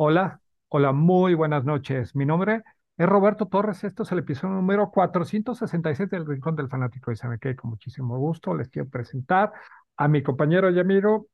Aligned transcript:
Hola, 0.00 0.40
hola, 0.68 0.92
muy 0.92 1.34
buenas 1.34 1.64
noches. 1.64 2.14
Mi 2.14 2.24
nombre 2.24 2.62
es 2.96 3.06
Roberto 3.08 3.46
Torres. 3.46 3.82
Esto 3.82 4.04
es 4.04 4.12
el 4.12 4.20
episodio 4.20 4.54
número 4.54 4.92
467 4.92 6.14
del 6.14 6.24
Rincón 6.24 6.54
del 6.54 6.68
Fanático. 6.68 7.10
Y 7.10 7.16
saben 7.16 7.40
que 7.40 7.56
con 7.56 7.70
muchísimo 7.70 8.16
gusto 8.16 8.54
les 8.54 8.68
quiero 8.68 8.88
presentar 8.88 9.52
a 9.96 10.06
mi 10.06 10.22
compañero 10.22 10.70
y 10.70 10.78
amigo 10.78 11.26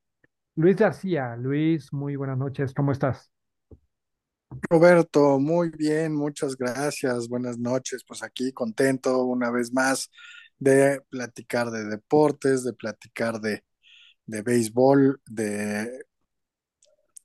Luis 0.55 0.77
García. 0.77 1.37
Luis, 1.37 1.93
muy 1.93 2.17
buenas 2.17 2.39
noches. 2.39 2.73
¿Cómo 2.73 2.93
estás? 2.93 3.31
Roberto, 4.71 5.39
muy 5.39 5.69
bien, 5.69 6.15
muchas 6.15 6.57
gracias. 6.57 7.29
Buenas 7.29 7.59
noches. 7.59 8.03
Pues 8.09 8.23
aquí 8.23 8.51
contento 8.53 9.25
una 9.25 9.51
vez 9.51 9.75
más 9.75 10.11
de 10.59 11.03
platicar 11.11 11.71
de 11.71 11.85
deportes, 11.85 12.65
de 12.65 12.73
platicar 12.73 13.43
de, 13.43 13.63
de 14.25 14.41
béisbol, 14.41 15.21
de 15.27 16.07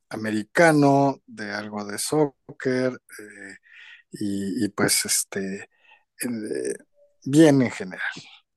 americano, 0.10 1.22
de 1.26 1.52
algo 1.52 1.86
de 1.86 1.98
soccer 1.98 2.94
eh, 3.20 3.56
y, 4.12 4.70
pues 4.70 5.06
este, 5.06 5.70
eh, 6.22 6.74
bien 7.26 7.62
en 7.62 7.72
general, 7.72 8.02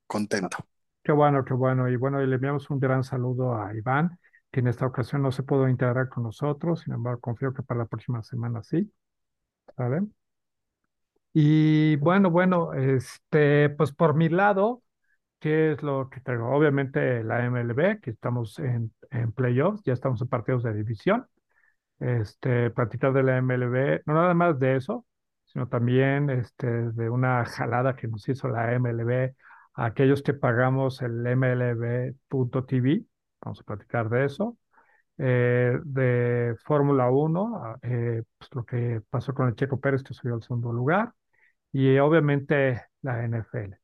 contento. 0.07 0.59
Qué 1.03 1.13
bueno, 1.13 1.45
qué 1.45 1.55
bueno. 1.55 1.89
Y 1.89 1.97
bueno, 1.97 2.21
le 2.21 2.35
enviamos 2.35 2.71
un 2.71 2.79
gran 2.79 3.05
saludo 3.05 3.55
a 3.57 3.75
Iván, 3.75 4.19
que 4.51 4.61
en 4.61 4.69
esta 4.69 4.87
ocasión 4.87 5.23
no 5.23 5.33
se 5.33 5.43
pudo 5.43 5.69
integrar 5.69 6.09
con 6.09 6.25
nosotros. 6.25 6.81
Sin 6.81 6.95
embargo, 6.95 7.21
confío 7.21 7.53
que 7.53 7.63
para 7.63 7.81
la 7.81 7.87
próxima 7.87 8.23
semana 8.23 8.63
sí. 8.63 8.93
¿Vale? 9.77 10.03
Y 11.35 11.97
bueno, 11.97 12.31
bueno, 12.31 12.75
este, 12.75 13.71
pues 13.71 13.93
por 13.93 14.15
mi 14.15 14.29
lado, 14.29 14.83
¿qué 15.41 15.73
es 15.73 15.83
lo 15.83 16.11
que 16.11 16.21
traigo? 16.21 16.51
Obviamente 16.55 17.25
la 17.25 17.45
MLB, 17.47 18.01
que 18.01 18.11
estamos 18.11 18.59
en, 18.59 18.93
en 19.11 19.33
playoffs, 19.33 19.83
ya 19.85 19.95
estamos 19.95 20.21
en 20.23 20.29
partidos 20.29 20.63
de 20.63 20.75
división. 20.75 21.27
Este, 22.03 22.71
platicar 22.71 23.13
de 23.13 23.23
la 23.23 23.37
MLB, 23.41 24.03
no 24.07 24.15
nada 24.15 24.35
más 24.35 24.59
de 24.59 24.77
eso, 24.77 25.07
sino 25.45 25.69
también 25.69 26.31
este, 26.31 26.67
de 26.67 27.09
una 27.09 27.45
jalada 27.45 27.95
que 27.95 28.09
nos 28.09 28.29
hizo 28.29 28.49
la 28.49 28.73
MLB 28.73 29.35
a 29.75 29.85
aquellos 29.87 30.23
que 30.23 30.35
pagamos 30.35 31.01
el 31.03 31.25
MLB.tv. 31.25 33.05
Vamos 33.41 33.61
a 33.61 33.65
platicar 33.65 34.09
de 34.09 34.25
eso. 34.25 34.59
Eh, 35.19 35.79
de 35.85 36.57
Fórmula 36.65 37.09
1, 37.11 37.77
eh, 37.83 38.25
pues 38.39 38.51
lo 38.55 38.65
que 38.65 39.01
pasó 39.09 39.33
con 39.35 39.49
el 39.49 39.55
Checo 39.55 39.79
Pérez, 39.81 40.03
que 40.03 40.15
subió 40.15 40.35
al 40.35 40.43
segundo 40.43 40.73
lugar 40.73 41.13
y 41.71 41.99
obviamente 41.99 42.83
la 43.03 43.23
NFL. 43.25 43.77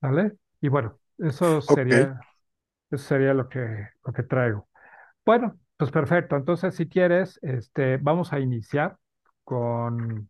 ¿Vale? 0.00 0.36
Y 0.60 0.68
bueno, 0.68 1.00
eso 1.18 1.60
sería, 1.60 2.20
eso 2.90 3.04
sería 3.04 3.34
lo 3.34 3.48
que, 3.48 3.88
lo 4.04 4.12
que 4.12 4.22
traigo. 4.22 4.68
Bueno, 5.24 5.58
pues 5.76 5.90
perfecto. 5.90 6.36
Entonces, 6.36 6.74
si 6.74 6.88
quieres, 6.88 7.38
este, 7.42 7.96
vamos 7.96 8.32
a 8.32 8.40
iniciar 8.40 8.96
con, 9.42 10.28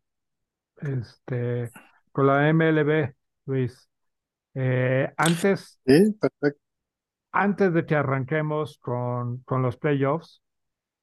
este, 0.79 1.71
con 2.13 2.27
la 2.27 2.49
MLB, 2.49 3.15
Luis. 3.47 3.89
Eh, 4.55 5.13
antes, 5.17 5.81
sí, 5.85 6.13
perfecto. 6.21 6.61
antes 7.33 7.75
de 7.75 7.87
que 7.87 7.97
arranquemos 7.97 8.79
con, 8.79 9.39
con 9.39 9.63
los 9.63 9.77
playoffs, 9.77 10.43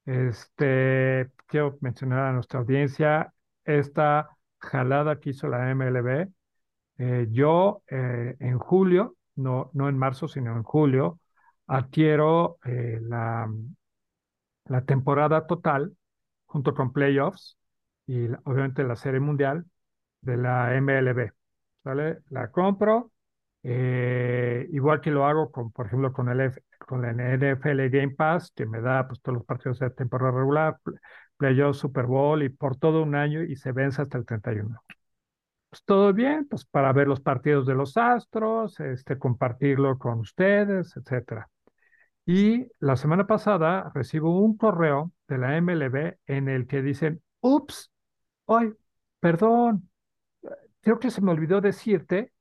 este, 0.06 1.32
quiero 1.48 1.78
mencionar 1.82 2.20
a 2.28 2.34
nuestra 2.34 2.60
audiencia 2.60 3.34
esta 3.66 4.30
jalada 4.60 5.20
que 5.20 5.32
hizo 5.32 5.48
la 5.48 5.70
MLB. 5.72 6.30
Eh, 6.98 7.28
yo 7.32 7.84
eh, 7.90 8.36
en 8.40 8.58
julio, 8.60 9.16
no, 9.36 9.70
no 9.74 9.90
en 9.90 9.98
marzo, 9.98 10.28
sino 10.28 10.56
en 10.56 10.64
julio, 10.64 11.20
adquiero 11.68 12.58
eh, 12.66 13.00
la, 13.02 13.50
la 14.72 14.84
temporada 14.86 15.48
total 15.48 15.96
junto 16.46 16.74
con 16.76 16.94
playoffs 16.94 17.58
y 18.08 18.28
obviamente 18.46 18.84
la 18.84 18.96
serie 18.96 19.20
mundial 19.20 19.66
de 20.22 20.38
la 20.38 20.76
MLB. 20.76 21.32
¿Vale? 21.84 22.20
La 22.30 22.52
compro, 22.52 23.12
eh, 23.64 24.68
igual 24.72 25.02
que 25.02 25.12
lo 25.12 25.26
hago 25.26 25.52
con, 25.52 25.72
por 25.72 25.88
ejemplo, 25.88 26.14
con 26.14 26.30
el 26.30 26.52
con 26.80 27.02
la 27.02 27.12
NFL 27.12 27.90
Game 27.90 28.12
Pass, 28.16 28.52
que 28.56 28.66
me 28.66 28.82
da 28.82 29.08
pues, 29.08 29.22
todos 29.22 29.38
los 29.38 29.46
partidos 29.46 29.80
de 29.80 29.90
temporada 29.92 30.32
regular, 30.32 30.78
pl- 30.84 30.98
playoffs, 31.38 31.80
Super 31.80 32.06
Bowl 32.06 32.44
y 32.44 32.50
por 32.50 32.76
todo 32.78 33.02
un 33.04 33.16
año 33.16 33.44
y 33.44 33.56
se 33.56 33.72
vence 33.72 34.02
hasta 34.02 34.18
el 34.18 34.26
31. 34.26 34.84
Pues 35.70 35.84
todo 35.86 36.14
bien, 36.14 36.48
pues 36.50 36.66
para 36.66 36.94
ver 36.94 37.08
los 37.08 37.22
partidos 37.22 37.66
de 37.68 37.76
los 37.76 37.98
Astros, 37.98 38.80
este, 38.82 39.18
compartirlo 39.20 39.98
con 40.00 40.20
ustedes, 40.20 40.96
etcétera. 40.98 41.50
Y 42.26 42.68
la 42.80 42.96
semana 42.96 43.28
pasada 43.28 43.92
recibo 43.94 44.40
un 44.40 44.58
correo 44.58 45.12
de 45.28 45.38
la 45.38 45.58
MLB 45.58 46.18
en 46.28 46.50
el 46.50 46.68
que 46.68 46.82
dicen, 46.82 47.22
ups, 47.42 47.92
ay, 48.48 48.74
perdón, 49.20 49.90
creo 50.82 51.00
que 51.00 51.12
se 51.12 51.22
me 51.22 51.32
olvidó 51.32 51.62
decirte 51.62 52.34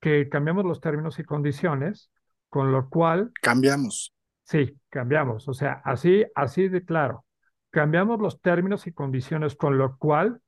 que 0.00 0.28
cambiamos 0.28 0.64
los 0.64 0.80
términos 0.80 1.18
y 1.18 1.24
condiciones, 1.24 2.10
con 2.48 2.72
lo 2.72 2.88
cual, 2.90 3.34
Cambiamos. 3.42 4.12
sí, 4.44 4.78
cambiamos. 4.88 5.48
O 5.48 5.54
sea, 5.54 5.80
así, 5.84 6.24
así 6.34 6.68
de 6.68 6.84
claro, 6.84 7.24
cambiamos 7.70 8.20
los 8.20 8.40
términos 8.40 8.86
y 8.86 8.92
condiciones, 8.92 9.56
con 9.56 9.78
lo 9.78 9.96
cual 9.98 10.40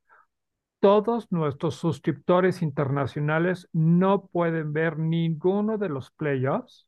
todos 0.79 1.31
nuestros 1.31 1.75
suscriptores 1.75 2.61
internacionales 2.61 3.69
no 3.73 4.27
pueden 4.27 4.73
ver 4.73 4.99
ninguno 4.99 5.77
de 5.77 5.89
los 5.89 6.11
playoffs 6.11 6.87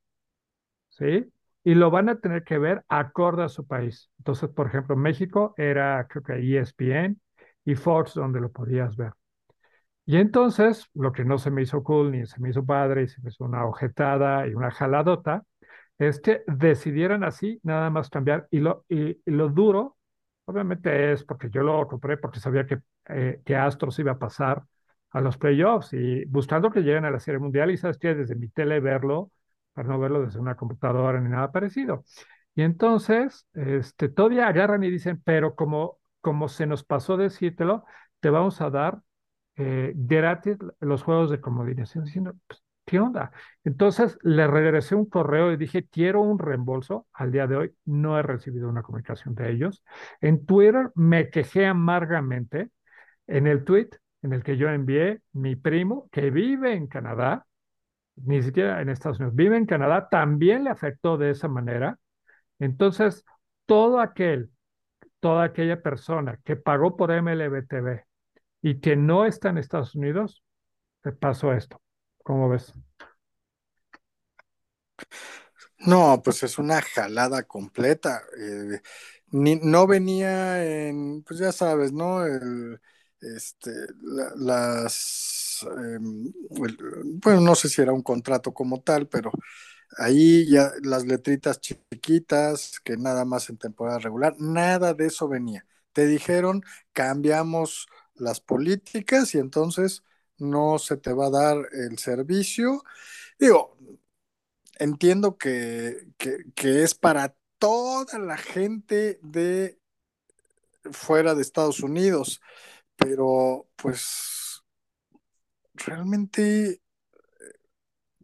¿sí? 0.89 1.31
Y 1.67 1.75
lo 1.75 1.91
van 1.91 2.07
a 2.09 2.19
tener 2.19 2.43
que 2.45 2.57
ver 2.59 2.83
acorde 2.87 3.43
a 3.43 3.49
su 3.49 3.67
país. 3.67 4.09
Entonces, 4.19 4.49
por 4.49 4.67
ejemplo, 4.67 4.95
México 4.95 5.53
era, 5.57 6.07
creo 6.09 6.23
que 6.23 6.33
ESPN 6.57 7.19
y 7.65 7.75
Fox 7.75 8.13
donde 8.13 8.39
lo 8.39 8.51
podías 8.51 8.95
ver. 8.95 9.11
Y 10.05 10.17
entonces, 10.17 10.85
lo 10.93 11.11
que 11.11 11.25
no 11.25 11.37
se 11.37 11.51
me 11.51 11.61
hizo 11.63 11.83
cool 11.83 12.11
ni 12.11 12.25
se 12.25 12.39
me 12.39 12.49
hizo 12.49 12.65
padre 12.65 13.03
y 13.03 13.07
se 13.09 13.21
me 13.21 13.29
hizo 13.29 13.43
una 13.45 13.65
ojetada 13.65 14.47
y 14.47 14.53
una 14.55 14.71
jaladota, 14.71 15.43
es 15.99 16.19
que 16.21 16.43
decidieran 16.47 17.23
así 17.25 17.59
nada 17.63 17.89
más 17.89 18.09
cambiar. 18.09 18.47
Y 18.51 18.59
lo, 18.59 18.85
y, 18.89 19.11
y 19.11 19.31
lo 19.31 19.49
duro, 19.49 19.97
obviamente 20.45 21.13
es 21.13 21.23
porque 21.25 21.49
yo 21.49 21.63
lo 21.63 21.87
compré 21.87 22.17
porque 22.17 22.39
sabía 22.39 22.65
que, 22.65 22.79
eh, 23.09 23.41
que 23.45 23.55
Astros 23.57 23.99
iba 23.99 24.13
a 24.13 24.19
pasar 24.19 24.63
a 25.11 25.21
los 25.21 25.37
playoffs 25.37 25.93
y 25.93 26.25
buscando 26.25 26.71
que 26.71 26.81
lleguen 26.81 27.05
a 27.05 27.11
la 27.11 27.19
Serie 27.19 27.39
Mundial 27.39 27.71
y 27.71 27.77
sabes 27.77 27.97
que 27.97 28.15
desde 28.15 28.35
mi 28.35 28.49
tele 28.49 28.79
verlo, 28.79 29.31
para 29.77 29.89
no 29.89 29.99
verlo 29.99 30.23
desde 30.25 30.39
una 30.39 30.55
computadora 30.55 31.21
ni 31.21 31.29
nada 31.29 31.51
parecido. 31.51 32.03
Y 32.55 32.63
entonces, 32.63 33.47
este, 33.53 34.09
todavía 34.09 34.47
agarran 34.47 34.83
y 34.83 34.89
dicen, 34.89 35.21
pero 35.23 35.53
como, 35.53 35.99
como 36.19 36.47
se 36.47 36.65
nos 36.65 36.83
pasó 36.83 37.15
decírtelo, 37.15 37.85
te 38.19 38.31
vamos 38.31 38.59
a 38.61 38.71
dar 38.71 39.01
eh, 39.55 39.93
gratis 39.95 40.57
los 40.79 41.03
juegos 41.03 41.29
de 41.29 41.39
comodines. 41.41 41.93
Diciendo, 41.93 42.33
pues, 42.47 42.63
¿qué 42.85 42.99
onda? 42.99 43.31
Entonces 43.63 44.17
le 44.23 44.47
regresé 44.47 44.95
un 44.95 45.05
correo 45.05 45.51
y 45.51 45.57
dije, 45.57 45.87
quiero 45.87 46.21
un 46.21 46.39
reembolso. 46.39 47.05
Al 47.13 47.31
día 47.31 47.45
de 47.45 47.55
hoy 47.57 47.75
no 47.85 48.17
he 48.17 48.23
recibido 48.23 48.69
una 48.69 48.81
comunicación 48.81 49.35
de 49.35 49.51
ellos. 49.51 49.83
En 50.21 50.43
Twitter 50.47 50.89
me 50.95 51.29
quejé 51.29 51.67
amargamente. 51.67 52.71
En 53.27 53.45
el 53.45 53.63
tweet 53.63 53.89
en 54.23 54.33
el 54.33 54.43
que 54.43 54.57
yo 54.57 54.69
envié, 54.69 55.21
mi 55.33 55.55
primo, 55.55 56.09
que 56.11 56.31
vive 56.31 56.73
en 56.73 56.87
Canadá, 56.87 57.46
ni 58.25 58.41
siquiera 58.43 58.81
en 58.81 58.89
Estados 58.89 59.19
Unidos, 59.19 59.35
vive 59.35 59.57
en 59.57 59.65
Canadá, 59.65 60.09
también 60.09 60.63
le 60.63 60.69
afectó 60.71 61.17
de 61.17 61.31
esa 61.31 61.47
manera. 61.47 61.99
Entonces, 62.59 63.25
todo 63.67 63.99
aquel, 64.01 64.51
toda 65.19 65.45
aquella 65.45 65.81
persona 65.81 66.39
que 66.45 66.55
pagó 66.57 66.97
por 66.97 67.11
MLB 67.11 67.63
TV 67.63 68.05
y 68.61 68.79
que 68.81 68.95
no 68.97 69.25
está 69.25 69.49
en 69.49 69.57
Estados 69.59 69.95
Unidos, 69.95 70.43
te 71.03 71.11
pasó 71.13 71.53
esto. 71.53 71.81
¿Cómo 72.23 72.49
ves? 72.49 72.73
No, 75.79 76.21
pues 76.23 76.43
es 76.43 76.57
una 76.57 76.81
jalada 76.81 77.43
completa. 77.43 78.21
eh, 78.39 78.81
ni- 79.31 79.55
no 79.61 79.87
venía 79.87 80.63
en, 80.65 81.23
pues 81.23 81.39
ya 81.39 81.51
sabes, 81.51 81.91
¿no? 81.93 82.25
El, 82.25 82.79
este, 83.21 83.71
la- 84.01 84.33
las, 84.37 84.93
em, 85.63 86.31
bueno, 86.49 87.41
no 87.41 87.55
sé 87.55 87.69
si 87.69 87.81
era 87.81 87.93
un 87.93 88.01
contrato 88.03 88.53
como 88.53 88.81
tal, 88.81 89.07
pero 89.07 89.31
ahí 89.97 90.49
ya 90.49 90.71
las 90.83 91.05
letritas 91.05 91.59
chiquitas, 91.61 92.79
que 92.83 92.97
nada 92.97 93.25
más 93.25 93.49
en 93.49 93.57
temporada 93.57 93.99
regular, 93.99 94.35
nada 94.39 94.93
de 94.93 95.07
eso 95.07 95.27
venía. 95.27 95.65
Te 95.93 96.07
dijeron, 96.07 96.63
cambiamos 96.93 97.87
las 98.15 98.39
políticas 98.41 99.33
y 99.35 99.39
entonces 99.39 100.03
no 100.37 100.79
se 100.79 100.97
te 100.97 101.13
va 101.13 101.27
a 101.27 101.29
dar 101.31 101.57
el 101.73 101.97
servicio. 101.99 102.83
Digo, 103.39 103.77
entiendo 104.79 105.37
que, 105.37 106.07
que 106.17 106.83
es 106.83 106.95
para 106.95 107.35
toda 107.59 108.19
la 108.19 108.37
gente 108.37 109.19
de 109.21 109.79
fuera 110.91 111.35
de 111.35 111.41
Estados 111.41 111.81
Unidos, 111.81 112.41
pero 112.97 113.67
pues 113.75 114.36
realmente, 115.85 116.81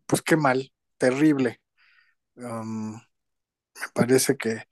pues 0.05 0.21
qué 0.21 0.35
mal, 0.38 0.71
terrible. 0.97 1.61
Um, 2.35 2.94
me 2.95 3.01
parece 3.95 4.38
que, 4.38 4.63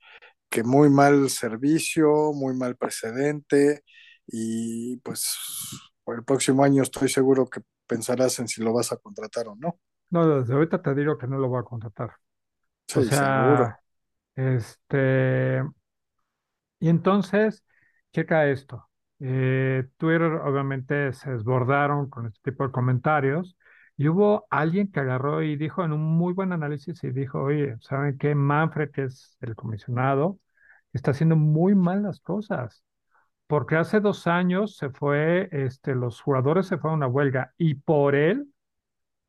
que 0.50 0.64
muy 0.64 0.90
mal 0.90 1.30
servicio, 1.30 2.32
muy 2.34 2.56
mal 2.56 2.76
precedente 2.76 3.84
y 4.26 4.98
pues 4.98 5.36
por 6.04 6.16
el 6.16 6.24
próximo 6.24 6.64
año 6.64 6.82
estoy 6.84 7.08
seguro 7.08 7.48
que 7.48 7.62
pensarás 7.86 8.38
en 8.40 8.48
si 8.48 8.62
lo 8.62 8.72
vas 8.74 8.92
a 8.92 8.96
contratar 8.98 9.48
o 9.48 9.56
no. 9.56 9.80
No, 10.10 10.28
desde 10.40 10.52
ahorita 10.54 10.82
te 10.82 10.94
digo 10.94 11.16
que 11.18 11.26
no 11.26 11.38
lo 11.38 11.48
voy 11.48 11.60
a 11.60 11.64
contratar. 11.64 12.10
O 12.92 13.02
Sí, 13.02 13.10
seguro. 13.10 13.72
sea, 13.72 13.80
este, 14.36 15.62
y 16.80 16.88
entonces, 16.88 17.64
checa 18.12 18.46
esto. 18.48 18.88
Eh, 19.24 19.86
Twitter 19.98 20.22
obviamente 20.44 21.12
se 21.12 21.30
desbordaron 21.30 22.10
con 22.10 22.26
este 22.26 22.50
tipo 22.50 22.66
de 22.66 22.72
comentarios 22.72 23.56
y 23.96 24.08
hubo 24.08 24.46
alguien 24.50 24.90
que 24.90 25.00
agarró 25.00 25.42
y 25.42 25.56
dijo 25.56 25.84
en 25.84 25.92
un 25.92 26.00
muy 26.02 26.32
buen 26.32 26.52
análisis 26.52 27.02
y 27.04 27.10
dijo, 27.12 27.40
oye, 27.42 27.76
¿saben 27.80 28.18
qué? 28.18 28.34
Manfred, 28.34 28.90
que 28.90 29.04
es 29.04 29.36
el 29.40 29.54
comisionado, 29.54 30.38
está 30.92 31.12
haciendo 31.12 31.36
muy 31.36 31.74
mal 31.74 32.02
las 32.02 32.20
cosas. 32.20 32.84
Porque 33.46 33.76
hace 33.76 34.00
dos 34.00 34.26
años 34.26 34.76
se 34.76 34.90
fue, 34.90 35.48
este, 35.52 35.94
los 35.94 36.20
jugadores 36.22 36.66
se 36.66 36.78
fueron 36.78 37.02
a 37.02 37.08
huelga 37.08 37.54
y 37.58 37.74
por 37.76 38.14
él 38.14 38.48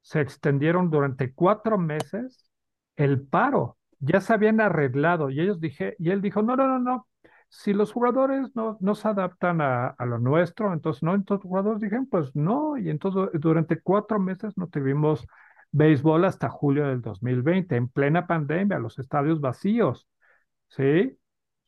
se 0.02 0.22
extendieron 0.22 0.90
durante 0.92 1.34
cuatro 1.34 1.78
meses 1.78 2.50
el 2.96 3.22
paro. 3.22 3.78
Ya 4.00 4.22
se 4.22 4.34
habían 4.34 4.62
arreglado 4.62 5.30
y 5.30 5.40
ellos 5.42 5.60
dije, 5.62 5.96
y 6.00 6.12
él 6.12 6.22
dijo, 6.22 6.42
no, 6.42 6.56
no, 6.56 6.68
no, 6.68 6.80
no. 6.80 7.08
Si 7.56 7.72
los 7.74 7.92
jugadores 7.94 8.56
no, 8.56 8.78
no 8.82 8.96
se 8.96 9.08
adaptan 9.08 9.62
a, 9.62 9.88
a 9.90 10.06
lo 10.06 10.18
nuestro, 10.20 10.74
entonces 10.74 11.04
no, 11.04 11.14
entonces 11.14 11.44
los 11.46 11.50
jugadores 11.50 11.82
dijeron, 11.82 12.08
pues 12.08 12.36
no, 12.36 12.78
y 12.78 12.90
entonces 12.90 13.30
durante 13.40 13.80
cuatro 13.82 14.20
meses 14.20 14.58
no 14.58 14.68
tuvimos 14.68 15.28
béisbol 15.72 16.26
hasta 16.26 16.50
julio 16.50 16.88
del 16.88 17.02
2020, 17.02 17.76
en 17.76 17.90
plena 17.90 18.26
pandemia, 18.28 18.80
los 18.80 18.98
estadios 19.00 19.40
vacíos. 19.40 20.08
¿sí? 20.70 21.18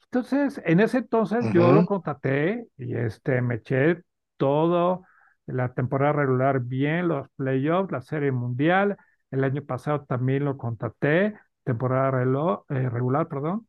Entonces, 0.05 0.61
en 0.65 0.79
ese 0.79 0.99
entonces 0.99 1.49
yo 1.49 1.71
lo 1.73 1.85
contraté 1.85 2.67
y 2.77 2.95
este, 2.95 3.41
me 3.41 3.55
eché 3.55 4.03
todo 4.37 5.03
la 5.47 5.73
temporada 5.73 6.13
regular 6.13 6.61
bien, 6.61 7.07
los 7.09 7.29
playoffs, 7.37 7.91
la 7.91 8.01
serie 8.01 8.31
mundial. 8.31 8.97
El 9.31 9.43
año 9.43 9.63
pasado 9.65 10.05
también 10.05 10.45
lo 10.45 10.57
contraté, 10.57 11.35
temporada 11.63 12.11
relo- 12.11 12.65
eh, 12.69 12.89
regular, 12.89 13.27
perdón, 13.27 13.67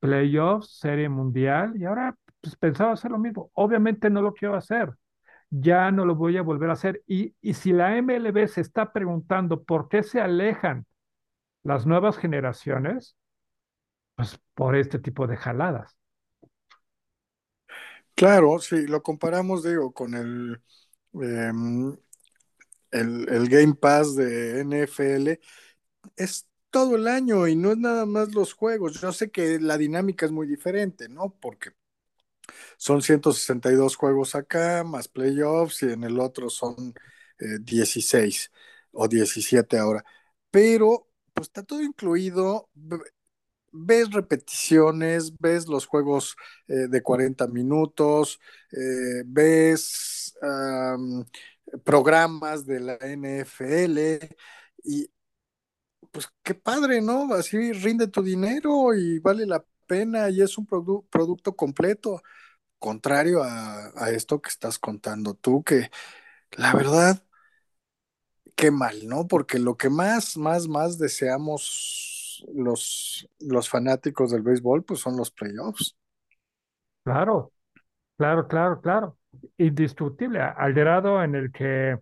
playoffs, 0.00 0.78
serie 0.78 1.08
mundial 1.08 1.74
y 1.76 1.84
ahora 1.84 2.16
pues, 2.40 2.56
pensaba 2.56 2.92
hacer 2.92 3.10
lo 3.10 3.18
mismo. 3.18 3.50
Obviamente 3.54 4.10
no 4.10 4.22
lo 4.22 4.34
quiero 4.34 4.56
hacer, 4.56 4.94
ya 5.50 5.90
no 5.90 6.04
lo 6.04 6.14
voy 6.14 6.36
a 6.36 6.42
volver 6.42 6.70
a 6.70 6.74
hacer. 6.74 7.02
Y, 7.06 7.34
y 7.40 7.54
si 7.54 7.72
la 7.72 7.96
MLB 7.96 8.46
se 8.48 8.60
está 8.60 8.92
preguntando 8.92 9.62
por 9.64 9.88
qué 9.88 10.02
se 10.02 10.20
alejan 10.20 10.86
las 11.62 11.86
nuevas 11.86 12.16
generaciones, 12.18 13.16
pues 14.16 14.40
por 14.54 14.76
este 14.76 14.98
tipo 14.98 15.26
de 15.26 15.36
jaladas. 15.36 15.96
Claro, 18.14 18.58
si 18.58 18.86
lo 18.88 19.00
comparamos, 19.02 19.62
digo, 19.62 19.92
con 19.92 20.14
el, 20.14 20.60
em, 21.14 21.96
el, 22.90 23.28
el 23.28 23.48
Game 23.48 23.74
Pass 23.74 24.16
de 24.16 24.60
NFL, 24.60 25.40
es 26.16 26.48
todo 26.70 26.96
el 26.96 27.08
año 27.08 27.46
y 27.48 27.56
no 27.56 27.72
es 27.72 27.78
nada 27.78 28.06
más 28.06 28.34
los 28.34 28.52
juegos. 28.54 29.00
Yo 29.00 29.12
sé 29.12 29.30
que 29.30 29.60
la 29.60 29.78
dinámica 29.78 30.26
es 30.26 30.32
muy 30.32 30.46
diferente, 30.46 31.08
¿no? 31.08 31.30
Porque 31.40 31.70
son 32.76 33.02
162 33.02 33.96
juegos 33.96 34.34
acá, 34.34 34.84
más 34.84 35.08
playoffs, 35.08 35.82
y 35.82 35.86
en 35.92 36.04
el 36.04 36.18
otro 36.20 36.50
son 36.50 36.94
eh, 37.38 37.58
16 37.60 38.50
o 38.92 39.08
17 39.08 39.78
ahora. 39.78 40.04
Pero, 40.50 41.08
pues 41.34 41.48
está 41.48 41.62
todo 41.62 41.82
incluido. 41.82 42.68
Ves 43.70 44.10
repeticiones, 44.12 45.36
ves 45.38 45.68
los 45.68 45.86
juegos 45.86 46.36
eh, 46.68 46.88
de 46.88 47.02
40 47.02 47.46
minutos, 47.48 48.40
eh, 48.72 49.22
ves 49.26 50.34
programas 51.84 52.64
de 52.64 52.80
la 52.80 52.94
NFL 52.96 53.98
y 54.84 55.10
pues 56.10 56.28
qué 56.42 56.54
padre, 56.54 57.00
¿no? 57.00 57.34
Así 57.34 57.72
rinde 57.72 58.08
tu 58.08 58.22
dinero 58.22 58.94
y 58.94 59.18
vale 59.20 59.46
la 59.46 59.64
pena 59.86 60.30
y 60.30 60.42
es 60.42 60.58
un 60.58 60.66
produ 60.66 61.06
producto 61.10 61.54
completo, 61.56 62.22
contrario 62.78 63.42
a, 63.42 63.92
a, 63.96 64.10
esto 64.10 64.40
que 64.40 64.50
estás 64.50 64.78
contando 64.78 65.34
tú, 65.34 65.62
que 65.64 65.90
la 66.56 66.74
verdad, 66.74 67.22
qué 68.56 68.70
mal, 68.70 69.06
¿no? 69.06 69.26
Porque 69.26 69.58
lo 69.58 69.76
que 69.76 69.90
más, 69.90 70.36
más, 70.36 70.68
más 70.68 70.98
deseamos 70.98 72.44
los, 72.54 73.28
los 73.40 73.68
fanáticos 73.68 74.30
del 74.30 74.42
béisbol, 74.42 74.84
pues 74.84 75.00
son 75.00 75.16
los 75.16 75.30
playoffs. 75.30 75.96
Claro, 77.04 77.52
Claro, 78.18 78.48
claro, 78.48 78.80
claro. 78.80 79.18
Indiscutible, 79.58 80.40
al 80.40 80.74
grado 80.74 81.22
en 81.22 81.36
el 81.36 81.52
que 81.52 81.98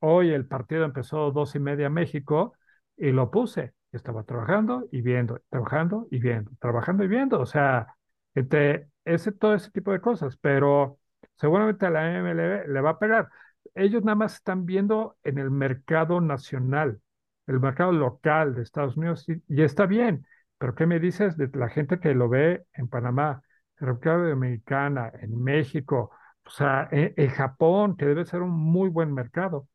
hoy 0.00 0.30
el 0.32 0.46
partido 0.46 0.84
empezó 0.84 1.30
dos 1.30 1.54
y 1.54 1.58
media 1.58 1.90
México 1.90 2.54
y 2.98 3.12
lo 3.12 3.30
puse. 3.30 3.74
Estaba 3.92 4.24
trabajando 4.24 4.86
y 4.92 5.00
viendo, 5.00 5.40
trabajando 5.48 6.06
y 6.10 6.18
viendo, 6.18 6.50
trabajando 6.60 7.04
y 7.04 7.08
viendo. 7.08 7.40
O 7.40 7.46
sea, 7.46 7.86
entre 8.34 8.90
ese, 9.04 9.32
todo 9.32 9.54
ese 9.54 9.70
tipo 9.70 9.92
de 9.92 10.00
cosas, 10.00 10.36
pero 10.38 10.98
seguramente 11.36 11.86
a 11.86 11.90
la 11.90 12.18
MLB 12.20 12.68
le 12.68 12.80
va 12.80 12.90
a 12.90 12.98
pegar. 12.98 13.28
Ellos 13.74 14.04
nada 14.04 14.16
más 14.16 14.34
están 14.34 14.66
viendo 14.66 15.16
en 15.24 15.38
el 15.38 15.50
mercado 15.50 16.20
nacional, 16.20 17.00
el 17.46 17.60
mercado 17.60 17.92
local 17.92 18.54
de 18.54 18.62
Estados 18.62 18.96
Unidos 18.96 19.26
y, 19.28 19.62
está 19.62 19.86
bien. 19.86 20.26
Pero 20.58 20.74
¿qué 20.74 20.86
me 20.86 20.98
dices 21.00 21.36
de 21.36 21.48
la 21.54 21.68
gente 21.68 22.00
que 22.00 22.14
lo 22.14 22.28
ve 22.28 22.64
en 22.74 22.88
Panamá? 22.88 23.42
República 23.76 24.16
Dominicana, 24.16 25.12
en 25.20 25.40
México, 25.42 26.10
o 26.44 26.50
sea, 26.50 26.88
en, 26.90 27.14
en 27.16 27.30
Japón, 27.30 27.96
que 27.96 28.06
debe 28.06 28.24
ser 28.24 28.42
un 28.42 28.50
muy 28.50 28.88
buen 28.88 29.14
mercado. 29.14 29.68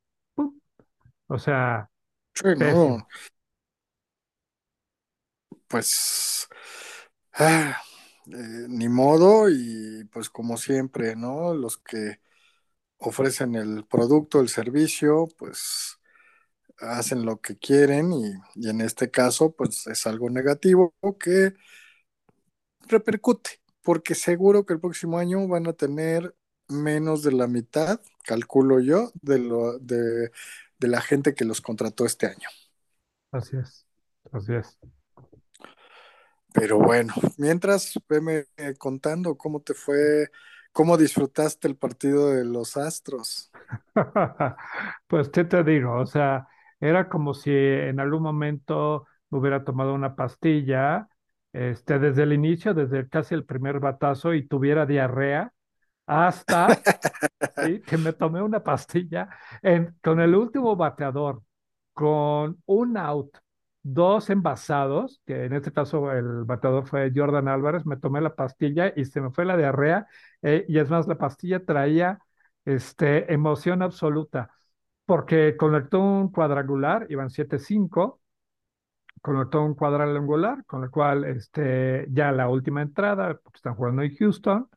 O 1.28 1.38
sea, 1.40 1.90
Sí, 2.36 2.48
no, 2.58 3.08
pues 5.68 6.48
ah, 7.34 7.82
eh, 8.28 8.66
ni 8.70 8.90
modo 8.90 9.50
y 9.50 10.06
pues 10.12 10.30
como 10.30 10.58
siempre, 10.58 11.16
¿no? 11.16 11.54
Los 11.54 11.78
que 11.78 12.20
ofrecen 13.00 13.56
el 13.56 13.86
producto, 13.88 14.42
el 14.42 14.50
servicio, 14.50 15.28
pues 15.38 16.00
hacen 16.80 17.26
lo 17.26 17.42
que 17.42 17.58
quieren 17.58 18.14
y, 18.14 18.34
y 18.56 18.70
en 18.70 18.82
este 18.82 19.12
caso 19.12 19.54
pues 19.56 19.88
es 19.88 20.08
algo 20.08 20.30
negativo 20.30 20.96
que 21.20 21.54
repercute, 22.88 23.62
porque 23.82 24.16
seguro 24.16 24.66
que 24.66 24.74
el 24.74 24.80
próximo 24.80 25.18
año 25.18 25.48
van 25.48 25.68
a 25.68 25.74
tener 25.74 26.36
menos 26.70 27.24
de 27.24 27.32
la 27.32 27.48
mitad, 27.48 28.00
calculo 28.26 28.80
yo, 28.80 29.12
de, 29.22 29.40
lo, 29.40 29.80
de, 29.80 30.32
de 30.84 30.90
la 30.90 31.02
gente 31.02 31.34
que 31.34 31.46
los 31.46 31.62
contrató 31.62 32.06
este 32.06 32.28
año. 32.28 32.50
Así 33.32 33.56
es, 33.58 33.88
así 34.34 34.54
es. 34.54 34.78
Pero 36.54 36.78
bueno, 36.78 37.14
mientras 37.38 37.94
veme 38.08 38.46
contando 38.78 39.38
cómo 39.38 39.62
te 39.62 39.74
fue, 39.74 40.30
cómo 40.74 40.98
disfrutaste 40.98 41.68
el 41.70 41.78
partido 41.78 42.30
de 42.30 42.46
los 42.46 42.78
Astros. 42.78 43.50
Pues, 45.08 45.30
¿qué 45.30 45.46
te 45.46 45.64
digo? 45.64 45.94
O 46.00 46.06
sea, 46.06 46.48
era 46.80 47.08
como 47.10 47.34
si 47.34 47.52
en 47.52 48.00
algún 48.00 48.22
momento 48.22 49.08
me 49.30 49.40
hubiera 49.40 49.64
tomado 49.64 49.94
una 49.94 50.16
pastilla, 50.16 51.08
este, 51.54 51.98
desde 52.00 52.24
el 52.24 52.34
inicio, 52.34 52.74
desde 52.74 53.08
casi 53.10 53.34
el 53.36 53.46
primer 53.46 53.80
batazo 53.80 54.34
y 54.34 54.48
tuviera 54.48 54.86
diarrea, 54.86 55.54
hasta 56.06 56.84
¿sí? 57.62 57.84
Que 57.84 57.98
me 57.98 58.14
tomé 58.14 58.42
una 58.42 58.64
pastilla 58.64 59.30
en- 59.62 59.96
con 60.04 60.20
el 60.22 60.36
último 60.36 60.76
bateador, 60.76 61.44
con 61.94 62.62
un 62.66 62.98
out, 62.98 63.38
dos 63.84 64.30
envasados, 64.30 65.22
que 65.26 65.46
en 65.46 65.54
este 65.54 65.72
caso 65.72 66.12
el 66.12 66.44
bateador 66.46 66.88
fue 66.88 67.12
Jordan 67.16 67.48
Álvarez, 67.48 67.86
me 67.86 67.98
tomé 67.98 68.22
la 68.22 68.36
pastilla 68.36 68.94
y 68.96 69.06
se 69.06 69.22
me 69.22 69.32
fue 69.32 69.46
la 69.46 69.58
diarrea, 69.58 70.08
eh, 70.42 70.66
y 70.68 70.80
es 70.80 70.90
más, 70.90 71.08
la 71.08 71.18
pastilla 71.18 71.64
traía 71.66 72.20
este, 72.66 73.32
emoción 73.34 73.82
absoluta, 73.82 74.52
porque 75.06 75.58
conectó 75.58 76.00
un 76.02 76.32
cuadrangular, 76.32 77.08
iban 77.10 77.30
siete 77.30 77.60
cinco 77.60 78.22
conectó 79.22 79.64
un 79.64 79.74
cuadrangular, 79.76 80.66
con 80.66 80.82
lo 80.82 80.92
cual 80.92 81.24
este, 81.26 82.08
ya 82.12 82.32
la 82.32 82.50
última 82.50 82.82
entrada, 82.82 83.40
porque 83.42 83.58
están 83.58 83.76
jugando 83.76 84.02
en 84.02 84.16
Houston, 84.16 84.70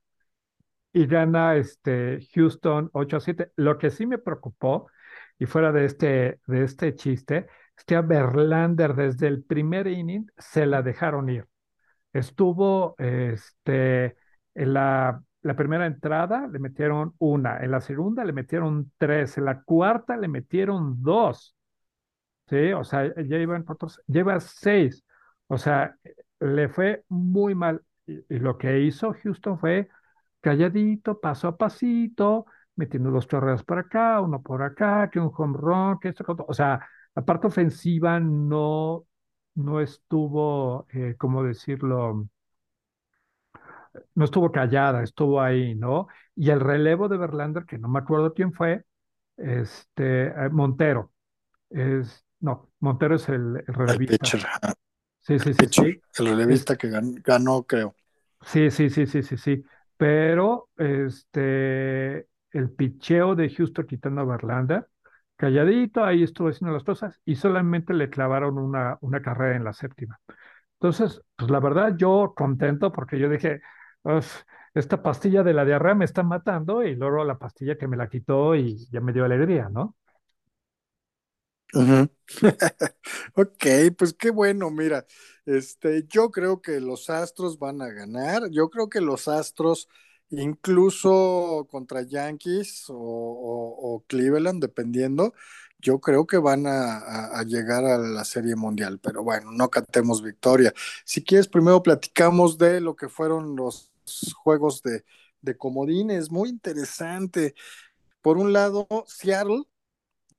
y 0.97 1.07
gana 1.07 1.57
este 1.57 2.26
Houston 2.35 2.88
8 2.95 3.17
a 3.19 3.21
7. 3.21 3.53
Lo 3.57 3.76
que 3.76 3.91
sí 3.91 4.07
me 4.07 4.17
preocupó, 4.17 4.88
y 5.38 5.45
fuera 5.45 5.71
de 5.71 5.85
este, 5.85 6.41
de 6.47 6.65
este 6.65 6.95
chiste, 6.95 7.49
es 7.76 7.85
que 7.85 7.97
a 7.97 8.00
Verlander 8.00 8.95
desde 8.95 9.29
el 9.29 9.45
primer 9.45 9.88
inning 9.88 10.26
se 10.38 10.65
la 10.65 10.81
dejaron 10.83 11.29
ir. 11.29 11.47
Estuvo 12.15 12.95
este, 12.97 14.17
en 14.55 14.73
la, 14.73 15.23
primera 15.55 15.85
entrada, 15.85 16.49
le 16.50 16.59
metieron 16.59 17.15
una, 17.19 17.59
en 17.62 17.73
la 17.73 17.83
segunda 17.83 18.25
le 18.25 18.33
metieron 18.33 18.91
tres, 18.97 19.37
en 19.37 19.45
la 19.45 19.62
cuarta 19.65 20.17
le 20.17 20.29
metieron 20.29 21.03
dos. 21.03 21.55
¿sí? 22.49 22.73
O 22.73 22.85
sea, 22.85 23.12
ya 23.23 23.37
iban 23.37 23.65
cuatro, 23.65 23.88
lleva 24.07 24.41
seis. 24.41 25.05
O 25.49 25.59
sea, 25.59 25.95
le 26.41 26.69
fue 26.71 27.05
muy 27.09 27.55
mal. 27.55 27.83
Y 28.07 28.38
lo 28.38 28.57
que 28.57 28.81
hizo 28.81 29.12
Houston 29.12 29.59
fue 29.59 29.91
calladito, 30.47 31.21
paso 31.21 31.49
a 31.49 31.57
pasito, 31.57 32.47
metiendo 32.76 33.11
dos 33.11 33.26
chorreos 33.29 33.65
por 33.65 33.79
acá, 33.79 34.21
uno 34.21 34.43
por 34.43 34.62
acá, 34.62 35.09
que 35.11 35.21
un 35.21 35.31
home 35.37 35.57
run, 35.59 35.99
que 36.00 36.09
esto, 36.11 36.25
que 36.25 36.33
otro. 36.33 36.47
O 36.49 36.55
sea, 36.55 36.81
la 37.15 37.25
parte 37.25 37.47
ofensiva 37.49 38.21
no, 38.21 39.07
no 39.55 39.81
estuvo, 39.81 40.87
eh, 40.93 41.15
¿cómo 41.19 41.43
decirlo? 41.45 42.29
No 44.15 44.25
estuvo 44.25 44.50
callada, 44.53 45.03
estuvo 45.03 45.41
ahí, 45.41 45.75
¿no? 45.75 46.09
Y 46.35 46.50
el 46.50 46.61
relevo 46.61 47.09
de 47.09 47.17
Verlander, 47.19 47.65
que 47.67 47.79
no 47.79 47.88
me 47.88 47.99
acuerdo 47.99 48.35
quién 48.35 48.53
fue, 48.53 48.85
este, 49.37 50.29
eh, 50.29 50.49
Montero, 50.50 51.12
es, 51.71 52.25
no, 52.41 52.71
Montero 52.81 53.17
es 53.17 53.29
el, 53.29 53.59
el 53.67 53.75
El 53.85 54.00
relevista. 54.05 54.05
pitcher, 54.05 54.43
Sí, 55.23 55.38
el 55.41 55.41
sí, 55.41 55.55
sí, 55.55 55.69
pitcher, 55.69 55.91
sí. 55.91 56.03
el 56.19 56.26
relevista 56.29 56.76
que 56.76 56.88
gan- 56.91 57.23
ganó, 57.25 57.65
creo. 57.65 57.97
Sí, 58.43 58.71
sí, 58.71 58.91
sí, 58.91 59.07
sí, 59.07 59.23
sí, 59.23 59.37
sí. 59.37 59.65
Pero 59.97 60.69
este, 60.76 62.26
el 62.53 62.71
picheo 62.76 63.35
de 63.35 63.49
Houston 63.50 63.87
quitando 63.87 64.21
a 64.23 64.25
Verlander, 64.25 64.88
calladito, 65.37 66.05
ahí 66.05 66.23
estuvo 66.23 66.49
haciendo 66.49 66.75
las 66.75 66.85
cosas 66.85 67.21
y 67.25 67.37
solamente 67.37 67.95
le 67.95 68.11
clavaron 68.11 68.59
una, 68.59 68.99
una 69.00 69.23
carrera 69.23 69.57
en 69.57 69.65
la 69.65 69.73
séptima. 69.73 70.21
Entonces, 70.75 71.23
pues 71.37 71.50
la 71.50 71.61
verdad, 71.61 71.97
yo 71.97 72.35
contento 72.37 72.93
porque 72.93 73.19
yo 73.19 73.29
dije, 73.31 73.61
"Uf, 74.03 74.43
esta 74.75 75.03
pastilla 75.03 75.43
de 75.43 75.55
la 75.55 75.65
diarrea 75.65 75.95
me 75.95 76.05
está 76.05 76.23
matando 76.23 76.83
y 76.85 76.95
luego 76.97 77.25
la 77.25 77.38
pastilla 77.38 77.76
que 77.79 77.88
me 77.88 77.97
la 77.97 78.09
quitó 78.09 78.55
y 78.57 78.88
ya 78.91 79.00
me 79.00 79.12
dio 79.12 79.25
alegría, 79.25 79.69
¿no? 79.71 79.97
Ujú. 81.75 82.09
Ok, 83.35 83.65
pues 83.99 84.15
qué 84.15 84.31
bueno, 84.31 84.71
mira, 84.71 85.05
este, 85.47 86.05
yo 86.09 86.31
creo 86.31 86.61
que 86.61 86.81
los 86.81 87.09
Astros 87.11 87.59
van 87.59 87.81
a 87.83 87.88
ganar, 87.88 88.50
yo 88.50 88.69
creo 88.69 88.88
que 88.88 89.00
los 89.00 89.29
Astros, 89.29 89.88
incluso 90.31 91.67
contra 91.71 92.03
Yankees 92.03 92.87
o, 92.88 94.05
Cleveland, 94.09 94.61
dependiendo, 94.62 95.35
yo 95.79 96.00
creo 96.00 96.26
que 96.26 96.38
van 96.38 96.65
a 96.67 97.43
llegar 97.47 97.85
a 97.85 97.99
la 97.99 98.25
Serie 98.25 98.57
Mundial, 98.57 98.99
pero 99.00 99.23
bueno, 99.23 99.53
no 99.53 99.71
cantemos 99.71 100.23
victoria. 100.23 100.73
Si 101.05 101.23
quieres, 101.23 101.49
primero 101.49 101.83
platicamos 101.83 102.59
de 102.59 102.81
lo 102.81 102.97
que 102.97 103.09
fueron 103.09 103.57
los 103.57 103.93
juegos 104.35 104.83
de, 104.83 105.05
de 105.43 105.57
comodines, 105.57 106.31
muy 106.31 106.49
interesante. 106.49 107.55
Por 108.23 108.38
un 108.38 108.53
lado, 108.53 108.87
Seattle, 109.07 109.65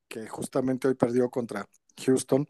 que 0.08 0.28
justamente 0.28 0.88
hoy 0.88 0.96
perdió 0.96 1.30
contra 1.30 1.68
Houston 2.06 2.48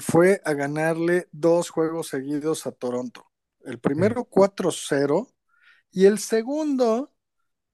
fue 0.00 0.40
a 0.44 0.54
ganarle 0.54 1.28
dos 1.32 1.70
juegos 1.70 2.08
seguidos 2.08 2.66
a 2.66 2.72
Toronto. 2.72 3.30
El 3.64 3.78
primero 3.78 4.24
4-0 4.24 5.32
y 5.90 6.06
el 6.06 6.18
segundo 6.18 7.12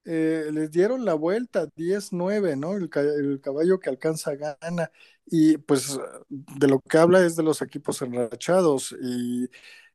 eh, 0.04 0.50
les 0.52 0.70
dieron 0.70 1.04
la 1.04 1.14
vuelta 1.14 1.66
10-9, 1.76 2.56
¿no? 2.56 2.74
El, 2.74 2.90
el, 2.94 3.40
caballo 3.40 3.78
que 3.80 3.90
alcanza 3.90 4.34
gana. 4.36 4.90
Y 5.26 5.58
pues 5.58 5.98
de 6.28 6.68
lo 6.68 6.80
que 6.80 6.98
habla 6.98 7.24
es 7.24 7.36
de 7.36 7.44
los 7.44 7.62
equipos 7.62 8.02
enrachados 8.02 8.94
y 9.00 9.48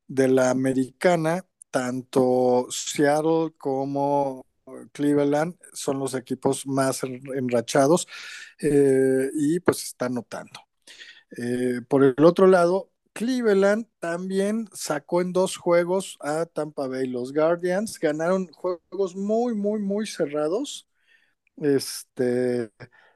de 0.07 0.27
la 0.29 0.49
americana, 0.51 1.45
tanto 1.71 2.67
Seattle 2.69 3.53
como 3.57 4.45
Cleveland 4.93 5.57
son 5.73 5.99
los 5.99 6.13
equipos 6.13 6.65
más 6.67 7.03
enrachados 7.03 8.07
eh, 8.61 9.29
y 9.33 9.59
pues 9.59 9.83
está 9.83 10.09
notando. 10.09 10.66
Eh, 11.35 11.81
por 11.87 12.03
el 12.03 12.23
otro 12.23 12.47
lado, 12.47 12.91
Cleveland 13.13 13.87
también 13.99 14.69
sacó 14.73 15.21
en 15.21 15.33
dos 15.33 15.57
juegos 15.57 16.17
a 16.21 16.45
Tampa 16.45 16.87
Bay. 16.87 17.07
Los 17.07 17.33
Guardians 17.33 17.99
ganaron 17.99 18.47
juegos 18.47 19.15
muy, 19.15 19.55
muy, 19.55 19.79
muy 19.81 20.07
cerrados. 20.07 20.87
Este, 21.57 22.71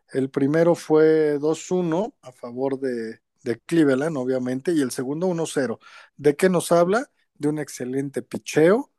el 0.09 0.29
primero 0.31 0.75
fue 0.75 1.37
2-1 1.39 2.15
a 2.21 2.31
favor 2.31 2.79
de, 2.79 3.19
de, 3.43 3.59
Cleveland, 3.59 4.17
obviamente, 4.17 4.73
y 4.73 4.81
el 4.81 4.91
segundo 4.91 5.27
1-0. 5.27 5.79
¿De 6.17 6.35
qué 6.35 6.49
nos 6.49 6.71
habla? 6.71 7.11
De 7.35 7.49
un 7.49 7.59
excelente 7.59 8.21
picheo. 8.21 8.91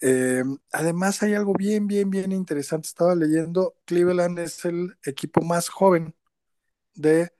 Eh, 0.00 0.44
además, 0.72 1.22
hay 1.22 1.34
algo 1.34 1.54
bien, 1.54 1.86
bien, 1.86 2.10
bien 2.10 2.32
interesante. 2.32 2.88
Estaba 2.88 3.14
leyendo, 3.14 3.76
Cleveland 3.86 4.38
es 4.40 4.64
el 4.64 4.96
equipo 5.04 5.42
más 5.42 5.68
joven 5.68 6.14
de 6.94 7.32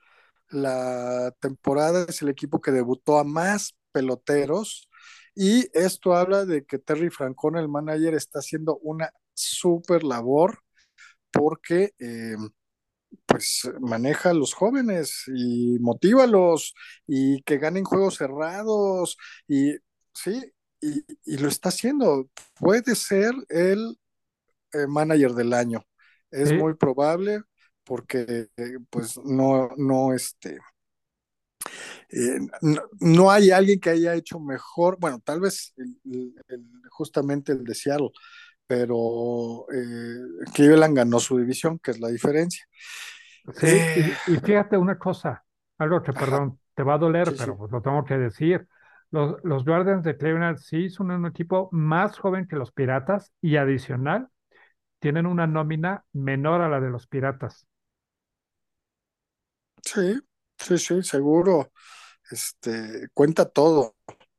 la 0.52 1.34
temporada 1.40 2.06
es 2.08 2.22
el 2.22 2.28
equipo 2.28 2.60
que 2.60 2.70
debutó 2.70 3.18
a 3.18 3.24
más 3.24 3.74
peloteros 3.92 4.88
y 5.34 5.68
esto 5.72 6.14
habla 6.14 6.44
de 6.44 6.64
que 6.64 6.78
Terry 6.78 7.10
Francona, 7.10 7.60
el 7.60 7.68
manager, 7.68 8.14
está 8.14 8.40
haciendo 8.40 8.78
una 8.78 9.12
súper 9.34 10.04
labor 10.04 10.58
porque 11.30 11.94
eh, 11.98 12.36
pues 13.26 13.70
maneja 13.80 14.30
a 14.30 14.34
los 14.34 14.54
jóvenes 14.54 15.24
y 15.34 15.78
motívalos 15.80 16.74
y 17.06 17.42
que 17.42 17.58
ganen 17.58 17.84
juegos 17.84 18.16
cerrados 18.16 19.16
y 19.48 19.74
sí, 20.14 20.42
y, 20.80 21.04
y 21.24 21.38
lo 21.38 21.48
está 21.48 21.70
haciendo. 21.70 22.28
Puede 22.58 22.94
ser 22.94 23.34
el 23.48 23.98
eh, 24.72 24.86
manager 24.86 25.32
del 25.32 25.54
año. 25.54 25.86
Es 26.30 26.50
sí, 26.50 26.56
muy 26.56 26.74
probable 26.74 27.42
porque 27.84 28.48
eh, 28.56 28.78
pues 28.90 29.18
no, 29.24 29.70
no, 29.76 30.12
este, 30.14 30.58
eh, 32.10 32.38
no, 32.62 32.82
no, 33.00 33.30
hay 33.30 33.50
alguien 33.50 33.80
que 33.80 33.90
haya 33.90 34.14
hecho 34.14 34.38
mejor, 34.40 34.98
bueno, 35.00 35.20
tal 35.24 35.40
vez 35.40 35.72
el, 35.76 35.96
el, 36.48 36.64
justamente 36.90 37.52
el 37.52 37.64
de 37.64 37.74
Seattle, 37.74 38.10
pero 38.66 39.66
eh, 39.72 40.46
Cleveland 40.54 40.96
ganó 40.96 41.20
su 41.20 41.38
división, 41.38 41.78
que 41.78 41.92
es 41.92 42.00
la 42.00 42.08
diferencia. 42.08 42.64
sí. 43.54 43.66
Eh, 43.66 44.14
Y, 44.26 44.34
y 44.34 44.36
fíjate 44.38 44.76
una 44.76 44.98
cosa, 44.98 45.44
algo 45.78 46.02
que, 46.02 46.12
ajá, 46.14 46.14
perdón, 46.14 46.58
te 46.74 46.82
va 46.82 46.94
a 46.94 46.98
doler, 46.98 47.32
sí, 47.32 47.36
pero 47.36 47.56
sí, 47.56 47.58
pues 47.58 47.70
lo 47.72 47.82
tengo 47.82 48.04
que 48.04 48.18
decir. 48.18 48.66
Los, 49.10 49.36
los 49.44 49.64
Guardians 49.64 50.04
de 50.04 50.16
Cleveland 50.16 50.58
sí 50.58 50.88
son 50.90 51.10
un 51.10 51.26
equipo 51.26 51.68
más 51.72 52.18
joven 52.18 52.46
que 52.48 52.56
los 52.56 52.72
Piratas 52.72 53.32
y 53.42 53.56
adicional 53.56 54.28
tienen 55.00 55.26
una 55.26 55.46
nómina 55.46 56.04
menor 56.12 56.62
a 56.62 56.68
la 56.68 56.80
de 56.80 56.90
los 56.90 57.06
Piratas. 57.08 57.66
Sí, 59.82 60.20
sí, 60.58 60.78
sí, 60.78 61.02
seguro. 61.02 61.72
Este, 62.30 63.08
cuenta 63.14 63.46
todo, 63.48 63.96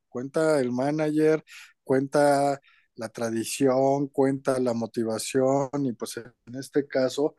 cuenta 0.09 0.59
el 0.59 0.71
manager, 0.71 1.43
cuenta 1.83 2.59
la 2.95 3.09
tradición, 3.09 4.07
cuenta 4.07 4.59
la 4.59 4.73
motivación 4.73 5.69
y 5.85 5.93
pues 5.93 6.17
en 6.17 6.55
este 6.55 6.87
caso 6.87 7.37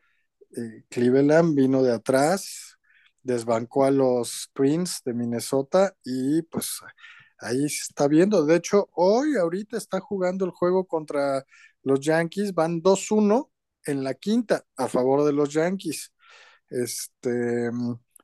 eh, 0.57 0.85
Cleveland 0.89 1.55
vino 1.55 1.83
de 1.83 1.93
atrás, 1.93 2.77
desbancó 3.23 3.85
a 3.85 3.91
los 3.91 4.49
Twins 4.53 5.01
de 5.05 5.13
Minnesota 5.13 5.95
y 6.05 6.43
pues 6.43 6.81
ahí 7.39 7.69
se 7.69 7.83
está 7.89 8.07
viendo. 8.07 8.45
De 8.45 8.55
hecho, 8.57 8.89
hoy 8.93 9.37
ahorita 9.37 9.77
está 9.77 9.99
jugando 9.99 10.45
el 10.45 10.51
juego 10.51 10.85
contra 10.87 11.45
los 11.83 11.99
Yankees, 12.01 12.53
van 12.53 12.81
2-1 12.81 13.51
en 13.85 14.03
la 14.03 14.13
quinta 14.15 14.65
a 14.77 14.87
favor 14.87 15.25
de 15.25 15.33
los 15.33 15.53
Yankees. 15.53 16.13
Este 16.69 17.69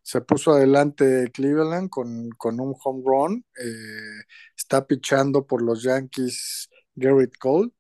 se 0.04 0.22
puso 0.22 0.52
adelante 0.52 1.30
Cleveland 1.32 1.90
con, 1.90 2.30
con 2.32 2.60
un 2.60 2.76
home 2.84 3.04
run. 3.06 3.46
Eh, 3.58 4.24
está 4.58 4.86
pichando 4.86 5.46
por 5.46 5.62
los 5.62 5.84
Yankees 5.84 6.70
Garrett 6.96 7.38
Cole. 7.38 7.72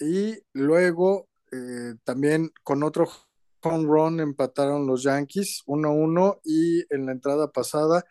Y 0.00 0.38
luego 0.52 1.28
eh, 1.52 1.94
también 2.04 2.50
con 2.62 2.82
otro 2.82 3.08
home 3.62 3.84
run 3.84 4.20
empataron 4.20 4.86
los 4.86 5.02
Yankees 5.04 5.62
1-1 5.66 6.40
y 6.44 6.84
en 6.92 7.06
la 7.06 7.12
entrada 7.12 7.50
pasada 7.52 8.04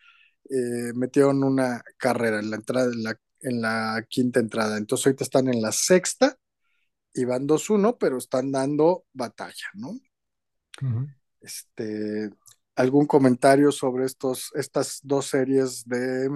eh, 0.50 0.94
metieron 0.96 1.44
una 1.44 1.84
carrera 1.98 2.40
en 2.40 2.50
la 2.50 2.56
entrada 2.58 2.92
en 2.92 3.04
la, 3.04 3.20
en 3.42 3.62
la 3.62 4.06
quinta 4.08 4.40
entrada. 4.40 4.78
Entonces 4.78 5.08
ahorita 5.08 5.24
están 5.24 5.48
en 5.48 5.62
la 5.62 5.72
sexta 5.72 6.38
y 7.14 7.26
van 7.26 7.48
2-1, 7.48 7.98
pero 8.00 8.18
están 8.18 8.52
dando 8.52 9.06
batalla, 9.14 9.68
¿no? 9.74 9.90
Uh. 10.82 11.08
Este, 11.44 12.32
¿Algún 12.76 13.08
comentario 13.08 13.72
sobre 13.72 14.06
estos, 14.06 14.52
estas 14.56 15.02
dos 15.04 15.28
series 15.28 15.86
de, 15.88 16.30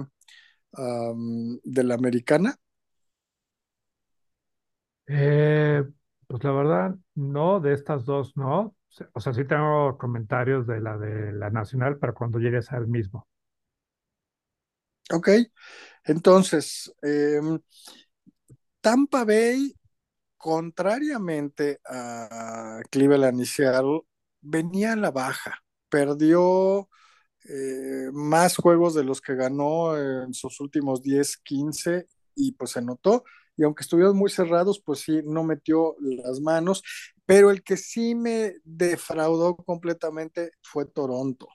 um, 0.78 1.58
de 1.64 1.84
la 1.84 1.94
americana? 1.94 2.56
Eh, 5.06 5.84
pues 6.26 6.44
la 6.44 6.52
verdad, 6.52 6.96
no, 7.14 7.60
de 7.60 7.72
estas 7.74 8.04
dos 8.04 8.36
no. 8.36 8.76
O 9.14 9.20
sea, 9.20 9.32
sí 9.34 9.44
tengo 9.46 9.98
comentarios 9.98 10.66
de 10.66 10.80
la 10.80 10.98
de 10.98 11.32
la 11.32 11.50
nacional, 11.50 11.98
pero 11.98 12.14
cuando 12.14 12.38
llegues 12.38 12.72
al 12.72 12.88
mismo. 12.88 13.28
Ok, 15.10 15.28
entonces, 16.04 16.92
eh, 17.02 17.40
Tampa 18.80 19.24
Bay, 19.24 19.74
contrariamente 20.38 21.80
a 21.86 22.80
Cleveland 22.90 23.40
y 23.40 23.46
Seattle, 23.46 24.02
venía 24.48 24.92
a 24.94 24.96
la 24.96 25.10
baja. 25.10 25.62
Perdió 25.88 26.88
eh, 27.48 28.10
más 28.12 28.56
juegos 28.56 28.94
de 28.94 29.04
los 29.04 29.20
que 29.20 29.34
ganó 29.34 29.96
en 29.96 30.34
sus 30.34 30.60
últimos 30.60 31.02
10, 31.02 31.38
15 31.38 32.06
y 32.34 32.52
pues 32.52 32.72
se 32.72 32.82
notó. 32.82 33.24
Y 33.56 33.64
aunque 33.64 33.82
estuvieron 33.82 34.16
muy 34.16 34.30
cerrados, 34.30 34.80
pues 34.84 35.00
sí, 35.00 35.20
no 35.24 35.44
metió 35.44 35.96
las 36.00 36.40
manos. 36.40 36.82
Pero 37.26 37.50
el 37.50 37.62
que 37.62 37.76
sí 37.76 38.14
me 38.14 38.54
defraudó 38.64 39.56
completamente 39.56 40.52
fue 40.62 40.86
Toronto. 40.86 41.48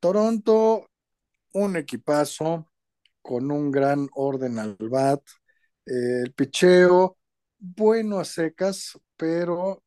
Toronto, 0.00 0.88
un 1.52 1.76
equipazo 1.76 2.70
con 3.22 3.50
un 3.50 3.70
gran 3.70 4.08
orden 4.14 4.58
al 4.58 4.76
bat. 4.80 5.22
Eh, 5.86 6.22
el 6.24 6.32
picheo, 6.34 7.16
bueno 7.58 8.18
a 8.20 8.24
secas, 8.24 8.98
pero 9.16 9.82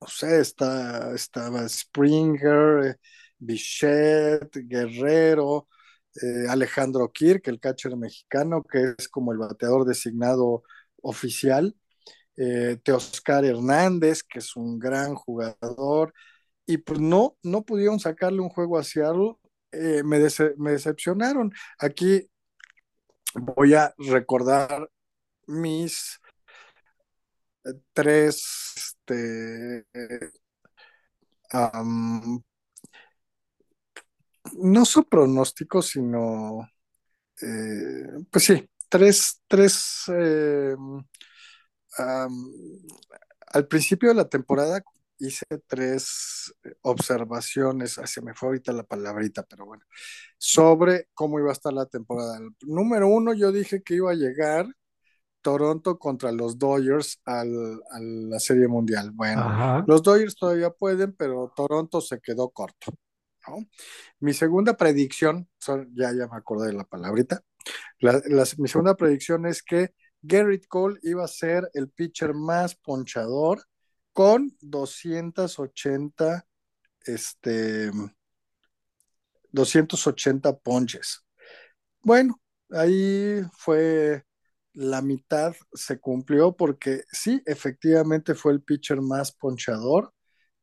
no 0.00 0.06
sé, 0.08 0.40
está, 0.40 1.14
estaba 1.14 1.68
Springer, 1.68 2.86
eh, 2.86 2.96
Bichette, 3.38 4.66
Guerrero, 4.66 5.68
eh, 6.22 6.48
Alejandro 6.48 7.10
Kirk, 7.12 7.46
el 7.48 7.60
catcher 7.60 7.96
mexicano, 7.96 8.62
que 8.62 8.94
es 8.98 9.08
como 9.08 9.32
el 9.32 9.38
bateador 9.38 9.84
designado 9.84 10.62
oficial, 11.02 11.76
eh, 12.36 12.78
Teoscar 12.82 13.44
Hernández, 13.44 14.22
que 14.22 14.40
es 14.40 14.56
un 14.56 14.78
gran 14.78 15.14
jugador, 15.14 16.14
y 16.66 16.78
pues 16.78 17.00
no, 17.00 17.36
no 17.42 17.64
pudieron 17.64 18.00
sacarle 18.00 18.40
un 18.40 18.50
juego 18.50 18.78
a 18.78 18.84
Seattle, 18.84 19.36
eh, 19.72 20.02
me, 20.04 20.18
dece 20.18 20.54
me 20.58 20.72
decepcionaron. 20.72 21.52
Aquí 21.78 22.28
voy 23.34 23.74
a 23.74 23.94
recordar 23.98 24.90
mis 25.46 26.20
tres 27.92 28.97
este, 29.08 29.84
um, 31.52 32.42
no 34.54 34.84
su 34.84 35.04
pronóstico, 35.04 35.82
sino, 35.82 36.68
eh, 37.42 38.06
pues 38.30 38.44
sí, 38.44 38.68
tres, 38.88 39.42
tres, 39.46 40.04
eh, 40.08 40.74
al 43.52 43.66
principio 43.68 44.10
de 44.10 44.14
la 44.14 44.28
temporada 44.28 44.82
hice 45.18 45.44
tres 45.66 46.54
observaciones, 46.82 48.00
se 48.04 48.22
me 48.22 48.34
fue 48.34 48.50
ahorita 48.50 48.72
la 48.72 48.84
palabrita, 48.84 49.42
pero 49.42 49.66
bueno, 49.66 49.84
sobre 50.38 51.08
cómo 51.14 51.40
iba 51.40 51.50
a 51.50 51.52
estar 51.52 51.72
la 51.72 51.86
temporada. 51.86 52.38
Número 52.62 53.08
uno, 53.08 53.34
yo 53.34 53.50
dije 53.52 53.82
que 53.82 53.94
iba 53.94 54.12
a 54.12 54.14
llegar 54.14 54.66
Toronto 55.48 55.98
contra 55.98 56.30
los 56.30 56.58
Dodgers 56.58 57.22
al, 57.24 57.80
a 57.90 57.98
la 57.98 58.38
Serie 58.38 58.68
Mundial. 58.68 59.12
Bueno, 59.12 59.40
Ajá. 59.40 59.82
los 59.86 60.02
Dodgers 60.02 60.36
todavía 60.36 60.68
pueden, 60.68 61.14
pero 61.14 61.54
Toronto 61.56 62.02
se 62.02 62.20
quedó 62.20 62.50
corto. 62.50 62.92
¿no? 63.46 63.66
Mi 64.20 64.34
segunda 64.34 64.76
predicción, 64.76 65.48
son, 65.58 65.90
ya, 65.94 66.12
ya 66.12 66.26
me 66.26 66.36
acordé 66.36 66.66
de 66.66 66.74
la 66.74 66.84
palabrita, 66.84 67.40
la, 67.98 68.20
la, 68.26 68.44
mi 68.58 68.68
segunda 68.68 68.94
predicción 68.94 69.46
es 69.46 69.62
que 69.62 69.94
Garrett 70.20 70.66
Cole 70.66 70.98
iba 71.02 71.24
a 71.24 71.28
ser 71.28 71.70
el 71.72 71.88
pitcher 71.88 72.34
más 72.34 72.74
ponchador 72.74 73.62
con 74.12 74.54
280, 74.60 76.46
este, 77.06 77.90
280 79.52 80.58
ponches. 80.58 81.24
Bueno, 82.02 82.38
ahí 82.70 83.40
fue 83.56 84.27
la 84.78 85.02
mitad 85.02 85.56
se 85.72 85.98
cumplió 86.00 86.56
porque 86.56 87.02
sí, 87.10 87.42
efectivamente 87.46 88.34
fue 88.36 88.52
el 88.52 88.62
pitcher 88.62 89.00
más 89.00 89.32
ponchador, 89.32 90.14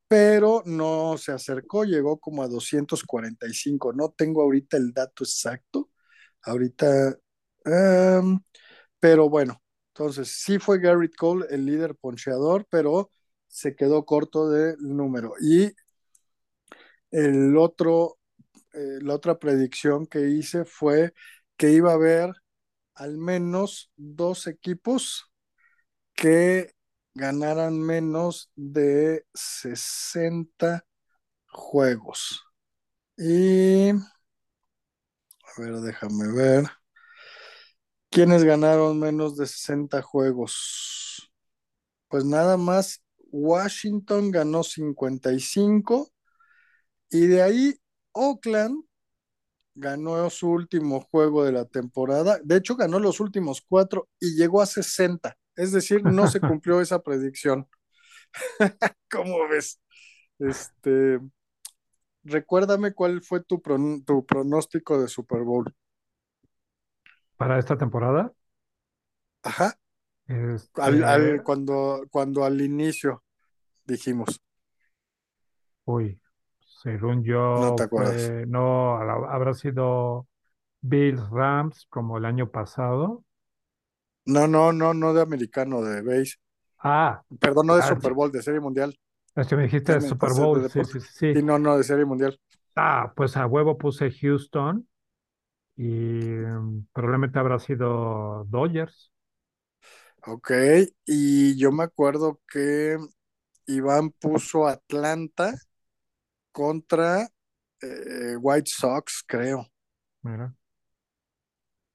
pero 0.07 0.63
no 0.65 1.17
se 1.17 1.33
acercó, 1.33 1.83
llegó 1.85 2.19
como 2.19 2.43
a 2.43 2.47
245. 2.47 3.93
No 3.93 4.11
tengo 4.11 4.41
ahorita 4.43 4.77
el 4.77 4.93
dato 4.93 5.25
exacto, 5.25 5.91
ahorita, 6.43 7.17
um, 7.65 8.41
pero 8.99 9.29
bueno, 9.29 9.61
entonces 9.89 10.29
sí 10.43 10.59
fue 10.59 10.79
Garrett 10.79 11.15
Cole 11.15 11.47
el 11.49 11.65
líder 11.65 11.95
poncheador, 11.95 12.67
pero 12.69 13.11
se 13.47 13.75
quedó 13.75 14.05
corto 14.05 14.49
del 14.49 14.77
número. 14.79 15.33
Y 15.41 15.73
el 17.11 17.57
otro, 17.57 18.17
eh, 18.73 18.99
la 19.01 19.15
otra 19.15 19.39
predicción 19.39 20.07
que 20.07 20.29
hice 20.29 20.65
fue 20.65 21.13
que 21.57 21.71
iba 21.71 21.91
a 21.91 21.95
haber 21.95 22.31
al 22.95 23.17
menos 23.17 23.91
dos 23.95 24.47
equipos 24.47 25.31
que 26.13 26.73
ganaran 27.13 27.79
menos 27.79 28.51
de 28.55 29.25
60 29.33 30.85
juegos. 31.47 32.43
Y, 33.17 33.89
a 33.91 33.95
ver, 35.57 35.75
déjame 35.81 36.31
ver. 36.33 36.65
¿Quiénes 38.09 38.43
ganaron 38.43 38.99
menos 38.99 39.35
de 39.35 39.45
60 39.45 40.01
juegos? 40.01 41.31
Pues 42.07 42.23
nada 42.23 42.57
más, 42.57 43.03
Washington 43.31 44.31
ganó 44.31 44.63
55 44.63 46.11
y 47.09 47.27
de 47.27 47.41
ahí 47.41 47.75
Oakland 48.13 48.85
ganó 49.75 50.29
su 50.29 50.49
último 50.49 51.01
juego 51.01 51.43
de 51.43 51.51
la 51.51 51.65
temporada. 51.65 52.39
De 52.43 52.57
hecho, 52.57 52.75
ganó 52.75 52.99
los 52.99 53.19
últimos 53.19 53.61
cuatro 53.61 54.07
y 54.19 54.35
llegó 54.35 54.61
a 54.61 54.65
60. 54.65 55.37
Es 55.55 55.71
decir, 55.71 56.03
no 56.03 56.27
se 56.27 56.39
cumplió 56.41 56.81
esa 56.81 57.03
predicción. 57.03 57.67
¿Cómo 59.11 59.47
ves? 59.47 59.81
Este, 60.39 61.19
recuérdame 62.23 62.93
cuál 62.93 63.21
fue 63.21 63.43
tu, 63.43 63.61
pron 63.61 64.03
tu 64.03 64.25
pronóstico 64.25 65.01
de 65.01 65.07
Super 65.07 65.43
Bowl. 65.43 65.73
¿Para 67.37 67.59
esta 67.59 67.77
temporada? 67.77 68.33
Ajá. 69.43 69.77
Este... 70.27 70.81
Al, 70.81 71.03
al, 71.03 71.43
cuando, 71.43 72.05
cuando 72.09 72.45
al 72.45 72.61
inicio 72.61 73.23
dijimos. 73.85 74.41
Uy, 75.83 76.19
según 76.85 77.23
yo, 77.23 77.39
no, 77.59 77.75
te 77.75 77.83
acuerdas. 77.83 78.13
fue, 78.13 78.45
no 78.45 78.95
habrá 78.97 79.55
sido 79.55 80.27
Bills 80.81 81.27
Rams 81.31 81.87
como 81.89 82.19
el 82.19 82.25
año 82.25 82.51
pasado. 82.51 83.23
No, 84.25 84.47
no, 84.47 84.71
no, 84.71 84.93
no 84.93 85.11
de 85.15 85.23
americano, 85.23 85.81
de 85.81 86.03
base. 86.03 86.35
Ah, 86.77 87.23
perdón, 87.39 87.65
no 87.65 87.75
de 87.75 87.81
ah, 87.81 87.87
Super 87.87 88.13
Bowl, 88.13 88.31
de 88.31 88.43
Serie 88.43 88.59
Mundial. 88.59 88.95
Es 89.35 89.47
que 89.47 89.55
me 89.55 89.63
dijiste 89.63 89.95
de 89.95 90.01
Super 90.01 90.33
Bowl, 90.33 90.61
de 90.61 90.69
sí, 90.69 90.85
sí, 90.85 90.99
sí, 90.99 91.33
sí. 91.33 91.43
no, 91.43 91.57
no, 91.57 91.75
de 91.75 91.83
Serie 91.83 92.05
Mundial. 92.05 92.39
Ah, 92.75 93.11
pues 93.15 93.35
a 93.35 93.47
huevo 93.47 93.79
puse 93.79 94.11
Houston 94.11 94.87
y 95.75 96.35
um, 96.35 96.85
probablemente 96.93 97.39
habrá 97.39 97.57
sido 97.57 98.45
Dodgers. 98.45 99.11
Ok, 100.27 100.51
y 101.05 101.57
yo 101.57 101.71
me 101.71 101.83
acuerdo 101.83 102.39
que 102.47 102.97
Iván 103.65 104.11
puso 104.11 104.67
Atlanta 104.67 105.55
contra 106.55 107.27
eh, 107.81 108.37
White 108.39 108.71
Sox, 108.73 109.25
creo. 109.27 109.67
Mira. 110.21 110.55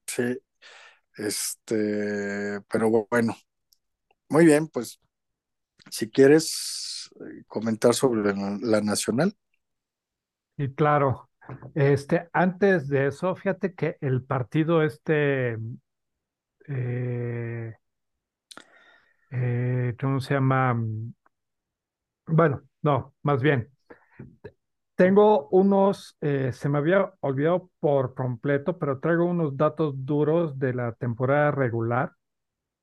Sí, 0.07 0.39
este, 1.17 2.61
pero 2.69 3.07
bueno, 3.11 3.35
muy 4.29 4.45
bien, 4.45 4.69
pues 4.69 5.01
si 5.91 6.11
quieres 6.11 7.09
eh, 7.21 7.45
comentar 7.47 7.95
sobre 7.95 8.35
la, 8.35 8.59
la, 8.61 8.81
nacional. 8.83 9.35
Y 10.59 10.75
claro, 10.75 11.31
este, 11.75 12.29
antes 12.35 12.89
de 12.89 13.07
eso, 13.07 13.35
fíjate 13.35 13.73
que 13.73 13.97
el 14.03 14.23
partido 14.25 14.83
este, 14.83 15.57
eh, 16.69 17.75
eh, 19.31 19.97
¿cómo 19.99 20.21
se 20.21 20.35
llama? 20.35 20.79
Bueno, 22.27 22.63
no, 22.83 23.15
más 23.23 23.41
bien, 23.41 23.71
tengo 24.97 25.49
unos, 25.51 26.17
eh, 26.21 26.53
se 26.53 26.69
me 26.69 26.79
había 26.79 27.13
olvidado 27.21 27.71
por 27.81 28.15
completo, 28.15 28.79
pero 28.79 29.01
traigo 29.01 29.25
unos 29.25 29.57
datos 29.57 29.95
duros 30.07 30.59
de 30.59 30.75
la 30.75 30.93
temporada 30.95 31.51
regular 31.53 32.13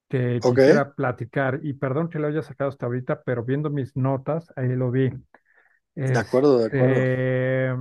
que 0.09 0.43
Ok. 0.43 0.47
quisiera 0.47 0.93
platicar. 0.93 1.61
Y 1.63 1.73
perdón 1.73 2.09
que 2.09 2.19
lo 2.19 2.27
haya 2.27 2.41
sacado 2.43 2.69
hasta 2.69 2.85
ahorita, 2.87 3.23
pero 3.23 3.43
viendo 3.45 3.69
mis 3.71 3.95
notas, 3.97 4.51
ahí 4.57 4.69
lo 4.75 4.91
vi. 4.91 5.11
De 6.05 6.19
acuerdo, 6.19 6.59
de 6.59 6.65
acuerdo. 6.67 7.13
Este, 7.15 7.71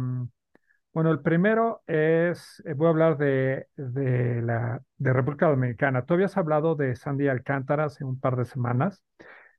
bueno, 0.93 1.11
el 1.11 1.21
primero 1.21 1.83
es, 1.87 2.63
eh, 2.67 2.73
voy 2.75 2.87
a 2.87 2.91
hablar 2.91 3.19
de, 3.19 3.69
de 3.77 4.41
la 4.43 4.83
de 4.97 5.13
República 5.13 5.49
Dominicana. 5.49 6.07
Tú 6.07 6.15
habías 6.15 6.37
hablado 6.39 6.75
de 6.75 6.97
Sandy 6.97 7.29
Alcántara 7.29 7.85
hace 7.85 8.05
un 8.05 8.19
par 8.19 8.37
de 8.37 8.47
semanas, 8.47 9.03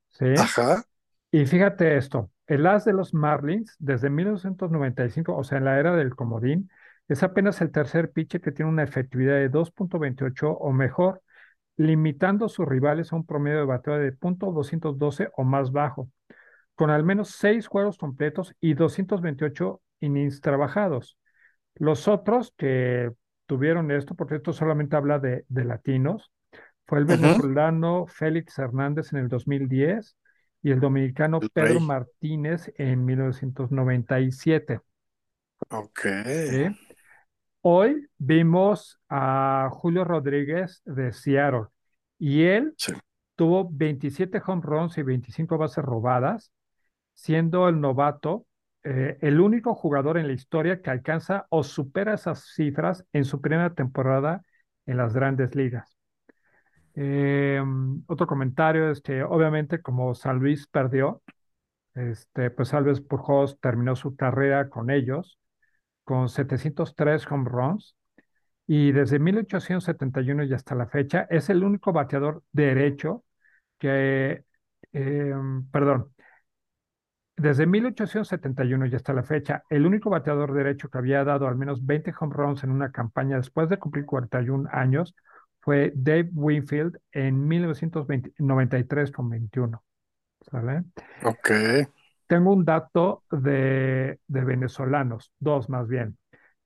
¿sí? 0.09 0.25
Ajá. 0.35 0.85
Y 1.31 1.45
fíjate 1.45 1.97
esto, 1.97 2.31
el 2.47 2.65
as 2.65 2.85
de 2.85 2.93
los 2.93 3.13
Marlins 3.13 3.75
desde 3.79 4.09
1995, 4.09 5.35
o 5.35 5.43
sea, 5.43 5.57
en 5.57 5.65
la 5.65 5.79
era 5.79 5.95
del 5.95 6.15
comodín, 6.15 6.69
es 7.07 7.23
apenas 7.23 7.61
el 7.61 7.71
tercer 7.71 8.11
pitcher 8.11 8.41
que 8.41 8.51
tiene 8.51 8.71
una 8.71 8.83
efectividad 8.83 9.35
de 9.35 9.51
2.28 9.51 10.57
o 10.59 10.71
mejor, 10.71 11.21
limitando 11.77 12.45
a 12.45 12.49
sus 12.49 12.67
rivales 12.67 13.13
a 13.13 13.17
un 13.17 13.25
promedio 13.25 13.59
de 13.59 13.65
bateo 13.65 13.97
de 13.97 14.17
.212 14.17 15.29
o 15.35 15.43
más 15.43 15.71
bajo, 15.71 16.09
con 16.75 16.89
al 16.89 17.03
menos 17.03 17.29
seis 17.31 17.67
juegos 17.67 17.97
completos 17.97 18.55
y 18.59 18.73
228 18.73 19.81
innings 19.99 20.41
trabajados. 20.41 21.17
Los 21.75 22.07
otros 22.07 22.53
que 22.57 23.11
obtuvieron 23.43 23.91
esto, 23.91 24.15
porque 24.15 24.35
esto 24.35 24.53
solamente 24.53 24.95
habla 24.95 25.19
de, 25.19 25.45
de 25.47 25.65
latinos, 25.65 26.31
fue 26.85 26.99
el 26.99 27.05
venezolano 27.05 28.05
Félix 28.07 28.57
Hernández 28.57 29.13
en 29.13 29.19
el 29.19 29.27
2010 29.27 30.15
y 30.67 30.71
el 30.71 30.79
dominicano 30.81 31.39
El 31.39 31.49
Pedro. 31.49 31.79
Martínez 31.79 32.73
en 32.77 33.05
1997. 33.05 34.81
Ok. 35.71 36.05
¿sí? 36.49 36.65
Hoy 37.61 38.07
vimos 38.17 38.99
a 39.09 39.69
Julio 39.71 40.03
Rodríguez 40.03 40.81
de 40.85 41.11
Seattle 41.11 41.65
y 42.19 42.43
él 42.43 42.77
Sí. 42.77 42.93
tuvo 43.35 43.69
27 43.71 44.41
home 44.45 44.61
runs 44.63 44.97
y 44.97 45.03
25 45.03 45.57
bases 45.57 45.83
robadas, 45.83 46.51
siendo 47.13 47.69
el 47.69 47.81
novato 47.81 48.45
eh, 48.83 49.17
el 49.21 49.41
único 49.41 49.75
jugador 49.75 50.17
en 50.17 50.27
la 50.27 50.33
historia 50.33 50.81
que 50.81 50.89
alcanza 50.91 51.47
o 51.49 51.63
supera 51.63 52.15
esas 52.15 52.45
cifras 52.55 53.05
en 53.13 53.25
su 53.25 53.41
primera 53.41 53.73
temporada 53.73 54.43
en 54.85 54.97
las 54.97 55.13
grandes 55.13 55.55
ligas. 55.55 55.96
Eh, 56.99 57.61
otro 58.07 58.25
comentario 58.25 58.89
es 58.89 59.01
que 59.01 59.21
obviamente 59.23 59.81
como 59.83 60.15
San 60.15 60.39
Luis 60.39 60.65
perdió, 60.67 61.21
este, 61.95 62.51
pues 62.51 62.73
Alves 62.73 63.01
Pujols 63.01 63.59
terminó 63.59 63.95
su 63.95 64.15
carrera 64.15 64.69
con 64.69 64.89
ellos 64.89 65.39
con 66.03 66.29
703 66.29 67.27
home 67.31 67.49
runs 67.49 67.95
y 68.67 68.91
desde 68.93 69.19
1871 69.19 70.43
y 70.45 70.53
hasta 70.53 70.75
la 70.75 70.87
fecha 70.87 71.27
es 71.29 71.49
el 71.49 71.63
único 71.63 71.93
bateador 71.93 72.43
derecho 72.51 73.25
que, 73.79 74.43
eh, 74.93 75.33
perdón, 75.71 76.13
desde 77.35 77.67
1871 77.67 78.87
y 78.87 78.95
hasta 78.95 79.13
la 79.13 79.23
fecha, 79.23 79.63
el 79.69 79.85
único 79.85 80.09
bateador 80.09 80.53
derecho 80.53 80.89
que 80.89 80.97
había 80.97 81.23
dado 81.23 81.47
al 81.47 81.55
menos 81.55 81.85
20 81.85 82.13
home 82.19 82.33
runs 82.35 82.63
en 82.63 82.71
una 82.71 82.91
campaña 82.91 83.37
después 83.37 83.69
de 83.69 83.77
cumplir 83.77 84.05
41 84.05 84.67
años 84.71 85.15
fue 85.67 85.91
Dave 85.93 86.29
Winfield 86.33 86.97
en 87.11 87.45
1993 87.45 89.11
con 89.11 89.29
21. 89.29 89.83
¿sale? 90.49 90.85
Ok. 91.25 91.51
Tengo 92.27 92.53
un 92.53 92.63
dato 92.63 93.23
de, 93.31 94.17
de 94.27 94.41
venezolanos, 94.45 95.33
dos 95.39 95.67
más 95.67 95.89
bien. 95.89 96.17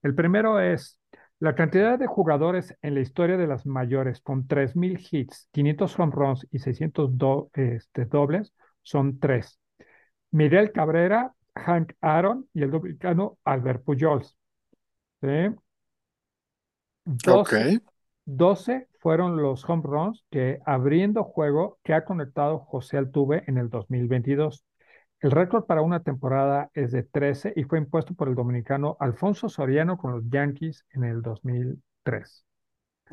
El 0.03 0.13
primero 0.13 0.59
es 0.59 0.99
la 1.39 1.55
cantidad 1.55 1.97
de 1.97 2.05
jugadores 2.05 2.77
en 2.83 2.93
la 2.93 2.99
historia 2.99 3.37
de 3.37 3.47
las 3.47 3.65
mayores 3.65 4.21
con 4.21 4.45
3.000 4.47 4.99
hits, 5.09 5.49
500 5.51 5.97
home 5.99 6.11
runs 6.15 6.47
y 6.51 6.59
600 6.59 7.17
do- 7.17 7.49
este, 7.55 8.05
dobles 8.05 8.53
son 8.83 9.17
tres. 9.19 9.59
Miguel 10.29 10.71
Cabrera, 10.71 11.33
Hank 11.55 11.93
Aaron 12.01 12.47
y 12.53 12.61
el 12.61 12.69
dominicano 12.69 13.39
Albert 13.45 13.83
Pujols. 13.83 14.37
¿sí? 15.21 15.27
Ok. 17.27 17.53
12, 17.55 17.81
12 18.25 18.87
fueron 19.01 19.41
los 19.41 19.67
home 19.67 19.81
runs 19.83 20.23
que 20.29 20.59
abriendo 20.65 21.23
juego 21.23 21.79
que 21.83 21.93
ha 21.93 22.05
conectado 22.05 22.59
José 22.59 22.97
Altuve 22.97 23.43
en 23.47 23.57
el 23.57 23.69
2022. 23.69 24.63
El 25.19 25.31
récord 25.31 25.65
para 25.65 25.81
una 25.81 26.01
temporada 26.01 26.69
es 26.73 26.91
de 26.91 27.03
13 27.03 27.53
y 27.55 27.63
fue 27.63 27.79
impuesto 27.79 28.13
por 28.13 28.27
el 28.27 28.35
dominicano 28.35 28.97
Alfonso 28.99 29.49
Soriano 29.49 29.97
con 29.97 30.11
los 30.11 30.23
Yankees 30.29 30.85
en 30.91 31.03
el 31.03 31.21
2003. 31.21 32.45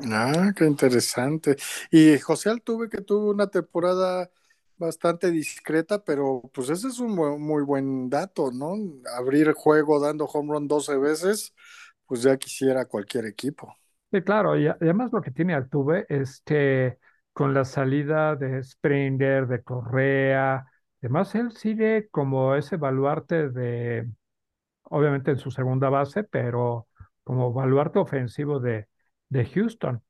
Ah, 0.05 0.53
qué 0.55 0.65
interesante. 0.65 1.57
Y 1.91 2.17
José 2.19 2.49
Altuve 2.49 2.87
que 2.87 3.01
tuvo 3.01 3.31
una 3.31 3.47
temporada 3.47 4.29
bastante 4.77 5.29
discreta, 5.31 6.03
pero 6.03 6.49
pues 6.53 6.69
ese 6.69 6.87
es 6.87 6.99
un 6.99 7.15
muy 7.15 7.63
buen 7.63 8.09
dato, 8.09 8.51
¿no? 8.51 8.75
Abrir 9.17 9.51
juego 9.53 9.99
dando 9.99 10.25
home 10.25 10.53
run 10.53 10.67
12 10.67 10.97
veces, 10.97 11.53
pues 12.05 12.21
ya 12.21 12.37
quisiera 12.37 12.85
cualquier 12.85 13.25
equipo. 13.25 13.75
Sí, 14.11 14.23
claro, 14.23 14.57
y 14.57 14.65
además 14.67 15.11
lo 15.13 15.21
que 15.21 15.29
tiene 15.29 15.53
Altuve 15.53 16.05
es 16.09 16.41
que 16.43 16.97
con 17.31 17.53
la 17.53 17.63
salida 17.63 18.35
de 18.35 18.63
Springer, 18.63 19.45
de 19.47 19.61
Correa, 19.63 20.65
además 20.99 21.35
él 21.35 21.51
sigue 21.51 22.09
como 22.09 22.55
ese 22.55 22.77
baluarte 22.77 23.49
de, 23.49 24.09
obviamente 24.83 25.31
en 25.31 25.37
su 25.39 25.51
segunda 25.51 25.89
base, 25.89 26.23
pero 26.25 26.87
como 27.23 27.53
baluarte 27.53 27.99
ofensivo 27.99 28.59
de, 28.59 28.87
de 29.29 29.45
Houston. 29.45 30.03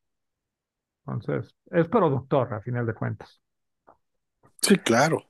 Entonces, 1.06 1.54
es 1.72 1.90
productor 1.90 2.54
a 2.54 2.62
final 2.62 2.86
de 2.86 2.94
cuentas. 2.94 3.42
Sí, 4.62 4.78
claro. 4.78 5.26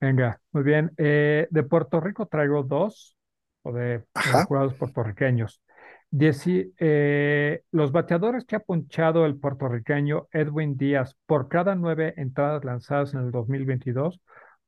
Venga, 0.00 0.40
muy 0.52 0.62
bien. 0.62 0.92
Eh, 0.96 1.48
de 1.50 1.62
Puerto 1.64 2.00
Rico 2.00 2.26
traigo 2.26 2.62
dos, 2.62 3.16
o 3.62 3.72
de 3.72 4.04
Ajá. 4.14 4.46
jugadores 4.46 4.76
puertorriqueños. 4.78 5.60
Eh, 6.10 7.62
los 7.70 7.92
bateadores 7.92 8.44
que 8.46 8.56
ha 8.56 8.60
ponchado 8.60 9.26
el 9.26 9.38
puertorriqueño 9.38 10.28
Edwin 10.32 10.76
Díaz 10.76 11.16
por 11.26 11.48
cada 11.48 11.74
nueve 11.74 12.14
entradas 12.16 12.64
lanzadas 12.64 13.12
en 13.14 13.20
el 13.20 13.30
2022 13.30 14.20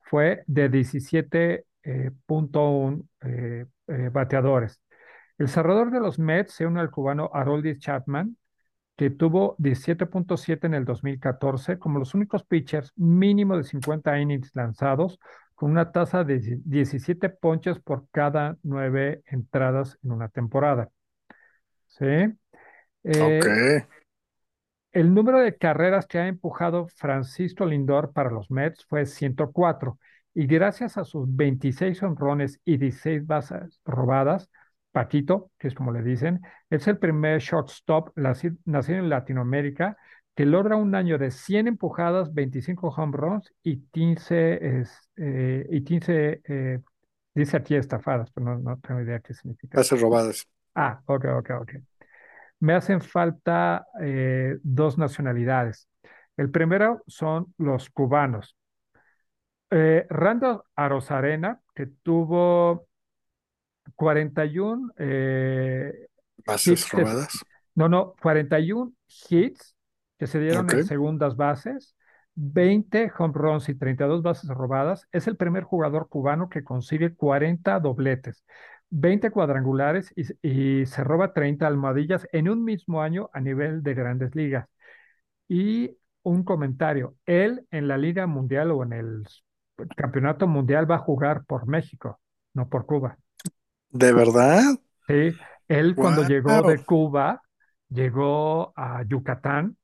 fue 0.03 0.43
de 0.47 0.71
17.1 0.71 3.09
eh, 3.23 3.67
eh, 3.89 4.11
bateadores. 4.13 4.81
El 5.39 5.49
cerrador 5.49 5.91
de 5.91 6.01
los 6.01 6.19
Mets 6.19 6.53
se 6.53 6.67
une 6.67 6.81
al 6.81 6.91
cubano 6.91 7.31
Aroldis 7.33 7.79
Chapman, 7.79 8.37
que 8.97 9.11
tuvo 9.11 9.57
17.7 9.59 10.67
en 10.67 10.75
el 10.75 10.85
2014, 10.85 11.79
como 11.79 11.99
los 11.99 12.15
únicos 12.15 12.45
pitchers 12.45 12.93
mínimo 12.97 13.57
de 13.57 13.65
50 13.65 14.19
innings 14.21 14.55
lanzados, 14.55 15.19
con 15.55 15.71
una 15.71 15.93
tasa 15.93 16.25
de 16.25 16.61
17 16.65 17.31
ponches 17.31 17.79
por 17.81 18.07
cada 18.11 18.59
nueve 18.63 19.23
entradas 19.27 19.99
en 20.03 20.13
una 20.13 20.29
temporada. 20.29 20.91
¿Sí? 21.99 22.05
Ok. 22.05 22.37
Eh, 23.05 23.41
el 24.93 25.15
número 25.15 25.39
de 25.41 25.57
carreras 25.57 26.07
que 26.07 26.19
ha 26.19 26.27
empujado 26.27 26.89
Francisco 26.89 27.65
Lindor 27.65 28.13
para 28.13 28.31
los 28.31 28.51
Mets 28.51 28.85
fue 28.87 29.07
104 29.07 29.99
y 30.35 30.47
gracias 30.47 30.97
a 30.97 31.05
sus 31.05 31.27
26 31.35 32.03
honrones 32.03 32.61
y 32.65 32.77
16 32.77 33.27
bases 33.27 33.81
robadas, 33.85 34.51
Paquito, 34.93 35.51
que 35.59 35.69
es 35.69 35.75
como 35.75 35.93
le 35.93 36.03
dicen, 36.03 36.41
es 36.71 36.89
el 36.89 36.99
primer 36.99 37.41
shortstop 37.41 38.11
naci- 38.17 38.57
nacido 38.65 38.99
en 38.99 39.09
Latinoamérica 39.09 39.97
que 40.35 40.47
logra 40.47 40.77
un 40.77 40.95
año 40.95 41.19
de 41.19 41.31
100 41.31 41.69
empujadas, 41.69 42.33
25 42.35 42.89
home 42.89 43.17
runs 43.17 43.53
y 43.63 43.83
15, 43.93 44.81
es- 44.81 45.09
eh, 45.17 45.67
y 45.71 45.85
15 45.85 46.41
eh, 46.49 46.81
dice 47.35 47.57
aquí 47.57 47.75
estafadas, 47.77 48.31
pero 48.33 48.47
no, 48.47 48.59
no 48.59 48.79
tengo 48.81 49.01
idea 49.01 49.21
qué 49.21 49.35
significa. 49.35 49.81
Hace 49.81 49.97
robadas. 49.97 50.47
Ah, 50.75 51.01
ok, 51.07 51.25
ok, 51.39 51.51
ok. 51.61 51.73
Me 52.61 52.75
hacen 52.75 53.01
falta 53.01 53.87
eh, 54.01 54.59
dos 54.63 54.99
nacionalidades. 54.99 55.89
El 56.37 56.51
primero 56.51 57.03
son 57.07 57.55
los 57.59 57.91
cubanos. 57.91 58.57
Eh, 59.71 60.07
Randall 60.11 60.63
Arozarena, 60.75 61.61
que 61.75 61.87
tuvo 62.03 62.89
41 63.95 64.93
eh, 64.97 66.09
Bases 66.45 66.81
hits, 66.81 66.91
que 66.91 66.97
robadas. 66.99 67.45
no, 67.75 67.89
no, 67.89 68.15
41 68.21 68.93
hits 69.29 69.77
que 70.19 70.27
se 70.27 70.39
dieron 70.39 70.69
en 70.71 70.85
segundas 70.85 71.37
bases, 71.37 71.97
20 72.35 73.11
home 73.19 73.33
runs 73.35 73.69
y 73.69 73.75
32 73.75 74.23
bases 74.23 74.51
robadas. 74.51 75.07
Es 75.13 75.27
el 75.27 75.37
primer 75.37 75.65
jugador 75.65 76.09
cubano 76.09 76.49
que 76.49 76.63
consigue 76.63 77.15
40 77.15 77.81
dobletes, 77.81 78.45
20 78.91 79.31
cuadrangulares 79.31 80.13
y, 80.17 80.25
y 80.83 80.87
se 80.87 81.05
roba 81.05 81.33
30 81.33 81.67
almohadillas 81.67 82.27
en 82.33 82.49
un 82.49 82.65
mismo 82.65 83.03
año 83.03 83.31
a 83.33 83.41
nivel 83.41 83.83
de 83.83 83.95
grandes 83.95 84.35
ligas. 84.35 84.69
Y 85.49 85.97
un 86.23 86.45
comentario, 86.45 87.17
él 87.27 87.67
en 87.71 87.89
la 87.89 87.99
Liga 87.99 88.27
Mundial 88.27 88.71
o 88.71 88.83
en 88.83 88.93
el 88.93 89.25
Campeonato 89.97 90.47
Mundial 90.47 90.91
va 90.91 90.97
a 90.97 90.99
jugar 90.99 91.45
por 91.47 91.67
México, 91.67 92.21
no 92.55 92.69
por 92.69 92.87
Cuba. 92.87 93.17
¿De 93.91 94.13
verdad? 94.13 94.63
Sí, 95.07 95.33
él 95.69 95.97
cuando 95.97 96.25
llegó 96.27 96.63
de 96.63 96.85
Cuba, 96.85 97.43
llegó 97.89 98.73
a 98.77 99.03
Yucatán 99.05 99.77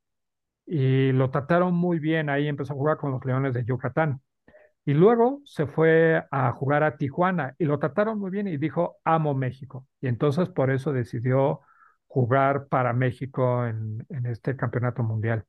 y 0.66 1.12
lo 1.12 1.30
trataron 1.30 1.74
muy 1.74 1.98
bien. 1.98 2.30
Ahí 2.30 2.48
empezó 2.48 2.72
a 2.72 2.76
jugar 2.76 2.98
con 2.98 3.12
los 3.12 3.24
Leones 3.24 3.54
de 3.54 3.64
Yucatán. 3.64 4.20
Y 4.86 4.94
luego 4.94 5.42
se 5.46 5.66
fue 5.68 6.24
a 6.32 6.52
jugar 6.52 6.84
a 6.84 6.98
Tijuana 6.98 7.56
y 7.58 7.66
lo 7.66 7.78
trataron 7.80 8.18
muy 8.20 8.30
bien 8.32 8.48
y 8.48 8.58
dijo, 8.58 8.98
amo 9.04 9.34
México. 9.34 9.86
Y 10.02 10.08
entonces 10.08 10.48
por 10.50 10.70
eso 10.72 10.92
decidió 10.94 11.62
jugar 12.08 12.68
para 12.68 12.94
México 12.94 13.66
en, 13.66 14.06
en 14.10 14.26
este 14.26 14.56
campeonato 14.56 15.04
mundial. 15.04 15.44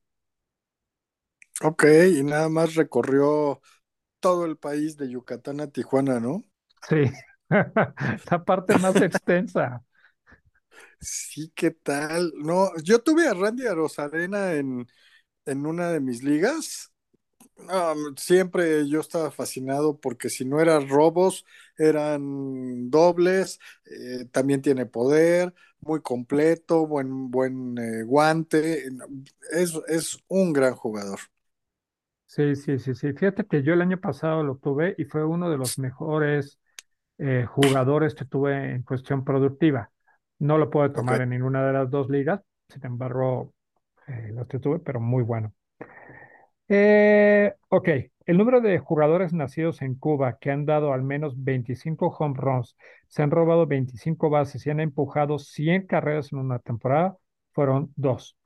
Ok, 1.62 1.84
y 2.18 2.24
nada 2.24 2.50
más 2.50 2.74
recorrió 2.76 3.62
todo 4.22 4.46
el 4.46 4.58
país 4.58 4.98
de 4.98 5.10
Yucatán 5.10 5.62
a 5.62 5.72
Tijuana, 5.72 6.20
¿no? 6.20 6.46
Sí, 6.88 7.04
la 8.32 8.44
parte 8.46 8.76
más 8.76 9.02
extensa. 9.02 9.84
Sí, 11.00 11.52
¿qué 11.56 11.72
tal? 11.72 12.32
No, 12.38 12.72
yo 12.84 13.00
tuve 13.04 13.28
a 13.28 13.34
Randy 13.34 13.68
Arozarena 13.68 14.54
en, 14.54 14.88
en 15.46 15.66
una 15.66 15.92
de 15.92 16.00
mis 16.02 16.24
ligas. 16.24 16.94
Siempre 18.18 18.88
yo 18.88 19.00
estaba 19.02 19.32
fascinado 19.32 20.00
porque 20.00 20.30
si 20.30 20.46
no 20.46 20.62
eran 20.62 20.88
robos, 20.90 21.46
eran 21.78 22.90
dobles, 22.90 23.60
eh, 23.86 24.26
también 24.32 24.62
tiene 24.62 24.86
poder, 24.86 25.54
muy 25.82 26.02
completo, 26.02 26.86
buen, 26.88 27.32
buen 27.32 27.78
eh, 27.78 28.04
guante. 28.04 28.86
Es, 29.52 29.74
es 29.88 30.18
un 30.28 30.54
gran 30.54 30.76
jugador. 30.76 31.20
Sí, 32.26 32.56
sí, 32.56 32.78
sí, 32.80 32.94
sí. 32.94 33.14
Fíjate 33.14 33.46
que 33.46 33.64
yo 33.64 33.74
el 33.74 33.82
año 33.82 34.00
pasado 34.00 34.44
lo 34.44 34.58
tuve 34.58 34.96
y 34.98 35.06
fue 35.06 35.26
uno 35.26 35.50
de 35.50 35.58
los 35.58 35.78
mejores 35.78 36.60
eh, 37.20 37.46
jugadores 37.48 38.16
que 38.16 38.26
tuve 38.26 38.74
en 38.76 38.84
cuestión 38.84 39.24
productiva. 39.26 39.92
No 40.40 40.58
lo 40.58 40.70
puedo 40.70 40.92
tomar 40.94 41.22
en 41.22 41.30
ninguna 41.32 41.66
de 41.68 41.74
las 41.74 41.90
dos 41.92 42.10
ligas, 42.10 42.42
sin 42.70 42.86
embargo, 42.86 43.54
eh, 44.08 44.32
los 44.34 44.48
que 44.48 44.60
tuve, 44.60 44.80
pero 44.80 45.00
muy 45.02 45.24
bueno. 45.24 45.54
Eh, 46.70 47.54
ok, 47.70 47.90
el 48.26 48.38
número 48.38 48.60
de 48.62 48.78
jugadores 48.80 49.34
nacidos 49.34 49.82
en 49.82 49.96
Cuba 49.96 50.38
que 50.40 50.52
han 50.52 50.66
dado 50.66 50.92
al 50.94 51.04
menos 51.04 51.42
25 51.44 52.08
home 52.08 52.36
runs, 52.38 52.76
se 53.08 53.24
han 53.24 53.32
robado 53.32 53.66
25 53.68 54.30
bases 54.30 54.66
y 54.66 54.70
han 54.70 54.80
empujado 54.82 55.40
100 55.40 55.88
carreras 55.88 56.32
en 56.34 56.40
una 56.40 56.60
temporada, 56.60 57.18
fueron 57.54 57.94
dos. 57.96 58.38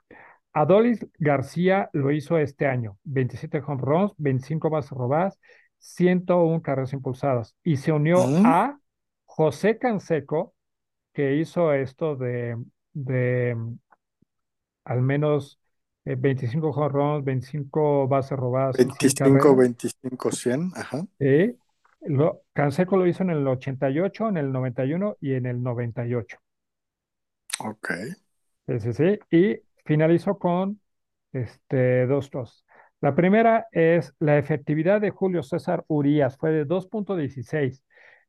Adolis 0.53 1.05
García 1.17 1.89
lo 1.93 2.11
hizo 2.11 2.37
este 2.37 2.67
año, 2.67 2.97
27 3.03 3.61
home 3.65 3.81
runs, 3.81 4.13
25 4.17 4.69
bases 4.69 4.91
robadas, 4.91 5.39
101 5.79 6.61
carreras 6.61 6.93
impulsadas. 6.93 7.55
Y 7.63 7.77
se 7.77 7.91
unió 7.91 8.19
Mm, 8.19 8.45
a 8.45 8.77
José 9.25 9.77
Canseco, 9.79 10.53
que 11.13 11.35
hizo 11.37 11.73
esto 11.73 12.15
de, 12.15 12.57
de 12.93 13.55
mm, 13.55 13.75
al 14.85 15.01
menos 15.01 15.60
eh, 16.11 16.15
25 16.17 16.69
home 16.69 16.89
runs, 16.89 17.25
25 17.25 18.07
bases 18.07 18.37
robadas 18.37 18.75
y 18.79 18.83
100 18.83 18.87
25, 18.87 19.39
carreras. 19.39 19.57
25, 19.57 20.31
100. 20.31 20.71
Ajá. 20.75 21.05
Sí. 21.19 21.57
Lo, 22.01 22.41
Canseco 22.53 22.97
lo 22.97 23.05
hizo 23.05 23.23
en 23.23 23.29
el 23.29 23.47
88, 23.47 24.29
en 24.29 24.37
el 24.37 24.51
91 24.51 25.17
y 25.21 25.33
en 25.33 25.45
el 25.45 25.61
98. 25.61 26.37
Ok. 27.59 27.91
Sí, 28.67 28.79
sí, 28.79 28.93
sí. 28.93 29.19
Y 29.29 29.59
finalizó 29.85 30.37
con 30.37 30.79
este, 31.31 32.07
dos 32.07 32.29
cosas. 32.29 32.65
La 33.01 33.15
primera 33.15 33.67
es 33.71 34.13
la 34.19 34.37
efectividad 34.37 35.01
de 35.01 35.09
Julio 35.09 35.41
César 35.41 35.83
Urías, 35.87 36.37
fue 36.37 36.51
de 36.51 36.67
2.16. 36.67 37.81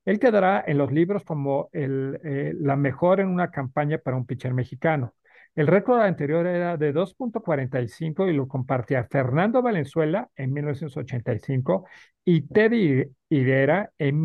Él 0.04 0.18
quedará 0.18 0.64
en 0.66 0.78
los 0.78 0.90
libros 0.90 1.24
como 1.24 1.68
el, 1.72 2.18
eh, 2.24 2.54
la 2.58 2.76
mejor 2.76 3.20
en 3.20 3.28
una 3.28 3.50
campaña 3.50 3.98
para 3.98 4.16
un 4.16 4.26
pitcher 4.26 4.54
mexicano. 4.54 5.14
El 5.54 5.66
récord 5.66 6.00
anterior 6.00 6.46
era 6.46 6.76
de 6.76 6.92
2.45 6.92 8.28
y 8.28 8.32
lo 8.34 8.48
compartía 8.48 9.04
Fernando 9.04 9.62
Valenzuela 9.62 10.30
en 10.36 10.52
1985 10.52 11.86
y 12.24 12.42
Teddy 12.42 13.04
Higuera 13.28 13.92
en 13.98 14.20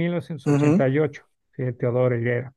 Ujú, 0.46 0.82
1988. 0.86 1.24
Sí, 1.56 1.74
Teodoro 1.74 2.16
Higuera. 2.18 2.54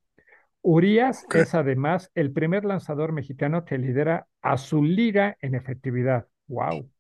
Urias 0.63 1.29
es 1.33 1.55
además 1.55 2.11
el 2.15 2.33
primer 2.33 2.65
lanzador 2.65 3.13
mexicano 3.13 3.65
que 3.65 3.79
lidera 3.79 4.27
a 4.43 4.59
su 4.59 4.83
liga 4.85 5.37
en 5.41 5.55
efectividad. 5.57 6.27
¡Wow! 6.49 6.91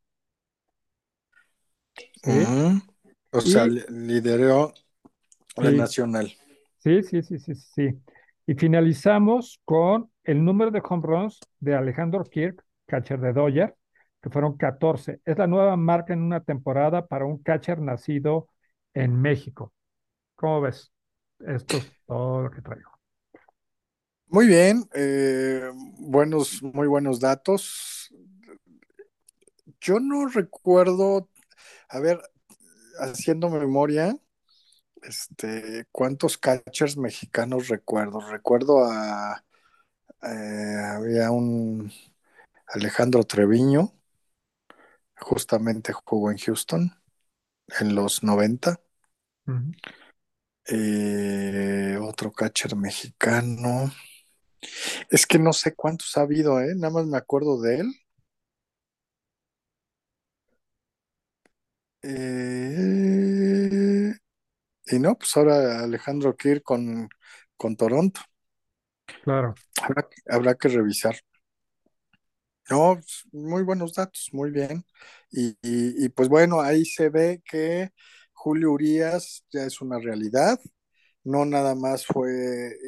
Sí. 2.22 2.54
O 3.32 3.40
sea, 3.40 3.66
Y 3.66 3.78
lideró 3.88 4.72
la 5.56 5.72
sí, 5.72 5.82
nacional. 5.82 6.32
sí, 6.78 7.02
sí, 7.04 7.22
sí, 7.22 7.38
sí, 7.40 7.54
sí. 7.56 8.02
Y 8.46 8.54
finalizamos 8.54 9.60
con 9.64 10.10
el 10.24 10.44
número 10.44 10.70
de 10.70 10.82
home 10.86 11.02
runs 11.06 11.40
de 11.60 11.74
Alejandro 11.74 12.24
Kirk, 12.24 12.64
catcher 12.86 13.20
de 13.20 13.32
Dodger, 13.32 13.76
que 14.20 14.30
fueron 14.30 14.56
14. 14.56 15.20
Es 15.24 15.38
la 15.38 15.46
nueva 15.46 15.76
marca 15.76 16.12
en 16.12 16.22
una 16.22 16.40
temporada 16.40 17.06
para 17.06 17.24
un 17.24 17.42
catcher 17.42 17.80
nacido 17.80 18.48
en 18.94 19.20
México. 19.20 19.72
¿Cómo 20.34 20.60
ves? 20.60 20.92
Esto 21.40 21.78
es 21.78 21.92
todo 22.06 22.42
lo 22.42 22.50
que 22.50 22.60
traigo. 22.60 22.90
Muy 24.26 24.46
bien, 24.46 24.84
eh, 24.94 25.70
buenos, 25.98 26.62
muy 26.62 26.86
buenos 26.86 27.18
datos. 27.18 28.14
Yo 29.80 29.98
no 29.98 30.28
recuerdo, 30.28 31.28
a 31.88 31.98
ver, 31.98 32.20
haciendo 33.00 33.50
memoria, 33.50 34.14
este, 35.02 35.86
¿cuántos 35.92 36.38
catchers 36.38 36.96
mexicanos 36.96 37.68
recuerdo? 37.68 38.20
Recuerdo 38.20 38.84
a, 38.84 39.44
eh, 40.22 40.76
había 40.96 41.32
un 41.32 41.92
Alejandro 42.68 43.24
Treviño, 43.24 43.94
justamente 45.20 45.92
jugó 45.92 46.32
en 46.32 46.38
Houston 46.38 46.92
en 47.80 47.94
los 47.94 48.24
90. 48.24 48.80
Ujú, 49.46 49.74
Eh, 50.66 51.98
otro 52.00 52.32
catcher 52.32 52.76
mexicano. 52.76 53.90
Es 55.10 55.26
que 55.26 55.38
no 55.38 55.52
sé 55.52 55.74
cuántos 55.74 56.16
ha 56.16 56.22
habido, 56.22 56.60
¿eh? 56.60 56.74
Nada 56.76 56.92
más 56.94 57.06
me 57.06 57.18
acuerdo 57.18 57.60
de 57.60 57.80
él. 57.80 57.92
Eh, 62.02 64.12
y 64.90 64.98
no, 64.98 65.16
pues 65.18 65.36
ahora 65.36 65.80
Alejandro 65.84 66.36
Kirk 66.36 66.62
con, 66.62 67.08
con 67.56 67.76
Toronto. 67.76 68.20
Claro. 69.22 69.54
Habrá, 69.82 70.08
habrá 70.34 70.54
que 70.54 70.68
revisar. 70.68 71.16
No, 72.70 72.94
pues, 72.94 73.24
muy 73.32 73.62
buenos 73.64 73.94
datos, 73.94 74.28
muy 74.32 74.50
bien. 74.50 74.84
Y, 75.30 75.48
y- 75.62 76.04
y, 76.04 76.08
pues 76.10 76.28
bueno, 76.28 76.60
ahí 76.60 76.84
se 76.84 77.08
ve 77.10 77.42
que 77.44 77.90
Julio 78.32 78.70
Urias 78.72 79.44
ya 79.52 79.64
es 79.64 79.80
una 79.80 79.98
realidad. 79.98 80.60
No 81.24 81.44
nada 81.44 81.74
más 81.74 82.06
fue 82.06 82.30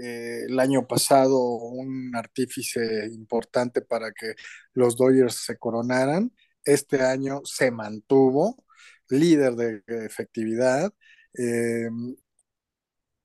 eh, 0.03 0.45
el 0.49 0.59
año 0.61 0.87
pasado 0.87 1.39
un 1.41 2.15
artífice 2.17 3.07
importante 3.13 3.83
para 3.83 4.13
que 4.13 4.35
los 4.75 4.97
Dodgers 4.97 5.37
se 5.45 5.59
coronaran. 5.59 6.33
Este 6.65 7.03
año 7.03 7.43
se 7.45 7.71
mantuvo 7.73 8.65
líder 9.09 9.55
de 9.57 9.83
efectividad. 10.07 10.93
Eh, 11.39 11.89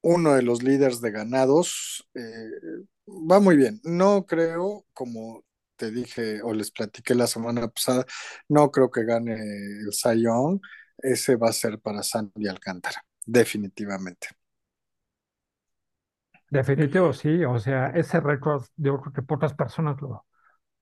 uno 0.01 0.33
de 0.33 0.41
los 0.41 0.63
líderes 0.63 1.01
de 1.01 1.11
ganados. 1.11 2.07
Eh, 2.13 2.49
va 3.07 3.39
muy 3.39 3.57
bien. 3.57 3.79
No 3.83 4.25
creo, 4.25 4.85
como 4.93 5.43
te 5.75 5.91
dije 5.91 6.41
o 6.41 6.53
les 6.53 6.71
platiqué 6.71 7.13
la 7.15 7.27
semana 7.27 7.67
pasada, 7.67 8.05
no 8.49 8.71
creo 8.71 8.89
que 8.91 9.03
gane 9.05 9.35
el 9.35 10.21
Young. 10.21 10.59
Ese 10.97 11.35
va 11.35 11.49
a 11.49 11.53
ser 11.53 11.79
para 11.79 12.03
Sandy 12.03 12.47
Alcántara, 12.47 13.05
definitivamente. 13.25 14.29
Definitivo, 16.49 17.13
sí. 17.13 17.43
O 17.43 17.59
sea, 17.59 17.87
ese 17.89 18.19
récord, 18.19 18.63
yo 18.77 18.99
creo 19.01 19.13
que 19.13 19.21
pocas 19.21 19.53
personas 19.53 20.01
lo, 20.01 20.25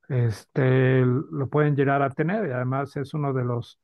este, 0.09 1.01
lo 1.01 1.49
pueden 1.49 1.75
llegar 1.75 2.01
a 2.01 2.09
tener 2.11 2.47
y 2.47 2.51
además 2.51 2.95
es 2.97 3.13
uno 3.13 3.33
de 3.33 3.43
los, 3.45 3.79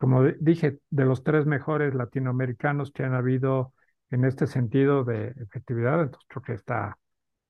como 0.00 0.24
di- 0.24 0.34
dije, 0.40 0.80
de 0.90 1.06
los 1.06 1.24
tres 1.24 1.46
mejores 1.46 1.94
latinoamericanos 1.94 2.92
que 2.92 3.04
han 3.04 3.14
habido 3.14 3.74
en 4.10 4.26
este 4.26 4.48
sentido 4.48 5.04
de 5.04 5.34
efectividad, 5.42 6.02
entonces 6.02 6.26
creo 6.28 6.44
que 6.44 6.54
está 6.54 6.98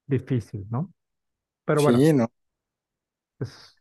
difícil, 0.07 0.67
¿no? 0.71 0.93
Pero 1.67 1.83
bueno, 1.83 2.01
Sí, 2.01 2.13
no. 2.13 2.31
es 3.39 3.79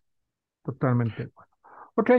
totalmente 0.64 1.28
bueno. 1.36 1.52
Ok, 1.96 2.12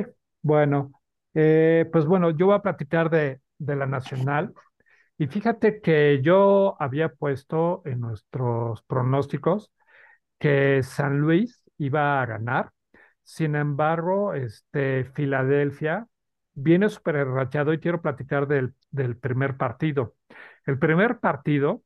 bueno, 0.43 0.93
eh, 1.35 1.89
pues 1.93 2.07
bueno, 2.07 2.31
yo 2.31 2.47
voy 2.49 2.57
a 2.57 2.63
platicar 2.63 3.11
de, 3.11 3.41
de 3.59 3.77
la 3.77 3.87
nacional 3.87 4.55
y 5.19 5.27
fíjate 5.29 5.81
que 5.83 6.21
yo 6.23 6.77
había 6.81 7.11
puesto 7.11 7.83
en 7.87 8.01
nuestros 8.01 8.83
pronósticos 8.85 9.73
que 10.39 10.83
San 10.85 11.21
Luis 11.21 11.65
iba 11.79 12.23
a 12.23 12.27
ganar. 12.27 12.73
Sin 13.25 13.57
embargo, 13.57 14.35
este, 14.35 15.05
Filadelfia 15.15 16.09
viene 16.63 16.89
súper 16.89 17.17
enrachado 17.17 17.73
y 17.73 17.81
quiero 17.81 18.03
platicar 18.03 18.47
del, 18.47 18.75
primer 19.17 19.57
partido. 19.57 20.15
El 20.67 20.79
primer 20.79 21.19
partido, 21.19 21.83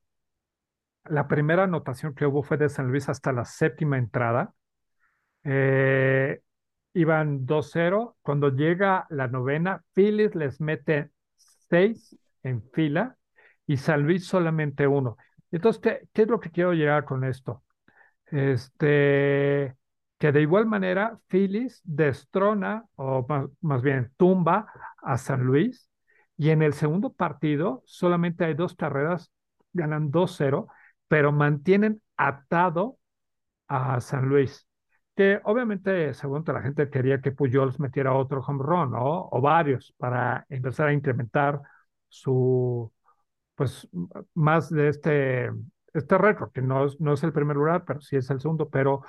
la 1.04 1.28
primera 1.28 1.64
anotación 1.64 2.14
que 2.14 2.26
hubo 2.26 2.42
fue 2.42 2.56
de 2.56 2.68
San 2.68 2.88
Luis 2.88 3.08
hasta 3.08 3.32
la 3.32 3.44
séptima 3.44 3.98
entrada. 3.98 4.54
Eh, 5.44 6.40
iban 6.94 7.46
2-0. 7.46 8.16
Cuando 8.22 8.50
llega 8.50 9.06
la 9.10 9.28
novena, 9.28 9.82
Phillies 9.94 10.34
les 10.34 10.60
mete 10.60 11.10
seis 11.36 12.16
en 12.42 12.62
fila 12.72 13.16
y 13.66 13.76
San 13.76 14.02
Luis 14.02 14.26
solamente 14.26 14.86
uno. 14.86 15.16
Entonces, 15.50 15.80
¿qué, 15.80 16.08
qué 16.12 16.22
es 16.22 16.28
lo 16.28 16.40
que 16.40 16.50
quiero 16.50 16.72
llegar 16.72 17.04
con 17.04 17.24
esto? 17.24 17.62
Este, 18.26 19.76
que 20.24 20.32
de 20.32 20.40
igual 20.40 20.64
manera 20.64 21.18
Phillies 21.28 21.82
destrona, 21.84 22.86
o 22.94 23.26
más, 23.28 23.44
más 23.60 23.82
bien 23.82 24.10
tumba 24.16 24.72
a 25.02 25.18
San 25.18 25.42
Luis, 25.42 25.90
y 26.38 26.48
en 26.48 26.62
el 26.62 26.72
segundo 26.72 27.12
partido 27.12 27.82
solamente 27.84 28.46
hay 28.46 28.54
dos 28.54 28.74
carreras, 28.74 29.30
ganan 29.74 30.10
2-0, 30.10 30.68
pero 31.08 31.30
mantienen 31.30 32.00
atado 32.16 32.96
a 33.68 34.00
San 34.00 34.30
Luis. 34.30 34.66
Que 35.14 35.42
obviamente, 35.44 36.14
según 36.14 36.42
la 36.46 36.62
gente, 36.62 36.88
quería 36.88 37.20
que 37.20 37.32
Pujols 37.32 37.78
metiera 37.78 38.14
otro 38.14 38.40
home 38.40 38.62
run. 38.64 38.92
O 38.96 39.40
varios, 39.42 39.92
para 39.98 40.46
empezar 40.48 40.88
a 40.88 40.94
incrementar 40.94 41.60
su, 42.08 42.90
pues, 43.56 43.86
más 44.32 44.70
de 44.70 44.88
este 44.88 45.50
este 45.94 46.18
récord, 46.18 46.50
que 46.50 46.60
no 46.60 46.86
es, 46.86 47.00
no 47.00 47.12
es 47.14 47.22
el 47.22 47.32
primer 47.32 47.56
lugar, 47.56 47.84
pero 47.84 48.00
sí 48.00 48.16
es 48.16 48.28
el 48.30 48.40
segundo, 48.40 48.68
pero 48.68 49.02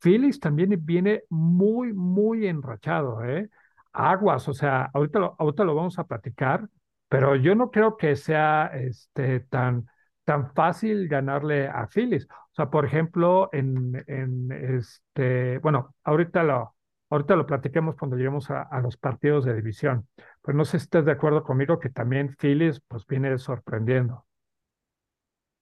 Phillies 0.00 0.40
también 0.40 0.74
viene 0.84 1.24
muy, 1.30 1.92
muy 1.92 2.46
enrachado, 2.46 3.24
¿eh? 3.24 3.48
Aguas, 3.92 4.48
o 4.48 4.52
sea, 4.54 4.90
ahorita 4.94 5.18
lo, 5.18 5.36
ahorita 5.38 5.64
lo 5.64 5.74
vamos 5.74 5.98
a 5.98 6.04
platicar, 6.04 6.68
pero 7.08 7.34
yo 7.36 7.54
no 7.54 7.70
creo 7.70 7.96
que 7.96 8.16
sea 8.16 8.66
este, 8.74 9.40
tan, 9.40 9.86
tan 10.24 10.52
fácil 10.54 11.08
ganarle 11.08 11.68
a 11.68 11.86
Phillies. 11.88 12.26
O 12.30 12.54
sea, 12.54 12.70
por 12.70 12.84
ejemplo, 12.84 13.48
en, 13.52 14.04
en 14.06 14.52
este, 14.52 15.58
bueno, 15.58 15.94
ahorita 16.04 16.42
lo, 16.42 16.74
ahorita 17.10 17.36
lo 17.36 17.46
platiquemos 17.46 17.96
cuando 17.96 18.16
lleguemos 18.16 18.50
a, 18.50 18.62
a 18.62 18.80
los 18.80 18.96
partidos 18.96 19.44
de 19.44 19.54
división, 19.54 20.06
pero 20.42 20.56
no 20.56 20.64
sé 20.64 20.78
si 20.78 20.84
estás 20.84 21.04
de 21.04 21.12
acuerdo 21.12 21.42
conmigo 21.44 21.78
que 21.80 21.90
también 21.90 22.36
Phillies 22.38 22.80
pues 22.88 23.06
viene 23.06 23.36
sorprendiendo. 23.38 24.26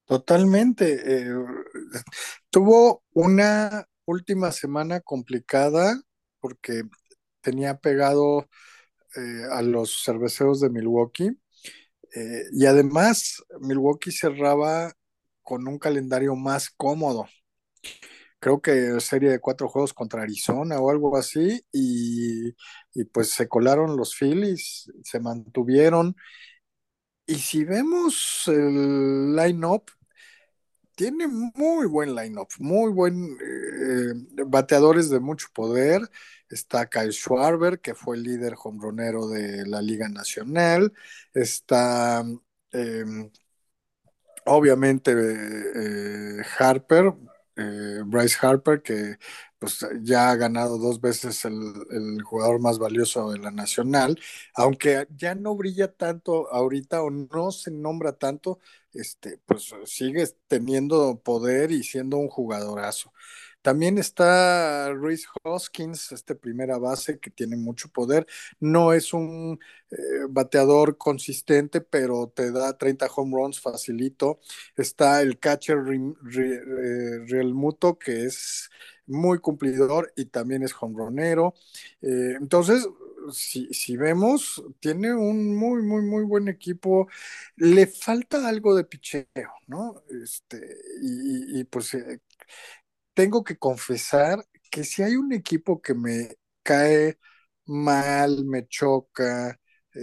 Totalmente. 0.06 0.84
eh, 1.04 1.34
tuvo 2.50 3.02
una 3.12 3.86
última 4.06 4.52
semana 4.52 5.00
complicada 5.00 6.00
porque 6.40 6.82
tenía 7.42 7.78
pegado 7.78 8.48
eh, 9.16 9.44
a 9.52 9.62
los 9.62 10.02
cerveceros 10.04 10.60
de 10.60 10.70
Milwaukee 10.70 11.30
eh, 12.14 12.44
y 12.52 12.66
además 12.66 13.42
Milwaukee 13.60 14.12
cerraba 14.12 14.92
con 15.42 15.68
un 15.68 15.78
calendario 15.78 16.36
más 16.36 16.70
cómodo. 16.70 17.26
Creo 18.38 18.60
que 18.60 19.00
serie 19.00 19.30
de 19.30 19.40
cuatro 19.40 19.68
juegos 19.68 19.92
contra 19.94 20.22
Arizona 20.22 20.78
o 20.80 20.90
algo 20.90 21.16
así 21.16 21.62
y, 21.72 22.50
y 22.94 23.04
pues 23.12 23.30
se 23.30 23.48
colaron 23.48 23.96
los 23.96 24.14
Phillies, 24.14 24.90
se 25.02 25.20
mantuvieron. 25.20 26.14
Y 27.26 27.36
si 27.36 27.64
vemos 27.64 28.44
el 28.46 29.34
line-up, 29.34 29.90
tiene 30.96 31.28
muy 31.28 31.86
buen 31.86 32.14
line-up, 32.16 32.48
muy 32.58 32.90
buen 32.92 33.38
eh, 33.40 34.14
bateadores 34.46 35.10
de 35.10 35.20
mucho 35.20 35.48
poder. 35.54 36.02
Está 36.48 36.88
Kyle 36.88 37.12
Schwarber, 37.12 37.80
que 37.80 37.94
fue 37.94 38.16
el 38.16 38.24
líder 38.24 38.54
hombronero 38.64 39.28
de 39.28 39.66
la 39.66 39.82
Liga 39.82 40.08
Nacional. 40.08 40.92
Está, 41.34 42.24
eh, 42.72 43.04
obviamente, 44.46 45.12
eh, 45.12 46.42
Harper, 46.58 47.14
eh, 47.56 48.02
Bryce 48.04 48.38
Harper, 48.46 48.82
que 48.82 49.18
pues 49.58 49.86
ya 50.02 50.30
ha 50.30 50.36
ganado 50.36 50.78
dos 50.78 51.00
veces 51.00 51.44
el, 51.44 51.54
el, 51.90 52.22
jugador 52.22 52.60
más 52.60 52.78
valioso 52.78 53.30
de 53.30 53.38
la 53.38 53.50
Nacional, 53.50 54.18
aunque 54.54 55.06
ya 55.16 55.34
no 55.34 55.54
brilla 55.56 55.92
tanto 55.92 56.52
ahorita 56.52 57.02
o 57.02 57.10
no 57.10 57.50
se 57.50 57.70
nombra 57.70 58.12
tanto, 58.12 58.58
este, 58.92 59.38
pues 59.46 59.74
sigue 59.84 60.26
teniendo 60.48 61.20
poder 61.22 61.70
y 61.72 61.82
siendo 61.82 62.16
un 62.18 62.28
jugadorazo. 62.28 63.12
También 63.66 63.98
está 63.98 64.94
Reese 64.94 65.26
Hoskins, 65.42 66.12
este 66.12 66.36
primera 66.36 66.78
base 66.78 67.18
que 67.18 67.30
tiene 67.30 67.56
mucho 67.56 67.88
poder. 67.88 68.24
No 68.60 68.92
es 68.92 69.12
un 69.12 69.58
eh, 69.90 69.96
bateador 70.30 70.96
consistente, 70.96 71.80
pero 71.80 72.32
te 72.32 72.52
da 72.52 72.78
30 72.78 73.08
home 73.16 73.36
runs 73.36 73.60
facilito. 73.60 74.38
Está 74.76 75.20
el 75.20 75.40
catcher 75.40 75.78
Real 75.82 77.54
Muto, 77.54 77.98
que 77.98 78.26
es 78.26 78.70
muy 79.06 79.38
cumplidor 79.40 80.12
y 80.16 80.26
también 80.26 80.62
es 80.62 80.74
hombronero. 80.80 81.54
Eh, 82.02 82.34
entonces, 82.40 82.86
si, 83.32 83.66
si, 83.72 83.96
vemos, 83.96 84.62
tiene 84.80 85.14
un 85.14 85.54
muy, 85.56 85.82
muy, 85.82 86.02
muy 86.02 86.24
buen 86.24 86.48
equipo. 86.48 87.08
Le 87.56 87.86
falta 87.86 88.46
algo 88.48 88.74
de 88.74 88.84
picheo, 88.84 89.26
¿no? 89.66 90.02
Este, 90.22 90.60
y, 91.02 91.64
pues 91.64 91.94
eh, 91.94 92.20
tengo 93.14 93.44
que 93.44 93.58
confesar 93.58 94.44
que 94.70 94.84
si 94.84 95.02
hay 95.02 95.16
un 95.16 95.32
equipo 95.32 95.80
que 95.82 95.94
me 95.94 96.36
cae 96.62 97.18
mal, 97.66 98.44
me 98.44 98.66
choca, 98.68 99.58
eh, 99.94 100.00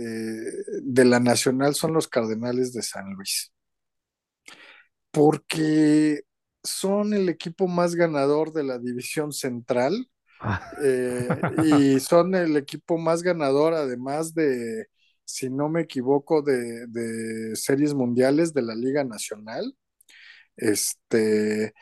de 0.82 1.06
la 1.06 1.20
Nacional 1.20 1.76
son 1.76 1.94
los 1.94 2.08
Cardenales 2.08 2.74
de 2.74 2.82
San 2.84 3.13
Luis. 3.13 3.52
Porque 5.12 6.24
son 6.63 7.13
el 7.13 7.30
equipo 7.30 7.67
más 7.67 7.95
ganador 7.95 8.54
de 8.54 8.63
la 8.63 8.80
división 8.80 9.32
central 9.32 10.10
eh, 10.84 11.28
y 11.65 11.99
son 11.99 12.36
el 12.36 12.58
equipo 12.58 12.97
más 12.97 13.23
ganador, 13.23 13.73
además 13.73 14.34
de, 14.34 14.88
si 15.26 15.49
no 15.49 15.69
me 15.69 15.82
equivoco, 15.82 16.41
de, 16.41 16.88
de 16.88 17.56
series 17.56 17.93
mundiales 17.93 18.54
de 18.54 18.62
la 18.63 18.76
Liga 18.76 19.04
Nacional. 19.04 19.76
Este, 20.58 21.73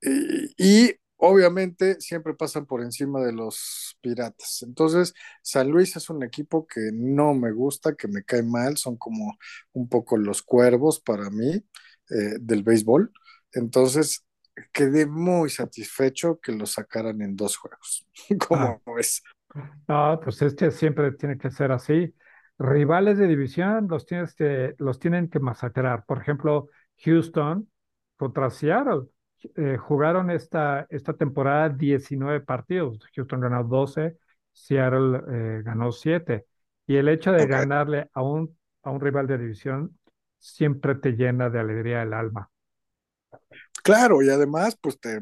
y, 0.00 0.88
y, 0.88 0.96
obviamente 1.16 2.00
siempre 2.00 2.34
pasan 2.34 2.66
por 2.66 2.82
encima 2.82 3.20
de 3.24 3.32
los 3.32 3.96
piratas. 4.00 4.62
Entonces, 4.62 5.14
San 5.42 5.70
Luis 5.70 5.96
es 5.96 6.10
un 6.10 6.22
equipo 6.24 6.66
que 6.66 6.90
no 6.92 7.34
me 7.34 7.52
gusta, 7.52 7.94
que 7.94 8.08
me 8.08 8.24
cae 8.24 8.42
mal, 8.42 8.76
son 8.76 8.96
como 8.96 9.36
un 9.72 9.88
poco 9.88 10.16
los 10.16 10.42
cuervos 10.42 11.00
para 11.00 11.30
mí 11.30 11.64
eh, 12.10 12.36
del 12.40 12.62
béisbol. 12.64 13.12
Entonces, 13.52 14.24
quedé 14.72 15.06
muy 15.06 15.50
satisfecho 15.50 16.38
que 16.40 16.52
lo 16.52 16.66
sacaran 16.66 17.20
en 17.22 17.36
dos 17.36 17.56
juegos. 17.56 18.06
¿Cómo 18.48 18.82
ah. 18.86 18.92
ves? 18.96 19.22
No, 19.88 20.18
pues 20.22 20.40
es 20.42 20.54
que 20.54 20.70
siempre 20.70 21.12
tiene 21.12 21.38
que 21.38 21.50
ser 21.50 21.72
así. 21.72 22.14
Rivales 22.58 23.18
de 23.18 23.26
división 23.26 23.86
los, 23.88 24.06
tienes 24.06 24.34
que, 24.34 24.74
los 24.78 24.98
tienen 24.98 25.28
que 25.28 25.40
masacrar. 25.40 26.04
Por 26.04 26.18
ejemplo, 26.18 26.68
Houston 27.04 27.68
contra 28.16 28.50
Seattle. 28.50 29.08
Eh, 29.56 29.76
jugaron 29.76 30.30
esta, 30.30 30.86
esta 30.88 31.14
temporada 31.14 31.68
19 31.68 32.40
partidos. 32.40 32.98
Houston 33.14 33.40
ganó 33.40 33.64
12, 33.64 34.16
Seattle 34.52 35.20
eh, 35.28 35.62
ganó 35.64 35.90
7. 35.92 36.46
Y 36.86 36.96
el 36.96 37.08
hecho 37.08 37.32
de 37.32 37.44
okay. 37.44 37.48
ganarle 37.48 38.08
a 38.12 38.22
un, 38.22 38.56
a 38.82 38.90
un 38.90 39.00
rival 39.00 39.26
de 39.26 39.38
división 39.38 39.98
siempre 40.38 40.94
te 40.94 41.12
llena 41.12 41.50
de 41.50 41.60
alegría 41.60 42.02
el 42.02 42.12
alma. 42.12 42.51
Claro, 43.82 44.22
y 44.22 44.30
además, 44.30 44.76
pues 44.80 44.98
te 45.00 45.20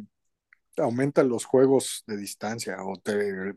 aumenta 0.76 1.22
los 1.22 1.44
juegos 1.44 2.04
de 2.06 2.16
distancia 2.16 2.76
o 2.84 2.96
te 2.98 3.54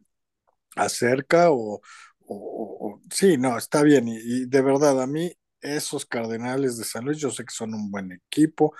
acerca 0.75 1.51
o, 1.51 1.81
o, 2.25 2.87
o 2.89 3.01
sí, 3.11 3.37
no, 3.37 3.57
está 3.57 3.83
bien. 3.83 4.07
Y, 4.07 4.17
y, 4.17 4.45
de 4.45 4.61
verdad, 4.61 5.01
a 5.01 5.07
mí 5.07 5.31
esos 5.61 6.05
Cardenales 6.05 6.77
de 6.77 6.83
San 6.83 7.05
Luis, 7.05 7.17
yo 7.17 7.31
sé 7.31 7.45
que 7.45 7.53
son 7.53 7.73
un 7.73 7.89
buen 7.89 8.11
equipo, 8.11 8.75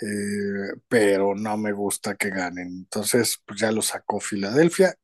eh, 0.00 0.72
pero 0.88 1.34
no 1.34 1.56
me 1.56 1.72
gusta 1.72 2.14
que 2.14 2.30
ganen. 2.30 2.68
Entonces, 2.68 3.42
pues 3.44 3.60
ya 3.60 3.72
lo 3.72 3.82
sacó 3.82 4.20
Filadelfia, 4.20 4.94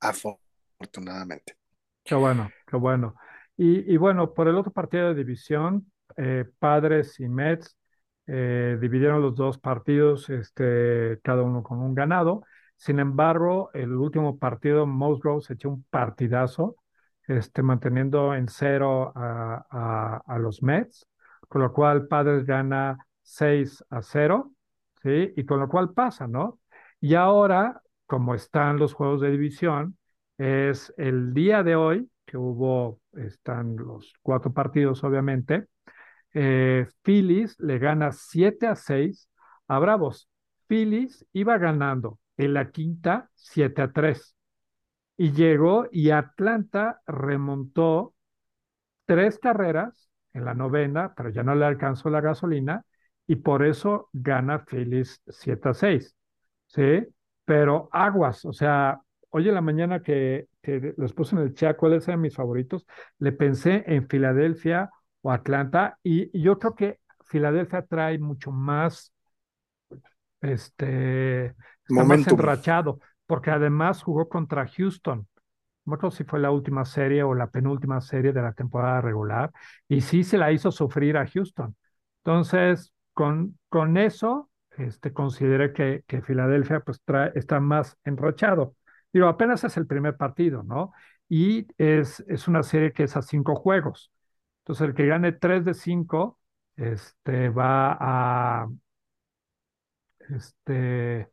afortunadamente. 0.00 1.56
Qué 2.04 2.16
bueno, 2.16 2.50
qué 2.66 2.76
bueno. 2.76 3.14
Y, 3.56 3.92
y 3.92 3.96
bueno, 3.96 4.34
por 4.34 4.48
el 4.48 4.56
otro 4.56 4.72
partido 4.72 5.08
de 5.08 5.14
división, 5.14 5.90
eh, 6.16 6.44
Padres 6.58 7.20
y 7.20 7.28
Mets 7.28 7.76
eh, 8.26 8.78
dividieron 8.80 9.22
los 9.22 9.34
dos 9.36 9.58
partidos, 9.58 10.30
este, 10.30 11.18
cada 11.22 11.42
uno 11.42 11.62
con 11.62 11.78
un 11.80 11.94
ganado. 11.94 12.42
Sin 12.76 12.98
embargo, 12.98 13.70
el 13.74 13.92
último 13.94 14.38
partido, 14.38 14.86
Musgrove 14.86 15.42
se 15.42 15.54
echó 15.54 15.70
un 15.70 15.84
partidazo, 15.90 16.76
este, 17.26 17.62
manteniendo 17.62 18.34
en 18.34 18.48
cero 18.48 19.12
a, 19.14 19.66
a, 19.70 20.22
a, 20.26 20.38
los 20.38 20.62
Mets, 20.62 21.06
con 21.48 21.62
lo 21.62 21.72
cual 21.72 22.08
Padres 22.08 22.44
gana 22.44 22.98
6 23.22 23.84
a 23.90 24.02
0, 24.02 24.52
¿sí? 25.02 25.32
Y 25.36 25.44
con 25.44 25.60
lo 25.60 25.68
cual 25.68 25.92
pasa, 25.92 26.26
¿no? 26.26 26.60
Y 27.00 27.14
ahora, 27.14 27.82
como 28.06 28.34
están 28.34 28.78
los 28.78 28.94
juegos 28.94 29.20
de 29.20 29.30
división, 29.30 29.96
es 30.38 30.92
el 30.96 31.34
día 31.34 31.62
de 31.62 31.76
hoy, 31.76 32.10
que 32.24 32.36
hubo, 32.36 33.00
están 33.12 33.76
los 33.76 34.14
cuatro 34.22 34.52
partidos, 34.52 35.04
obviamente, 35.04 35.66
eh, 36.34 36.86
Phillies 37.02 37.58
le 37.60 37.78
gana 37.78 38.12
7 38.12 38.66
a 38.66 38.76
6 38.76 39.28
a 39.68 39.78
Bravos. 39.78 40.28
Phillies 40.66 41.26
iba 41.32 41.58
ganando 41.58 42.18
en 42.36 42.54
la 42.54 42.70
quinta 42.70 43.30
7 43.34 43.82
a 43.82 43.92
3 43.92 44.36
y 45.16 45.32
llegó 45.32 45.86
y 45.92 46.10
Atlanta 46.10 47.00
remontó 47.06 48.14
tres 49.06 49.38
carreras 49.38 50.10
en 50.32 50.44
la 50.44 50.54
novena, 50.54 51.14
pero 51.14 51.30
ya 51.30 51.42
no 51.42 51.54
le 51.54 51.66
alcanzó 51.66 52.10
la 52.10 52.20
gasolina 52.20 52.84
y 53.26 53.36
por 53.36 53.64
eso 53.64 54.08
gana 54.12 54.64
Phillies 54.64 55.22
7 55.28 55.68
a 55.68 55.74
6. 55.74 56.16
¿Sí? 56.66 57.06
Pero 57.44 57.88
aguas, 57.92 58.44
o 58.44 58.52
sea, 58.52 59.00
hoy 59.30 59.48
en 59.48 59.54
la 59.54 59.60
mañana 59.60 60.02
que, 60.02 60.48
que 60.62 60.94
les 60.96 61.12
puse 61.12 61.36
en 61.36 61.42
el 61.42 61.54
chat 61.54 61.76
cuáles 61.76 62.08
eran 62.08 62.20
mis 62.20 62.34
favoritos, 62.34 62.86
le 63.18 63.32
pensé 63.32 63.84
en 63.86 64.08
Filadelfia 64.08 64.90
o 65.22 65.30
Atlanta 65.32 65.98
y, 66.02 66.30
y 66.38 66.42
yo 66.42 66.58
creo 66.58 66.74
que 66.74 67.00
Filadelfia 67.24 67.82
trae 67.86 68.18
mucho 68.18 68.52
más, 68.52 69.12
este, 70.40 71.54
está 71.84 72.04
más 72.04 72.26
enrachado, 72.26 73.00
porque 73.26 73.50
además 73.50 74.02
jugó 74.02 74.28
contra 74.28 74.66
Houston. 74.68 75.26
No 75.86 75.98
creo 75.98 76.10
si 76.12 76.24
fue 76.24 76.40
la 76.40 76.50
última 76.52 76.84
serie 76.84 77.22
o 77.24 77.34
la 77.34 77.48
penúltima 77.50 78.00
serie 78.00 78.32
de 78.32 78.42
la 78.42 78.52
temporada 78.54 79.00
regular, 79.02 79.52
y 79.88 80.02
sí 80.02 80.24
se 80.24 80.38
la 80.38 80.52
hizo 80.52 80.72
sufrir 80.72 81.16
a 81.16 81.26
Houston. 81.28 81.76
Entonces, 82.24 82.92
con, 83.14 83.58
con 83.68 83.96
eso, 83.98 84.50
este, 84.78 85.12
considere 85.14 85.72
que, 85.72 86.04
que 86.06 86.22
Filadelfia 86.22 86.80
pues, 86.80 87.02
trae- 87.04 87.32
está 87.36 87.60
más 87.60 87.98
enrachado. 88.04 88.76
Digo, 89.12 89.28
apenas 89.28 89.64
es 89.64 89.76
el 89.78 89.86
primer 89.86 90.16
partido, 90.16 90.62
¿no? 90.64 90.92
Y 91.28 91.66
es, 91.78 92.20
es 92.28 92.48
una 92.48 92.62
serie 92.62 92.92
que 92.92 93.04
es 93.04 93.16
a 93.16 93.22
cinco 93.22 93.56
juegos. 93.56 94.12
Entonces, 94.62 94.88
el 94.88 94.94
que 94.94 95.06
gane 95.06 95.32
tres 95.32 95.64
de 95.64 95.74
cinco 95.74 96.38
este, 96.76 97.48
va 97.48 97.96
a, 97.98 98.68
este, 100.30 101.28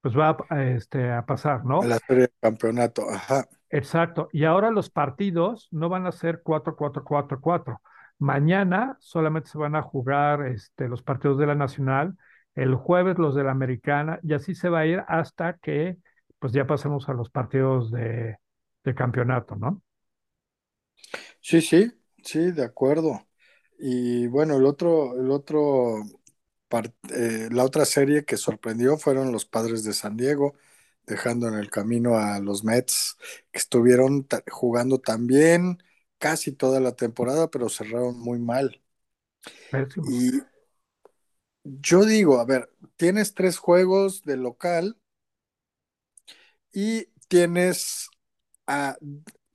pues 0.00 0.16
va 0.16 0.36
a, 0.50 0.64
este, 0.64 1.12
a 1.12 1.24
pasar, 1.24 1.64
¿no? 1.64 1.82
la 1.82 1.98
serie 1.98 2.24
de 2.24 2.32
campeonato. 2.40 3.08
Ajá. 3.10 3.46
Exacto. 3.70 4.28
Y 4.32 4.44
ahora 4.44 4.70
los 4.70 4.90
partidos 4.90 5.68
no 5.70 5.88
van 5.88 6.06
a 6.06 6.12
ser 6.12 6.42
cuatro 6.42 6.76
cuatro 6.76 7.04
cuatro 7.04 7.40
cuatro 7.40 7.80
Mañana 8.18 8.96
solamente 9.00 9.50
se 9.50 9.58
van 9.58 9.76
a 9.76 9.82
jugar 9.82 10.46
este, 10.46 10.88
los 10.88 11.02
partidos 11.02 11.38
de 11.38 11.46
la 11.46 11.54
Nacional, 11.54 12.16
el 12.54 12.74
jueves 12.74 13.18
los 13.18 13.34
de 13.34 13.44
la 13.44 13.50
Americana, 13.50 14.18
y 14.22 14.32
así 14.32 14.54
se 14.54 14.70
va 14.70 14.80
a 14.80 14.86
ir 14.86 15.04
hasta 15.06 15.58
que 15.58 15.98
pues 16.38 16.52
ya 16.52 16.66
pasemos 16.66 17.08
a 17.08 17.12
los 17.12 17.28
partidos 17.30 17.90
de, 17.90 18.38
de 18.84 18.94
campeonato, 18.94 19.56
¿no? 19.56 19.82
Sí, 21.40 21.60
sí, 21.60 21.92
sí, 22.24 22.50
de 22.52 22.64
acuerdo. 22.64 23.26
Y 23.78 24.26
bueno, 24.28 24.56
el 24.56 24.66
otro, 24.66 25.18
el 25.20 25.30
otro, 25.30 26.02
par- 26.68 26.94
eh, 27.14 27.48
la 27.52 27.64
otra 27.64 27.84
serie 27.84 28.24
que 28.24 28.36
sorprendió 28.36 28.96
fueron 28.98 29.32
los 29.32 29.44
Padres 29.46 29.84
de 29.84 29.92
San 29.94 30.16
Diego, 30.16 30.54
dejando 31.06 31.48
en 31.48 31.54
el 31.54 31.70
camino 31.70 32.16
a 32.18 32.40
los 32.40 32.64
Mets, 32.64 33.16
que 33.52 33.58
estuvieron 33.58 34.24
ta- 34.24 34.42
jugando 34.50 35.00
también 35.00 35.78
casi 36.18 36.52
toda 36.52 36.80
la 36.80 36.92
temporada, 36.96 37.50
pero 37.50 37.68
cerraron 37.68 38.18
muy 38.18 38.38
mal. 38.38 38.82
Y 40.02 40.46
yo 41.64 42.04
digo, 42.04 42.38
a 42.40 42.44
ver, 42.44 42.70
tienes 42.96 43.34
tres 43.34 43.58
juegos 43.58 44.22
de 44.22 44.36
local 44.36 44.96
y 46.72 47.06
tienes 47.28 48.08
a 48.66 48.96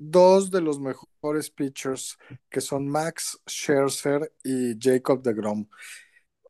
dos 0.02 0.49
de 0.49 0.62
los 0.62 0.80
mejores 0.80 1.52
pitchers, 1.52 2.18
que 2.49 2.60
son 2.60 2.88
Max 2.88 3.39
Scherzer 3.47 4.34
y 4.43 4.76
Jacob 4.80 5.22
deGrom. 5.22 5.68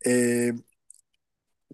Eh, 0.06 0.54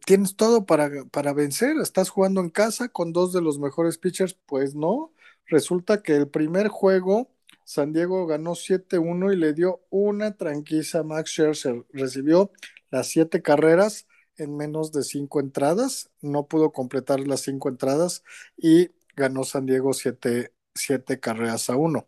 tienes 0.06 0.36
todo 0.36 0.66
para, 0.66 0.90
para 1.06 1.34
vencer. 1.34 1.78
Estás 1.78 2.10
jugando 2.10 2.42
en 2.42 2.50
casa 2.50 2.90
con 2.90 3.14
dos 3.14 3.32
de 3.32 3.42
los 3.42 3.60
mejores 3.60 3.98
pitchers. 3.98 4.34
Pues 4.46 4.76
no. 4.76 5.14
Resulta 5.46 6.02
que 6.02 6.16
el 6.16 6.28
primer 6.28 6.68
juego, 6.68 7.30
San 7.64 7.94
Diego 7.94 8.26
ganó 8.26 8.56
7-1 8.56 9.32
y 9.34 9.38
le 9.38 9.54
dio 9.54 9.82
una 9.90 10.36
tranquiza 10.36 11.00
a 11.00 11.04
Max 11.04 11.32
Scherzer. 11.32 11.86
Recibió 11.94 12.52
las 12.90 13.08
siete 13.08 13.42
carreras 13.42 14.08
en 14.38 14.56
menos 14.58 14.92
de 14.92 15.04
cinco 15.04 15.40
entradas. 15.40 16.10
No 16.22 16.48
pudo 16.48 16.72
completar 16.72 17.20
las 17.20 17.42
cinco 17.42 17.70
entradas 17.70 18.24
y 18.58 18.90
ganó 19.16 19.44
San 19.44 19.66
Diego 19.66 19.94
siete, 19.94 20.54
siete 20.78 21.20
carreras 21.20 21.70
a 21.70 21.76
uno. 21.78 22.08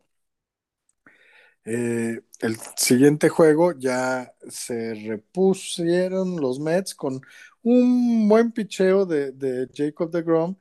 Eh, 1.66 2.22
el 2.40 2.58
siguiente 2.78 3.30
juego 3.30 3.74
ya 3.78 4.34
se 4.50 4.94
repusieron 4.96 6.40
los 6.40 6.60
Mets 6.60 6.96
con 6.96 7.22
un 7.64 8.28
buen 8.30 8.52
picheo 8.52 9.06
de, 9.06 9.32
de 9.34 9.68
Jacob 9.74 10.10
deGrom, 10.12 10.56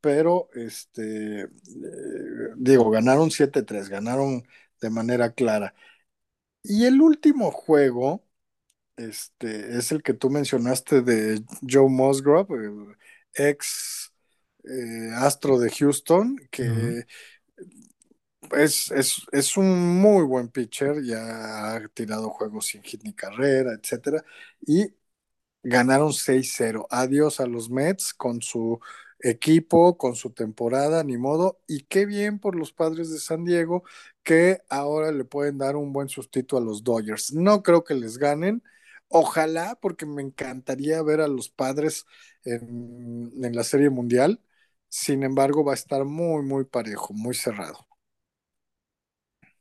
pero 0.00 0.48
este, 0.54 1.42
eh, 1.44 1.48
digo, 2.56 2.90
ganaron 2.90 3.30
7-3, 3.30 3.88
ganaron 3.88 4.44
de 4.80 4.90
manera 4.90 5.32
clara. 5.32 5.74
Y 6.62 6.86
el 6.86 7.00
último 7.02 7.50
juego, 7.52 8.24
este, 8.96 9.78
es 9.78 9.92
el 9.92 10.02
que 10.02 10.14
tú 10.14 10.30
mencionaste 10.30 11.02
de 11.02 11.42
Joe 11.68 11.88
Musgrove, 11.90 12.94
eh, 13.36 13.50
ex 13.52 14.12
astro 15.16 15.58
de 15.58 15.70
Houston, 15.70 16.36
que 16.50 17.06
es, 18.56 18.90
es, 18.90 19.22
es 19.32 19.56
un 19.56 20.00
muy 20.00 20.24
buen 20.24 20.48
pitcher, 20.48 21.02
ya 21.04 21.74
ha 21.76 21.88
tirado 21.88 22.30
juegos 22.30 22.66
sin 22.66 22.82
hit 22.82 23.02
ni 23.04 23.12
carrera, 23.14 23.72
etcétera, 23.74 24.24
y 24.66 24.94
ganaron 25.62 26.12
6-0. 26.12 26.86
Adiós 26.90 27.40
a 27.40 27.46
los 27.46 27.70
Mets 27.70 28.14
con 28.14 28.42
su 28.42 28.80
equipo, 29.20 29.96
con 29.98 30.16
su 30.16 30.30
temporada, 30.32 31.04
ni 31.04 31.16
modo, 31.18 31.60
y 31.68 31.82
qué 31.84 32.06
bien 32.06 32.38
por 32.40 32.56
los 32.56 32.72
padres 32.72 33.10
de 33.10 33.18
San 33.20 33.44
Diego 33.44 33.84
que 34.24 34.60
ahora 34.68 35.12
le 35.12 35.24
pueden 35.24 35.58
dar 35.58 35.76
un 35.76 35.92
buen 35.92 36.08
sustituto 36.08 36.58
a 36.58 36.60
los 36.60 36.84
Dodgers. 36.84 37.32
No 37.34 37.62
creo 37.62 37.84
que 37.84 37.94
les 37.94 38.18
ganen. 38.18 38.62
Ojalá, 39.08 39.78
porque 39.80 40.06
me 40.06 40.22
encantaría 40.22 41.02
ver 41.02 41.20
a 41.20 41.28
los 41.28 41.50
padres 41.50 42.06
en, 42.44 43.32
en 43.42 43.54
la 43.56 43.64
Serie 43.64 43.90
Mundial. 43.90 44.40
Sin 44.98 45.24
embargo, 45.24 45.64
va 45.64 45.72
a 45.72 45.74
estar 45.74 46.04
muy, 46.04 46.44
muy 46.44 46.64
parejo, 46.64 47.12
muy 47.14 47.34
cerrado. 47.34 47.88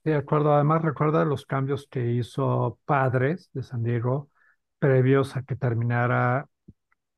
De 0.03 0.15
acuerdo, 0.15 0.53
además 0.53 0.81
recuerda 0.81 1.25
los 1.25 1.45
cambios 1.45 1.87
que 1.89 2.11
hizo 2.13 2.79
Padres 2.85 3.49
de 3.53 3.61
San 3.63 3.83
Diego 3.83 4.29
previos 4.79 5.35
a 5.37 5.43
que 5.43 5.55
terminara 5.55 6.47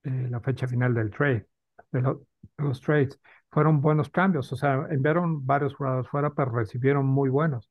eh, 0.03 0.27
la 0.29 0.39
fecha 0.41 0.67
final 0.67 0.93
del 0.93 1.11
trade, 1.11 1.47
de, 1.91 2.01
lo- 2.01 2.19
de 2.57 2.63
los 2.65 2.81
trades. 2.81 3.19
Fueron 3.51 3.81
buenos 3.81 4.09
cambios, 4.09 4.51
o 4.53 4.55
sea, 4.57 4.87
enviaron 4.91 5.45
varios 5.45 5.75
jugadores 5.75 6.09
fuera, 6.09 6.31
pero 6.33 6.51
recibieron 6.53 7.05
muy 7.07 7.29
buenos. 7.29 7.69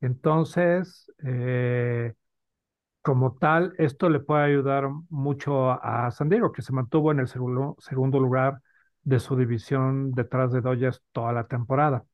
Entonces, 0.00 1.10
eh, 1.24 2.14
como 3.02 3.34
tal, 3.38 3.74
esto 3.78 4.08
le 4.08 4.20
puede 4.20 4.44
ayudar 4.44 4.88
mucho 5.10 5.70
a, 5.70 6.06
a 6.06 6.10
San 6.10 6.28
Diego, 6.28 6.52
que 6.52 6.62
se 6.62 6.72
mantuvo 6.72 7.10
en 7.12 7.20
el 7.20 7.28
segundo, 7.28 7.76
segundo 7.80 8.20
lugar 8.20 8.60
de 9.04 9.20
su 9.20 9.36
división 9.36 10.12
detrás 10.12 10.52
de 10.52 10.60
Dodgers 10.60 11.02
toda 11.12 11.32
la 11.32 11.46
temporada. 11.46 12.04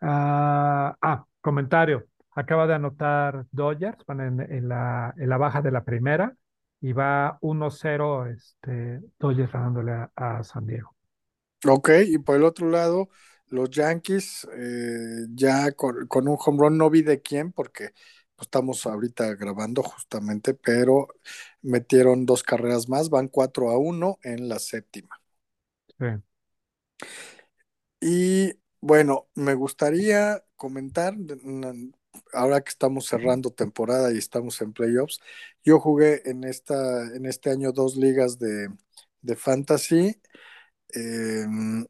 Ah, 0.00 0.96
ah, 1.00 1.24
comentario. 1.40 2.06
Acaba 2.32 2.66
de 2.66 2.74
anotar 2.74 3.46
Dodgers, 3.52 4.04
van 4.06 4.40
en, 4.40 4.68
la, 4.68 5.14
baja 5.38 5.62
de 5.62 5.70
la 5.70 5.84
primera 5.84 6.36
y 6.80 6.92
va 6.92 7.38
1-0 7.40 8.26
este, 8.26 9.00
Dodgers 9.18 9.52
ganándole 9.52 10.08
a, 10.14 10.42
San 10.42 10.66
Diego. 10.66 10.94
Ok, 11.66 11.90
y 12.06 12.18
por 12.18 12.36
el 12.36 12.42
otro 12.42 12.68
lado, 12.68 13.08
los 13.48 13.70
Yankees, 13.70 14.48
eh, 14.52 15.26
ya 15.30 15.72
con, 15.72 16.08
un 16.10 16.36
home 16.38 16.58
run, 16.58 16.76
no 16.76 16.90
vi 16.90 17.02
de 17.02 17.22
quién, 17.22 17.52
porque 17.52 17.92
pues, 18.34 18.48
estamos 18.48 18.84
ahorita 18.84 19.34
grabando 19.36 19.82
justamente, 19.82 20.54
pero 20.54 21.08
metieron 21.62 22.26
dos 22.26 22.42
carreras 22.42 22.88
más, 22.88 23.10
van 23.10 23.28
4 23.28 23.70
a 23.70 23.78
uno 23.78 24.18
en 24.22 24.48
la 24.48 24.58
séptima. 24.58 25.23
Sí. 25.98 26.06
Y 28.00 28.52
bueno, 28.80 29.28
me 29.34 29.54
gustaría 29.54 30.44
comentar, 30.56 31.14
n- 31.14 31.92
ahora 32.32 32.60
que 32.62 32.70
estamos 32.70 33.06
cerrando 33.06 33.50
temporada 33.50 34.12
y 34.12 34.18
estamos 34.18 34.60
en 34.60 34.72
playoffs, 34.72 35.20
yo 35.64 35.80
jugué 35.80 36.22
en 36.30 36.44
esta, 36.44 37.06
en 37.16 37.26
este 37.26 37.50
año 37.50 37.72
dos 37.72 37.96
ligas 37.96 38.38
de, 38.38 38.68
de 39.22 39.36
fantasy. 39.36 40.20
em, 40.94 41.86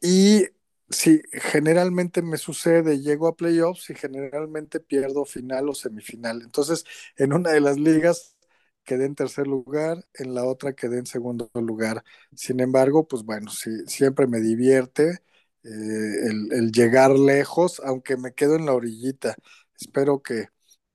Y 0.00 0.46
sí, 0.90 1.22
generalmente 1.32 2.22
me 2.22 2.36
sucede, 2.38 3.00
llego 3.00 3.28
a 3.28 3.36
playoffs 3.36 3.90
y 3.90 3.94
generalmente 3.94 4.80
pierdo 4.80 5.24
final 5.24 5.68
o 5.68 5.74
semifinal. 5.74 6.42
Entonces, 6.42 6.84
en 7.16 7.32
una 7.32 7.50
de 7.52 7.60
las 7.60 7.78
ligas 7.78 8.36
quedé 8.84 9.06
en 9.06 9.14
tercer 9.14 9.46
lugar, 9.46 10.04
en 10.14 10.34
la 10.34 10.44
otra 10.44 10.72
quedé 10.74 10.98
en 10.98 11.06
segundo 11.06 11.50
lugar. 11.54 12.04
Sin 12.34 12.60
embargo, 12.60 13.06
pues 13.08 13.22
bueno, 13.24 13.50
sí, 13.50 13.70
siempre 13.86 14.26
me 14.26 14.40
divierte 14.40 15.20
eh, 15.64 15.68
el, 16.50 16.72
llegar 16.72 17.10
lejos, 17.12 17.80
aunque 17.84 18.16
me 18.16 18.32
quedo 18.34 18.56
en 18.56 18.66
la 18.66 18.74
orillita. 18.74 19.36
Espero 19.80 20.22
que, 20.22 20.48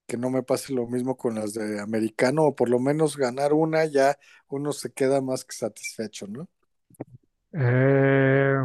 que 0.08 0.18
no 0.18 0.30
me 0.30 0.44
pase 0.44 0.74
lo 0.74 0.88
mismo 0.88 1.18
con 1.18 1.36
las 1.36 1.54
de 1.54 1.80
americano, 1.82 2.44
o 2.46 2.56
por 2.56 2.70
lo 2.70 2.80
menos 2.80 3.18
ganar 3.18 3.54
una, 3.54 3.86
ya 3.86 4.18
uno 4.50 4.74
se 4.74 4.92
queda 4.94 5.22
más 5.22 5.46
que 5.46 5.56
satisfecho, 5.56 6.28
¿no? 6.28 6.50
Eh, 7.54 8.56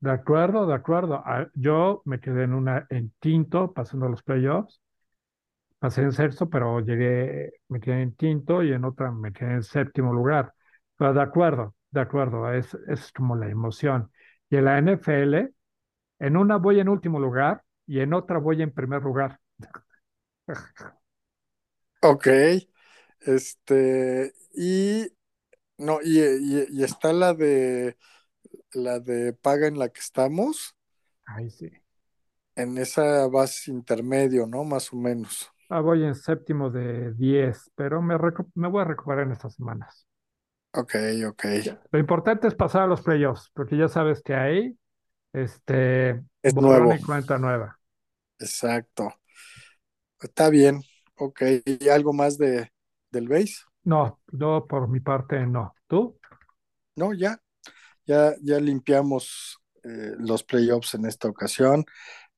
de 0.00 0.10
acuerdo, 0.10 0.66
de 0.66 0.74
acuerdo. 0.74 1.22
Ah, 1.24 1.48
Yo 1.54 2.02
me 2.04 2.20
quedé 2.20 2.44
en 2.44 2.54
una 2.54 2.86
en 2.90 3.12
quinto, 3.20 3.72
pasando 3.72 4.08
los 4.08 4.22
playoffs. 4.22 4.80
Pasé 5.80 6.02
en 6.02 6.12
sexto, 6.12 6.50
pero 6.50 6.80
llegué, 6.80 7.54
me 7.68 7.80
quedé 7.80 8.02
en 8.02 8.14
quinto 8.14 8.62
y 8.64 8.72
en 8.72 8.84
otra 8.86 9.12
me 9.12 9.32
quedé 9.32 9.54
en 9.54 9.64
séptimo 9.64 10.14
lugar. 10.14 10.54
Pero 10.96 11.14
de 11.14 11.22
acuerdo, 11.22 11.76
de 11.92 12.00
acuerdo, 12.02 12.52
es, 12.54 12.74
es 12.88 13.12
como 13.12 13.36
la 13.36 13.48
emoción. 13.50 14.12
Y 14.50 14.56
en 14.58 14.66
la 14.66 14.78
NFL, 14.78 15.54
en 16.20 16.36
una 16.38 16.58
voy 16.58 16.80
en 16.80 16.88
último 16.90 17.20
lugar 17.20 17.64
y 17.86 18.00
en 18.00 18.14
otra 18.14 18.38
voy 18.38 18.62
en 18.62 18.72
primer 18.72 19.02
lugar. 19.02 19.40
Ok, 22.02 22.26
este, 23.20 24.34
y 24.54 25.06
No, 25.78 26.00
y, 26.02 26.20
y- 26.20 26.66
y 26.70 26.84
está 26.84 27.12
la 27.12 27.34
de 27.34 27.98
la 28.74 29.00
de 29.00 29.32
paga 29.34 29.68
en 29.68 29.78
la 29.78 29.90
que 29.90 30.00
estamos, 30.00 30.76
Ahí 31.26 31.50
sí. 31.50 31.70
en 32.54 32.78
esa 32.78 33.26
base 33.26 33.70
intermedio, 33.72 34.46
¿no? 34.46 34.62
Más 34.64 34.92
o 34.92 34.96
menos. 34.96 35.50
Ah, 35.70 35.80
voy 35.80 36.04
en 36.04 36.14
séptimo 36.14 36.70
de 36.70 37.12
10, 37.14 37.70
pero 37.76 38.02
me, 38.02 38.16
voy 38.16 38.82
a 38.82 38.84
recuperar 38.84 39.24
en 39.26 39.32
estas 39.32 39.54
semanas. 39.54 40.06
Ok, 40.72 40.94
ok. 41.28 41.44
Lo 41.92 41.98
importante 41.98 42.46
es 42.48 42.54
pasar 42.54 42.82
a 42.82 42.86
los 42.86 43.02
playoffs, 43.02 43.50
porque 43.54 43.76
ya 43.76 43.88
sabes 43.88 44.22
que 44.22 44.34
ahí, 44.34 44.78
este, 45.32 46.22
Es 46.42 46.54
nuevo. 46.54 46.94
y 46.94 47.00
cuenta 47.00 47.38
nueva. 47.38 47.78
Exacto. 48.40 49.14
Está 50.22 50.48
bien. 50.50 50.82
Ok. 51.16 51.42
¿Y 51.66 51.88
algo 51.88 52.12
más 52.12 52.38
de, 52.38 52.70
del 53.10 53.28
base? 53.28 53.56
No, 53.84 54.20
yo 54.32 54.66
por 54.68 54.88
mi 54.88 55.00
parte 55.00 55.46
no. 55.46 55.74
¿Tú? 55.86 56.18
No, 56.96 57.12
ya. 57.14 57.40
Ya, 58.06 58.34
ya 58.42 58.60
limpiamos 58.60 59.58
eh, 59.84 60.14
los 60.18 60.44
playoffs 60.44 60.94
en 60.94 61.06
esta 61.06 61.28
ocasión. 61.28 61.84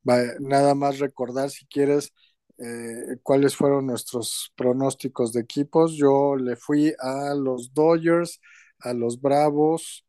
Va- 0.09 0.22
nada 0.41 0.74
más 0.74 0.99
recordar, 1.01 1.51
si 1.51 1.66
quieres, 1.66 2.12
eh, 2.59 3.16
cuáles 3.22 3.57
fueron 3.57 3.86
nuestros 3.86 4.53
pronósticos 4.57 5.32
de 5.32 5.40
equipos. 5.40 5.94
Yo 5.96 6.36
le 6.36 6.57
fui 6.57 6.94
a 6.98 7.34
los 7.34 7.72
Dodgers, 7.74 8.40
a 8.80 8.92
los 8.92 9.20
Bravos, 9.20 10.07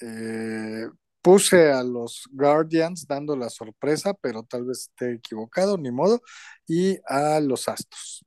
eh, 0.00 0.86
puse 1.20 1.72
a 1.72 1.82
los 1.82 2.28
Guardians 2.30 3.06
dando 3.06 3.36
la 3.36 3.48
sorpresa, 3.48 4.14
pero 4.14 4.42
tal 4.44 4.64
vez 4.64 4.88
esté 4.90 5.14
equivocado, 5.14 5.76
ni 5.76 5.90
modo, 5.90 6.20
y 6.66 6.98
a 7.08 7.40
los 7.40 7.68
Astros. 7.68 8.24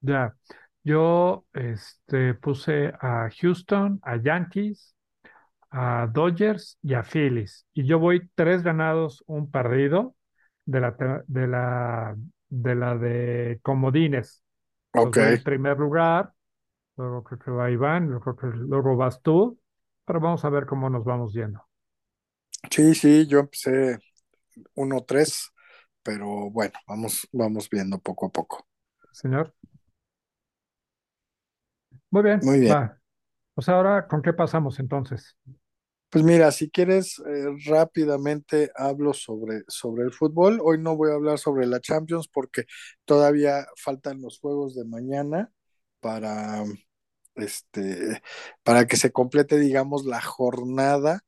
Ya. 0.00 0.34
Yo, 0.82 1.46
este, 1.54 2.34
puse 2.34 2.92
a 3.00 3.30
Houston, 3.40 4.00
a 4.02 4.16
Yankees, 4.16 4.94
a 5.70 6.06
Dodgers 6.12 6.78
y 6.82 6.94
a 6.94 7.02
Phillies. 7.02 7.66
Y 7.72 7.86
yo 7.86 7.98
voy 7.98 8.28
tres 8.34 8.62
ganados, 8.62 9.24
un 9.26 9.50
perdido 9.50 10.14
de 10.66 10.80
la, 10.80 10.96
de 11.26 11.46
la, 11.46 12.16
de 12.48 12.74
la 12.74 12.96
de 12.96 13.60
comodines. 13.62 14.42
Ok, 14.94 15.18
en 15.18 15.42
primer 15.42 15.78
lugar, 15.78 16.32
luego 16.96 17.24
creo 17.24 17.38
que 17.40 17.50
va 17.50 17.70
Iván, 17.70 18.08
luego, 18.10 18.96
vas 18.96 19.22
tú, 19.22 19.60
pero 20.06 20.20
vamos 20.20 20.44
a 20.44 20.50
ver 20.50 20.66
cómo 20.66 20.90
nos 20.90 21.04
vamos 21.04 21.34
yendo. 21.34 21.62
sí, 22.70 22.94
sí, 22.94 23.26
yo 23.26 23.40
empecé 23.40 23.98
uno 24.74 25.04
tres, 25.04 25.50
pero 26.02 26.50
bueno, 26.50 26.74
vamos, 26.88 27.28
vamos 27.32 27.70
viendo 27.70 27.98
poco 28.00 28.26
a 28.26 28.32
poco. 28.32 28.68
Señor. 29.12 29.54
Muy 32.10 32.22
bien, 32.22 32.40
Muy 32.40 32.60
bien. 32.60 32.80
va. 32.80 32.98
Pues 33.54 33.68
ahora, 33.68 34.06
¿con 34.08 34.22
qué 34.22 34.32
pasamos 34.34 34.80
entonces? 34.80 35.36
Pues 36.14 36.24
mira, 36.24 36.52
si 36.52 36.70
quieres, 36.70 37.18
eh, 37.26 37.46
rápidamente 37.66 38.70
hablo 38.76 39.12
sobre, 39.14 39.62
sobre 39.66 40.04
el 40.04 40.12
fútbol. 40.12 40.60
Hoy 40.62 40.78
no 40.78 40.96
voy 40.96 41.10
a 41.10 41.14
hablar 41.14 41.40
sobre 41.40 41.66
la 41.66 41.80
Champions 41.80 42.28
porque 42.28 42.66
todavía 43.04 43.66
faltan 43.76 44.20
los 44.22 44.38
juegos 44.38 44.76
de 44.76 44.84
mañana 44.84 45.50
para, 45.98 46.64
este, 47.36 48.22
para 48.64 48.86
que 48.86 48.96
se 48.96 49.12
complete, 49.12 49.58
digamos, 49.58 50.04
la 50.06 50.20
jornada. 50.22 51.22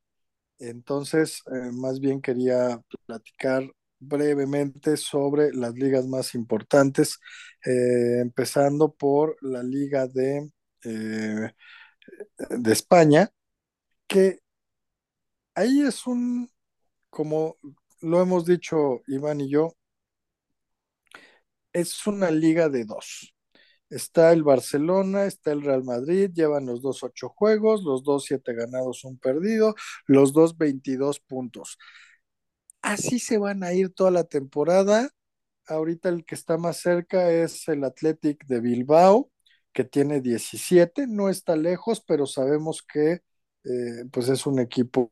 Entonces, 0.59 1.43
eh, 1.53 1.73
más 1.73 2.01
bien 2.01 2.23
quería 2.23 2.81
platicar 3.07 3.65
brevemente 4.01 4.97
sobre 4.99 5.53
las 5.55 5.75
ligas 5.75 6.07
más 6.09 6.35
importantes, 6.37 7.19
eh, 7.67 8.21
empezando 8.23 8.95
por 8.95 9.37
la 9.43 9.63
Liga 9.65 10.07
de, 10.09 10.51
de 12.51 12.73
España, 12.73 13.31
que 14.09 14.41
ahí 15.57 15.83
es 15.83 16.07
un 16.07 16.51
como 17.11 17.59
lo 18.03 18.21
hemos 18.23 18.47
dicho 18.47 19.03
Iván 19.09 19.41
y 19.41 19.51
yo, 19.51 19.75
es 21.73 22.07
una 22.07 22.31
liga 22.31 22.69
de 22.69 22.85
dos. 22.85 23.35
Está 23.91 24.33
el 24.33 24.43
Barcelona, 24.45 25.27
está 25.27 25.53
el 25.53 25.63
Real 25.63 25.85
Madrid, 25.85 26.31
llevan 26.35 26.67
los 26.67 26.83
dos 26.83 27.03
ocho 27.05 27.29
juegos, 27.31 27.85
los 27.85 28.03
dos 28.05 28.25
siete 28.27 28.55
ganados, 28.55 29.05
un 29.05 29.19
perdido, 29.19 29.75
los 30.07 30.33
dos 30.33 30.59
22 30.59 31.21
puntos. 31.21 31.79
Así 32.83 33.19
se 33.19 33.39
van 33.39 33.65
a 33.65 33.73
ir 33.73 33.93
toda 33.93 34.11
la 34.11 34.25
temporada. 34.25 35.11
Ahorita 35.67 36.09
el 36.09 36.25
que 36.25 36.35
está 36.37 36.59
más 36.59 36.79
cerca 36.79 37.31
es 37.31 37.69
el 37.69 37.85
Athletic 37.85 38.47
de 38.47 38.61
Bilbao, 38.61 39.31
que 39.73 39.85
tiene 39.85 40.21
17, 40.21 41.07
no 41.09 41.29
está 41.29 41.57
lejos, 41.57 42.03
pero 42.07 42.27
sabemos 42.27 42.83
que 42.83 43.23
eh, 43.67 44.05
pues 44.13 44.29
es 44.29 44.47
un 44.47 44.61
equipo 44.61 45.11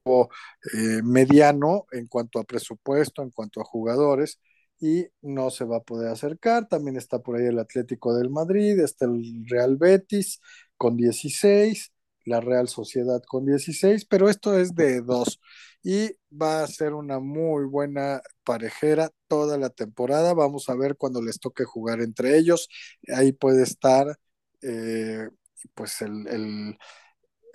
eh, 0.74 1.02
mediano 1.02 1.86
en 1.92 2.06
cuanto 2.06 2.38
a 2.38 2.44
presupuesto, 2.44 3.22
en 3.22 3.30
cuanto 3.30 3.60
a 3.60 3.64
jugadores, 3.64 4.40
y 4.80 5.06
no 5.22 5.50
se 5.50 5.64
va 5.64 5.78
a 5.78 5.82
poder 5.82 6.08
acercar. 6.10 6.68
También 6.68 6.96
está 6.96 7.20
por 7.20 7.36
ahí 7.36 7.46
el 7.46 7.58
Atlético 7.58 8.14
del 8.16 8.30
Madrid, 8.30 8.78
está 8.80 9.06
el 9.06 9.44
Real 9.48 9.76
Betis 9.76 10.40
con 10.76 10.96
16, 10.96 11.92
la 12.24 12.40
Real 12.40 12.68
Sociedad 12.68 13.22
con 13.26 13.46
16, 13.46 14.04
pero 14.06 14.28
esto 14.28 14.58
es 14.58 14.74
de 14.74 15.00
dos 15.02 15.40
y 15.84 16.16
va 16.32 16.62
a 16.64 16.66
ser 16.66 16.94
una 16.94 17.20
muy 17.20 17.66
buena 17.66 18.22
parejera 18.42 19.10
toda 19.28 19.58
la 19.58 19.68
temporada. 19.70 20.32
Vamos 20.34 20.68
a 20.70 20.74
ver 20.74 20.96
cuando 20.96 21.20
les 21.22 21.38
toque 21.38 21.64
jugar 21.64 22.00
entre 22.00 22.38
ellos. 22.38 22.68
Ahí 23.14 23.32
puede 23.32 23.62
estar 23.64 24.18
eh, 24.62 25.28
pues 25.74 26.00
el, 26.02 26.26
el, 26.28 26.78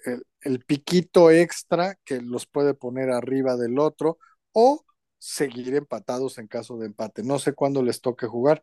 el, 0.05 0.23
el, 0.41 0.63
piquito 0.65 1.31
extra 1.31 1.95
que 2.05 2.21
los 2.21 2.45
puede 2.45 2.73
poner 2.73 3.11
arriba 3.11 3.55
del 3.55 3.79
otro 3.79 4.17
o 4.51 4.85
seguir 5.17 5.75
empatados 5.75 6.37
en 6.37 6.47
caso 6.47 6.77
de 6.77 6.87
empate. 6.87 7.23
No 7.23 7.39
sé 7.39 7.53
cuándo 7.53 7.83
les 7.83 8.01
toque 8.01 8.27
jugar. 8.27 8.61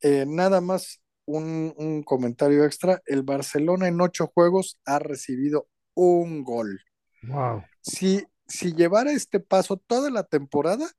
Eh, 0.00 0.24
nada 0.26 0.60
más 0.60 1.02
un, 1.26 1.74
un, 1.76 2.02
comentario 2.02 2.64
extra. 2.64 3.02
El 3.06 3.22
Barcelona 3.22 3.88
en 3.88 4.00
ocho 4.00 4.26
juegos 4.34 4.78
ha 4.84 4.98
recibido 4.98 5.68
un 5.94 6.42
gol. 6.42 6.80
Wow. 7.22 7.62
Si, 7.82 8.24
si 8.46 8.74
llevara 8.74 9.12
este 9.12 9.40
paso 9.40 9.76
toda 9.76 10.10
la 10.10 10.24
temporada, 10.24 10.90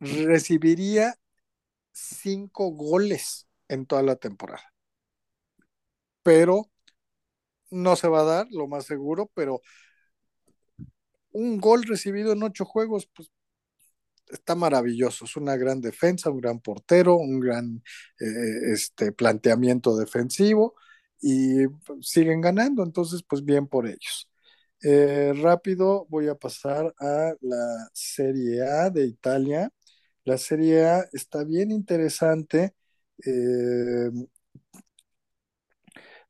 recibiría 0.00 1.16
cinco 1.92 2.70
goles 2.70 3.46
en 3.68 3.86
toda 3.86 4.02
la 4.02 4.16
temporada. 4.16 4.72
Pero 6.22 6.70
no 7.70 7.96
se 7.96 8.08
va 8.08 8.20
a 8.20 8.24
dar, 8.24 8.46
lo 8.50 8.66
más 8.68 8.84
seguro, 8.86 9.30
pero 9.34 9.60
un 11.32 11.58
gol 11.58 11.84
recibido 11.84 12.32
en 12.32 12.42
ocho 12.42 12.64
juegos, 12.64 13.08
pues 13.14 13.30
está 14.30 14.54
maravilloso. 14.54 15.24
Es 15.24 15.36
una 15.36 15.56
gran 15.56 15.80
defensa, 15.80 16.30
un 16.30 16.40
gran 16.40 16.60
portero, 16.60 17.16
un 17.16 17.40
gran 17.40 17.82
eh, 18.20 18.72
este, 18.72 19.12
planteamiento 19.12 19.96
defensivo 19.96 20.74
y 21.20 21.66
siguen 22.00 22.40
ganando, 22.40 22.82
entonces 22.82 23.22
pues 23.28 23.44
bien 23.44 23.66
por 23.66 23.86
ellos. 23.86 24.28
Eh, 24.82 25.32
rápido 25.42 26.06
voy 26.08 26.28
a 26.28 26.36
pasar 26.36 26.94
a 27.00 27.34
la 27.40 27.88
Serie 27.92 28.62
A 28.62 28.90
de 28.90 29.06
Italia. 29.06 29.70
La 30.24 30.38
Serie 30.38 30.86
A 30.86 31.08
está 31.12 31.44
bien 31.44 31.72
interesante, 31.72 32.74
eh, 33.24 34.10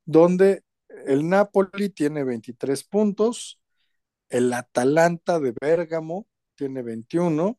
donde 0.04 0.62
el 1.06 1.28
Napoli 1.28 1.90
tiene 1.90 2.24
23 2.24 2.84
puntos, 2.84 3.60
el 4.28 4.52
Atalanta 4.52 5.40
de 5.40 5.54
Bérgamo 5.60 6.26
tiene 6.54 6.82
21, 6.82 7.58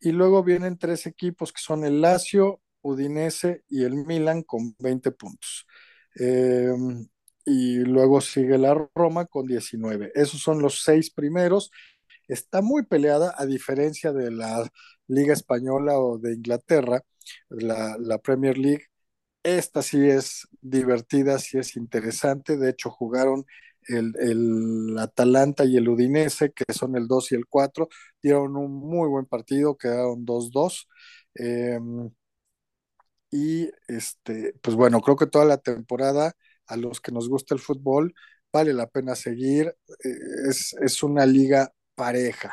y 0.00 0.12
luego 0.12 0.42
vienen 0.44 0.78
tres 0.78 1.06
equipos 1.06 1.52
que 1.52 1.60
son 1.60 1.84
el 1.84 2.00
Lazio, 2.00 2.60
Udinese 2.82 3.64
y 3.68 3.84
el 3.84 3.94
Milan 3.94 4.42
con 4.42 4.74
20 4.78 5.10
puntos. 5.12 5.66
Eh, 6.20 6.72
y 7.44 7.78
luego 7.78 8.20
sigue 8.20 8.58
la 8.58 8.88
Roma 8.94 9.26
con 9.26 9.46
19. 9.46 10.12
Esos 10.14 10.40
son 10.40 10.60
los 10.60 10.82
seis 10.82 11.10
primeros. 11.10 11.70
Está 12.28 12.62
muy 12.62 12.84
peleada, 12.84 13.34
a 13.36 13.46
diferencia 13.46 14.12
de 14.12 14.30
la 14.32 14.68
Liga 15.08 15.32
Española 15.32 15.98
o 15.98 16.18
de 16.18 16.34
Inglaterra, 16.34 17.02
la, 17.48 17.96
la 17.98 18.18
Premier 18.18 18.58
League. 18.58 18.86
Esta 19.46 19.80
sí 19.80 19.98
es 20.10 20.48
divertida, 20.60 21.38
sí 21.38 21.56
es 21.58 21.76
interesante. 21.76 22.56
De 22.56 22.70
hecho, 22.70 22.90
jugaron 22.90 23.46
el, 23.86 24.12
el, 24.18 24.98
Atalanta 24.98 25.64
y 25.64 25.76
el 25.76 25.88
Udinese, 25.88 26.52
que 26.52 26.64
son 26.72 26.96
el 26.96 27.06
2 27.06 27.30
y 27.30 27.36
el 27.36 27.46
4, 27.46 27.88
dieron 28.20 28.56
un 28.56 28.72
muy 28.72 29.08
buen 29.08 29.26
partido, 29.26 29.76
quedaron 29.76 30.26
2-2. 30.26 30.88
Eh, 31.36 31.78
y 33.30 33.70
este, 33.88 34.54
pues 34.62 34.76
bueno, 34.76 35.00
creo 35.00 35.16
que 35.16 35.26
toda 35.26 35.44
la 35.44 35.58
temporada, 35.58 36.34
a 36.66 36.76
los 36.76 37.00
que 37.00 37.12
nos 37.12 37.28
gusta 37.28 37.54
el 37.54 37.60
fútbol, 37.60 38.14
vale 38.52 38.72
la 38.72 38.88
pena 38.88 39.14
seguir. 39.14 39.76
Eh, 40.04 40.08
es, 40.48 40.74
es, 40.80 41.02
una 41.04 41.24
liga 41.26 41.72
pareja. 41.94 42.52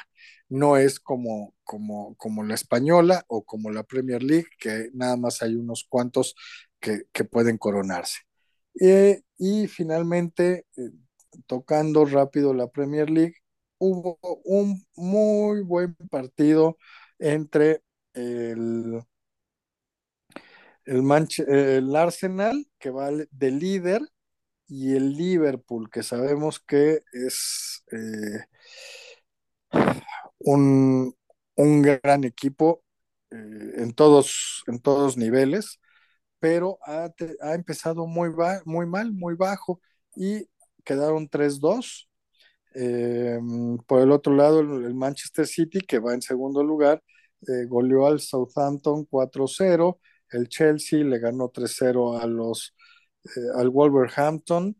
No 0.50 0.78
es 0.78 1.00
como, 1.00 1.56
como, 1.64 2.16
como 2.18 2.44
la 2.44 2.54
española 2.56 3.24
o 3.28 3.44
como 3.44 3.72
la 3.72 3.84
Premier 3.84 4.22
League, 4.24 4.50
que 4.60 4.90
nada 4.94 5.18
más 5.18 5.42
hay 5.42 5.56
unos 5.56 5.86
cuantos 5.90 6.36
que, 6.84 7.24
pueden 7.24 7.58
coronarse. 7.58 8.20
Eh, 8.80 9.22
y 9.38 9.68
finalmente, 9.68 10.66
eh, 10.78 10.92
tocando 11.48 12.06
rápido 12.06 12.54
la 12.54 12.68
Premier 12.68 13.10
League, 13.10 13.36
hubo 13.78 14.20
un 14.46 14.86
muy 14.96 15.62
buen 15.62 15.96
partido 16.10 16.78
entre 17.20 17.84
el, 18.14 19.02
el, 20.86 21.24
el 21.48 21.96
Arsenal, 21.96 22.68
que 22.80 22.90
va 22.90 23.10
de 23.12 23.52
líder, 23.52 24.02
y 24.68 24.96
el 24.96 25.14
Liverpool, 25.14 25.90
que 25.90 26.04
sabemos 26.04 26.60
que 26.60 27.02
es 27.12 27.84
eh, 27.92 28.46
un, 30.40 31.16
un, 31.56 31.82
gran 31.82 32.24
equipo 32.24 32.84
en, 33.30 33.94
todos, 33.94 34.64
en 34.68 34.80
todos 34.80 35.18
niveles, 35.18 35.80
pero 36.44 36.78
ha, 36.86 37.10
ha 37.40 37.54
empezado 37.54 38.06
muy, 38.06 38.30
muy 38.66 38.86
mal, 38.86 39.14
muy 39.14 39.36
bajo 39.36 39.80
y 40.14 40.46
quedaron 40.84 41.30
3-2. 41.30 42.10
Eh, 42.76 43.40
por 43.88 44.02
el 44.02 44.12
otro 44.12 44.36
lado, 44.36 44.60
el, 44.60 44.94
Manchester 44.94 45.48
City, 45.48 45.80
que 45.80 46.00
va 46.00 46.14
en 46.14 46.22
segundo 46.22 46.62
lugar, 46.62 47.02
eh, 47.48 47.66
goleó 47.66 48.08
al 48.08 48.20
Southampton 48.20 49.06
4-0. 49.10 50.02
El 50.32 50.50
Chelsea 50.50 51.06
le 51.06 51.18
ganó 51.18 51.50
3-0 51.50 52.20
a 52.22 52.28
los, 52.28 52.76
eh, 53.24 53.30
al 53.56 53.70
Wolverhampton. 53.70 54.76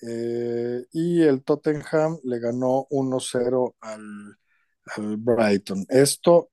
Eh, 0.00 0.86
y 0.92 1.20
el 1.20 1.44
Tottenham 1.44 2.20
le 2.24 2.38
ganó 2.38 2.86
1-0 2.88 3.76
al, 3.82 4.38
al, 4.96 5.16
Brighton. 5.18 5.84
Esto 5.90 6.48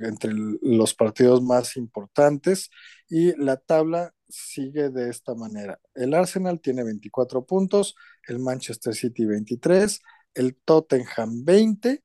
entre 0.00 0.32
los 0.60 0.92
partidos 0.92 1.40
más 1.40 1.76
importantes. 1.76 2.68
Y 3.14 3.36
la 3.36 3.58
tabla 3.58 4.14
sigue 4.26 4.88
de 4.88 5.10
esta 5.10 5.34
manera. 5.34 5.78
El 5.94 6.14
Arsenal 6.14 6.62
tiene 6.62 6.82
24 6.82 7.44
puntos, 7.44 7.94
el 8.26 8.38
Manchester 8.38 8.94
City 8.94 9.26
23, 9.26 10.00
el 10.32 10.56
Tottenham 10.56 11.44
20, 11.44 12.02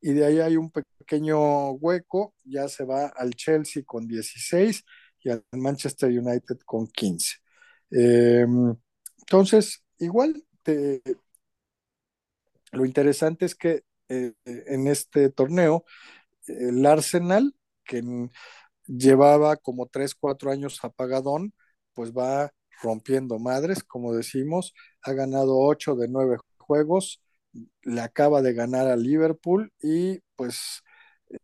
y 0.00 0.12
de 0.14 0.24
ahí 0.24 0.40
hay 0.40 0.56
un 0.56 0.70
pequeño 0.70 1.72
hueco, 1.72 2.32
ya 2.44 2.68
se 2.68 2.84
va 2.84 3.08
al 3.08 3.34
Chelsea 3.34 3.82
con 3.84 4.08
16 4.08 4.82
y 5.24 5.28
al 5.28 5.44
Manchester 5.52 6.08
United 6.08 6.56
con 6.64 6.86
15. 6.86 7.36
Eh, 7.90 8.46
entonces, 9.18 9.84
igual, 9.98 10.42
te, 10.62 11.02
lo 12.72 12.86
interesante 12.86 13.44
es 13.44 13.54
que 13.54 13.84
eh, 14.08 14.32
en 14.46 14.86
este 14.86 15.28
torneo, 15.28 15.84
el 16.46 16.86
Arsenal, 16.86 17.54
que 17.84 18.02
llevaba 18.96 19.56
como 19.56 19.86
3, 19.86 20.14
4 20.14 20.50
años 20.50 20.78
apagadón, 20.82 21.54
pues 21.94 22.12
va 22.12 22.50
rompiendo 22.82 23.38
madres, 23.38 23.84
como 23.84 24.14
decimos, 24.14 24.74
ha 25.02 25.12
ganado 25.12 25.58
8 25.58 25.94
de 25.96 26.08
9 26.08 26.38
juegos, 26.58 27.22
le 27.82 28.00
acaba 28.00 28.42
de 28.42 28.54
ganar 28.54 28.86
a 28.88 28.96
Liverpool 28.96 29.72
y 29.82 30.20
pues 30.36 30.82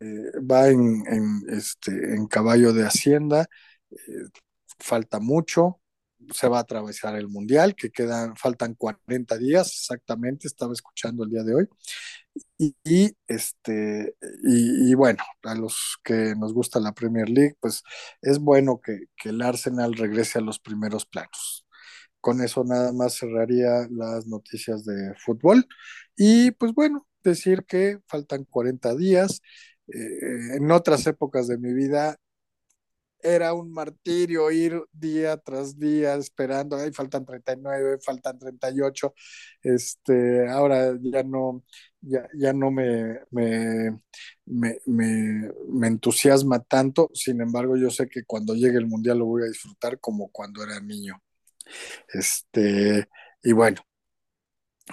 eh, 0.00 0.32
va 0.40 0.68
en, 0.68 1.04
en, 1.08 1.42
este, 1.48 1.92
en 2.14 2.26
caballo 2.26 2.72
de 2.72 2.84
Hacienda, 2.84 3.46
eh, 3.90 3.96
falta 4.78 5.20
mucho, 5.20 5.80
se 6.32 6.48
va 6.48 6.58
a 6.58 6.60
atravesar 6.62 7.16
el 7.16 7.28
Mundial, 7.28 7.74
que 7.76 7.90
quedan, 7.90 8.36
faltan 8.36 8.74
40 8.74 9.38
días 9.38 9.68
exactamente, 9.68 10.48
estaba 10.48 10.72
escuchando 10.72 11.24
el 11.24 11.30
día 11.30 11.42
de 11.44 11.54
hoy. 11.54 11.68
Y, 12.58 13.16
este, 13.28 14.16
y, 14.44 14.90
y, 14.90 14.94
bueno, 14.94 15.22
a 15.44 15.54
los 15.54 15.98
que 16.04 16.34
nos 16.36 16.52
gusta 16.54 16.80
la 16.80 16.92
Premier 16.92 17.28
League, 17.28 17.56
pues 17.60 17.82
es 18.22 18.38
bueno 18.38 18.80
que, 18.82 19.06
que 19.16 19.30
el 19.30 19.42
Arsenal 19.42 19.94
regrese 19.94 20.38
a 20.38 20.42
los 20.42 20.58
primeros 20.58 21.06
planos. 21.06 21.66
Con 22.20 22.42
eso 22.42 22.64
nada 22.64 22.92
más 22.92 23.14
cerraría 23.18 23.86
las 23.90 24.26
noticias 24.26 24.84
de 24.84 25.14
fútbol. 25.16 25.66
Y 26.16 26.50
pues 26.52 26.72
bueno, 26.74 27.06
decir 27.22 27.64
que 27.66 28.00
faltan 28.08 28.44
40 28.44 28.94
días. 28.96 29.42
Eh, 29.88 30.56
en 30.56 30.70
otras 30.72 31.06
épocas 31.06 31.46
de 31.48 31.58
mi 31.58 31.72
vida 31.72 32.16
era 33.22 33.54
un 33.54 33.72
martirio 33.72 34.50
ir 34.50 34.82
día 34.92 35.36
tras 35.38 35.78
día 35.78 36.14
esperando, 36.16 36.76
ay, 36.76 36.92
faltan 36.92 37.24
39, 37.24 37.98
faltan 38.04 38.38
38, 38.38 39.14
este, 39.62 40.48
ahora 40.48 40.96
ya 41.00 41.22
no, 41.22 41.64
ya, 42.00 42.28
ya 42.34 42.52
no 42.52 42.70
me, 42.70 43.20
me, 43.30 44.00
me, 44.46 44.78
me, 44.86 45.86
entusiasma 45.88 46.60
tanto, 46.60 47.10
sin 47.14 47.40
embargo 47.40 47.76
yo 47.76 47.90
sé 47.90 48.08
que 48.08 48.24
cuando 48.24 48.54
llegue 48.54 48.78
el 48.78 48.86
Mundial 48.86 49.18
lo 49.18 49.26
voy 49.26 49.44
a 49.44 49.46
disfrutar 49.46 49.98
como 50.00 50.30
cuando 50.30 50.62
era 50.62 50.80
niño. 50.80 51.20
Este, 52.12 53.08
y 53.42 53.52
bueno, 53.52 53.82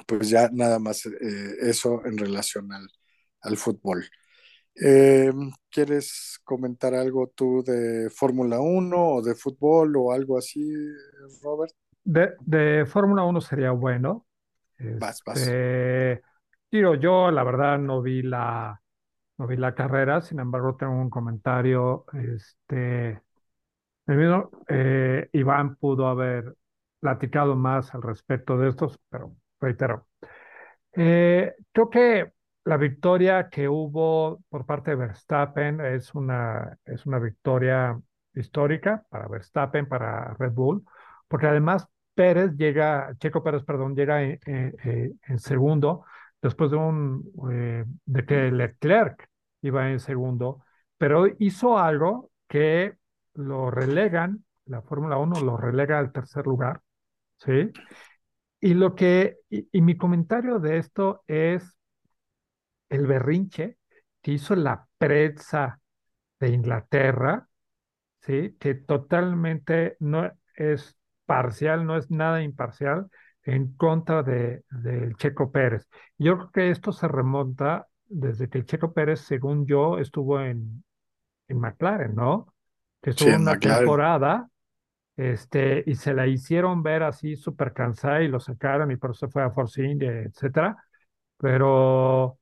pues 0.07 0.29
ya 0.29 0.49
nada 0.51 0.79
más 0.79 1.05
eh, 1.05 1.55
eso 1.61 2.05
en 2.05 2.17
relación 2.17 2.71
al, 2.71 2.87
al 3.41 3.57
fútbol. 3.57 4.05
Eh, 4.75 5.31
¿Quieres 5.69 6.39
comentar 6.43 6.93
algo 6.93 7.27
tú 7.35 7.63
de 7.63 8.09
Fórmula 8.09 8.59
1 8.59 9.15
o 9.15 9.21
de 9.21 9.35
fútbol 9.35 9.95
o 9.97 10.11
algo 10.11 10.37
así, 10.37 10.73
Robert? 11.43 11.73
De, 12.03 12.31
de 12.41 12.85
Fórmula 12.85 13.23
1 13.23 13.41
sería 13.41 13.71
bueno. 13.71 14.25
Vas, 14.99 15.21
vas. 15.25 15.39
Este, 15.41 16.21
digo, 16.71 16.95
yo 16.95 17.31
la 17.31 17.43
verdad 17.43 17.77
no 17.77 18.01
vi 18.01 18.21
la, 18.23 18.81
no 19.37 19.47
vi 19.47 19.57
la 19.57 19.75
carrera, 19.75 20.21
sin 20.21 20.39
embargo 20.39 20.75
tengo 20.75 20.93
un 20.93 21.09
comentario. 21.09 22.05
Este, 22.13 23.21
el 24.07 24.17
mismo, 24.17 24.49
eh, 24.67 25.29
Iván 25.33 25.75
pudo 25.75 26.07
haber 26.07 26.55
platicado 26.99 27.55
más 27.55 27.93
al 27.93 28.01
respecto 28.01 28.57
de 28.57 28.69
estos, 28.69 28.99
pero 29.09 29.33
reitero. 29.59 30.07
Eh, 30.95 31.53
creo 31.71 31.89
que 31.89 32.32
la 32.65 32.77
victoria 32.77 33.49
que 33.49 33.67
hubo 33.67 34.41
por 34.49 34.65
parte 34.65 34.91
de 34.91 34.97
Verstappen 34.97 35.81
es 35.81 36.13
una, 36.15 36.77
es 36.85 37.05
una 37.05 37.19
victoria 37.19 37.99
histórica 38.33 39.03
para 39.09 39.27
Verstappen, 39.27 39.87
para 39.87 40.33
Red 40.35 40.53
Bull, 40.53 40.83
porque 41.27 41.47
además 41.47 41.87
Pérez 42.15 42.51
llega, 42.55 43.13
Checo 43.19 43.43
Pérez, 43.43 43.63
perdón, 43.63 43.95
llega 43.95 44.23
en, 44.23 44.39
en, 44.45 45.19
en 45.27 45.39
segundo 45.39 46.05
después 46.41 46.71
de 46.71 46.77
un 46.77 47.23
eh, 47.51 47.85
de 48.05 48.25
que 48.25 48.51
Leclerc 48.51 49.27
iba 49.61 49.89
en 49.89 49.99
segundo, 49.99 50.63
pero 50.97 51.25
hizo 51.39 51.77
algo 51.77 52.29
que 52.47 52.95
lo 53.33 53.71
relegan, 53.71 54.45
la 54.65 54.81
Fórmula 54.81 55.17
1 55.17 55.41
lo 55.41 55.57
relega 55.57 55.99
al 55.99 56.11
tercer 56.11 56.45
lugar, 56.45 56.81
¿sí? 57.37 57.71
Y 58.59 58.73
lo 58.75 58.95
que, 58.95 59.37
y, 59.49 59.67
y 59.71 59.81
mi 59.81 59.97
comentario 59.97 60.59
de 60.59 60.77
esto 60.77 61.23
es 61.27 61.77
el 62.89 63.07
berrinche 63.07 63.77
que 64.21 64.31
hizo 64.33 64.55
la 64.55 64.87
prensa 64.97 65.79
de 66.39 66.49
Inglaterra, 66.49 67.47
¿sí? 68.21 68.55
que 68.59 68.75
totalmente 68.75 69.97
no 69.99 70.31
es 70.55 70.95
parcial, 71.25 71.85
no 71.85 71.97
es 71.97 72.11
nada 72.11 72.41
imparcial 72.43 73.07
en 73.43 73.73
contra 73.75 74.23
de, 74.23 74.63
de 74.71 75.13
Checo 75.17 75.51
Pérez. 75.51 75.87
Yo 76.17 76.37
creo 76.37 76.51
que 76.51 76.69
esto 76.71 76.91
se 76.91 77.07
remonta 77.07 77.87
desde 78.05 78.49
que 78.49 78.59
el 78.59 78.65
Checo 78.65 78.93
Pérez, 78.93 79.21
según 79.21 79.65
yo, 79.65 79.99
estuvo 79.99 80.39
en, 80.41 80.83
en 81.47 81.59
McLaren, 81.59 82.15
¿no? 82.15 82.53
Que 83.01 83.11
estuvo 83.11 83.29
Sí, 83.29 83.35
en 83.35 83.41
una 83.43 83.57
McLaren. 83.57 83.59
temporada 83.59 84.49
este, 85.17 85.83
y 85.85 85.95
se 85.95 86.13
la 86.13 86.27
hicieron 86.27 86.83
ver 86.83 87.03
así 87.03 87.35
súper 87.35 87.73
cansada 87.73 88.21
y 88.23 88.27
lo 88.27 88.39
sacaron 88.39 88.91
y 88.91 88.97
por 88.97 89.11
eso 89.11 89.29
fue 89.29 89.43
a 89.43 89.51
Force 89.51 89.83
India, 89.83 90.11
etcétera. 90.11 90.77
Pero 91.37 92.39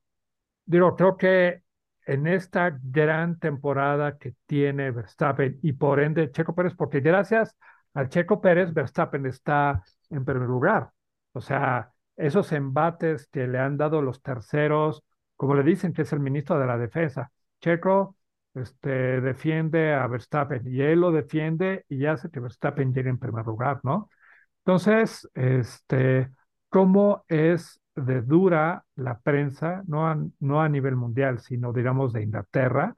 digo, 0.72 0.96
creo 0.96 1.16
que 1.16 1.62
en 2.06 2.26
esta 2.26 2.78
gran 2.82 3.38
temporada 3.38 4.18
que 4.18 4.34
tiene 4.46 4.90
Verstappen 4.90 5.58
y 5.62 5.72
por 5.74 6.00
ende 6.00 6.30
Checo 6.32 6.54
Pérez, 6.54 6.74
porque 6.74 7.00
gracias 7.00 7.56
al 7.94 8.08
Checo 8.08 8.40
Pérez, 8.40 8.72
Verstappen 8.72 9.26
está 9.26 9.82
en 10.10 10.24
primer 10.24 10.48
lugar. 10.48 10.90
O 11.32 11.40
sea, 11.40 11.92
esos 12.16 12.52
embates 12.52 13.28
que 13.28 13.46
le 13.46 13.58
han 13.58 13.76
dado 13.76 14.02
los 14.02 14.22
terceros, 14.22 15.04
como 15.36 15.54
le 15.54 15.62
dicen 15.62 15.92
que 15.92 16.02
es 16.02 16.12
el 16.12 16.20
ministro 16.20 16.58
de 16.58 16.66
la 16.66 16.78
defensa, 16.78 17.30
Checo 17.60 18.16
este, 18.54 19.20
defiende 19.20 19.94
a 19.94 20.06
Verstappen 20.06 20.62
y 20.66 20.80
él 20.82 21.00
lo 21.00 21.12
defiende 21.12 21.84
y 21.88 22.06
hace 22.06 22.30
que 22.30 22.40
Verstappen 22.40 22.92
llegue 22.94 23.10
en 23.10 23.18
primer 23.18 23.46
lugar, 23.46 23.80
¿no? 23.82 24.10
Entonces, 24.64 25.28
este, 25.34 26.30
¿cómo 26.68 27.24
es 27.28 27.81
de 27.94 28.22
dura 28.22 28.84
la 28.96 29.20
prensa, 29.20 29.82
no 29.86 30.08
a, 30.08 30.16
no 30.40 30.62
a 30.62 30.68
nivel 30.68 30.96
mundial, 30.96 31.40
sino 31.40 31.72
digamos 31.72 32.12
de 32.12 32.22
Inglaterra, 32.22 32.96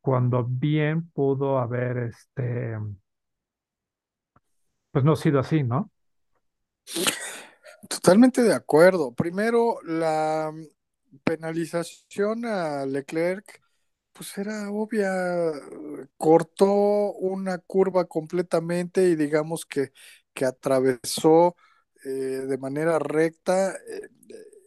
cuando 0.00 0.44
bien 0.44 1.10
pudo 1.10 1.58
haber, 1.58 1.98
este, 1.98 2.78
pues 4.92 5.04
no 5.04 5.16
sido 5.16 5.40
así, 5.40 5.62
¿no? 5.62 5.90
Totalmente 7.88 8.42
de 8.42 8.54
acuerdo. 8.54 9.12
Primero, 9.14 9.78
la 9.82 10.52
penalización 11.24 12.44
a 12.44 12.86
Leclerc, 12.86 13.60
pues 14.12 14.38
era 14.38 14.70
obvia, 14.70 15.10
cortó 16.16 17.12
una 17.14 17.58
curva 17.58 18.06
completamente 18.06 19.08
y 19.08 19.16
digamos 19.16 19.66
que, 19.66 19.92
que 20.32 20.44
atravesó 20.44 21.56
eh, 22.04 22.08
de 22.08 22.58
manera 22.58 22.98
recta 22.98 23.72
eh, 23.72 24.08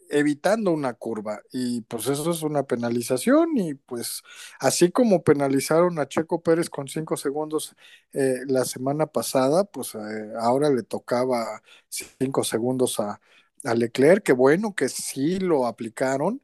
evitando 0.10 0.72
una 0.72 0.93
curva 0.93 1.41
y 1.51 1.82
pues 1.82 2.07
eso 2.07 2.32
es 2.32 2.41
una 2.43 2.64
penalización 2.64 3.57
y 3.57 3.74
pues 3.76 4.24
así 4.60 4.91
como 4.91 5.24
penalizaron 5.24 5.99
a 5.99 6.07
Checo 6.07 6.41
Pérez 6.43 6.70
con 6.70 6.88
cinco 6.88 7.18
segundos 7.18 7.76
eh, 8.14 8.39
la 8.47 8.66
semana 8.66 9.07
pasada, 9.07 9.64
pues 9.66 9.95
eh, 9.95 9.99
ahora 10.39 10.70
le 10.70 10.84
tocaba 10.84 11.62
cinco 11.89 12.43
segundos 12.43 12.99
a, 12.99 13.22
a 13.64 13.76
Leclerc, 13.76 14.24
que 14.24 14.34
bueno 14.34 14.74
que 14.76 14.89
sí 14.89 15.39
lo 15.39 15.66
aplicaron 15.68 16.41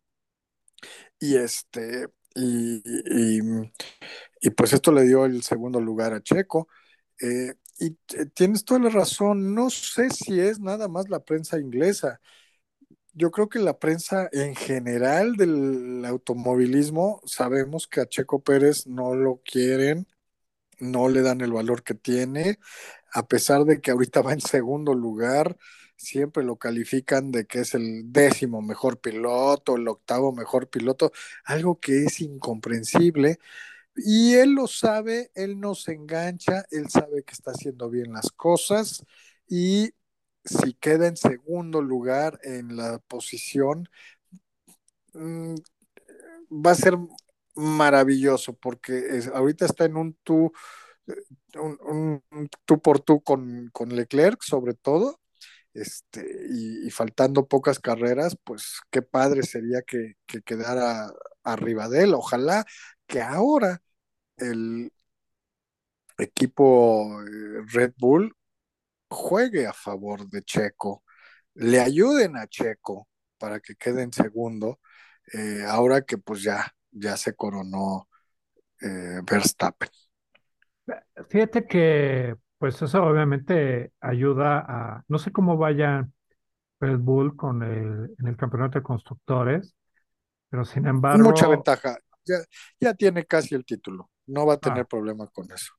y 1.19 1.35
este 1.37 2.07
y, 2.35 2.81
y, 2.85 3.39
y 4.41 4.49
pues 4.51 4.73
esto 4.73 4.91
le 4.91 5.03
dio 5.03 5.25
el 5.25 5.43
segundo 5.43 5.79
lugar 5.81 6.13
a 6.13 6.21
Checo. 6.21 6.67
Eh, 7.21 7.55
y 7.79 7.91
tienes 8.35 8.65
toda 8.65 8.79
la 8.81 8.89
razón, 8.89 9.53
no 9.55 9.69
sé 9.69 10.09
si 10.11 10.39
es 10.39 10.59
nada 10.59 10.87
más 10.87 11.09
la 11.09 11.19
prensa 11.23 11.59
inglesa. 11.59 12.21
Yo 13.17 13.31
creo 13.31 13.47
que 13.47 13.59
la 13.59 13.79
prensa 13.79 14.27
en 14.33 14.55
general 14.55 15.37
del 15.37 16.03
automovilismo, 16.05 17.21
sabemos 17.25 17.87
que 17.87 18.01
a 18.01 18.07
Checo 18.09 18.43
Pérez 18.43 18.87
no 18.87 19.15
lo 19.15 19.41
quieren, 19.45 20.05
no 20.79 21.09
le 21.09 21.21
dan 21.21 21.41
el 21.41 21.53
valor 21.53 21.83
que 21.83 21.93
tiene, 21.95 22.59
a 23.13 23.27
pesar 23.27 23.65
de 23.65 23.81
que 23.81 23.91
ahorita 23.91 24.21
va 24.21 24.33
en 24.33 24.41
segundo 24.41 24.93
lugar, 24.95 25.57
siempre 25.97 26.43
lo 26.43 26.57
califican 26.57 27.31
de 27.31 27.45
que 27.47 27.61
es 27.61 27.73
el 27.75 28.11
décimo 28.11 28.61
mejor 28.61 28.99
piloto, 28.99 29.77
el 29.77 29.87
octavo 29.87 30.33
mejor 30.33 30.69
piloto, 30.69 31.13
algo 31.45 31.79
que 31.79 32.05
es 32.05 32.21
incomprensible. 32.21 33.39
Y 33.95 34.33
él 34.35 34.51
lo 34.53 34.67
sabe, 34.67 35.31
él 35.35 35.59
no 35.59 35.75
se 35.75 35.93
engancha, 35.93 36.65
él 36.71 36.89
sabe 36.89 37.23
que 37.23 37.33
está 37.33 37.51
haciendo 37.51 37.89
bien 37.89 38.13
las 38.13 38.31
cosas 38.31 39.05
y 39.47 39.93
si 40.45 40.73
queda 40.75 41.07
en 41.07 41.17
segundo 41.17 41.81
lugar 41.81 42.39
en 42.43 42.77
la 42.77 42.99
posición, 42.99 43.89
mmm, 45.13 45.55
va 46.51 46.71
a 46.71 46.75
ser 46.75 46.97
maravilloso 47.55 48.53
porque 48.53 49.21
ahorita 49.33 49.65
está 49.65 49.85
en 49.85 49.97
un 49.97 50.13
tú, 50.23 50.51
un, 51.55 51.77
un, 51.81 52.23
un 52.31 52.49
tú 52.65 52.81
por 52.81 52.99
tú 53.01 53.21
con, 53.21 53.69
con, 53.73 53.95
Leclerc 53.95 54.41
sobre 54.43 54.73
todo. 54.73 55.19
Este, 55.73 56.21
y, 56.49 56.87
y, 56.87 56.91
faltando 56.91 57.47
pocas 57.47 57.79
carreras, 57.79 58.37
pues 58.45 58.79
qué 58.91 59.01
padre 59.01 59.43
sería 59.43 59.81
que, 59.81 60.15
que 60.25 60.41
quedara 60.41 61.11
arriba 61.43 61.89
de 61.89 62.03
él. 62.03 62.13
Ojalá 62.13 62.65
que 63.07 63.21
ahora 63.21 63.81
el 64.37 64.91
equipo 66.17 67.21
eh, 67.23 67.63
Red 67.67 67.93
Bull 67.97 68.35
juegue 69.15 69.65
a 69.65 69.73
favor 69.73 70.29
de 70.29 70.43
Checo, 70.43 71.03
le 71.55 71.79
ayuden 71.79 72.37
a 72.37 72.47
Checo 72.47 73.07
para 73.37 73.59
que 73.59 73.75
quede 73.75 74.03
en 74.03 74.13
segundo, 74.13 74.79
eh, 75.33 75.63
ahora 75.67 76.01
que 76.01 76.17
pues 76.17 76.43
ya, 76.43 76.71
ya 76.91 77.17
se 77.17 77.33
coronó 77.35 78.07
eh, 78.81 79.21
Verstappen. 79.23 79.89
Fíjate 81.29 81.65
que 81.65 82.35
pues 82.57 82.81
eso 82.81 83.03
obviamente 83.03 83.93
ayuda 83.99 84.59
a, 84.67 85.03
no 85.07 85.17
sé 85.17 85.31
cómo 85.31 85.57
vaya 85.57 86.07
Red 86.79 86.99
Bull 86.99 87.35
con 87.35 87.63
el, 87.63 88.13
en 88.19 88.27
el 88.27 88.37
campeonato 88.37 88.79
de 88.79 88.83
constructores, 88.83 89.75
pero 90.49 90.65
sin 90.65 90.85
embargo... 90.87 91.23
Mucha 91.23 91.47
ventaja, 91.47 91.97
ya, 92.25 92.37
ya 92.79 92.93
tiene 92.93 93.25
casi 93.25 93.55
el 93.55 93.65
título, 93.65 94.11
no 94.27 94.45
va 94.45 94.55
a 94.55 94.59
tener 94.59 94.81
ah. 94.81 94.87
problema 94.87 95.27
con 95.27 95.51
eso. 95.51 95.73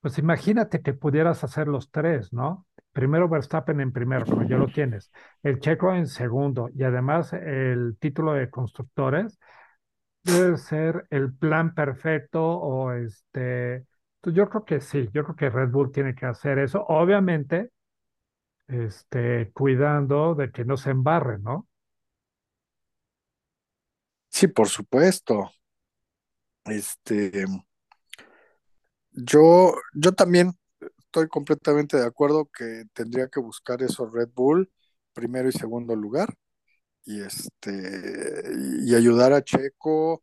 Pues 0.00 0.18
imagínate 0.18 0.80
que 0.80 0.94
pudieras 0.94 1.42
hacer 1.44 1.66
los 1.68 1.90
tres, 1.90 2.32
¿no? 2.32 2.66
Primero 2.92 3.28
Verstappen 3.28 3.80
en 3.80 3.92
primero, 3.92 4.24
como 4.26 4.46
ya 4.48 4.56
lo 4.56 4.66
tienes, 4.68 5.10
el 5.42 5.60
Checo 5.60 5.94
en 5.94 6.06
segundo 6.06 6.68
y 6.74 6.84
además 6.84 7.32
el 7.32 7.96
título 7.98 8.32
de 8.32 8.50
constructores, 8.50 9.38
debe 10.22 10.56
ser 10.56 11.06
el 11.10 11.32
plan 11.34 11.74
perfecto 11.74 12.44
o 12.44 12.92
este... 12.92 13.86
Pues 14.20 14.34
yo 14.34 14.48
creo 14.48 14.64
que 14.64 14.80
sí, 14.80 15.08
yo 15.12 15.24
creo 15.24 15.36
que 15.36 15.50
Red 15.50 15.70
Bull 15.70 15.92
tiene 15.92 16.14
que 16.14 16.26
hacer 16.26 16.58
eso, 16.58 16.84
obviamente, 16.88 17.70
este, 18.66 19.50
cuidando 19.52 20.34
de 20.34 20.50
que 20.50 20.64
no 20.64 20.76
se 20.76 20.90
embarre, 20.90 21.38
¿no? 21.38 21.68
Sí, 24.28 24.48
por 24.48 24.68
supuesto. 24.68 25.50
Este, 26.64 27.44
yo, 29.24 29.74
yo 29.94 30.12
también 30.12 30.52
estoy 30.98 31.28
completamente 31.28 31.96
de 31.96 32.06
acuerdo 32.06 32.50
que 32.52 32.84
tendría 32.92 33.28
que 33.28 33.40
buscar 33.40 33.82
eso 33.82 34.06
Red 34.10 34.30
Bull, 34.34 34.70
primero 35.12 35.48
y 35.48 35.52
segundo 35.52 35.96
lugar, 35.96 36.34
y 37.04 37.22
este, 37.22 38.42
y 38.86 38.94
ayudar 38.94 39.32
a 39.32 39.42
Checo 39.42 40.22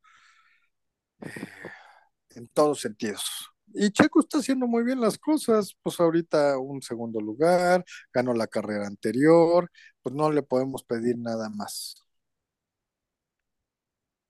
en 2.36 2.48
todos 2.50 2.82
sentidos. 2.82 3.50
Y 3.74 3.91
Checo 3.91 4.22
está 4.22 4.39
haciendo 4.39 4.68
muy 4.68 4.84
bien 4.84 5.02
las 5.02 5.18
cosas, 5.18 5.76
pues 5.84 6.00
ahorita 6.00 6.58
un 6.60 6.82
segundo 6.82 7.20
lugar, 7.20 7.84
ganó 8.14 8.34
la 8.34 8.48
carrera 8.48 8.88
anterior, 8.88 9.70
pues 10.02 10.16
no 10.16 10.32
le 10.32 10.43
podemos 10.43 10.84
pedir 10.84 11.18
nada 11.18 11.50
más. 11.50 11.96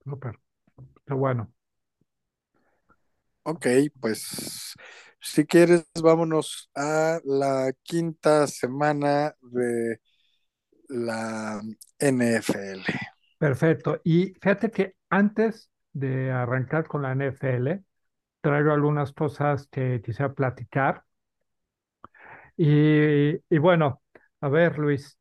Súper, 0.03 0.39
qué 1.05 1.13
bueno. 1.13 1.54
Ok, 3.47 3.67
pues 4.01 4.73
si 5.19 5.45
quieres, 5.45 5.85
vámonos 6.01 6.71
a 6.75 7.19
la 7.23 7.71
quinta 7.83 8.47
semana 8.47 9.35
de 9.39 9.99
la 10.89 11.61
NFL. 11.99 12.81
Perfecto. 13.37 14.01
Y 14.03 14.33
fíjate 14.41 14.71
que 14.71 14.95
antes 15.11 15.69
de 15.93 16.31
arrancar 16.31 16.87
con 16.87 17.03
la 17.03 17.11
NFL, 17.11 17.83
traigo 18.41 18.71
algunas 18.71 19.13
cosas 19.13 19.67
que 19.67 20.01
quisiera 20.03 20.33
platicar. 20.33 21.03
Y, 22.57 23.35
y 23.47 23.57
bueno, 23.59 24.01
a 24.41 24.49
ver, 24.49 24.79
Luis, 24.79 25.19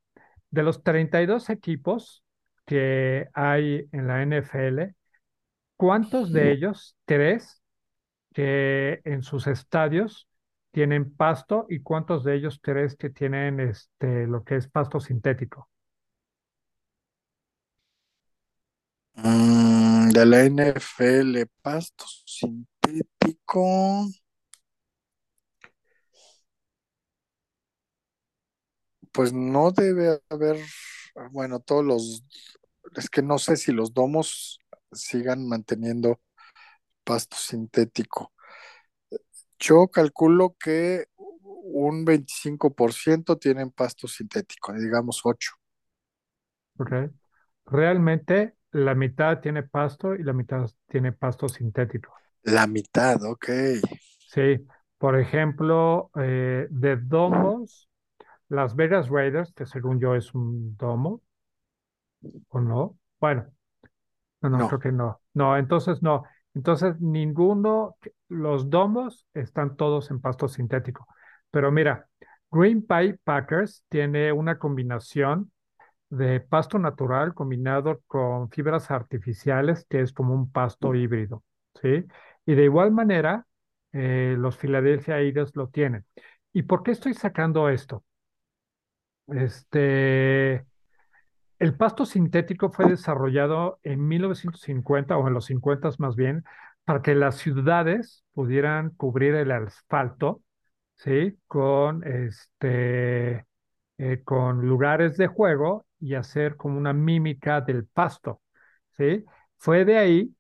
de 0.50 0.62
los 0.62 0.82
32 0.82 1.50
equipos 1.50 2.24
que 2.64 3.28
hay 3.34 3.86
en 3.92 4.06
la 4.06 4.22
NFL, 4.22 4.94
¿cuántos 5.76 6.32
de 6.32 6.52
ellos, 6.52 6.96
tres, 7.04 7.60
que 8.34 9.00
en 9.04 9.22
sus 9.22 9.46
estadios 9.46 10.28
tienen 10.72 11.14
pasto 11.14 11.66
y 11.70 11.80
cuántos 11.80 12.24
de 12.24 12.34
ellos 12.34 12.58
crees 12.60 12.96
que 12.96 13.08
tienen 13.08 13.60
este, 13.60 14.26
lo 14.26 14.44
que 14.44 14.56
es 14.56 14.68
pasto 14.68 15.00
sintético? 15.00 15.70
Mm, 19.14 20.10
de 20.10 20.26
la 20.26 20.44
NFL, 20.44 21.46
pasto 21.62 22.04
sintético. 22.26 24.08
Pues 29.12 29.32
no 29.32 29.70
debe 29.70 30.20
haber, 30.28 30.58
bueno, 31.30 31.60
todos 31.60 31.84
los, 31.84 32.24
es 32.96 33.08
que 33.08 33.22
no 33.22 33.38
sé 33.38 33.56
si 33.56 33.70
los 33.72 33.94
domos 33.94 34.58
sigan 34.92 35.46
manteniendo 35.46 36.20
pasto 37.04 37.36
sintético. 37.36 38.32
Yo 39.58 39.88
calculo 39.88 40.56
que 40.58 41.06
un 41.16 42.04
25% 42.04 43.38
tienen 43.38 43.70
pasto 43.70 44.08
sintético, 44.08 44.72
digamos 44.72 45.20
8. 45.24 45.52
Ok. 46.78 46.92
Realmente 47.66 48.54
la 48.72 48.94
mitad 48.94 49.40
tiene 49.40 49.62
pasto 49.62 50.14
y 50.14 50.22
la 50.22 50.32
mitad 50.32 50.68
tiene 50.88 51.12
pasto 51.12 51.48
sintético. 51.48 52.12
La 52.42 52.66
mitad, 52.66 53.22
ok. 53.22 53.48
Sí, 54.18 54.66
por 54.98 55.18
ejemplo, 55.18 56.10
eh, 56.20 56.66
de 56.70 56.96
domos, 56.96 57.88
Las 58.48 58.76
Vegas 58.76 59.08
Raiders, 59.08 59.52
que 59.52 59.64
según 59.64 60.00
yo 60.00 60.14
es 60.14 60.34
un 60.34 60.76
domo, 60.76 61.22
¿o 62.48 62.60
no? 62.60 62.98
Bueno, 63.20 63.46
no, 64.42 64.50
no, 64.50 64.58
no. 64.58 64.68
creo 64.68 64.80
que 64.80 64.92
no. 64.92 65.20
No, 65.32 65.56
entonces 65.56 66.02
no. 66.02 66.24
Entonces, 66.54 67.00
ninguno, 67.00 67.96
los 68.28 68.70
domos 68.70 69.26
están 69.34 69.76
todos 69.76 70.10
en 70.10 70.20
pasto 70.20 70.48
sintético. 70.48 71.06
Pero 71.50 71.72
mira, 71.72 72.08
Green 72.50 72.86
Pie 72.86 73.18
Packers 73.24 73.84
tiene 73.88 74.32
una 74.32 74.58
combinación 74.58 75.50
de 76.10 76.40
pasto 76.40 76.78
natural 76.78 77.34
combinado 77.34 78.00
con 78.06 78.50
fibras 78.50 78.90
artificiales, 78.90 79.86
que 79.88 80.00
es 80.00 80.12
como 80.12 80.34
un 80.34 80.50
pasto 80.50 80.94
híbrido, 80.94 81.42
¿sí? 81.82 82.04
Y 82.46 82.54
de 82.54 82.64
igual 82.64 82.92
manera, 82.92 83.46
eh, 83.92 84.36
los 84.38 84.56
Philadelphia 84.56 85.20
Eagles 85.20 85.56
lo 85.56 85.68
tienen. 85.68 86.04
¿Y 86.52 86.62
por 86.62 86.82
qué 86.82 86.92
estoy 86.92 87.14
sacando 87.14 87.68
esto? 87.68 88.04
Este, 89.28 90.64
el 91.58 91.76
pasto 91.76 92.04
sintético 92.06 92.70
fue 92.70 92.86
desarrollado 92.86 93.78
en 93.82 94.06
1950 94.06 95.16
o 95.16 95.28
en 95.28 95.34
los 95.34 95.46
50 95.46 95.90
más 95.98 96.16
bien 96.16 96.44
para 96.84 97.02
que 97.02 97.14
las 97.14 97.36
ciudades 97.36 98.24
pudieran 98.34 98.90
cubrir 98.90 99.34
el 99.34 99.50
asfalto, 99.52 100.42
¿sí? 100.96 101.38
Con, 101.46 102.04
este, 102.06 103.46
eh, 103.98 104.22
con 104.24 104.66
lugares 104.66 105.16
de 105.16 105.26
juego 105.28 105.86
y 105.98 106.14
hacer 106.14 106.56
como 106.56 106.78
una 106.78 106.92
mímica 106.92 107.60
del 107.60 107.86
pasto, 107.86 108.42
¿sí? 108.92 109.24
Fue 109.56 109.84
de 109.84 109.98
ahí 109.98 110.36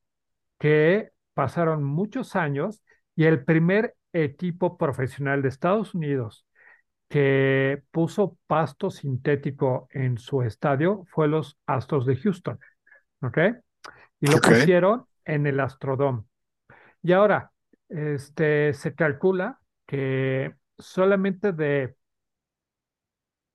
que 0.58 1.10
pasaron 1.34 1.84
muchos 1.84 2.36
años 2.36 2.82
y 3.16 3.24
el 3.24 3.44
primer 3.44 3.96
equipo 4.12 4.76
profesional 4.78 5.42
de 5.42 5.48
Estados 5.48 5.94
Unidos 5.94 6.46
que 7.14 7.84
puso 7.92 8.38
pasto 8.48 8.90
sintético 8.90 9.88
en 9.92 10.18
su 10.18 10.42
estadio 10.42 11.04
fue 11.12 11.28
los 11.28 11.58
Astros 11.66 12.06
de 12.06 12.16
Houston, 12.16 12.58
¿ok? 13.22 13.38
Y 14.20 14.28
lo 14.28 14.42
Ok. 14.42 14.44
pusieron 14.44 15.06
en 15.24 15.46
el 15.46 15.60
Astrodome. 15.60 16.24
Y 17.02 17.12
ahora, 17.12 17.52
este, 17.88 18.74
se 18.74 18.94
calcula 18.94 19.60
que 19.86 20.54
solamente 20.78 21.52
de 21.52 21.96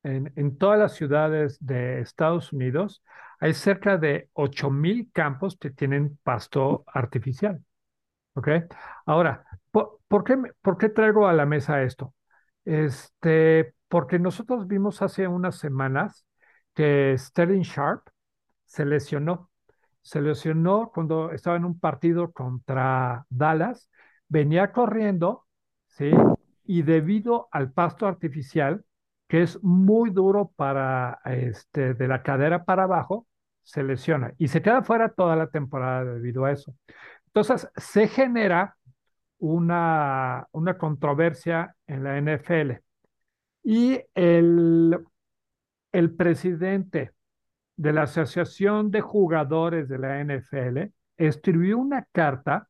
en, 0.04 0.32
en 0.36 0.58
todas 0.58 0.80
las 0.80 0.96
ciudades 0.96 1.58
de 1.66 2.02
Estados 2.02 2.54
Unidos 2.54 3.04
hay 3.40 3.54
cerca 3.54 3.98
de 3.98 4.30
8,000 4.34 5.10
campos 5.14 5.58
que 5.58 5.70
tienen 5.72 6.18
pasto 6.24 6.84
artificial. 6.88 7.64
¿Ok? 8.36 8.50
Ahora, 9.06 9.46
¿por, 9.72 10.00
por 10.08 10.24
qué, 10.24 10.38
por 10.62 10.78
qué 10.78 10.90
traigo 10.90 11.28
a 11.28 11.34
la 11.34 11.46
mesa 11.46 11.84
esto? 11.84 12.16
Este, 12.70 13.74
porque 13.88 14.20
nosotros 14.20 14.68
vimos 14.68 15.02
hace 15.02 15.28
unas 15.28 15.58
semanas 15.58 16.28
que 16.76 17.16
Sterling 17.18 17.64
Sharp 17.64 18.10
se 18.66 18.86
lesionó. 18.86 19.50
Se 20.02 20.22
lesionó 20.22 20.92
cuando 20.94 21.32
estaba 21.32 21.58
en 21.58 21.66
un 21.66 21.80
partido 21.80 22.32
contra 22.32 23.26
Dallas, 23.30 23.90
venía 24.28 24.72
corriendo, 24.72 25.48
¿sí? 25.88 26.12
Y 26.64 26.84
debido 26.84 27.48
al 27.52 27.72
pasto 27.72 28.06
artificial, 28.06 28.86
que 29.28 29.42
es 29.42 29.58
muy 29.64 30.12
duro 30.12 30.52
para, 30.56 31.22
este, 31.26 31.96
de 31.96 32.08
la 32.08 32.22
cadera 32.22 32.66
para 32.66 32.84
abajo, 32.84 33.26
se 33.64 33.82
lesiona 33.82 34.34
y 34.38 34.48
se 34.48 34.62
queda 34.62 34.84
fuera 34.84 35.10
toda 35.10 35.36
la 35.36 35.48
temporada 35.48 36.06
debido 36.06 36.46
a 36.46 36.52
eso. 36.52 36.76
Entonces, 37.26 37.68
se 37.78 38.08
genera 38.08 38.78
una, 39.40 40.48
una 40.52 40.78
controversia 40.78 41.76
en 41.88 42.04
la 42.04 42.18
NFL 42.18 42.84
y 43.64 44.00
el, 44.16 44.98
el 45.92 46.16
presidente 46.16 47.12
de 47.78 47.94
la 47.94 48.04
Asociación 48.04 48.92
de 48.92 49.02
Jugadores 49.02 49.88
de 49.90 50.00
la 50.00 50.20
NFL 50.22 50.94
escribió 51.18 51.78
una 51.78 52.08
carta 52.12 52.68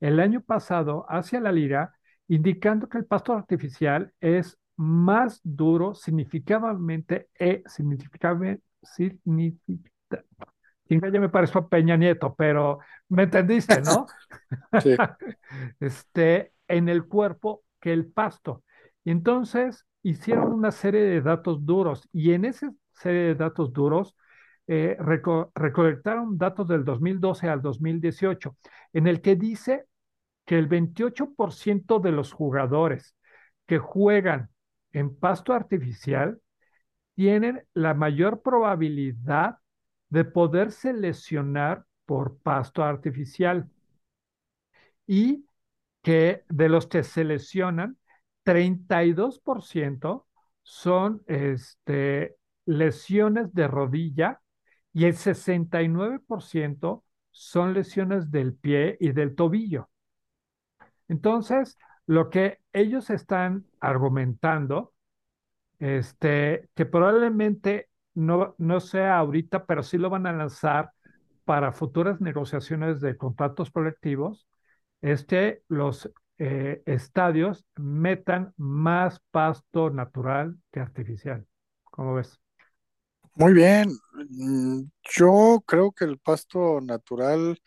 el 0.00 0.20
año 0.20 0.40
pasado 0.42 1.06
hacia 1.08 1.40
la 1.40 1.52
liga 1.52 1.94
indicando 2.28 2.88
que 2.88 2.98
el 2.98 3.06
pasto 3.06 3.32
artificial 3.34 4.12
es 4.20 4.58
más 4.76 5.40
duro 5.44 5.94
significativamente, 5.94 7.28
eh, 7.38 7.62
significativamente, 7.66 8.62
significa- 8.82 10.24
Chinga, 10.88 11.10
ya 11.10 11.20
me 11.20 11.28
pareció 11.28 11.60
a 11.60 11.68
Peña 11.68 11.96
Nieto, 11.96 12.34
pero 12.36 12.80
me 13.08 13.24
entendiste, 13.24 13.80
¿no? 13.80 14.06
Sí. 14.78 14.96
este, 15.80 16.52
en 16.68 16.88
el 16.88 17.06
cuerpo 17.06 17.64
que 17.80 17.92
el 17.92 18.06
pasto. 18.06 18.64
Y 19.04 19.10
entonces 19.10 19.86
hicieron 20.02 20.52
una 20.52 20.70
serie 20.72 21.02
de 21.02 21.20
datos 21.22 21.64
duros 21.64 22.08
y 22.12 22.32
en 22.32 22.44
esa 22.44 22.72
serie 22.92 23.20
de 23.22 23.34
datos 23.34 23.72
duros 23.72 24.16
eh, 24.66 24.96
reco- 25.00 25.50
recolectaron 25.54 26.38
datos 26.38 26.68
del 26.68 26.84
2012 26.84 27.48
al 27.48 27.62
2018, 27.62 28.56
en 28.92 29.06
el 29.06 29.20
que 29.20 29.36
dice 29.36 29.84
que 30.46 30.58
el 30.58 30.66
28% 30.68 31.98
de 32.00 32.12
los 32.12 32.32
jugadores 32.32 33.16
que 33.66 33.78
juegan 33.78 34.50
en 34.92 35.16
pasto 35.16 35.52
artificial 35.54 36.40
tienen 37.14 37.64
la 37.74 37.94
mayor 37.94 38.42
probabilidad 38.42 39.56
de 40.12 40.26
poderse 40.26 40.92
lesionar 40.92 41.86
por 42.04 42.36
pasto 42.36 42.84
artificial 42.84 43.70
y 45.06 45.46
que 46.02 46.44
de 46.50 46.68
los 46.68 46.86
que 46.86 47.02
se 47.02 47.24
lesionan, 47.24 47.96
32% 48.44 50.26
son 50.62 51.22
este, 51.26 52.36
lesiones 52.66 53.54
de 53.54 53.68
rodilla 53.68 54.42
y 54.92 55.06
el 55.06 55.14
69% 55.14 57.04
son 57.30 57.72
lesiones 57.72 58.30
del 58.30 58.52
pie 58.54 58.98
y 59.00 59.12
del 59.12 59.34
tobillo. 59.34 59.88
Entonces, 61.08 61.78
lo 62.06 62.28
que 62.28 62.58
ellos 62.74 63.08
están 63.08 63.64
argumentando, 63.80 64.92
este, 65.78 66.68
que 66.74 66.84
probablemente 66.84 67.88
no, 68.14 68.54
no 68.58 68.80
sea 68.80 69.18
ahorita, 69.18 69.66
pero 69.66 69.82
sí 69.82 69.98
lo 69.98 70.10
van 70.10 70.26
a 70.26 70.32
lanzar 70.32 70.92
para 71.44 71.72
futuras 71.72 72.20
negociaciones 72.20 73.00
de 73.00 73.16
contratos 73.16 73.70
colectivos, 73.70 74.46
es 75.02 75.24
que 75.24 75.62
los 75.68 76.10
eh, 76.38 76.82
estadios 76.86 77.66
metan 77.76 78.52
más 78.56 79.20
pasto 79.30 79.90
natural 79.90 80.58
que 80.72 80.80
artificial. 80.80 81.46
¿Cómo 81.84 82.14
ves? 82.14 82.40
Muy 83.34 83.52
bien. 83.54 83.90
Mm, 84.30 84.82
Yo 85.16 85.62
creo 85.66 85.92
que 85.92 86.04
el 86.04 86.18
pasto 86.18 86.80
natural 86.80 87.58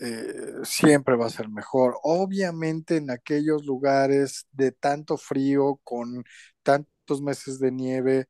eh, 0.00 0.34
siempre 0.64 1.16
va 1.16 1.26
a 1.26 1.30
ser 1.30 1.48
mejor. 1.48 1.96
Obviamente 2.02 2.96
en 2.98 3.10
aquellos 3.10 3.64
lugares 3.66 4.46
de 4.52 4.72
tanto 4.72 5.16
frío, 5.18 5.80
con 5.84 6.24
tantos 6.62 7.22
meses 7.22 7.58
de 7.60 7.72
nieve, 7.72 8.26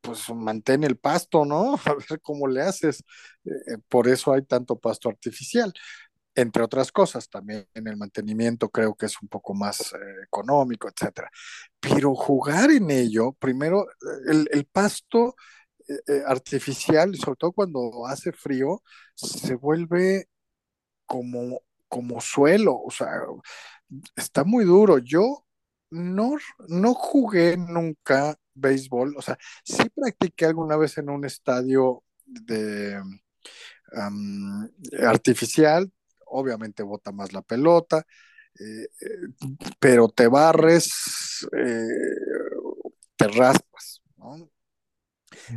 pues 0.00 0.28
mantén 0.30 0.84
el 0.84 0.96
pasto, 0.98 1.44
¿no? 1.44 1.74
A 1.86 1.94
ver 1.94 2.20
cómo 2.22 2.46
le 2.46 2.62
haces. 2.62 3.02
Eh, 3.44 3.78
por 3.88 4.08
eso 4.08 4.32
hay 4.32 4.42
tanto 4.42 4.78
pasto 4.78 5.08
artificial. 5.08 5.72
Entre 6.36 6.62
otras 6.64 6.92
cosas, 6.92 7.28
también 7.30 7.68
en 7.74 7.86
el 7.88 7.96
mantenimiento 7.96 8.68
creo 8.70 8.94
que 8.96 9.06
es 9.06 9.20
un 9.22 9.28
poco 9.28 9.54
más 9.54 9.92
eh, 9.94 9.96
económico, 10.24 10.88
etcétera. 10.88 11.30
Pero 11.80 12.14
jugar 12.14 12.70
en 12.72 12.90
ello, 12.90 13.32
primero, 13.34 13.86
el, 14.28 14.48
el 14.52 14.66
pasto 14.66 15.36
eh, 15.88 15.94
eh, 16.08 16.22
artificial, 16.26 17.14
sobre 17.16 17.36
todo 17.36 17.52
cuando 17.52 18.06
hace 18.06 18.32
frío, 18.32 18.82
se 19.14 19.54
vuelve 19.56 20.28
como, 21.06 21.62
como 21.88 22.20
suelo, 22.20 22.80
o 22.82 22.90
sea, 22.90 23.08
está 24.16 24.44
muy 24.44 24.64
duro. 24.64 24.98
Yo 24.98 25.43
no, 25.94 26.36
no 26.68 26.94
jugué 26.94 27.56
nunca 27.56 28.36
béisbol, 28.54 29.16
o 29.16 29.22
sea, 29.22 29.38
sí 29.64 29.88
practiqué 29.94 30.46
alguna 30.46 30.76
vez 30.76 30.98
en 30.98 31.08
un 31.08 31.24
estadio 31.24 32.02
de 32.26 33.00
um, 33.92 34.68
artificial, 35.06 35.90
obviamente 36.26 36.82
bota 36.82 37.12
más 37.12 37.32
la 37.32 37.42
pelota, 37.42 38.04
eh, 38.58 38.88
pero 39.78 40.08
te 40.08 40.26
barres, 40.26 41.46
eh, 41.56 41.86
te 43.16 43.28
raspas. 43.28 44.02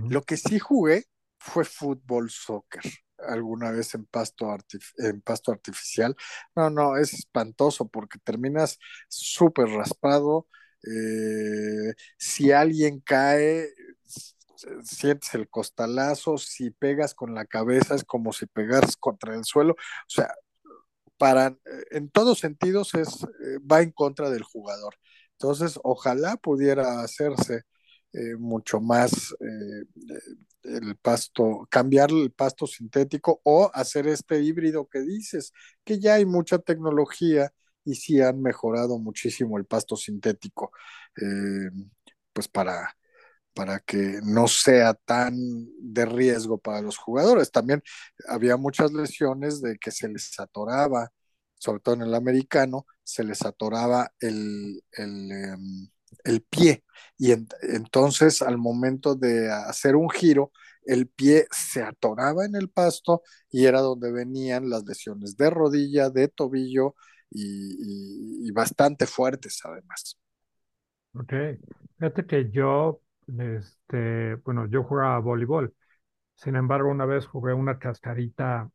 Lo 0.09 0.21
que 0.21 0.37
sí 0.37 0.59
jugué 0.59 1.05
fue 1.39 1.63
fútbol 1.65 2.29
soccer 2.29 2.83
alguna 3.27 3.71
vez 3.71 3.95
en 3.95 4.05
pasto, 4.05 4.55
en 4.97 5.21
pasto 5.21 5.51
artificial. 5.51 6.15
No, 6.55 6.69
no, 6.69 6.97
es 6.97 7.13
espantoso 7.13 7.87
porque 7.89 8.19
terminas 8.23 8.79
súper 9.09 9.67
raspado. 9.69 10.47
eh, 10.83 11.93
si 12.17 12.51
alguien 12.51 13.01
cae, 13.01 13.69
sientes 14.83 15.33
el 15.35 15.49
costalazo. 15.49 16.37
Si 16.37 16.71
pegas 16.71 17.13
con 17.13 17.33
la 17.35 17.45
cabeza 17.45 17.95
es 17.95 18.03
como 18.03 18.33
si 18.33 18.45
pegaras 18.45 18.95
contra 18.97 19.35
el 19.35 19.43
suelo. 19.45 19.73
O 19.73 20.09
sea, 20.09 20.33
para, 21.17 21.57
en 21.91 22.09
todos 22.09 22.39
sentidos 22.39 22.93
es, 22.95 23.09
eh, 23.23 23.59
va 23.71 23.81
en 23.81 23.91
contra 23.91 24.29
del 24.29 24.43
jugador. 24.43 24.95
Entonces, 25.33 25.79
ojalá 25.83 26.37
pudiera 26.37 27.01
hacerse 27.01 27.63
eh, 28.13 28.35
mucho 28.37 28.79
más 28.79 29.35
eh, 29.39 29.85
el 30.63 30.95
pasto, 30.97 31.67
cambiar 31.69 32.11
el 32.11 32.31
pasto 32.31 32.67
sintético 32.67 33.41
o 33.43 33.69
hacer 33.73 34.07
este 34.07 34.41
híbrido 34.41 34.87
que 34.87 35.01
dices, 35.01 35.53
que 35.83 35.99
ya 35.99 36.15
hay 36.15 36.25
mucha 36.25 36.59
tecnología 36.59 37.51
y 37.83 37.95
sí 37.95 38.21
han 38.21 38.41
mejorado 38.41 38.99
muchísimo 38.99 39.57
el 39.57 39.65
pasto 39.65 39.95
sintético, 39.95 40.71
eh, 41.21 41.69
pues 42.33 42.47
para, 42.47 42.95
para 43.53 43.79
que 43.79 44.19
no 44.23 44.47
sea 44.47 44.93
tan 44.93 45.35
de 45.79 46.05
riesgo 46.05 46.57
para 46.59 46.81
los 46.81 46.97
jugadores. 46.97 47.51
También 47.51 47.81
había 48.27 48.57
muchas 48.57 48.91
lesiones 48.93 49.61
de 49.61 49.77
que 49.77 49.91
se 49.91 50.09
les 50.09 50.39
atoraba, 50.39 51.11
sobre 51.55 51.79
todo 51.81 51.95
en 51.95 52.03
el 52.03 52.13
americano, 52.13 52.85
se 53.03 53.23
les 53.23 53.41
atoraba 53.43 54.11
el, 54.19 54.83
el, 54.91 55.31
um, 55.55 55.89
el 56.23 56.41
pie 56.41 56.83
y 57.17 57.31
en, 57.31 57.47
entonces 57.61 58.41
al 58.41 58.57
momento 58.57 59.15
de 59.15 59.51
hacer 59.51 59.95
un 59.95 60.09
giro, 60.09 60.51
el 60.85 61.07
pie 61.07 61.47
se 61.51 61.83
atoraba 61.83 62.45
en 62.45 62.55
el 62.55 62.69
pasto 62.69 63.21
y 63.51 63.65
era 63.65 63.81
donde 63.81 64.11
venían 64.11 64.69
las 64.69 64.85
lesiones 64.85 65.35
de 65.35 65.49
rodilla, 65.49 66.09
de 66.09 66.27
tobillo 66.27 66.95
y, 67.29 68.51
bastante 68.51 69.05
fuertes 69.05 69.61
además. 69.65 70.17
Ok. 71.13 71.33
Fíjate 71.97 72.25
que 72.25 72.49
yo 72.49 73.01
Este, 73.27 74.35
bueno, 74.35 74.67
yo 74.67 74.83
jugaba 74.83 75.19
voleibol. 75.19 75.73
Sin 76.35 76.55
embargo, 76.55 76.89
una 76.89 77.05
vez 77.05 77.25
jugué 77.27 77.53
una 77.53 77.77
cascarita 77.77 78.69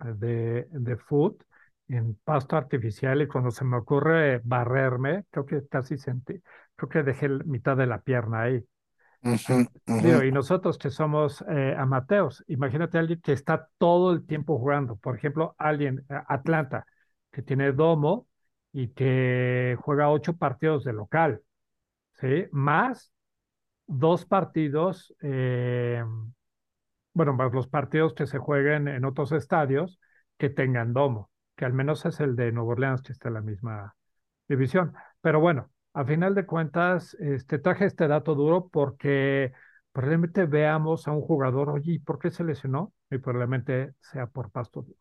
de, 0.00 0.66
de 0.70 0.96
foot 0.96 1.42
en 1.88 2.14
pasto 2.24 2.56
artificial 2.56 3.22
y 3.22 3.28
cuando 3.28 3.50
se 3.50 3.64
me 3.64 3.76
ocurre 3.76 4.40
barrerme, 4.44 5.24
creo 5.30 5.46
que 5.46 5.66
casi 5.68 5.96
sentí, 5.98 6.40
creo 6.76 6.88
que 6.88 7.02
dejé 7.02 7.28
mitad 7.28 7.76
de 7.76 7.86
la 7.86 8.00
pierna 8.00 8.42
ahí. 8.42 8.64
Y, 9.22 9.28
ujú. 9.28 9.68
digo, 9.96 10.22
y 10.22 10.32
nosotros 10.32 10.78
que 10.78 10.90
somos 10.90 11.44
eh, 11.48 11.74
amateurs, 11.78 12.44
imagínate 12.48 12.98
a 12.98 13.00
alguien 13.00 13.20
que 13.20 13.32
está 13.32 13.68
todo 13.78 14.12
el 14.12 14.26
tiempo 14.26 14.58
jugando. 14.58 14.96
Por 14.96 15.16
ejemplo, 15.16 15.54
alguien, 15.58 16.04
eh, 16.08 16.20
Atlanta, 16.28 16.86
que 17.30 17.42
tiene 17.42 17.72
domo 17.72 18.26
y 18.72 18.88
que 18.88 19.76
juega 19.80 20.10
ocho 20.10 20.36
partidos 20.36 20.84
de 20.84 20.92
local, 20.92 21.42
¿sí? 22.20 22.46
Más 22.52 23.12
dos 23.86 24.24
partidos, 24.26 25.14
eh, 25.22 26.02
bueno, 27.12 27.32
más 27.34 27.52
los 27.52 27.68
partidos 27.68 28.14
que 28.14 28.26
se 28.26 28.38
jueguen 28.38 28.88
en 28.88 29.04
otros 29.04 29.32
estadios 29.32 30.00
que 30.38 30.50
tengan 30.50 30.92
domo, 30.92 31.30
que 31.56 31.64
al 31.64 31.72
menos 31.72 32.04
es 32.06 32.20
el 32.20 32.36
de 32.36 32.52
Nuevo 32.52 32.70
Orleans, 32.72 33.02
que 33.02 33.12
está 33.12 33.28
en 33.28 33.34
la 33.34 33.40
misma 33.40 33.94
división. 34.48 34.92
Pero 35.20 35.40
bueno, 35.40 35.70
a 35.94 36.04
final 36.04 36.34
de 36.34 36.46
cuentas, 36.46 37.14
este, 37.20 37.58
traje 37.58 37.86
este 37.86 38.08
dato 38.08 38.34
duro 38.34 38.68
porque 38.68 39.52
probablemente 39.92 40.46
veamos 40.46 41.06
a 41.06 41.12
un 41.12 41.20
jugador, 41.20 41.70
oye, 41.70 41.92
¿y 41.92 41.98
por 41.98 42.18
qué 42.18 42.30
se 42.30 42.44
lesionó? 42.44 42.92
Y 43.10 43.18
probablemente 43.18 43.94
sea 44.00 44.26
por 44.26 44.50
pasto 44.50 44.82
duro, 44.82 44.98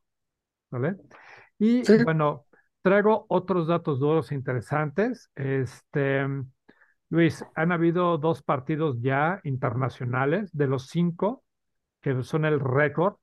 ¿vale? 0.70 0.96
Y 1.58 1.84
Sí, 1.84 2.04
bueno, 2.04 2.46
traigo 2.82 3.26
otros 3.30 3.68
datos 3.68 4.00
duros 4.00 4.32
interesantes. 4.32 5.30
Este, 5.36 6.26
Luis, 7.10 7.44
han 7.56 7.72
habido 7.72 8.18
dos 8.18 8.44
partidos 8.44 9.02
ya 9.02 9.40
internacionales 9.44 10.52
de 10.52 10.68
los 10.68 10.88
cinco 10.88 11.44
que 12.02 12.22
son 12.24 12.46
el 12.46 12.60
récord 12.60 13.16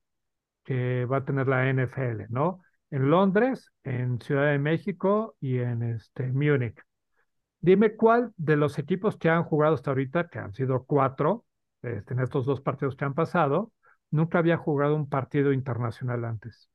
que 0.64 1.04
va 1.04 1.18
a 1.18 1.24
tener 1.24 1.46
la 1.48 1.68
NFL, 1.68 2.26
¿no? 2.30 2.62
En 2.90 3.10
Londres, 3.10 3.70
en 3.84 4.20
Ciudad 4.20 4.50
de 4.50 4.58
México 4.58 5.36
y 5.40 5.58
en 5.58 5.82
este, 5.82 6.26
Múnich. 6.32 6.78
Dime 7.60 7.94
cuál 7.94 8.32
de 8.36 8.56
los 8.56 8.78
equipos 8.78 9.16
que 9.16 9.28
han 9.28 9.44
jugado 9.44 9.74
hasta 9.74 9.90
ahorita, 9.90 10.28
que 10.28 10.38
han 10.38 10.54
sido 10.54 10.84
cuatro, 10.84 11.44
este, 11.82 12.14
en 12.14 12.20
estos 12.20 12.46
dos 12.46 12.60
partidos 12.60 12.96
que 12.96 13.04
han 13.04 13.14
pasado, 13.14 13.72
nunca 14.10 14.38
había 14.38 14.56
jugado 14.56 14.96
un 14.96 15.08
partido 15.08 15.52
internacional 15.52 16.24
antes. 16.24 16.68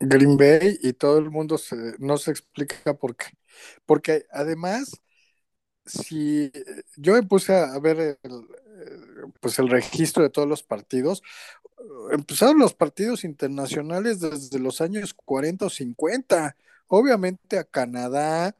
Green 0.00 0.36
Bay 0.36 0.78
y 0.82 0.92
todo 0.92 1.18
el 1.18 1.30
mundo 1.30 1.56
no 1.98 2.16
se 2.16 2.30
explica 2.30 2.94
por 2.94 3.16
qué. 3.16 3.26
Porque 3.86 4.26
además, 4.30 5.00
si 5.86 6.50
yo 6.96 7.14
me 7.14 7.22
puse 7.22 7.54
a 7.54 7.78
ver 7.78 8.18
el, 8.22 8.32
eh, 8.32 9.32
pues 9.40 9.58
el 9.58 9.68
registro 9.68 10.22
de 10.22 10.30
todos 10.30 10.48
los 10.48 10.62
partidos, 10.62 11.22
empezaron 12.10 12.58
los 12.58 12.74
partidos 12.74 13.24
internacionales 13.24 14.20
desde 14.20 14.58
los 14.58 14.80
años 14.80 15.14
40 15.14 15.66
o 15.66 15.70
50. 15.70 16.56
Obviamente 16.88 17.58
a 17.58 17.64
Canadá, 17.64 18.56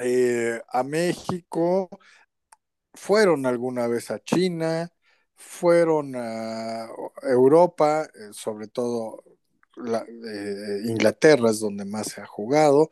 eh, 0.00 0.60
a 0.68 0.82
México, 0.82 1.88
fueron 2.94 3.46
alguna 3.46 3.86
vez 3.86 4.10
a 4.10 4.22
China, 4.22 4.90
fueron 5.34 6.14
a 6.16 6.88
Europa, 7.22 8.04
eh, 8.04 8.32
sobre 8.32 8.68
todo 8.68 9.22
eh, 9.76 10.80
Inglaterra 10.86 11.50
es 11.50 11.60
donde 11.60 11.84
más 11.84 12.08
se 12.08 12.22
ha 12.22 12.26
jugado, 12.26 12.90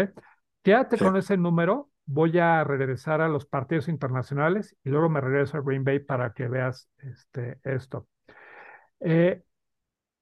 Quédate 0.62 0.96
Sí. 0.96 1.04
con 1.04 1.16
ese 1.16 1.36
número. 1.36 1.90
Voy 2.04 2.38
a 2.38 2.64
regresar 2.64 3.20
a 3.20 3.28
los 3.28 3.46
partidos 3.46 3.88
internacionales 3.88 4.76
y 4.84 4.90
luego 4.90 5.08
me 5.08 5.20
regreso 5.20 5.56
a 5.56 5.60
Green 5.62 5.84
Bay 5.84 6.00
para 6.00 6.32
que 6.32 6.48
veas 6.48 6.88
este, 6.98 7.58
esto. 7.64 8.08
Eh, 9.00 9.42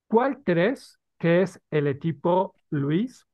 ¿cuál 0.08 0.42
crees 0.42 0.98
que 1.18 1.42
es 1.42 1.60
el 1.70 1.86
equipo, 1.86 2.54
Luis, 2.70 3.26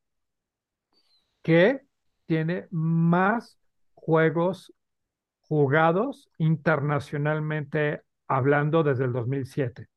que 1.42 1.82
tiene 2.26 2.66
más 2.70 3.58
juegos 3.94 4.72
jugados 5.48 6.28
internacionalmente 6.38 8.02
hablando 8.28 8.82
desde 8.82 9.04
el 9.04 9.12
2007? 9.12 9.88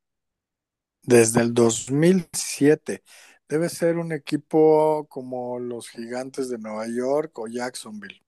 Desde 1.01 1.41
el 1.41 1.53
2007. 1.53 3.03
Debe 3.49 3.67
ser 3.67 3.97
un 3.97 4.11
equipo 4.11 5.07
como 5.09 5.57
los 5.57 5.89
Gigantes 5.89 6.49
de 6.49 6.59
Nueva 6.59 6.85
York 6.87 7.37
o 7.39 7.47
Jacksonville. 7.47 8.21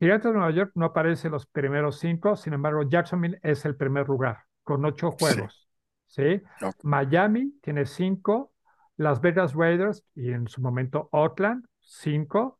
Gigantes 0.00 0.32
de 0.32 0.36
Nueva 0.36 0.50
York 0.50 0.72
no 0.74 0.86
aparece 0.86 1.28
en 1.28 1.32
los 1.32 1.46
primeros 1.46 2.00
cinco, 2.00 2.34
sin 2.34 2.52
embargo, 2.52 2.82
Jacksonville 2.82 3.38
es 3.44 3.64
el 3.64 3.76
primer 3.76 4.08
lugar, 4.08 4.38
con 4.64 4.84
ocho 4.84 5.12
juegos. 5.12 5.68
¿sí? 6.06 6.42
Miami 6.82 7.52
tiene 7.62 7.86
cinco, 7.86 8.52
Las 8.96 9.20
Vegas 9.20 9.54
Raiders 9.54 10.04
y 10.16 10.32
en 10.32 10.48
su 10.48 10.60
momento 10.60 11.08
Oakland, 11.12 11.64
cinco, 11.80 12.58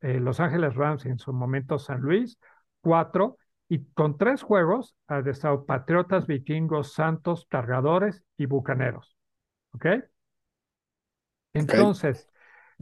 eh, 0.00 0.20
Los 0.20 0.40
Ángeles 0.40 0.74
Rams 0.74 1.04
y 1.04 1.10
en 1.10 1.18
su 1.18 1.34
momento 1.34 1.78
San 1.78 2.00
Luis, 2.00 2.38
cuatro, 2.80 3.36
y 3.68 3.84
con 3.92 4.16
tres 4.16 4.42
juegos 4.42 4.96
han 5.06 5.28
estado 5.28 5.66
Patriotas, 5.66 6.26
Vikingos, 6.26 6.94
Santos, 6.94 7.46
Cargadores 7.50 8.24
y 8.38 8.46
Bucaneros. 8.46 9.16
¿Ok? 9.74 9.86
Entonces, 11.54 12.28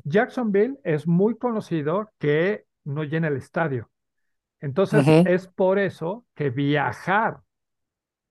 Jacksonville 0.05 0.79
es 0.85 1.07
muy 1.07 1.37
conocido 1.39 2.12
que 2.18 2.66
no 2.85 3.05
llena 3.05 3.29
el 3.29 3.37
estadio. 3.37 3.91
Entonces, 4.61 5.16
es 5.25 5.49
por 5.49 5.79
eso 5.79 6.27
que 6.35 6.51
viajar 6.51 7.41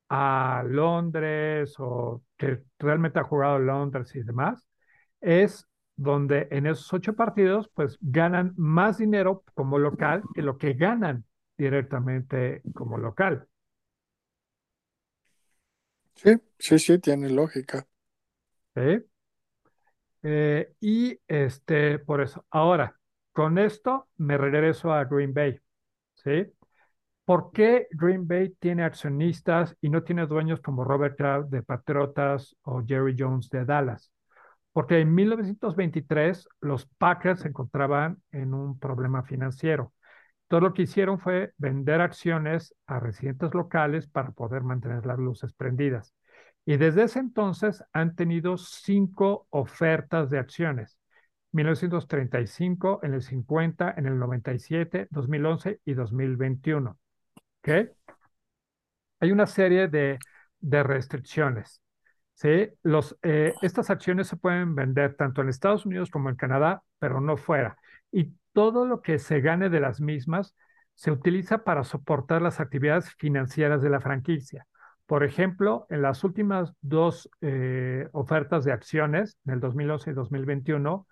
a 0.09 0.63
Londres 0.67 1.75
o 1.79 2.23
que 2.37 2.61
realmente 2.79 3.19
ha 3.19 3.23
jugado 3.23 3.57
en 3.57 3.67
Londres 3.67 4.15
y 4.15 4.23
demás, 4.23 4.67
es 5.21 5.67
donde 5.95 6.47
en 6.51 6.65
esos 6.67 6.91
ocho 6.93 7.15
partidos, 7.15 7.69
pues 7.73 7.97
ganan 8.01 8.53
más 8.57 8.97
dinero 8.97 9.43
como 9.53 9.77
local 9.79 10.23
que 10.33 10.41
lo 10.41 10.57
que 10.57 10.73
ganan 10.73 11.25
directamente 11.57 12.61
como 12.73 12.97
local. 12.97 13.47
Sí, 16.15 16.35
sí, 16.59 16.77
sí, 16.77 16.99
tiene 16.99 17.29
lógica. 17.31 17.87
¿sí? 18.75 19.05
Eh, 20.23 20.73
y 20.79 21.17
este, 21.27 21.99
por 21.99 22.21
eso, 22.21 22.45
ahora, 22.51 22.95
con 23.31 23.57
esto 23.57 24.07
me 24.17 24.37
regreso 24.37 24.91
a 24.93 25.05
Green 25.05 25.33
Bay, 25.33 25.59
¿sí? 26.15 26.47
¿Por 27.25 27.51
qué 27.51 27.87
Green 27.91 28.27
Bay 28.27 28.49
tiene 28.59 28.83
accionistas 28.83 29.77
y 29.81 29.89
no 29.89 30.03
tiene 30.03 30.25
dueños 30.27 30.61
como 30.61 30.83
Robert 30.83 31.15
Kraft 31.17 31.49
de 31.49 31.63
Patriotas 31.63 32.55
o 32.63 32.83
Jerry 32.85 33.15
Jones 33.17 33.49
de 33.49 33.65
Dallas? 33.65 34.11
Porque 34.73 34.99
en 34.99 35.13
1923 35.13 36.47
los 36.61 36.85
Packers 36.97 37.41
se 37.41 37.49
encontraban 37.49 38.21
en 38.31 38.53
un 38.53 38.79
problema 38.79 39.23
financiero. 39.23 39.93
Todo 40.47 40.61
lo 40.61 40.73
que 40.73 40.83
hicieron 40.83 41.19
fue 41.19 41.53
vender 41.57 42.01
acciones 42.01 42.75
a 42.87 42.99
residentes 42.99 43.53
locales 43.53 44.07
para 44.07 44.31
poder 44.31 44.63
mantener 44.63 45.05
las 45.05 45.19
luces 45.19 45.53
prendidas. 45.53 46.13
Y 46.69 46.77
desde 46.77 47.01
ese 47.01 47.17
entonces 47.17 47.83
han 47.93 48.15
tenido 48.15 48.55
cinco 48.55 49.47
ofertas 49.49 50.29
de 50.29 50.37
acciones. 50.37 50.99
1935, 51.51 52.99
en 53.01 53.15
el 53.15 53.23
50, 53.23 53.95
en 53.97 54.05
el 54.05 54.19
97, 54.19 55.07
2011 55.09 55.81
y 55.83 55.93
2021. 55.95 56.91
¿Ok? 57.61 57.69
Hay 59.19 59.31
una 59.31 59.47
serie 59.47 59.87
de, 59.87 60.19
de 60.59 60.83
restricciones. 60.83 61.81
¿sí? 62.35 62.67
Eh, 63.23 63.53
estas 63.63 63.89
acciones 63.89 64.27
se 64.27 64.37
pueden 64.37 64.75
vender 64.75 65.15
tanto 65.15 65.41
en 65.41 65.49
Estados 65.49 65.87
Unidos 65.87 66.11
como 66.11 66.29
en 66.29 66.35
Canadá, 66.35 66.83
pero 66.99 67.19
no 67.19 67.35
fuera. 67.35 67.79
Y 68.11 68.35
todo 68.53 68.85
lo 68.85 69.01
que 69.01 69.17
se 69.17 69.41
gane 69.41 69.71
de 69.71 69.79
las 69.79 70.01
mismas 70.01 70.55
se 70.93 71.09
utiliza 71.09 71.63
para 71.63 71.83
soportar 71.83 72.43
las 72.43 72.59
actividades 72.59 73.11
financieras 73.15 73.81
de 73.81 73.89
la 73.89 74.01
franquicia. 74.01 74.67
Por 75.09 75.23
ejemplo, 75.23 75.87
en 75.89 76.03
las 76.03 76.23
últimas 76.23 76.71
dos 76.81 77.31
eh, 77.41 78.07
ofertas 78.11 78.63
de 78.63 78.73
acciones, 78.73 79.39
del 79.43 79.59
2011 79.59 80.11
y 80.11 80.13
2021, 80.13 81.07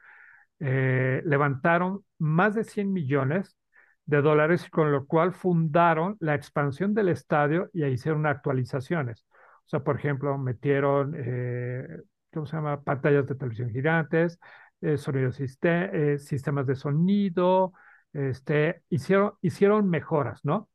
eh, 0.59 1.23
levantaron 1.25 2.05
más 2.19 2.53
de 2.53 2.63
100 2.63 2.93
millones 2.93 3.57
de 4.05 4.21
dólares, 4.21 4.69
con 4.69 4.91
lo 4.91 5.07
cual 5.07 5.33
fundaron 5.33 6.15
la 6.19 6.35
expansión 6.35 6.93
del 6.93 7.09
estadio 7.09 7.71
y 7.73 7.85
hicieron 7.85 8.27
actualizaciones. 8.27 9.25
O 9.65 9.69
sea, 9.69 9.79
por 9.81 9.97
ejemplo, 9.97 10.37
metieron, 10.37 11.15
eh, 11.17 11.87
¿cómo 12.31 12.45
se 12.45 12.55
llama? 12.55 12.83
Pantallas 12.83 13.25
de 13.25 13.33
televisión 13.33 13.71
gigantes, 13.71 14.39
eh, 14.81 14.97
sonidos, 14.99 15.39
eh, 15.39 16.19
sistemas 16.19 16.67
de 16.67 16.75
sonido, 16.75 17.73
este, 18.13 18.83
hicieron, 18.89 19.33
hicieron 19.41 19.89
mejoras, 19.89 20.45
¿no? 20.45 20.69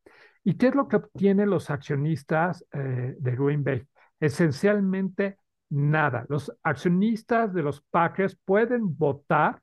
¿Y 0.44 0.54
qué 0.54 0.68
es 0.68 0.74
lo 0.74 0.88
que 0.88 0.96
obtienen 0.96 1.50
los 1.50 1.70
accionistas 1.70 2.64
de 2.72 3.36
Green 3.36 3.62
Bay? 3.62 3.82
Esencialmente 4.18 5.36
nada. 5.72 6.26
Los 6.28 6.52
accionistas 6.62 7.52
de 7.54 7.62
los 7.62 7.80
Packers 7.80 8.36
pueden 8.44 8.96
votar 8.96 9.62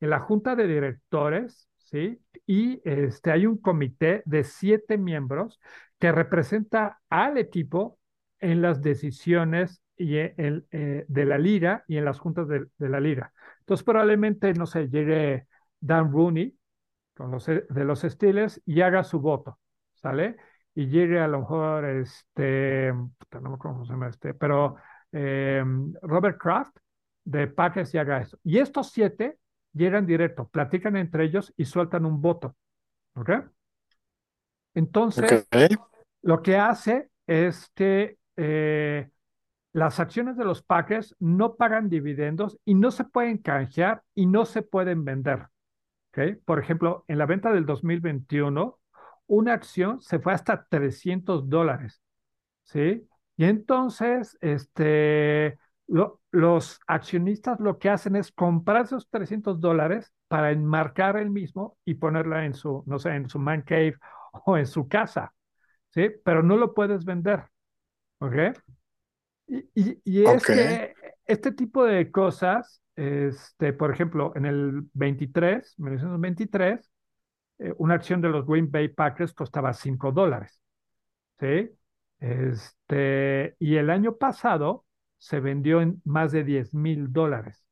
en 0.00 0.10
la 0.10 0.20
junta 0.20 0.54
de 0.54 0.66
directores, 0.66 1.68
¿sí? 1.76 2.20
Y 2.46 2.80
este, 2.84 3.30
hay 3.30 3.46
un 3.46 3.58
comité 3.58 4.22
de 4.26 4.44
siete 4.44 4.98
miembros 4.98 5.60
que 5.98 6.12
representa 6.12 7.00
al 7.08 7.38
equipo 7.38 7.98
en 8.40 8.62
las 8.62 8.82
decisiones 8.82 9.82
y 9.96 10.18
en, 10.18 10.66
eh, 10.70 11.04
de 11.08 11.24
la 11.24 11.38
liga 11.38 11.84
y 11.88 11.96
en 11.96 12.04
las 12.04 12.20
juntas 12.20 12.46
de, 12.46 12.68
la 12.78 13.00
liga. 13.00 13.32
Entonces 13.60 13.84
probablemente, 13.84 14.52
no 14.54 14.66
sé, 14.66 14.88
llegue 14.88 15.46
Dan 15.80 16.12
Rooney 16.12 16.56
con 17.14 17.30
los, 17.32 17.46
de 17.46 17.84
los 17.84 18.02
Steelers 18.02 18.62
y 18.64 18.80
haga 18.82 19.02
su 19.02 19.20
voto, 19.20 19.58
¿sale? 20.00 20.36
Y 20.74 20.86
llegue 20.88 21.18
a 21.20 21.28
lo 21.28 21.40
mejor, 21.40 21.84
este, 21.84 22.92
no 22.92 23.10
me 23.32 23.54
acuerdo 23.54 23.58
cómo 23.58 23.84
se 23.84 23.92
llama 23.92 24.08
este, 24.08 24.34
pero 24.34 24.76
eh, 25.12 25.64
Robert 26.02 26.38
Kraft 26.38 26.76
de 27.24 27.46
Packers 27.48 27.94
y 27.94 27.98
haga 27.98 28.20
eso. 28.20 28.38
Y 28.44 28.58
estos 28.58 28.90
siete 28.90 29.38
llegan 29.72 30.06
directo, 30.06 30.48
platican 30.48 30.96
entre 30.96 31.24
ellos 31.24 31.52
y 31.56 31.64
sueltan 31.64 32.04
un 32.06 32.20
voto, 32.20 32.56
¿ok? 33.14 33.30
Entonces, 34.74 35.46
okay. 35.46 35.68
lo 36.22 36.42
que 36.42 36.56
hace 36.56 37.10
es 37.26 37.70
que 37.74 38.18
eh, 38.36 39.10
las 39.72 40.00
acciones 40.00 40.36
de 40.36 40.44
los 40.44 40.62
Packers 40.62 41.14
no 41.18 41.56
pagan 41.56 41.88
dividendos 41.88 42.58
y 42.64 42.74
no 42.74 42.90
se 42.90 43.04
pueden 43.04 43.38
canjear 43.38 44.02
y 44.14 44.26
no 44.26 44.44
se 44.44 44.62
pueden 44.62 45.04
vender. 45.04 45.46
¿okay? 46.10 46.34
Por 46.34 46.58
ejemplo, 46.58 47.04
en 47.08 47.18
la 47.18 47.26
venta 47.26 47.52
del 47.52 47.66
2021, 47.66 48.78
una 49.28 49.52
acción 49.52 50.00
se 50.00 50.18
fue 50.18 50.32
hasta 50.32 50.66
300 50.68 51.48
dólares. 51.48 52.02
¿sí? 52.64 53.06
Y 53.36 53.44
entonces, 53.44 54.36
este, 54.40 55.58
lo, 55.86 56.20
los 56.32 56.80
accionistas 56.86 57.60
lo 57.60 57.78
que 57.78 57.88
hacen 57.88 58.16
es 58.16 58.32
comprar 58.32 58.84
esos 58.84 59.08
300 59.08 59.60
dólares 59.60 60.12
para 60.28 60.50
enmarcar 60.50 61.16
el 61.16 61.30
mismo 61.30 61.78
y 61.84 61.94
ponerla 61.94 62.44
en 62.44 62.54
su, 62.54 62.82
no 62.86 62.98
sé, 62.98 63.10
en 63.10 63.28
su 63.28 63.38
man 63.38 63.62
cave 63.62 63.96
o 64.46 64.56
en 64.56 64.66
su 64.66 64.88
casa. 64.88 65.32
¿sí? 65.90 66.10
Pero 66.24 66.42
no 66.42 66.56
lo 66.56 66.74
puedes 66.74 67.04
vender. 67.04 67.44
¿Ok? 68.20 68.34
Y, 69.46 69.58
y, 69.74 70.00
y 70.04 70.24
este, 70.26 70.94
este, 71.24 71.52
tipo 71.52 71.84
de 71.84 72.10
cosas, 72.10 72.82
este, 72.96 73.72
por 73.72 73.90
ejemplo, 73.90 74.32
en 74.34 74.44
el 74.44 74.82
23, 74.92 75.78
1923, 75.78 76.90
eh, 77.58 77.74
una 77.78 77.94
acción 77.94 78.20
de 78.20 78.28
los 78.28 78.46
Green 78.46 78.70
Bay 78.70 78.88
Packers 78.88 79.32
costaba 79.32 79.72
5 79.72 80.12
dólares. 80.12 80.60
¿Sí? 81.40 81.70
Este, 82.20 83.56
y 83.58 83.76
el 83.76 83.90
año 83.90 84.16
pasado 84.16 84.84
se 85.18 85.40
vendió 85.40 85.80
en 85.80 86.00
más 86.04 86.32
de 86.32 86.44
10 86.44 86.74
mil 86.74 87.12
dólares. 87.12 87.64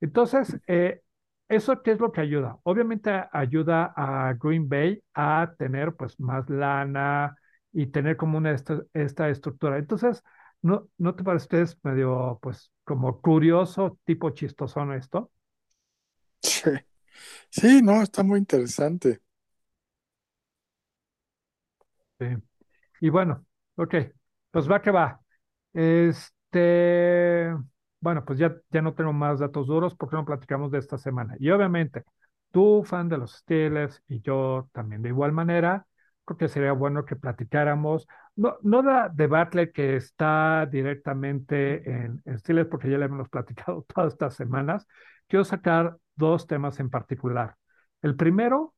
Entonces, 0.00 0.60
eh, 0.66 1.02
¿eso 1.48 1.82
qué 1.82 1.92
es 1.92 2.00
lo 2.00 2.12
que 2.12 2.20
ayuda? 2.20 2.58
Obviamente 2.64 3.10
ayuda 3.32 3.92
a 3.96 4.34
Green 4.34 4.68
Bay 4.68 5.02
a 5.14 5.54
tener 5.58 5.94
pues 5.94 6.18
más 6.20 6.48
lana, 6.50 7.36
y 7.74 7.88
tener 7.88 8.16
como 8.16 8.38
una 8.38 8.52
esta, 8.52 8.82
esta 8.94 9.28
estructura. 9.28 9.78
Entonces, 9.78 10.22
¿no, 10.62 10.88
¿no 10.96 11.14
te 11.16 11.24
parece 11.24 11.44
ustedes 11.44 11.78
medio, 11.84 12.38
pues, 12.40 12.72
como 12.84 13.20
curioso, 13.20 13.98
tipo 14.04 14.30
chistosón 14.30 14.92
esto? 14.94 15.30
Sí. 16.42 16.70
Sí, 17.50 17.80
no, 17.82 18.02
está 18.02 18.22
muy 18.22 18.38
interesante. 18.38 19.20
Sí. 22.18 22.26
Y 23.00 23.10
bueno, 23.10 23.46
ok, 23.76 23.94
pues 24.50 24.70
va 24.70 24.82
que 24.82 24.90
va. 24.90 25.20
Este, 25.72 27.52
bueno, 28.00 28.24
pues 28.24 28.38
ya, 28.38 28.56
ya 28.70 28.82
no 28.82 28.94
tengo 28.94 29.12
más 29.12 29.40
datos 29.40 29.66
duros 29.66 29.94
porque 29.96 30.16
no 30.16 30.24
platicamos 30.24 30.70
de 30.72 30.78
esta 30.78 30.98
semana. 30.98 31.36
Y 31.40 31.50
obviamente, 31.50 32.04
tú, 32.52 32.84
fan 32.84 33.08
de 33.08 33.18
los 33.18 33.32
Steelers, 33.38 34.02
y 34.08 34.20
yo 34.22 34.68
también 34.72 35.02
de 35.02 35.10
igual 35.10 35.32
manera, 35.32 35.86
creo 36.24 36.38
que 36.38 36.48
sería 36.48 36.72
bueno 36.72 37.04
que 37.04 37.16
platicáramos, 37.16 38.06
no, 38.36 38.58
no 38.62 38.82
de 39.14 39.26
Butler 39.26 39.72
que 39.72 39.96
está 39.96 40.66
directamente 40.70 41.88
en, 41.90 42.22
en 42.26 42.68
porque 42.70 42.90
ya 42.90 42.98
le 42.98 43.06
hemos 43.06 43.28
platicado 43.28 43.84
todas 43.94 44.12
estas 44.14 44.34
semanas, 44.36 44.86
quiero 45.28 45.44
sacar 45.44 45.98
dos 46.16 46.46
temas 46.46 46.80
en 46.80 46.90
particular. 46.90 47.56
El 48.02 48.16
primero, 48.16 48.74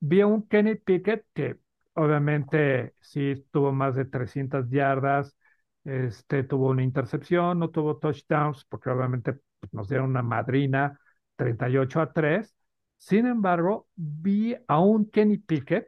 vi 0.00 0.20
a 0.20 0.26
un 0.26 0.46
Kenny 0.48 0.76
Pickett 0.76 1.26
que 1.34 1.58
obviamente 1.94 2.94
sí 3.00 3.46
tuvo 3.50 3.72
más 3.72 3.94
de 3.96 4.04
300 4.04 4.68
yardas, 4.70 5.36
este, 5.84 6.42
tuvo 6.44 6.70
una 6.70 6.82
intercepción, 6.82 7.58
no 7.58 7.70
tuvo 7.70 7.98
touchdowns, 7.98 8.64
porque 8.66 8.90
obviamente 8.90 9.38
nos 9.72 9.88
dieron 9.88 10.10
una 10.10 10.22
madrina 10.22 10.98
38 11.36 12.00
a 12.00 12.12
3. 12.12 12.54
Sin 12.96 13.26
embargo, 13.26 13.88
vi 13.94 14.56
a 14.66 14.80
un 14.80 15.10
Kenny 15.10 15.38
Pickett 15.38 15.86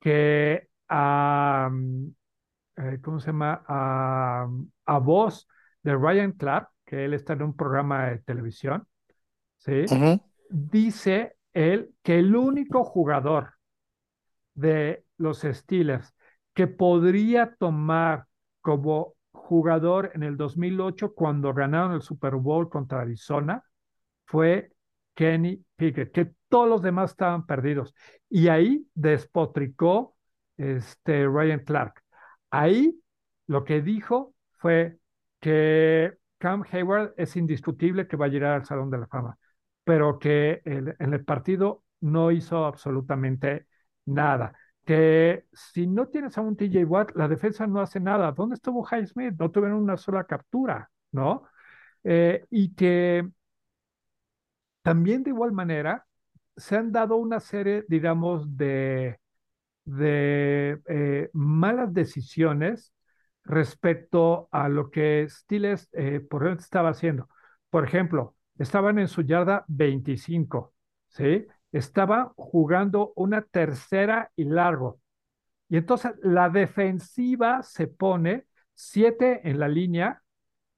que 0.00 0.68
a, 0.88 1.70
eh, 2.76 2.98
¿cómo 3.02 3.20
se 3.20 3.28
llama? 3.28 3.62
A, 3.66 4.48
a, 4.86 4.98
voz 4.98 5.48
de 5.82 5.94
Ryan 5.96 6.32
Clark, 6.32 6.70
que 6.84 7.04
él 7.04 7.14
está 7.14 7.34
en 7.34 7.42
un 7.42 7.56
programa 7.56 8.06
de 8.06 8.18
televisión, 8.20 8.86
¿sí? 9.58 9.82
Uh 9.90 9.94
-huh. 9.94 10.22
Dice 10.48 11.36
él 11.52 11.94
que 12.02 12.18
el 12.18 12.34
único 12.34 12.84
jugador 12.84 13.54
de 14.54 15.04
los 15.16 15.40
Steelers 15.40 16.14
que 16.54 16.66
podría 16.66 17.54
tomar 17.56 18.26
como 18.60 19.14
jugador 19.30 20.10
en 20.14 20.22
el 20.22 20.36
2008 20.36 21.14
cuando 21.14 21.54
ganaron 21.54 21.92
el 21.92 22.02
Super 22.02 22.34
Bowl 22.34 22.68
contra 22.68 23.00
Arizona 23.00 23.62
fue 24.26 24.72
Kenny 25.14 25.64
Pickett, 25.76 26.12
que 26.12 26.32
todos 26.48 26.68
los 26.68 26.82
demás 26.82 27.12
estaban 27.12 27.46
perdidos. 27.46 27.94
Y 28.28 28.48
ahí 28.48 28.86
despotricó 28.94 30.16
este, 30.56 31.26
Ryan 31.26 31.60
Clark. 31.60 32.02
Ahí 32.50 33.00
lo 33.46 33.64
que 33.64 33.80
dijo 33.80 34.34
fue 34.56 34.98
que 35.40 36.18
Cam 36.38 36.64
Hayward 36.70 37.14
es 37.16 37.36
indiscutible 37.36 38.06
que 38.06 38.16
va 38.16 38.26
a 38.26 38.28
llegar 38.28 38.52
al 38.52 38.64
Salón 38.64 38.90
de 38.90 38.98
la 38.98 39.06
Fama, 39.06 39.37
pero 39.88 40.18
que 40.18 40.60
en 40.66 41.14
el 41.14 41.24
partido 41.24 41.82
no 42.02 42.30
hizo 42.30 42.66
absolutamente 42.66 43.66
nada. 44.04 44.52
Que 44.84 45.46
si 45.54 45.86
no 45.86 46.08
tienes 46.08 46.36
a 46.36 46.42
un 46.42 46.56
TJ 46.56 46.84
Watt, 46.84 47.12
la 47.16 47.26
defensa 47.26 47.66
no 47.66 47.80
hace 47.80 47.98
nada. 47.98 48.32
¿Dónde 48.32 48.56
estuvo 48.56 48.82
High 48.82 49.06
Smith? 49.06 49.32
No 49.38 49.50
tuvieron 49.50 49.78
una 49.82 49.96
sola 49.96 50.24
captura, 50.24 50.90
¿no? 51.10 51.44
Eh, 52.04 52.44
y 52.50 52.74
que 52.74 53.26
también 54.82 55.22
de 55.22 55.30
igual 55.30 55.52
manera 55.52 56.06
se 56.56 56.76
han 56.76 56.92
dado 56.92 57.16
una 57.16 57.40
serie, 57.40 57.84
digamos, 57.88 58.56
de, 58.56 59.18
de 59.86 60.80
eh, 60.88 61.30
malas 61.34 61.94
decisiones 61.94 62.94
respecto 63.44 64.48
a 64.52 64.68
lo 64.70 64.90
que 64.92 65.26
Stiles 65.30 65.88
eh, 65.94 66.20
por 66.20 66.44
ejemplo, 66.44 66.62
estaba 66.64 66.90
haciendo. 66.90 67.28
Por 67.70 67.84
ejemplo, 67.86 68.36
estaban 68.58 68.98
en 68.98 69.08
su 69.08 69.22
yarda 69.22 69.64
25, 69.68 70.74
¿sí? 71.08 71.46
Estaba 71.72 72.32
jugando 72.36 73.12
una 73.16 73.42
tercera 73.42 74.30
y 74.36 74.44
largo. 74.44 75.00
Y 75.68 75.76
entonces 75.76 76.12
la 76.22 76.48
defensiva 76.48 77.62
se 77.62 77.86
pone 77.88 78.46
siete 78.74 79.48
en 79.48 79.58
la 79.58 79.68
línea, 79.68 80.22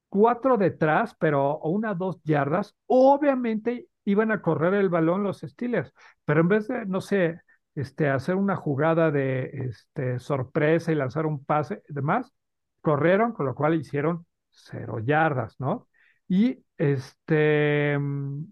cuatro 0.09 0.57
detrás, 0.57 1.15
pero 1.19 1.59
una 1.61 1.95
dos 1.95 2.21
yardas. 2.25 2.75
Obviamente 2.87 3.89
iban 4.05 4.33
a 4.33 4.43
correr 4.43 4.75
el 4.75 4.89
balón 4.89 5.23
los 5.23 5.41
Steelers, 5.41 5.93
pero 6.25 6.41
en 6.41 6.49
vez 6.49 6.69
de, 6.69 6.87
no 6.87 7.01
sé, 7.01 7.41
este, 7.75 8.09
hacer 8.09 8.35
una 8.37 8.57
jugada 8.57 9.11
de 9.11 9.51
este, 9.53 10.19
sorpresa 10.19 10.93
y 10.93 10.97
lanzar 10.97 11.27
un 11.27 11.45
pase 11.45 11.83
y 11.89 11.95
demás, 11.95 12.33
corrieron, 12.81 13.33
con 13.33 13.47
lo 13.47 13.55
cual 13.55 13.75
hicieron 13.75 14.27
cero 14.51 14.99
yardas, 14.99 15.59
¿no? 15.61 15.89
Y 16.31 16.65
este, 16.79 17.99
mm, 17.99 18.45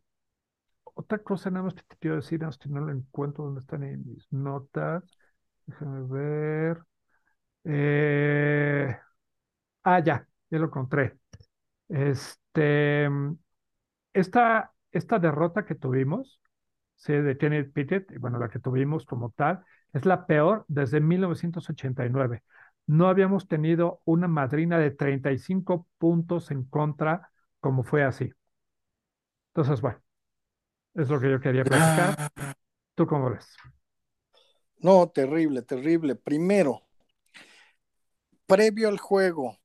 otra 0.94 1.18
cosa 1.20 1.50
nada 1.50 1.64
más 1.66 1.74
que 1.74 1.82
te 1.84 1.96
quiero 1.98 2.16
decir, 2.16 2.40
si 2.60 2.68
no 2.70 2.80
lo 2.80 2.92
encuentro 2.92 3.44
donde 3.44 3.60
están 3.60 3.84
en 3.84 4.06
mis 4.06 4.26
notas, 4.32 5.04
déjame 5.66 6.06
ver. 6.08 6.78
Eh, 7.64 8.96
ah, 9.84 10.00
ya, 10.04 10.28
ya 10.50 10.58
lo 10.58 10.66
encontré. 10.66 11.18
Este, 11.88 13.08
mm, 13.10 13.36
esta, 14.14 14.72
esta 14.92 15.18
derrota 15.18 15.64
que 15.66 15.74
tuvimos, 15.74 16.40
sí, 16.96 17.12
de 17.14 17.38
Kenneth 17.38 17.72
Pickett, 17.72 18.18
bueno, 18.20 18.38
la 18.38 18.48
que 18.50 18.58
tuvimos 18.60 19.06
como 19.06 19.30
tal, 19.32 19.64
es 19.92 20.06
la 20.06 20.26
peor 20.26 20.64
desde 20.68 21.00
1989. 21.00 22.42
No 22.86 23.08
habíamos 23.08 23.48
tenido 23.48 24.00
una 24.04 24.28
madrina 24.28 24.78
de 24.78 24.90
35 24.92 25.88
puntos 25.98 26.50
en 26.50 26.64
contra 26.64 27.30
como 27.60 27.84
fue 27.84 28.04
así. 28.04 28.30
Entonces, 29.54 29.80
bueno, 29.80 30.00
es 30.94 31.08
lo 31.08 31.20
que 31.20 31.30
yo 31.30 31.40
quería 31.40 31.64
platicar. 31.64 32.16
Ah, 32.18 32.54
¿Tú 32.94 33.06
cómo 33.06 33.30
ves? 33.30 33.46
no, 34.80 35.08
terrible, 35.08 35.62
terrible. 35.62 36.14
Primero, 36.14 36.82
previo 38.46 38.88
al 38.88 38.98
juego, 38.98 39.58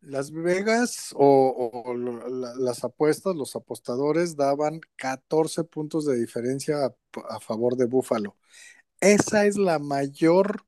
Las 0.00 0.30
Vegas 0.30 1.14
o, 1.16 1.82
o 1.86 1.94
lo- 1.94 2.28
la- 2.28 2.54
las 2.56 2.84
apuestas, 2.84 3.34
los 3.34 3.56
apostadores 3.56 4.36
daban 4.36 4.80
14 4.96 5.64
puntos 5.64 6.04
de 6.04 6.16
diferencia 6.20 6.76
a, 6.84 6.94
a 7.30 7.40
favor 7.40 7.76
de 7.76 7.86
Buffalo. 7.86 8.36
Esa 9.00 9.46
es 9.46 9.56
la 9.56 9.78
mayor 9.78 10.66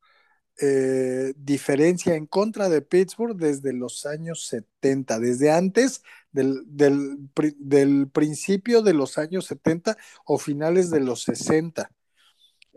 eh, 0.60 1.34
diferencia 1.36 2.14
en 2.14 2.26
contra 2.26 2.68
de 2.68 2.80
Pittsburgh 2.82 3.36
desde 3.36 3.72
los 3.72 4.06
años 4.06 4.46
70, 4.46 5.18
desde 5.20 5.50
antes 5.50 6.02
del, 6.32 6.62
del, 6.66 7.30
del 7.58 8.08
principio 8.10 8.82
de 8.82 8.94
los 8.94 9.18
años 9.18 9.46
70 9.46 9.96
o 10.24 10.38
finales 10.38 10.90
de 10.90 11.00
los 11.00 11.22
60. 11.24 11.90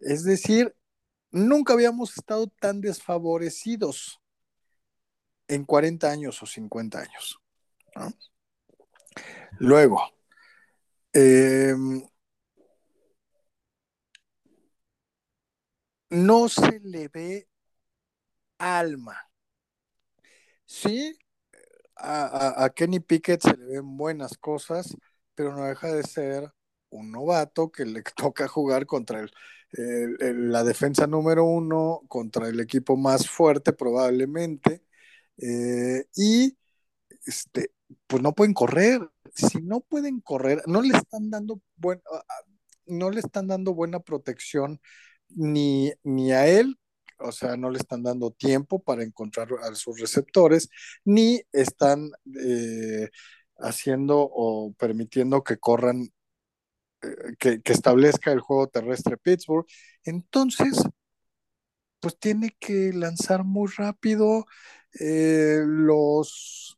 Es 0.01 0.23
decir, 0.23 0.75
nunca 1.31 1.73
habíamos 1.73 2.17
estado 2.17 2.47
tan 2.47 2.81
desfavorecidos 2.81 4.19
en 5.47 5.65
40 5.65 6.09
años 6.09 6.41
o 6.43 6.45
50 6.45 6.99
años. 6.99 7.39
¿no? 7.95 8.13
Luego, 9.59 10.01
eh, 11.13 11.75
no 16.09 16.49
se 16.49 16.79
le 16.79 17.07
ve 17.07 17.47
alma. 18.59 19.17
Sí, 20.65 21.17
a, 21.95 22.63
a, 22.65 22.69
Kenny 22.71 22.99
Pickett 22.99 23.41
se 23.41 23.57
le 23.57 23.65
ven 23.65 23.97
buenas 23.97 24.37
cosas, 24.37 24.95
pero 25.35 25.55
no 25.55 25.65
deja 25.65 25.91
de 25.93 26.03
ser 26.03 26.51
un 26.89 27.11
novato 27.11 27.71
que 27.71 27.85
le 27.85 28.03
toca 28.15 28.47
jugar 28.47 28.85
contra 28.85 29.21
el, 29.21 29.31
la 30.51 30.63
defensa 30.63 31.07
número 31.07 31.45
uno, 31.45 32.01
contra 32.07 32.47
el 32.49 32.59
equipo 32.59 32.97
más 32.97 33.29
fuerte 33.29 33.73
probablemente, 33.73 34.83
eh, 35.37 36.05
y 36.15 36.57
este, 37.25 37.71
pues 38.07 38.21
no 38.23 38.33
pueden 38.33 38.53
correr. 38.53 39.01
Si 39.35 39.61
no 39.61 39.81
pueden 39.81 40.21
correr, 40.21 40.61
no 40.67 40.81
le 40.81 40.97
están 40.97 41.29
dando 41.29 41.61
buen, 41.77 42.01
no 42.87 43.09
le 43.11 43.19
están 43.21 43.47
dando 43.47 43.73
buena 43.73 43.99
protección 43.99 44.81
ni, 45.29 45.93
ni 46.03 46.31
a 46.33 46.47
él, 46.47 46.77
o 47.19 47.31
sea, 47.31 47.57
no 47.57 47.69
le 47.69 47.79
están 47.79 48.03
dando 48.03 48.31
tiempo 48.31 48.81
para 48.81 49.03
encontrar 49.03 49.49
a 49.63 49.75
sus 49.75 49.99
receptores, 49.99 50.69
ni 51.05 51.41
están 51.51 52.11
eh, 52.43 53.09
haciendo 53.57 54.19
o 54.19 54.73
permitiendo 54.77 55.43
que 55.43 55.57
corran, 55.57 56.09
eh, 57.01 57.35
que, 57.39 57.61
establezca 57.65 58.31
el 58.31 58.39
juego 58.41 58.67
terrestre 58.67 59.17
Pittsburgh. 59.17 59.65
Entonces, 60.03 60.83
pues 61.99 62.17
tiene 62.19 62.55
que 62.59 62.93
lanzar 62.93 63.43
muy 63.43 63.69
rápido. 63.75 64.45
Eh, 64.99 65.61
los 65.65 66.77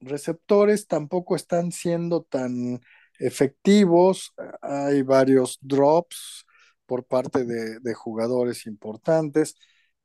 receptores 0.00 0.86
tampoco 0.86 1.36
están 1.36 1.72
siendo 1.72 2.22
tan 2.22 2.80
efectivos. 3.18 4.34
Hay 4.62 5.02
varios 5.02 5.58
drops 5.60 6.46
por 6.86 7.04
parte 7.04 7.44
de, 7.44 7.80
de, 7.80 7.94
jugadores 7.94 8.66
importantes, 8.66 9.56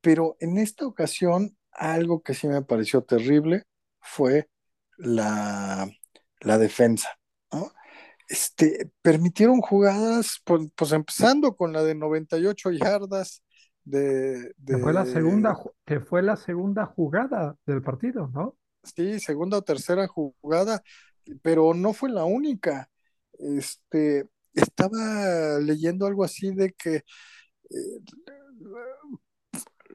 pero 0.01 0.35
en 0.39 0.57
esta 0.57 0.85
ocasión 0.85 1.57
algo 1.72 2.22
que 2.22 2.34
sí 2.34 2.47
me 2.47 2.61
pareció 2.61 3.03
terrible 3.03 3.64
fue 3.99 4.49
la, 4.97 5.89
la 6.41 6.57
defensa. 6.57 7.10
¿no? 7.51 7.72
Este, 8.27 8.91
permitieron 9.01 9.61
jugadas, 9.61 10.39
pues, 10.43 10.69
pues, 10.76 10.91
empezando 10.91 11.56
con 11.56 11.73
la 11.73 11.84
de 11.84 11.95
98 11.95 12.72
yardas. 12.72 13.43
De, 13.84 14.53
de... 14.57 14.76
Que, 14.76 14.77
fue 14.77 14.93
la 14.93 15.06
segunda, 15.06 15.57
que 15.85 15.99
fue 15.99 16.22
la 16.22 16.35
segunda 16.35 16.85
jugada 16.85 17.56
del 17.65 17.81
partido, 17.81 18.30
¿no? 18.34 18.56
Sí, 18.84 19.19
segunda 19.19 19.57
o 19.57 19.61
tercera 19.64 20.07
jugada, 20.07 20.84
pero 21.41 21.73
no 21.73 21.93
fue 21.93 22.10
la 22.10 22.23
única. 22.26 22.89
Este, 23.34 24.27
estaba 24.53 25.59
leyendo 25.59 26.05
algo 26.05 26.23
así 26.23 26.53
de 26.53 26.73
que 26.73 26.95
eh, 26.95 27.99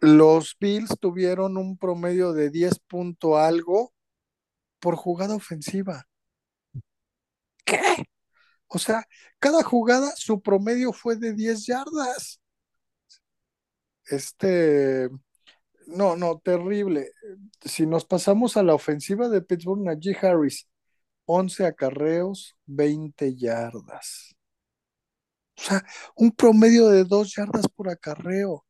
los 0.00 0.56
Bills 0.60 0.98
tuvieron 1.00 1.56
un 1.56 1.78
promedio 1.78 2.32
de 2.32 2.50
10 2.50 2.78
punto 2.80 3.38
algo 3.38 3.92
por 4.80 4.96
jugada 4.96 5.34
ofensiva. 5.36 6.06
¿Qué? 7.64 7.78
O 8.68 8.78
sea, 8.78 9.04
cada 9.38 9.62
jugada 9.62 10.12
su 10.16 10.42
promedio 10.42 10.92
fue 10.92 11.16
de 11.16 11.32
10 11.34 11.66
yardas. 11.66 12.40
Este, 14.06 15.08
no, 15.86 16.16
no, 16.16 16.38
terrible. 16.38 17.10
Si 17.62 17.86
nos 17.86 18.04
pasamos 18.04 18.56
a 18.56 18.62
la 18.62 18.74
ofensiva 18.74 19.28
de 19.28 19.42
Pittsburgh, 19.42 19.82
Najee 19.82 20.16
Harris, 20.20 20.68
11 21.26 21.66
acarreos, 21.66 22.56
20 22.66 23.34
yardas. 23.36 24.33
O 25.56 25.62
sea, 25.62 25.84
un 26.16 26.32
promedio 26.32 26.88
de 26.88 27.04
2 27.04 27.34
yardas 27.36 27.66
por 27.68 27.88
acarreo. 27.88 28.64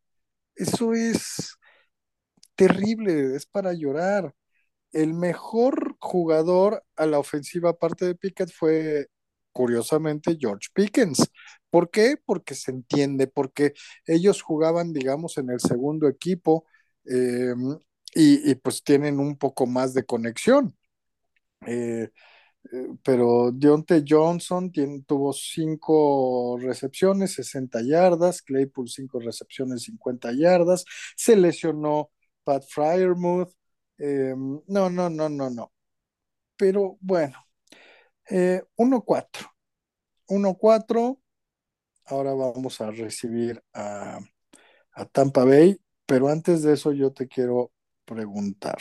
Eso 0.56 0.94
es 0.94 1.56
terrible, 2.54 3.36
es 3.36 3.46
para 3.46 3.72
llorar. 3.72 4.34
El 4.92 5.14
mejor 5.14 5.96
jugador 6.00 6.84
a 6.96 7.06
la 7.06 7.18
ofensiva, 7.18 7.70
aparte 7.72 8.06
de 8.06 8.14
Pickett, 8.16 8.52
fue 8.52 9.08
curiosamente 9.52 10.36
George 10.40 10.68
Pickens. 10.74 11.30
¿Por 11.70 11.90
qué? 11.90 12.16
Porque 12.24 12.54
se 12.54 12.72
entiende, 12.72 13.26
porque 13.28 13.74
ellos 14.06 14.42
jugaban, 14.42 14.92
digamos, 14.92 15.38
en 15.38 15.50
el 15.50 15.60
segundo 15.60 16.08
equipo 16.08 16.66
eh, 17.06 17.54
y, 18.14 18.50
y, 18.50 18.54
pues 18.56 18.82
tienen 18.84 19.20
un 19.20 19.36
poco 19.38 19.66
más 19.66 19.94
de 19.94 20.04
conexión. 20.06 20.76
Eh, 21.66 22.10
pero 23.02 23.50
Deontay 23.52 24.04
Johnson 24.08 24.70
tiene, 24.72 25.02
tuvo 25.06 25.32
cinco 25.32 26.58
recepciones, 26.60 27.34
60 27.34 27.82
yardas, 27.82 28.42
Claypool 28.42 28.88
cinco 28.88 29.20
recepciones, 29.20 29.82
50 29.84 30.32
yardas, 30.32 30.84
se 31.16 31.36
lesionó 31.36 32.10
Pat 32.44 32.64
Fryermuth, 32.68 33.52
eh, 33.98 34.34
no, 34.36 34.90
no, 34.90 35.10
no, 35.10 35.28
no, 35.28 35.50
no. 35.50 35.72
Pero 36.56 36.98
bueno, 37.00 37.38
eh, 38.30 38.62
1-4. 38.76 39.48
1-4. 40.28 41.20
Ahora 42.06 42.34
vamos 42.34 42.80
a 42.80 42.90
recibir 42.90 43.62
a, 43.74 44.20
a 44.92 45.06
Tampa 45.06 45.44
Bay, 45.44 45.80
pero 46.06 46.28
antes 46.28 46.62
de 46.62 46.74
eso 46.74 46.92
yo 46.92 47.12
te 47.12 47.28
quiero 47.28 47.72
preguntar. 48.06 48.78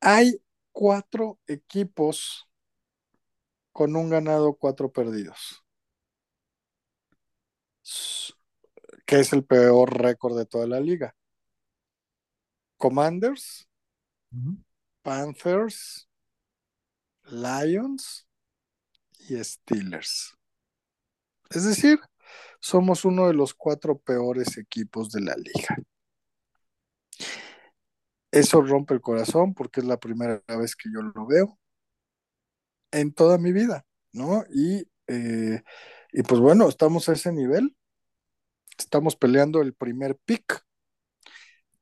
Hay 0.00 0.40
cuatro 0.76 1.40
equipos 1.46 2.50
con 3.72 3.96
un 3.96 4.10
ganado, 4.10 4.52
cuatro 4.52 4.92
perdidos, 4.92 5.64
que 9.06 9.20
es 9.20 9.32
el 9.32 9.42
peor 9.42 9.98
récord 9.98 10.36
de 10.36 10.44
toda 10.44 10.66
la 10.66 10.78
liga. 10.78 11.16
Commanders. 12.76 13.70
Panthers, 15.00 16.10
Lions 17.24 18.28
y 19.30 19.42
Steelers. 19.42 20.36
Es 21.48 21.64
decir, 21.64 22.00
somos 22.60 23.06
uno 23.06 23.28
de 23.28 23.32
los 23.32 23.54
cuatro 23.54 23.96
peores 23.96 24.58
equipos 24.58 25.10
de 25.10 25.22
la 25.22 25.36
liga. 25.36 25.78
Eso 28.36 28.60
rompe 28.60 28.92
el 28.92 29.00
corazón 29.00 29.54
porque 29.54 29.80
es 29.80 29.86
la 29.86 29.96
primera 29.96 30.42
vez 30.46 30.76
que 30.76 30.90
yo 30.92 31.00
lo 31.00 31.26
veo 31.26 31.58
en 32.90 33.14
toda 33.14 33.38
mi 33.38 33.50
vida, 33.50 33.86
¿no? 34.12 34.44
Y, 34.54 34.86
eh, 35.06 35.62
y 36.12 36.22
pues 36.22 36.40
bueno, 36.40 36.68
estamos 36.68 37.08
a 37.08 37.14
ese 37.14 37.32
nivel. 37.32 37.74
Estamos 38.76 39.16
peleando 39.16 39.62
el 39.62 39.72
primer 39.72 40.18
pick, 40.26 40.62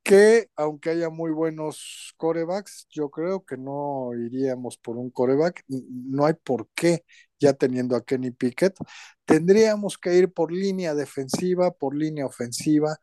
que 0.05 0.49
aunque 0.55 0.91
haya 0.91 1.11
muy 1.11 1.33
buenos 1.33 2.15
corebacks, 2.19 2.87
yo 2.89 3.11
creo 3.11 3.45
que 3.45 3.57
no 3.57 4.11
iríamos 4.15 4.79
por 4.79 4.97
un 4.97 5.11
coreback. 5.11 5.65
No 5.67 6.25
hay 6.25 6.35
por 6.35 6.69
qué, 6.77 7.05
ya 7.41 7.55
teniendo 7.55 7.97
a 7.97 8.05
Kenny 8.05 8.31
Pickett. 8.31 8.77
Tendríamos 9.25 9.99
que 9.99 10.15
ir 10.17 10.33
por 10.33 10.53
línea 10.53 10.95
defensiva, 10.95 11.73
por 11.73 11.97
línea 11.97 12.27
ofensiva, 12.27 12.97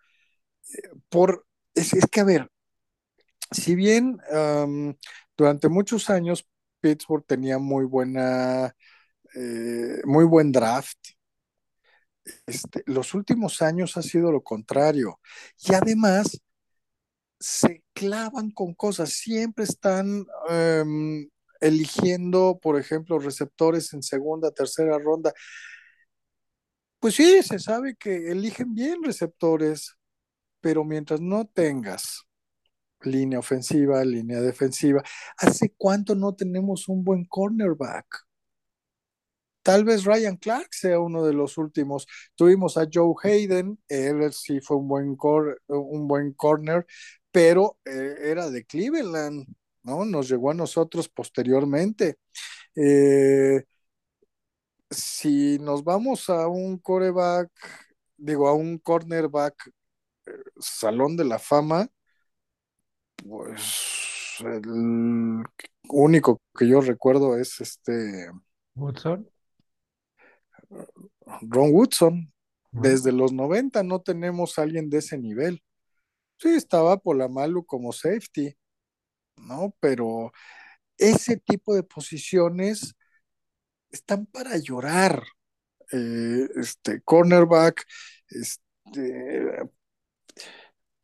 por... 1.10 1.46
Es, 1.74 1.94
es 1.94 2.06
que, 2.08 2.22
a 2.22 2.24
ver, 2.26 2.50
si 3.52 3.76
bien 3.76 4.20
durante 5.38 5.70
muchos 5.70 6.10
años 6.10 6.48
Pittsburgh 6.82 7.26
tenía 7.26 7.60
muy 7.60 7.86
buena, 7.86 8.76
eh, 9.36 10.02
muy 10.06 10.26
buen 10.26 10.52
draft, 10.52 10.98
este, 12.46 12.84
los 12.86 13.14
últimos 13.14 13.62
años 13.62 13.98
ha 13.98 14.02
sido 14.02 14.32
lo 14.32 14.42
contrario. 14.44 15.20
Y 15.64 15.74
además 15.74 16.42
se 17.40 17.84
clavan 17.94 18.52
con 18.52 18.74
cosas, 18.74 19.14
siempre 19.14 19.64
están 19.66 20.26
um, 20.50 21.28
eligiendo, 21.60 22.60
por 22.62 22.80
ejemplo, 22.80 23.20
receptores 23.20 23.94
en 23.94 24.04
segunda, 24.04 24.52
tercera 24.52 24.98
ronda. 25.00 25.34
Pues 27.00 27.16
sí, 27.16 27.42
se 27.44 27.60
sabe 27.60 27.96
que 27.96 28.32
eligen 28.32 28.74
bien 28.76 29.04
receptores, 29.04 29.96
pero 30.62 30.84
mientras 30.84 31.20
no 31.20 31.46
tengas 31.48 32.28
línea 33.06 33.40
ofensiva, 33.40 34.04
línea 34.06 34.42
defensiva. 34.42 35.04
¿Hace 35.38 35.74
cuánto 35.78 36.16
no 36.16 36.34
tenemos 36.34 36.88
un 36.88 37.04
buen 37.04 37.26
cornerback? 37.26 38.06
Tal 39.64 39.84
vez 39.84 40.06
Ryan 40.06 40.38
Clark 40.38 40.70
sea 40.72 41.00
uno 41.00 41.24
de 41.26 41.34
los 41.34 41.58
últimos. 41.58 42.08
Tuvimos 42.36 42.78
a 42.78 42.88
Joe 42.92 43.14
Hayden, 43.24 43.80
él 43.88 44.34
sí 44.34 44.60
fue 44.60 44.78
un 44.78 44.88
buen, 44.88 45.16
cor 45.16 45.62
un 45.68 46.08
buen 46.08 46.34
corner, 46.34 46.86
pero 47.32 47.78
eh, 47.86 48.16
era 48.24 48.50
de 48.50 48.66
Cleveland, 48.66 49.46
¿no? 49.84 50.06
Nos 50.06 50.30
llegó 50.30 50.52
a 50.52 50.56
nosotros 50.56 51.10
posteriormente. 51.10 52.18
Eh, 52.76 53.64
si 54.90 55.58
nos 55.60 55.84
vamos 55.84 56.30
a 56.30 56.48
un 56.48 56.78
coreback, 56.78 57.50
digo, 58.18 58.48
a 58.48 58.54
un 58.54 58.78
cornerback, 58.80 59.72
eh, 60.28 60.32
salón 60.60 61.18
de 61.18 61.26
la 61.26 61.40
fama, 61.40 61.88
pues 63.28 64.38
el 64.40 65.44
único 65.90 66.42
que 66.58 66.68
yo 66.68 66.82
recuerdo 66.82 67.38
es 67.38 67.60
este 67.62 68.30
Woodson. 68.76 69.30
Ron 71.42 71.74
Woodson. 71.74 72.34
Desde 72.74 73.12
los 73.12 73.34
90 73.34 73.84
no 73.84 74.00
tenemos 74.00 74.58
a 74.58 74.62
alguien 74.62 74.90
de 74.90 75.00
ese 75.00 75.18
nivel. 75.18 75.62
Sí, 76.38 76.50
estaba 76.50 76.96
Polamalu 76.96 77.66
como 77.66 77.92
safety, 77.92 78.56
¿no? 79.36 79.76
Pero 79.82 80.32
ese 80.98 81.36
tipo 81.36 81.76
de 81.76 81.84
posiciones 81.84 82.96
están 83.90 84.26
para 84.26 84.58
llorar. 84.58 85.22
Eh, 85.92 86.48
este 86.56 87.02
cornerback, 87.02 87.86
este, 88.30 89.70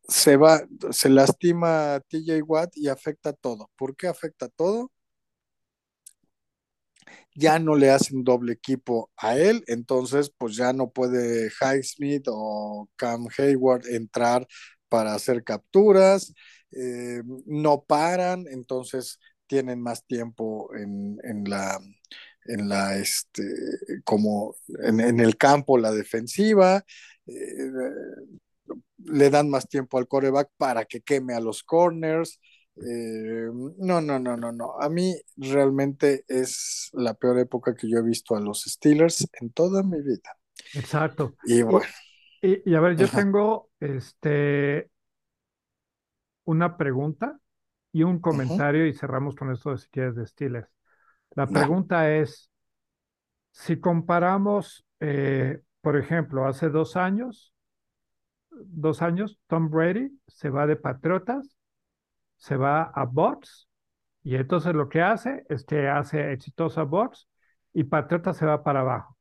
se 0.08 0.36
va, 0.36 0.62
se 0.90 1.08
lastima 1.10 2.00
TJ 2.08 2.42
Watt 2.42 2.76
y 2.76 2.88
afecta 2.88 3.32
todo. 3.32 3.70
¿Por 3.76 3.96
qué 3.96 4.08
afecta 4.08 4.48
todo? 4.48 4.90
Ya 7.34 7.58
no 7.58 7.76
le 7.76 7.90
hacen 7.90 8.24
doble 8.24 8.52
equipo 8.52 9.10
a 9.16 9.36
él, 9.38 9.62
entonces 9.68 10.32
pues 10.36 10.56
ya 10.56 10.72
no 10.72 10.90
puede 10.90 11.50
Highsmith 11.60 12.24
o 12.28 12.88
Cam 12.96 13.26
Hayward 13.38 13.86
entrar 13.88 14.46
para 14.88 15.14
hacer 15.14 15.44
capturas, 15.44 16.32
eh, 16.72 17.22
no 17.46 17.84
paran, 17.86 18.46
entonces 18.50 19.20
tienen 19.46 19.80
más 19.80 20.04
tiempo 20.06 20.74
en, 20.74 21.18
en 21.24 21.44
la 21.48 21.80
en 22.46 22.68
la 22.68 22.96
este 22.98 23.42
como 24.04 24.54
en, 24.84 25.00
en 25.00 25.20
el 25.20 25.36
campo 25.36 25.76
la 25.78 25.92
defensiva 25.92 26.84
eh, 27.26 27.70
le 29.08 29.30
dan 29.30 29.50
más 29.50 29.68
tiempo 29.68 29.98
al 29.98 30.08
coreback 30.08 30.50
para 30.56 30.84
que 30.84 31.00
queme 31.00 31.34
a 31.34 31.40
los 31.40 31.62
corners. 31.62 32.40
Eh, 32.76 33.48
no, 33.78 34.00
no, 34.00 34.18
no, 34.18 34.36
no, 34.36 34.52
no. 34.52 34.74
A 34.80 34.88
mí 34.88 35.14
realmente 35.36 36.24
es 36.28 36.90
la 36.92 37.14
peor 37.14 37.38
época 37.38 37.74
que 37.74 37.88
yo 37.88 37.98
he 37.98 38.02
visto 38.02 38.36
a 38.36 38.40
los 38.40 38.62
Steelers 38.62 39.28
en 39.40 39.50
toda 39.50 39.82
mi 39.82 40.00
vida. 40.02 40.36
Exacto. 40.74 41.34
Y 41.44 41.62
bueno. 41.62 41.86
Y, 42.40 42.70
y 42.70 42.74
a 42.74 42.80
ver, 42.80 42.96
yo 42.96 43.06
Ajá. 43.06 43.18
tengo 43.18 43.70
este 43.80 44.90
una 46.44 46.76
pregunta 46.76 47.38
y 47.92 48.04
un 48.04 48.20
comentario 48.20 48.82
Ajá. 48.82 48.88
y 48.88 48.94
cerramos 48.94 49.34
con 49.34 49.50
esto 49.52 49.70
de 49.70 49.78
si 49.78 49.88
quieres 49.88 50.14
de 50.14 50.26
Steelers. 50.26 50.68
La 51.32 51.46
pregunta 51.46 52.02
no. 52.02 52.08
es, 52.08 52.50
si 53.50 53.80
comparamos, 53.80 54.86
eh, 55.00 55.60
por 55.80 55.96
ejemplo, 55.96 56.46
hace 56.46 56.68
dos 56.68 56.96
años, 56.96 57.52
dos 58.66 59.02
años, 59.02 59.38
Tom 59.46 59.70
Brady 59.70 60.20
se 60.26 60.50
va 60.50 60.66
de 60.66 60.76
Patriotas, 60.76 61.56
se 62.36 62.56
va 62.56 62.82
a 62.82 63.04
Bots, 63.04 63.68
y 64.22 64.36
entonces 64.36 64.74
lo 64.74 64.88
que 64.88 65.02
hace 65.02 65.44
es 65.48 65.64
que 65.64 65.88
hace 65.88 66.32
exitosa 66.32 66.82
Bots 66.82 67.28
y 67.72 67.84
Patriotas 67.84 68.36
se 68.36 68.46
va 68.46 68.62
para 68.62 68.80
abajo. 68.80 69.16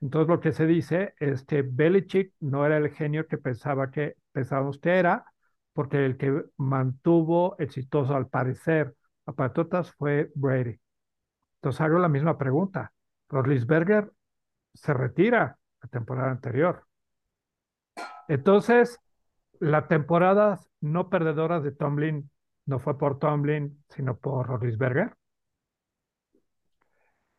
Entonces 0.00 0.28
lo 0.28 0.40
que 0.40 0.52
se 0.52 0.66
dice 0.66 1.14
es 1.18 1.44
que 1.44 1.62
Belichick 1.62 2.34
no 2.40 2.66
era 2.66 2.78
el 2.78 2.90
genio 2.90 3.26
que 3.26 3.38
pensaba 3.38 3.90
que 3.90 4.16
pensábamos 4.32 4.78
que 4.78 4.98
era, 4.98 5.24
porque 5.72 6.04
el 6.04 6.16
que 6.16 6.44
mantuvo 6.56 7.56
exitoso 7.58 8.14
al 8.14 8.28
parecer 8.28 8.94
a 9.26 9.32
Patriotas 9.32 9.92
fue 9.92 10.30
Brady. 10.34 10.78
Entonces 11.56 11.80
hago 11.80 11.98
la 11.98 12.08
misma 12.08 12.38
pregunta. 12.38 12.92
Rodlisberger 13.28 14.10
se 14.74 14.94
retira 14.94 15.58
la 15.82 15.88
temporada 15.88 16.30
anterior. 16.30 16.86
Entonces, 18.30 19.00
la 19.58 19.88
temporada 19.88 20.60
no 20.80 21.10
perdedora 21.10 21.58
de 21.58 21.72
Tomlin 21.72 22.30
no 22.64 22.78
fue 22.78 22.96
por 22.96 23.18
Tomlin, 23.18 23.84
sino 23.88 24.16
por 24.18 24.46
Rodlisberger. 24.46 25.16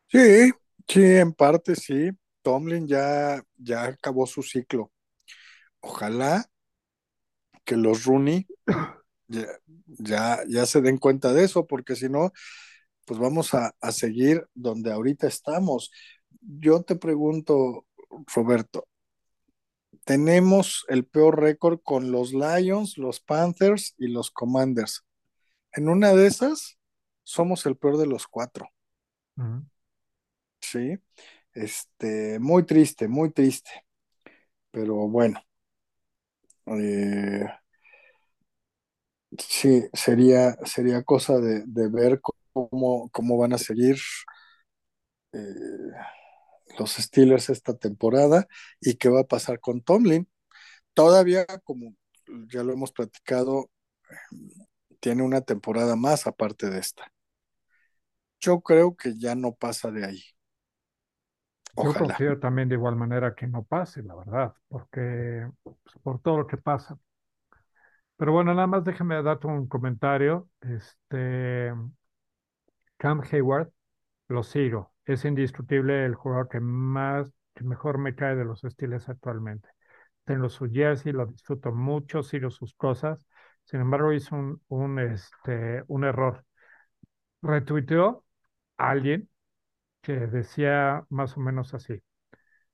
Sí, 0.08 0.52
sí, 0.86 1.02
en 1.02 1.32
parte 1.32 1.74
sí. 1.76 2.10
Tomlin 2.42 2.86
ya, 2.86 3.42
ya 3.56 3.84
acabó 3.84 4.26
su 4.26 4.42
ciclo. 4.42 4.92
Ojalá 5.80 6.44
que 7.64 7.76
los 7.76 8.04
Rooney 8.04 8.46
ya, 9.28 9.46
ya, 9.86 10.40
ya 10.46 10.66
se 10.66 10.82
den 10.82 10.98
cuenta 10.98 11.32
de 11.32 11.44
eso, 11.44 11.66
porque 11.66 11.96
si 11.96 12.10
no, 12.10 12.32
pues 13.06 13.18
vamos 13.18 13.54
a, 13.54 13.74
a 13.80 13.92
seguir 13.92 14.46
donde 14.54 14.92
ahorita 14.92 15.26
estamos. 15.26 15.90
Yo 16.42 16.82
te 16.82 16.96
pregunto, 16.96 17.86
Roberto, 18.34 18.88
tenemos 20.04 20.84
el 20.88 21.04
peor 21.04 21.40
récord 21.40 21.80
con 21.82 22.10
los 22.12 22.32
Lions, 22.32 22.98
los 22.98 23.20
Panthers 23.20 23.94
y 23.98 24.08
los 24.08 24.30
Commanders. 24.30 25.04
En 25.72 25.88
una 25.88 26.12
de 26.12 26.26
esas, 26.26 26.78
somos 27.22 27.66
el 27.66 27.76
peor 27.76 27.98
de 27.98 28.06
los 28.06 28.26
cuatro. 28.26 28.68
Uh 29.36 29.42
-huh. 29.42 29.68
Sí, 30.60 30.98
este, 31.54 32.38
muy 32.38 32.64
triste, 32.64 33.08
muy 33.08 33.30
triste. 33.32 33.70
Pero 34.70 34.94
bueno, 35.08 35.40
eh, 36.66 37.46
sí, 39.38 39.84
sería, 39.92 40.56
sería 40.64 41.02
cosa 41.02 41.38
de, 41.38 41.64
de 41.66 41.88
ver 41.88 42.20
cómo, 42.52 43.10
cómo, 43.10 43.38
van 43.38 43.52
a 43.54 43.58
seguir. 43.58 43.96
Eh, 45.32 45.38
los 46.78 46.92
Steelers 46.92 47.50
esta 47.50 47.74
temporada 47.74 48.46
y 48.80 48.96
qué 48.96 49.08
va 49.08 49.20
a 49.20 49.24
pasar 49.24 49.60
con 49.60 49.82
Tomlin. 49.82 50.28
Todavía, 50.94 51.46
como 51.64 51.94
ya 52.48 52.62
lo 52.62 52.72
hemos 52.72 52.92
platicado, 52.92 53.70
tiene 55.00 55.22
una 55.22 55.40
temporada 55.40 55.96
más 55.96 56.26
aparte 56.26 56.70
de 56.70 56.78
esta. 56.78 57.12
Yo 58.40 58.60
creo 58.60 58.96
que 58.96 59.18
ya 59.18 59.34
no 59.34 59.54
pasa 59.54 59.90
de 59.90 60.04
ahí. 60.04 60.22
Yo 61.76 61.90
Ojalá. 61.90 62.08
confío 62.08 62.38
también 62.38 62.68
de 62.68 62.74
igual 62.74 62.96
manera 62.96 63.34
que 63.34 63.46
no 63.46 63.62
pase, 63.64 64.02
la 64.02 64.14
verdad, 64.14 64.54
porque 64.68 65.48
pues, 65.62 65.76
por 66.02 66.20
todo 66.20 66.38
lo 66.38 66.46
que 66.46 66.56
pasa. 66.58 66.98
Pero 68.16 68.32
bueno, 68.32 68.54
nada 68.54 68.66
más 68.66 68.84
déjame 68.84 69.20
darte 69.22 69.46
un 69.46 69.66
comentario. 69.66 70.48
Este, 70.60 71.72
Cam 72.96 73.20
Hayward, 73.30 73.70
lo 74.28 74.42
sigo. 74.42 74.91
Es 75.06 75.24
indiscutible 75.24 76.04
el 76.04 76.14
jugador 76.14 76.48
que 76.48 76.60
más, 76.60 77.32
que 77.54 77.64
mejor 77.64 77.98
me 77.98 78.14
cae 78.14 78.36
de 78.36 78.44
los 78.44 78.60
Steelers 78.62 79.08
actualmente. 79.08 79.68
Tengo 80.24 80.48
su 80.48 80.70
jersey, 80.70 81.12
lo 81.12 81.26
disfruto 81.26 81.72
mucho, 81.72 82.22
sigo 82.22 82.50
sus 82.50 82.74
cosas. 82.74 83.26
Sin 83.64 83.80
embargo, 83.80 84.12
hizo 84.12 84.36
un, 84.68 84.98
este, 85.00 85.82
un 85.88 86.04
error. 86.04 86.44
Retuiteó 87.42 88.24
a 88.78 88.90
alguien 88.90 89.28
que 90.02 90.14
decía 90.28 91.04
más 91.10 91.36
o 91.36 91.40
menos 91.40 91.74
así. 91.74 92.02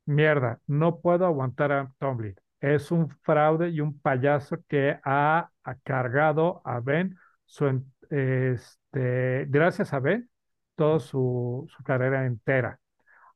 Mierda, 0.07 0.61
no 0.67 1.01
puedo 1.01 1.27
aguantar 1.27 1.73
a 1.73 1.93
Tomlin. 1.99 2.37
Es 2.61 2.91
un 2.93 3.11
fraude 3.23 3.71
y 3.71 3.81
un 3.81 3.99
payaso 4.01 4.59
que 4.69 4.99
ha, 5.05 5.51
cargado 5.85 6.63
a 6.65 6.81
Ben, 6.81 7.17
su, 7.45 7.85
este, 8.11 9.47
gracias 9.49 9.93
a 9.93 10.01
Ben, 10.01 10.31
toda 10.79 11.01
su, 11.01 11.69
su 11.77 11.83
carrera 11.83 12.25
entera. 12.25 12.81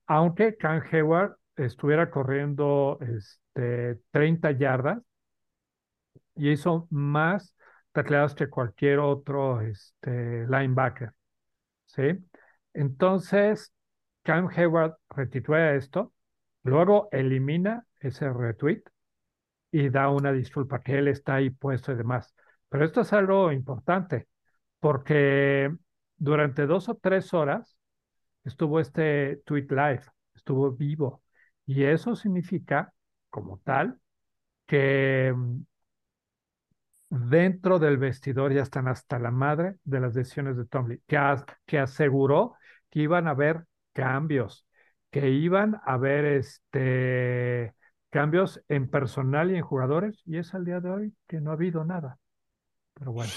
Aunque 0.07 0.57
Cam 0.57 0.81
Hayward 0.93 1.37
estuviera 1.57 2.11
corriendo 2.11 2.99
este, 3.03 4.01
30 4.13 4.53
yardas 4.53 5.03
y 6.37 6.51
hizo 6.53 6.87
más 6.91 7.57
tacleadas 7.93 8.35
que 8.35 8.49
cualquier 8.49 9.01
otro 9.01 9.61
este, 9.61 10.47
linebacker, 10.47 11.13
¿sí? 11.87 12.19
Entonces, 12.75 13.75
Cam 14.23 14.49
Hayward 14.49 14.97
retitúa 15.11 15.75
esto, 15.75 16.15
luego 16.63 17.09
elimina 17.13 17.85
ese 18.01 18.33
retweet 18.33 18.83
y 19.73 19.89
da 19.91 20.11
una 20.11 20.33
disculpa 20.33 20.81
que 20.83 20.99
él 20.99 21.09
está 21.09 21.37
ahí 21.37 21.51
puesto 21.51 21.93
y 21.93 21.97
demás. 21.97 22.35
Pero 22.69 22.85
esto 22.85 23.03
es 23.03 23.13
algo 23.13 23.53
importante 23.53 24.29
porque 24.81 25.75
durante 26.23 26.67
dos 26.67 26.89
o 26.89 26.95
tres 26.95 27.35
horas 27.35 27.77
estuvo 28.45 28.81
este 28.81 29.39
tweet 29.47 29.67
live, 29.71 30.03
estuvo 30.35 30.73
vivo. 30.73 31.23
Y 31.67 31.85
eso 31.85 32.17
significa, 32.17 32.93
como 33.31 33.59
tal, 33.61 33.99
que 34.67 35.33
mm, 35.37 35.63
dentro 37.11 37.79
del 37.79 37.99
vestidor 37.99 38.53
ya 38.53 38.63
están 38.63 38.89
hasta 38.89 39.19
la 39.19 39.31
madre 39.31 39.77
de 39.85 40.01
las 40.01 40.15
decisiones 40.15 40.57
de 40.57 40.65
Tomlin, 40.67 41.03
que, 41.07 41.19
que 41.67 41.79
aseguró 41.79 42.55
que 42.91 43.01
iban 43.01 43.27
a 43.29 43.33
haber 43.33 43.65
cambios, 43.93 44.67
que 45.11 45.31
iban 45.31 45.77
a 45.77 45.95
haber 45.95 46.25
este, 46.25 47.75
cambios 48.11 48.63
en 48.69 48.89
personal 48.89 49.51
y 49.51 49.57
en 49.57 49.63
jugadores, 49.63 50.23
y 50.25 50.39
es 50.39 50.55
al 50.55 50.65
día 50.65 50.81
de 50.81 50.91
hoy 50.91 51.15
que 51.27 51.41
no 51.41 51.51
ha 51.51 51.55
habido 51.55 51.85
nada. 51.85 52.19
Pero 52.95 53.13
bueno, 53.13 53.33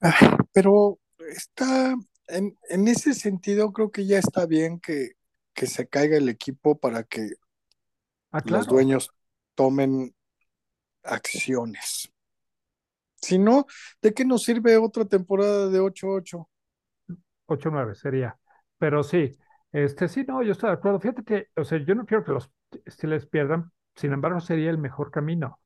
Ah, 0.00 0.36
Pero 0.52 0.98
está, 1.30 1.94
en, 2.28 2.56
en 2.68 2.88
ese 2.88 3.14
sentido, 3.14 3.72
creo 3.72 3.90
que 3.90 4.06
ya 4.06 4.18
está 4.18 4.46
bien 4.46 4.80
que, 4.80 5.12
que 5.54 5.66
se 5.66 5.88
caiga 5.88 6.16
el 6.16 6.28
equipo 6.28 6.78
para 6.78 7.04
que 7.04 7.30
ah, 8.32 8.42
los 8.46 8.66
dueños 8.66 9.10
tomen 9.54 10.14
acciones. 11.02 12.12
Si 13.16 13.38
no, 13.38 13.66
¿de 14.00 14.12
qué 14.12 14.24
nos 14.24 14.42
sirve 14.42 14.76
otra 14.76 15.04
temporada 15.04 15.68
de 15.68 15.78
ocho 15.78 16.08
ocho? 16.08 16.48
ocho 17.46 17.70
nueve 17.70 17.94
sería. 17.94 18.38
Pero 18.78 19.02
sí, 19.02 19.36
este 19.70 20.08
sí, 20.08 20.24
no, 20.26 20.42
yo 20.42 20.52
estoy 20.52 20.70
de 20.70 20.74
acuerdo. 20.74 20.98
Fíjate 20.98 21.22
que, 21.22 21.48
o 21.54 21.64
sea, 21.64 21.78
yo 21.84 21.94
no 21.94 22.04
quiero 22.04 22.24
que 22.24 22.32
los 22.32 22.50
Steelers 22.88 23.26
pierdan, 23.26 23.70
sin 23.94 24.12
embargo, 24.12 24.40
sería 24.40 24.70
el 24.70 24.78
mejor 24.78 25.10
camino. 25.10 25.60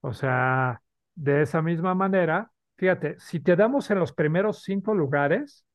O 0.00 0.12
sea, 0.12 0.82
de 1.14 1.42
esa 1.42 1.62
misma 1.62 1.94
manera, 1.94 2.50
fíjate, 2.80 3.16
si 3.20 3.40
te 3.40 3.56
damos 3.56 3.90
en 3.90 3.98
los 3.98 4.12
primeros 4.14 4.62
cinco 4.62 4.94
lugares, 4.94 5.66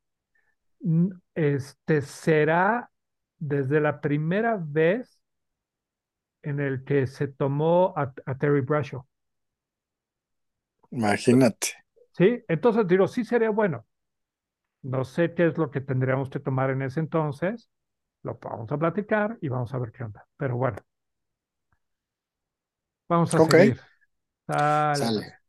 este 1.33 2.01
será 2.01 2.89
desde 3.37 3.79
la 3.81 4.01
primera 4.01 4.57
vez 4.59 5.19
en 6.43 6.61
el 6.61 6.85
que 6.85 7.07
se 7.07 7.27
tomó 7.27 7.93
a, 7.97 8.13
a 8.25 8.37
Terry 8.37 8.61
Bradshaw. 8.61 9.05
Imagínate. 10.91 11.67
¿Sí? 12.17 12.43
Entonces 12.47 12.87
digo, 12.87 13.07
sí 13.07 13.23
sería 13.23 13.49
bueno. 13.49 13.85
No 14.83 15.03
sé 15.05 15.33
qué 15.35 15.47
es 15.47 15.57
lo 15.57 15.71
que 15.71 15.81
tendríamos 15.81 16.29
que 16.29 16.39
tomar 16.39 16.69
en 16.71 16.81
ese 16.83 16.99
entonces. 17.01 17.69
Lo 18.23 18.39
vamos 18.41 18.71
a 18.71 18.77
platicar 18.77 19.37
y 19.41 19.49
vamos 19.49 19.73
a 19.73 19.79
ver 19.79 19.91
qué 19.91 20.03
onda. 20.03 20.27
Pero 20.37 20.57
bueno, 20.57 20.79
vamos 23.07 23.33
a 23.33 23.39
seguir. 23.39 23.79
Sale, 24.47 25.11
sale. 25.11 25.39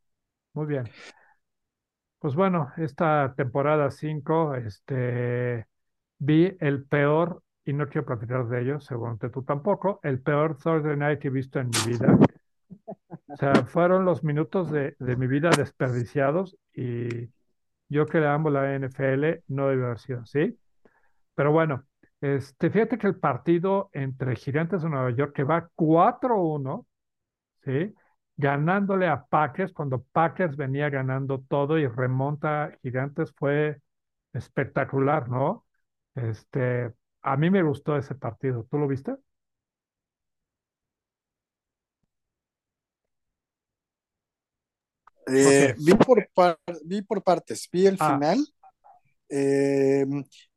Muy 0.53 0.65
bien. 0.67 0.95
Pues 2.19 2.35
bueno, 2.35 2.71
esta 2.77 3.33
temporada 3.35 3.91
5, 3.91 4.55
este, 4.55 5.67
vi 6.17 6.55
el 6.59 6.83
peor, 6.85 7.43
y 7.63 7.73
no 7.73 7.87
quiero 7.87 8.07
platicar 8.07 8.47
de 8.47 8.61
ello, 8.61 8.79
seguramente 8.79 9.29
tú 9.29 9.43
tampoco, 9.43 9.99
el 10.03 10.21
peor 10.21 10.57
Thursday 10.57 10.97
Night 10.97 11.19
que 11.19 11.27
he 11.27 11.31
visto 11.31 11.59
en 11.59 11.69
mi 11.69 11.91
vida. 11.91 12.17
O 13.27 13.35
sea, 13.37 13.53
fueron 13.65 14.05
los 14.05 14.23
minutos 14.23 14.71
de, 14.71 14.95
de 14.99 15.15
mi 15.15 15.27
vida 15.27 15.49
desperdiciados 15.49 16.57
y 16.73 17.29
yo 17.89 18.05
que 18.05 18.19
le 18.19 18.27
amo 18.27 18.49
la 18.49 18.75
NFL 18.75 19.43
no 19.47 19.67
debe 19.67 19.85
haber 19.85 19.99
sido 19.99 20.21
así. 20.21 20.57
Pero 21.35 21.51
bueno, 21.51 21.83
este, 22.21 22.69
fíjate 22.69 22.97
que 22.97 23.07
el 23.07 23.17
partido 23.17 23.89
entre 23.93 24.35
Gigantes 24.35 24.81
de 24.81 24.89
Nueva 24.89 25.11
York, 25.11 25.33
que 25.35 25.43
va 25.43 25.69
4-1, 25.75 26.85
¿sí? 27.63 27.93
Ganándole 28.37 29.07
a 29.07 29.25
Packers 29.25 29.73
cuando 29.73 30.03
Packers 30.11 30.55
venía 30.57 30.89
ganando 30.89 31.41
todo 31.41 31.77
y 31.79 31.87
remonta 31.87 32.71
Gigantes 32.83 33.33
fue 33.37 33.81
espectacular, 34.33 35.29
¿no? 35.29 35.65
Este, 36.15 36.93
a 37.23 37.37
mí 37.37 37.49
me 37.49 37.63
gustó 37.63 37.97
ese 37.97 38.15
partido. 38.15 38.67
¿Tú 38.69 38.77
lo 38.79 38.87
viste? 38.87 39.15
Eh, 45.27 45.73
vi 45.77 45.93
por, 45.95 46.29
par- 46.33 46.59
vi 46.85 47.01
por 47.01 47.21
partes, 47.23 47.67
vi 47.71 47.85
el 47.85 47.97
Ah, 47.99 48.21
final, 48.21 48.47
eh, 49.29 50.05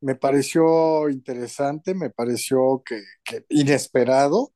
me 0.00 0.16
pareció 0.16 1.08
interesante, 1.10 1.94
me 1.94 2.10
pareció 2.10 2.82
que, 2.84 3.02
que 3.24 3.44
inesperado, 3.50 4.52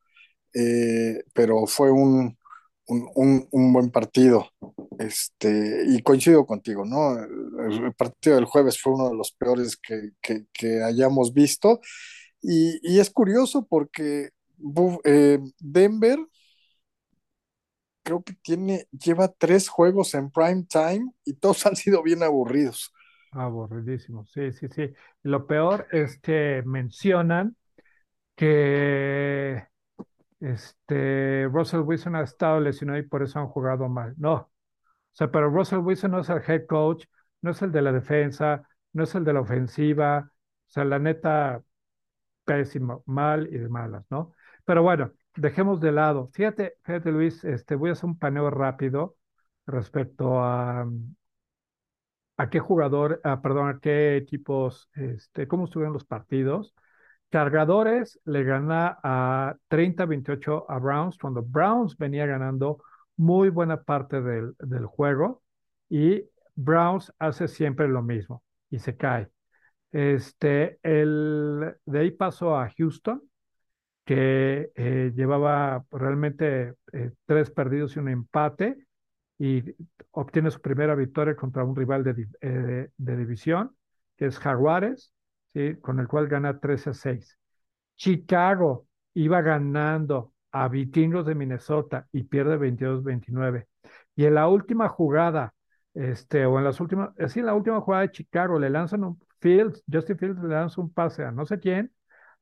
eh, 0.55 1.25
pero 1.35 1.67
fue 1.67 1.91
un, 1.93 2.39
un, 2.87 3.09
un- 3.15 3.49
un 3.51 3.73
buen 3.73 3.91
partido. 3.91 4.49
Este, 4.99 5.85
y 5.89 6.03
coincido 6.03 6.47
contigo, 6.47 6.85
¿no? 6.85 7.19
El, 7.19 7.95
partido 7.97 8.37
del 8.37 8.45
jueves 8.45 8.81
fue 8.81 8.95
uno 8.95 9.09
de 9.11 9.17
los 9.17 9.33
peores 9.33 9.77
que, 9.77 10.11
que- 10.23 10.83
hayamos 10.85 11.33
visto. 11.35 11.81
Y, 12.43 12.79
y 12.83 13.01
es 13.01 13.11
curioso 13.11 13.67
porque 13.69 14.31
eh, 15.05 15.39
Denver 15.61 16.19
creo 18.03 18.23
que 18.23 18.35
tiene, 18.35 18.87
lleva 18.93 19.29
tres 19.29 19.69
juegos 19.69 20.15
en 20.15 20.31
prime 20.31 20.65
time 20.69 21.13
y 21.25 21.35
todos 21.35 21.67
han 21.67 21.77
sido 21.77 22.03
bien 22.03 22.23
aburridos. 22.23 22.93
aburridísimo. 23.33 24.25
Sí, 24.27 24.53
sí, 24.53 24.69
sí. 24.69 24.93
Lo 25.23 25.47
peor 25.47 25.87
es 25.93 26.19
que 26.19 26.63
mencionan 26.67 27.57
que 28.37 29.67
este, 30.45 31.49
Russell 31.51 31.81
Wilson 31.81 32.17
ha 32.17 32.23
estado 32.23 32.61
lesionado 32.61 32.99
y 32.99 33.03
por 33.09 33.23
eso 33.23 33.39
han 33.41 33.49
jugado 33.49 33.89
mal. 33.89 34.15
No, 34.19 34.35
o 34.35 34.51
sea, 35.13 35.31
pero 35.31 35.51
Russell 35.51 35.81
Wilson 35.81 36.13
no 36.13 36.21
es 36.21 36.29
el 36.31 36.43
head 36.47 36.67
coach, 36.67 37.07
no 37.43 37.53
es 37.53 37.63
el 37.63 37.73
de 37.73 37.83
la 37.83 37.93
defensa, 37.93 38.69
no 38.93 39.05
es 39.05 39.15
el 39.15 39.25
de 39.25 39.33
la 39.35 39.41
ofensiva. 39.43 40.31
O 40.69 40.73
sea, 40.73 40.85
la 40.85 40.99
neta, 40.99 41.63
pésimo, 42.45 43.03
mal 43.07 43.49
y 43.53 43.59
de 43.59 43.69
malas, 43.69 44.05
¿no? 44.11 44.35
Pero 44.65 44.83
bueno, 44.83 45.13
dejemos 45.37 45.81
de 45.81 45.93
lado. 45.93 46.29
Fíjate, 46.35 46.77
fíjate, 46.85 47.13
Luis, 47.13 47.45
este, 47.45 47.75
voy 47.77 47.91
a 47.91 47.93
hacer 47.95 48.07
un 48.07 48.19
paneo 48.19 48.51
rápido 48.51 49.17
respecto 49.67 50.43
a, 50.43 50.87
a 52.37 52.51
qué 52.51 52.59
jugador, 52.61 53.21
ah, 53.25 53.41
perdón, 53.43 53.69
a 53.69 53.79
qué 53.81 54.17
equipos, 54.17 54.89
este, 54.95 55.47
cómo 55.49 55.65
estuvieron 55.65 55.93
los 55.93 56.05
partidos. 56.05 56.75
Cargadores 57.35 58.21
le 58.27 58.45
gana 58.45 58.97
a 59.03 59.57
30-28 59.69 60.67
a 60.69 60.79
Browns 60.79 61.19
cuando 61.19 61.43
Browns 61.43 61.99
venía 61.99 62.27
ganando 62.27 62.79
muy 63.17 63.49
buena 63.49 63.83
parte 63.83 64.23
del, 64.23 64.55
del 64.61 64.87
juego 64.87 65.43
y 65.89 66.23
Browns 66.55 67.13
hace 67.19 67.49
siempre 67.49 67.89
lo 67.89 68.03
mismo 68.03 68.45
y 68.71 68.79
se 68.79 68.97
cae. 68.97 69.31
Este, 69.91 70.79
el, 70.85 71.75
de 71.85 71.99
ahí 71.99 72.13
pasó 72.13 72.55
a 72.55 72.71
Houston, 72.71 73.21
que 74.05 74.71
eh, 74.77 75.11
llevaba 75.17 75.85
realmente 75.91 76.75
eh, 76.93 77.11
tres 77.27 77.51
perdidos 77.51 77.97
y 77.97 77.99
un 77.99 78.11
empate 78.11 78.87
y 79.41 79.75
obtiene 80.13 80.53
su 80.53 80.61
primera 80.61 80.95
victoria 80.95 81.35
contra 81.35 81.65
un 81.65 81.75
rival 81.75 82.05
de, 82.05 82.29
eh, 82.43 82.91
de 82.97 83.17
división, 83.17 83.77
que 84.17 84.27
es 84.27 84.39
Jaguares, 84.39 85.11
con 85.81 86.01
el 86.01 86.09
cual 86.09 86.29
gana 86.29 86.59
13 86.59 86.91
a 86.91 86.95
6. 86.95 87.39
Chicago 87.97 88.87
iba 89.15 89.41
ganando 89.43 90.33
a 90.53 90.69
Vikingos 90.69 91.27
de 91.27 91.35
Minnesota 91.35 92.07
y 92.13 92.25
pierde 92.25 92.57
22-29. 92.57 93.67
Y 94.17 94.25
en 94.25 94.35
la 94.35 94.49
última 94.49 94.89
jugada, 94.89 95.55
este, 95.95 96.47
o 96.47 96.59
en 96.59 96.65
las 96.65 96.81
últimas, 96.81 97.11
sí, 97.29 97.41
en 97.41 97.47
la 97.47 97.55
última 97.55 97.81
jugada 97.81 98.03
de 98.03 98.13
Chicago, 98.13 98.59
le 98.59 98.71
lanzan 98.71 99.05
un 99.05 99.21
Fields, 99.41 99.83
Justin 99.91 100.19
Fields 100.19 100.43
le 100.43 100.49
lanza 100.49 100.81
un 100.81 100.93
pase 100.93 101.25
a 101.25 101.31
no 101.31 101.45
sé 101.47 101.59
quién, 101.61 101.93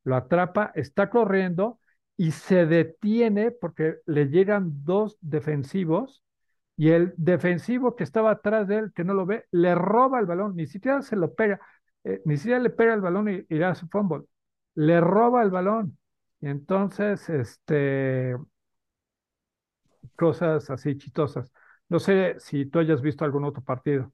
lo 0.03 0.15
atrapa, 0.15 0.71
está 0.75 1.09
corriendo 1.09 1.79
y 2.17 2.31
se 2.31 2.65
detiene 2.65 3.51
porque 3.51 3.97
le 4.05 4.27
llegan 4.29 4.83
dos 4.83 5.17
defensivos 5.21 6.23
y 6.75 6.89
el 6.89 7.13
defensivo 7.17 7.95
que 7.95 8.03
estaba 8.03 8.31
atrás 8.31 8.67
de 8.67 8.77
él, 8.77 8.93
que 8.93 9.03
no 9.03 9.13
lo 9.13 9.25
ve, 9.25 9.45
le 9.51 9.75
roba 9.75 10.19
el 10.19 10.25
balón, 10.25 10.55
ni 10.55 10.65
siquiera 10.67 11.01
se 11.01 11.15
lo 11.15 11.33
pega, 11.33 11.59
eh, 12.03 12.21
ni 12.25 12.37
siquiera 12.37 12.59
le 12.59 12.69
pega 12.69 12.93
el 12.93 13.01
balón 13.01 13.29
y, 13.29 13.45
y 13.49 13.55
le 13.57 13.65
hace 13.65 13.87
fumble, 13.87 14.25
le 14.75 15.01
roba 15.01 15.43
el 15.43 15.51
balón. 15.51 15.97
Y 16.41 16.47
entonces, 16.49 17.29
este, 17.29 18.35
cosas 20.15 20.69
así 20.69 20.97
chistosas. 20.97 21.51
No 21.89 21.99
sé 21.99 22.35
si 22.39 22.65
tú 22.65 22.79
hayas 22.79 23.01
visto 23.01 23.25
algún 23.25 23.43
otro 23.45 23.63
partido. 23.63 24.13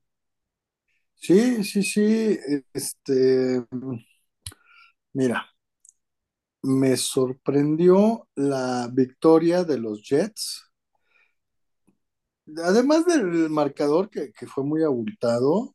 Sí, 1.16 1.64
sí, 1.64 1.84
sí. 1.84 2.38
Este, 2.74 3.64
mira, 5.14 5.46
me 6.64 6.96
sorprendió 6.96 8.28
la 8.36 8.90
victoria 8.94 9.64
de 9.66 9.78
los 9.78 10.02
Jets. 10.04 10.72
Además 12.66 13.06
del 13.06 13.50
marcador 13.50 14.10
que, 14.10 14.32
que 14.34 14.46
fue 14.46 14.64
muy 14.66 14.84
abultado, 14.84 15.74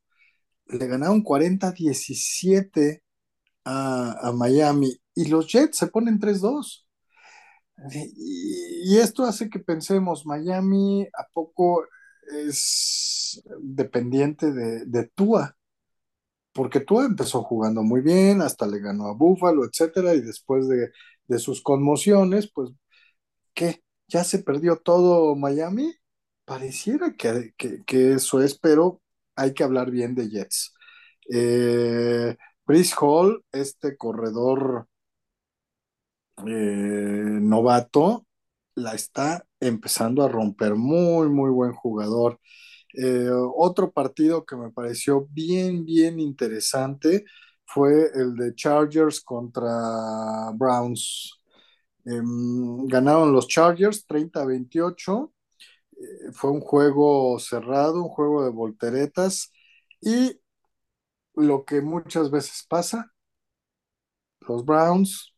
le 0.78 0.86
ganaron 0.86 1.22
40-17 1.22 3.02
a, 3.64 4.28
a 4.28 4.32
Miami 4.32 4.96
y 5.14 5.26
los 5.28 5.48
Jets 5.48 5.78
se 5.78 5.86
ponen 5.88 6.18
3-2. 6.18 6.84
Y, 7.92 8.98
esto 8.98 9.24
hace 9.24 9.50
que 9.50 9.58
pensemos, 9.58 10.26
Miami 10.26 11.06
a 11.18 11.26
poco 11.32 11.84
es 12.46 13.42
dependiente 13.60 14.52
de, 14.52 14.84
de 14.86 15.04
Tua, 15.14 15.56
porque 16.52 16.80
Tua 16.80 17.04
empezó 17.06 17.42
jugando 17.42 17.82
muy 17.82 18.00
bien, 18.00 18.42
hasta 18.42 18.66
le 18.66 18.80
ganó 18.80 19.08
a 19.08 19.14
Buffalo, 19.14 19.64
etcétera, 19.64 20.14
y 20.14 20.20
después 20.22 20.68
de, 20.68 20.90
de 21.28 21.38
sus 21.38 21.62
conmociones, 21.62 22.50
pues, 22.54 22.70
¿qué? 23.54 23.82
¿Ya 24.08 24.24
se 24.24 24.40
perdió 24.40 24.78
todo 24.78 25.36
Miami? 25.36 25.94
Pareciera 26.44 27.14
que, 27.14 27.54
que, 27.56 27.84
que 27.84 28.14
eso 28.14 28.42
es, 28.42 28.58
pero 28.58 29.02
hay 29.36 29.54
que 29.54 29.64
hablar 29.64 29.90
bien 29.90 30.14
de 30.14 30.28
Jets. 30.30 30.74
Eh, 31.30 32.36
Chris 32.66 32.94
Hall, 33.00 33.44
este 33.52 33.96
corredor 33.96 34.88
eh, 36.46 37.38
novato, 37.40 38.26
la 38.76 38.94
está 38.94 39.46
empezando 39.60 40.22
a 40.24 40.28
romper. 40.28 40.74
Muy, 40.74 41.28
muy 41.28 41.50
buen 41.50 41.72
jugador. 41.72 42.40
Eh, 42.94 43.28
otro 43.56 43.92
partido 43.92 44.44
que 44.46 44.56
me 44.56 44.70
pareció 44.70 45.26
bien, 45.30 45.84
bien 45.84 46.20
interesante 46.20 47.24
fue 47.66 48.10
el 48.14 48.36
de 48.36 48.54
Chargers 48.54 49.20
contra 49.20 50.50
Browns. 50.54 51.40
Eh, 52.06 52.20
ganaron 52.86 53.32
los 53.32 53.48
Chargers 53.48 54.06
30-28. 54.06 55.33
Eh, 55.98 56.32
fue 56.32 56.50
un 56.50 56.60
juego 56.60 57.38
cerrado, 57.38 58.02
un 58.02 58.08
juego 58.08 58.44
de 58.44 58.50
volteretas. 58.50 59.52
Y 60.00 60.40
lo 61.34 61.64
que 61.64 61.80
muchas 61.80 62.30
veces 62.30 62.64
pasa, 62.68 63.12
los 64.40 64.64
Browns 64.64 65.34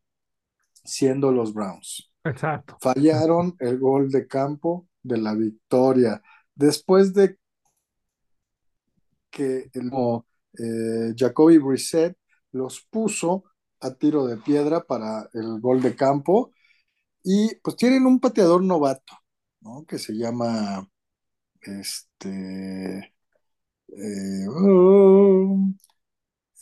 siendo 0.86 1.32
los 1.32 1.52
Browns. 1.52 2.10
Exacto. 2.24 2.76
Fallaron 2.80 3.56
el 3.58 3.78
gol 3.78 4.10
de 4.10 4.26
campo 4.26 4.88
de 5.02 5.18
la 5.18 5.34
victoria. 5.34 6.22
Después 6.54 7.12
de 7.12 7.38
que 9.30 9.70
el 9.74 9.90
eh, 10.58 11.14
Jacoby 11.16 11.58
Brissett 11.58 12.16
los 12.52 12.80
puso 12.80 13.44
a 13.80 13.90
tiro 13.92 14.26
de 14.26 14.38
piedra 14.38 14.80
para 14.80 15.28
el 15.34 15.60
gol 15.60 15.82
de 15.82 15.94
campo 15.94 16.52
y 17.22 17.54
pues 17.56 17.76
tienen 17.76 18.06
un 18.06 18.20
pateador 18.20 18.62
novato, 18.62 19.12
Que 19.86 19.98
se 19.98 20.12
llama 20.14 20.88
este 21.60 23.14
eh, 23.88 24.48
uh, 24.48 25.74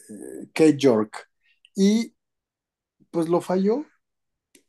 eh, 0.09 0.47
Kate 0.53 0.77
York 0.77 1.31
y 1.75 2.15
pues 3.11 3.29
lo 3.29 3.41
falló 3.41 3.85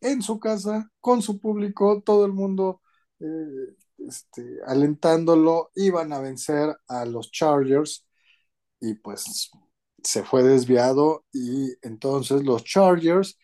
en 0.02 0.22
su 0.22 0.40
casa, 0.40 0.92
con 1.00 1.22
su 1.22 1.40
público, 1.40 2.02
todo 2.06 2.26
el 2.26 2.34
mundo 2.34 2.82
eh, 3.20 3.76
este, 4.08 4.60
alentándolo, 4.68 5.72
iban 5.76 6.14
a 6.14 6.20
vencer 6.20 6.76
a 6.88 7.06
los 7.06 7.32
Chargers 7.32 8.06
y 8.80 8.96
pues 8.96 9.52
se 10.04 10.24
fue 10.24 10.44
desviado 10.44 11.26
y 11.34 11.74
entonces 11.82 12.44
los 12.44 12.64
Chargers 12.64 13.38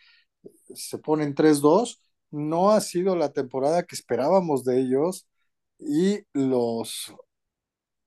se 0.75 0.97
ponen 0.99 1.35
3-2. 1.35 2.01
No 2.31 2.71
ha 2.71 2.81
sido 2.81 3.15
la 3.15 3.31
temporada 3.33 3.83
que 3.83 3.95
esperábamos 3.95 4.63
de 4.63 4.79
ellos 4.79 5.27
y 5.79 6.21
los, 6.33 7.13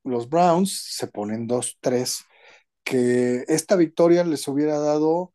los 0.04 0.28
Browns 0.28 0.72
se 0.96 1.06
ponen 1.08 1.46
2-3, 1.46 2.24
que 2.84 3.44
esta 3.48 3.76
victoria 3.76 4.24
les 4.24 4.48
hubiera 4.48 4.78
dado 4.78 5.32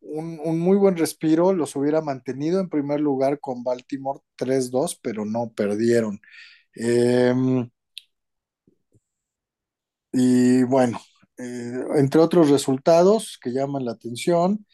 un, 0.00 0.40
un, 0.44 0.60
muy 0.60 0.76
buen 0.78 0.96
respiro, 0.96 1.52
los 1.52 1.76
hubiera 1.76 2.02
mantenido 2.02 2.60
en 2.60 2.68
primer 2.70 3.00
lugar 3.00 3.40
con 3.40 3.64
Baltimore 3.64 4.20
3-2, 4.36 4.98
pero 5.02 5.24
no 5.24 5.52
perdieron. 5.54 6.20
Eh, 6.76 7.34
y 10.12 10.62
bueno, 10.64 11.00
eh, 11.38 11.84
entre 11.96 12.20
otros 12.20 12.50
resultados 12.50 13.38
que 13.42 13.50
llaman 13.52 13.84
la 13.84 13.92
atención, 13.92 14.66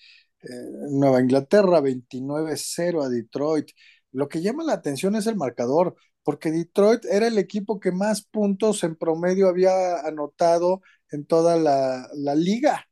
Nueva 0.91 1.21
Inglaterra 1.21 1.81
29-0 1.81 3.03
a 3.05 3.09
Detroit. 3.09 3.71
Lo 4.13 4.29
que 4.29 4.43
llama 4.43 4.65
la 4.65 4.75
atención 4.75 5.17
es 5.17 5.27
el 5.27 5.37
marcador, 5.37 5.97
porque 6.23 6.51
Detroit 6.51 7.05
era 7.05 7.27
el 7.27 7.39
equipo 7.39 7.81
que 7.81 7.93
más 7.93 8.23
puntos 8.23 8.83
en 8.85 8.97
promedio 8.97 9.49
había 9.49 10.01
anotado 10.01 10.83
en 11.11 11.27
toda 11.27 11.57
la, 11.57 12.09
liga 12.35 12.89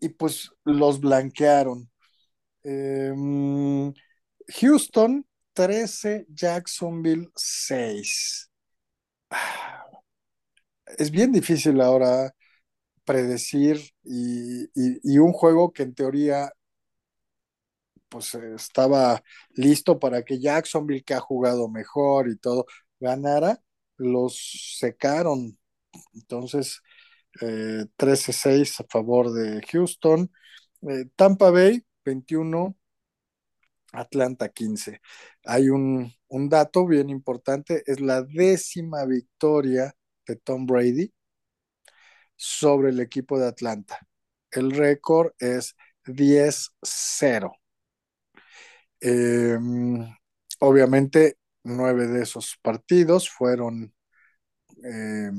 y 0.00 0.08
pues 0.10 0.50
los 0.64 1.00
blanquearon. 1.00 1.90
Eh, 2.64 3.12
Houston 4.48 5.26
13, 5.54 6.26
Jacksonville 6.28 7.28
6. 7.34 8.50
Es 10.98 11.10
bien 11.10 11.32
difícil 11.32 11.80
ahora 11.80 12.34
predecir 13.06 13.80
y, 14.04 14.66
y, 14.74 15.18
un 15.18 15.32
juego 15.32 15.72
que 15.72 15.84
en 15.84 15.94
teoría 15.94 16.52
pues 18.08 18.34
estaba 18.34 19.22
listo 19.50 19.98
para 19.98 20.22
que 20.24 20.40
Jacksonville 20.40 21.04
que 21.04 21.14
ha 21.14 21.20
jugado 21.20 21.68
mejor 21.68 22.28
y 22.28 22.36
todo 22.36 22.66
ganara, 23.00 23.60
los 23.96 24.76
secaron. 24.78 25.58
Entonces, 26.14 26.82
eh, 27.42 27.86
13-6 27.96 28.80
a 28.80 28.84
favor 28.90 29.32
de 29.32 29.62
Houston. 29.72 30.30
Eh, 30.82 31.06
Tampa 31.16 31.50
Bay, 31.50 31.84
21, 32.04 32.76
Atlanta 33.92 34.48
15. 34.50 35.00
Hay 35.44 35.68
un, 35.70 36.12
un, 36.28 36.48
dato 36.48 36.86
bien 36.86 37.10
importante, 37.10 37.82
es 37.86 38.00
la 38.00 38.22
décima 38.22 39.04
victoria 39.06 39.94
de 40.26 40.36
Tom 40.36 40.66
Brady 40.66 41.12
sobre 42.36 42.90
el 42.90 43.00
equipo 43.00 43.38
de 43.38 43.48
Atlanta. 43.48 43.98
El 44.50 44.72
récord 44.72 45.32
es 45.38 45.76
10-0. 46.04 47.52
Eh, 49.00 49.58
obviamente, 50.60 51.38
nueve 51.64 52.06
de 52.06 52.22
esos 52.22 52.56
partidos 52.62 53.28
fueron 53.30 53.94
eh, 54.84 55.30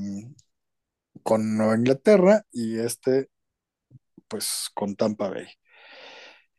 con 1.24 1.58
Nueva 1.58 1.76
Inglaterra 1.76 2.46
y 2.52 2.80
este, 2.80 3.30
pues, 4.28 4.70
con 4.74 4.96
Tampa 4.96 5.30
Bay. 5.30 5.48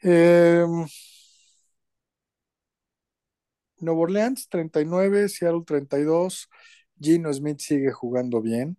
Eh, 0.02 0.64
Nuevo 3.80 4.02
Orleans 4.02 4.48
39, 4.48 5.28
Seattle 5.28 5.62
32, 5.66 6.48
Gino 7.00 7.32
Smith 7.32 7.60
sigue 7.60 7.92
jugando 7.92 8.40
bien, 8.40 8.76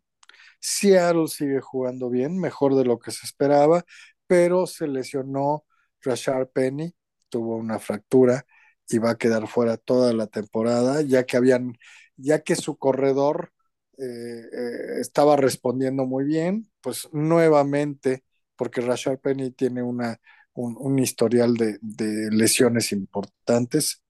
Seattle 0.59 1.27
sigue 1.27 1.61
jugando 1.61 2.09
bien, 2.09 2.39
mejor 2.39 2.75
de 2.75 2.85
lo 2.85 2.99
que 2.99 3.11
se 3.11 3.25
esperaba, 3.25 3.85
pero 4.27 4.67
se 4.67 4.87
lesionó 4.87 5.65
Rashard 6.01 6.49
Penny, 6.49 6.93
tuvo 7.29 7.55
una 7.57 7.79
fractura 7.79 8.45
y 8.89 8.97
va 8.97 9.11
a 9.11 9.17
quedar 9.17 9.47
fuera 9.47 9.77
toda 9.77 10.13
la 10.13 10.27
temporada, 10.27 11.01
ya 11.01 11.25
que 11.25 11.37
habían, 11.37 11.77
ya 12.17 12.39
que 12.39 12.55
su 12.55 12.77
corredor 12.77 13.51
eh, 13.97 14.03
eh, 14.51 15.01
estaba 15.01 15.35
respondiendo 15.35 16.05
muy 16.05 16.25
bien, 16.25 16.69
pues 16.81 17.09
nuevamente, 17.11 18.23
porque 18.55 18.81
Rashard 18.81 19.19
Penny 19.19 19.51
tiene 19.51 19.83
una, 19.83 20.19
un, 20.53 20.99
historial 20.99 21.55
de, 21.55 21.77
de, 21.81 22.29
lesiones 22.31 22.91
importantes. 22.91 24.03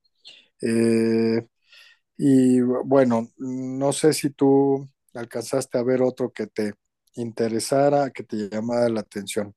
Eh, 0.61 1.45
y 2.17 2.61
bueno, 2.61 3.29
no 3.37 3.93
sé 3.93 4.13
si 4.13 4.29
tú 4.31 4.89
alcanzaste 5.19 5.77
a 5.77 5.83
ver 5.83 6.01
otro 6.01 6.31
que 6.31 6.47
te 6.47 6.73
interesara, 7.15 8.09
que 8.11 8.23
te 8.23 8.49
llamara 8.49 8.89
la 8.89 9.01
atención. 9.01 9.53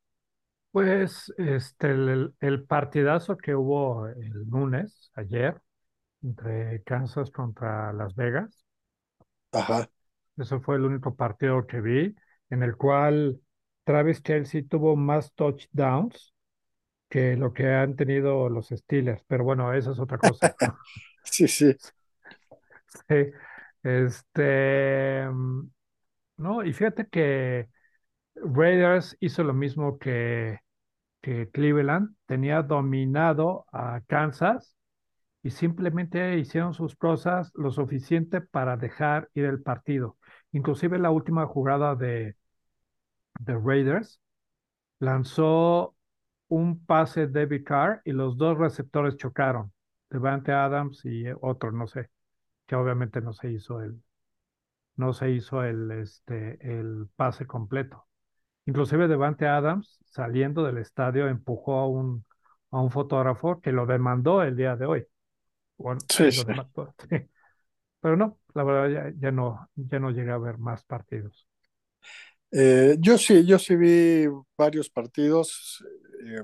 Pues 0.70 1.32
este, 1.36 1.90
el, 1.90 2.34
el 2.40 2.64
partidazo 2.64 3.36
que 3.36 3.54
hubo 3.54 4.06
el 4.08 4.32
lunes, 4.48 5.10
ayer, 5.14 5.60
entre 6.22 6.82
Kansas 6.84 7.30
contra 7.30 7.92
Las 7.92 8.14
Vegas. 8.14 8.64
Ajá. 9.52 9.88
Ese 10.36 10.60
fue 10.60 10.76
el 10.76 10.84
único 10.84 11.14
partido 11.14 11.66
que 11.66 11.80
vi 11.80 12.14
en 12.50 12.62
el 12.62 12.76
cual 12.76 13.40
Travis 13.84 14.22
Chelsea 14.22 14.62
tuvo 14.68 14.96
más 14.96 15.32
touchdowns 15.34 16.34
que 17.08 17.36
lo 17.36 17.52
que 17.52 17.68
han 17.68 17.96
tenido 17.96 18.48
los 18.48 18.68
Steelers. 18.68 19.22
Pero 19.26 19.44
bueno, 19.44 19.74
esa 19.74 19.92
es 19.92 19.98
otra 19.98 20.18
cosa. 20.18 20.54
sí, 21.24 21.48
sí. 21.48 21.76
Sí. 23.08 23.14
Este, 23.82 25.26
no, 26.36 26.64
y 26.64 26.72
fíjate 26.72 27.06
que 27.08 27.68
Raiders 28.36 29.16
hizo 29.20 29.44
lo 29.44 29.54
mismo 29.54 29.98
que, 29.98 30.60
que 31.22 31.50
Cleveland, 31.50 32.16
tenía 32.26 32.62
dominado 32.62 33.66
a 33.72 34.02
Kansas 34.08 34.76
y 35.42 35.50
simplemente 35.50 36.38
hicieron 36.38 36.74
sus 36.74 36.96
cosas 36.96 37.52
lo 37.54 37.70
suficiente 37.72 38.40
para 38.40 38.76
dejar 38.76 39.30
ir 39.34 39.46
el 39.46 39.62
partido. 39.62 40.18
Inclusive 40.52 40.98
la 40.98 41.10
última 41.10 41.46
jugada 41.46 41.96
de, 41.96 42.36
de 43.40 43.58
Raiders 43.58 44.20
lanzó 45.00 45.96
un 46.48 46.84
pase 46.84 47.26
de 47.28 47.40
David 47.42 47.64
Carr 47.64 48.02
y 48.04 48.12
los 48.12 48.36
dos 48.36 48.58
receptores 48.58 49.16
chocaron, 49.16 49.72
Devante 50.10 50.52
Adams 50.52 51.04
y 51.04 51.26
otro, 51.40 51.72
no 51.72 51.86
sé, 51.86 52.10
que 52.66 52.76
obviamente 52.76 53.20
no 53.20 53.32
se 53.32 53.50
hizo 53.50 53.82
el, 53.82 54.02
no 54.96 55.12
se 55.12 55.30
hizo 55.30 55.64
el, 55.64 55.90
este, 55.92 56.58
el 56.62 57.08
pase 57.16 57.46
completo. 57.46 58.06
Inclusive 58.66 59.08
Devante 59.08 59.46
Adams, 59.46 60.00
saliendo 60.06 60.64
del 60.64 60.78
estadio, 60.78 61.28
empujó 61.28 61.78
a 61.80 61.88
un, 61.88 62.24
a 62.70 62.80
un 62.80 62.90
fotógrafo 62.90 63.60
que 63.60 63.72
lo 63.72 63.86
demandó 63.86 64.42
el 64.42 64.56
día 64.56 64.76
de 64.76 64.86
hoy. 64.86 65.06
Bueno, 65.78 66.00
sí, 66.08 66.30
sí. 66.32 66.44
Demandó, 66.46 66.94
sí. 67.10 67.16
Pero 68.00 68.16
no, 68.16 68.38
la 68.54 68.64
verdad 68.64 69.12
ya, 69.12 69.14
ya, 69.18 69.30
no, 69.32 69.70
ya 69.76 69.98
no 69.98 70.10
llegué 70.10 70.32
a 70.32 70.38
ver 70.38 70.58
más 70.58 70.84
partidos. 70.84 71.46
Eh, 72.50 72.96
yo 73.00 73.16
sí, 73.18 73.46
yo 73.46 73.58
sí 73.58 73.76
vi 73.76 74.26
varios 74.56 74.90
partidos. 74.90 75.84
Eh, 76.24 76.42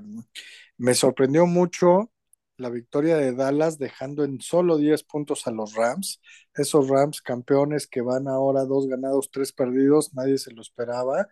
me 0.77 0.93
sorprendió 0.93 1.45
mucho 1.45 2.11
la 2.59 2.69
victoria 2.69 3.17
de 3.17 3.33
Dallas 3.33 3.77
dejando 3.77 4.23
en 4.23 4.41
solo 4.41 4.77
10 4.77 5.03
puntos 5.03 5.47
a 5.47 5.51
los 5.51 5.75
Rams. 5.75 6.21
Esos 6.55 6.87
Rams 6.89 7.21
campeones 7.21 7.87
que 7.87 8.01
van 8.01 8.27
ahora 8.27 8.65
dos 8.65 8.87
ganados, 8.87 9.31
tres 9.31 9.51
perdidos, 9.53 10.13
nadie 10.13 10.37
se 10.37 10.51
lo 10.51 10.61
esperaba. 10.61 11.27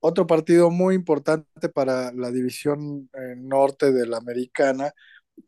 Otro 0.00 0.26
partido 0.26 0.70
muy 0.70 0.94
importante 0.96 1.68
para 1.68 2.12
la 2.12 2.30
división 2.30 3.08
eh, 3.14 3.34
norte 3.36 3.92
de 3.92 4.06
la 4.06 4.18
americana. 4.18 4.92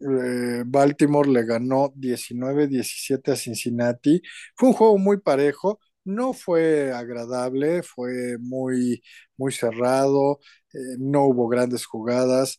Eh, 0.01 0.63
Baltimore 0.67 1.29
le 1.31 1.45
ganó 1.45 1.93
19-17 1.97 3.33
a 3.33 3.37
Cincinnati. 3.37 4.23
Fue 4.57 4.69
un 4.71 4.75
juego 4.75 4.99
muy 4.99 5.19
parejo, 5.21 5.81
no 6.05 6.33
fue 6.33 6.93
agradable, 6.93 7.83
fue 7.83 8.39
muy, 8.39 9.03
muy 9.37 9.53
cerrado, 9.53 10.41
eh, 10.73 10.79
no 10.99 11.25
hubo 11.27 11.49
grandes 11.49 11.87
jugadas. 11.87 12.59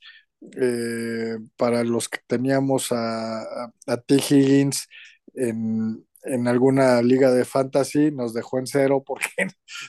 Eh, 0.58 1.38
para 1.58 1.84
los 1.84 2.10
que 2.10 2.20
teníamos 2.28 2.92
a, 2.92 3.42
a, 3.42 3.74
a 3.88 3.98
T. 3.98 4.16
Higgins 4.16 4.88
en, 5.34 6.06
en, 6.24 6.48
alguna 6.48 7.02
liga 7.02 7.32
de 7.32 7.46
fantasy, 7.46 8.12
nos 8.12 8.34
dejó 8.34 8.60
en 8.60 8.68
cero 8.68 9.04
porque 9.06 9.28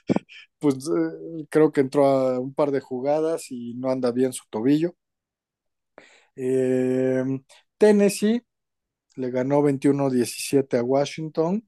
pues 0.59 0.77
eh, 0.89 1.47
creo 1.51 1.73
que 1.73 1.81
entró 1.83 2.07
a 2.07 2.41
un 2.41 2.55
par 2.55 2.70
de 2.70 2.81
jugadas 2.81 3.51
y 3.51 3.74
no 3.74 3.91
anda 3.91 4.12
bien 4.12 4.33
su 4.33 4.45
tobillo. 4.51 4.95
Eh, 6.37 7.24
Tennessee 7.78 8.43
le 9.16 9.31
ganó 9.31 9.62
21-17 9.62 10.78
a 10.78 10.83
Washington. 10.83 11.66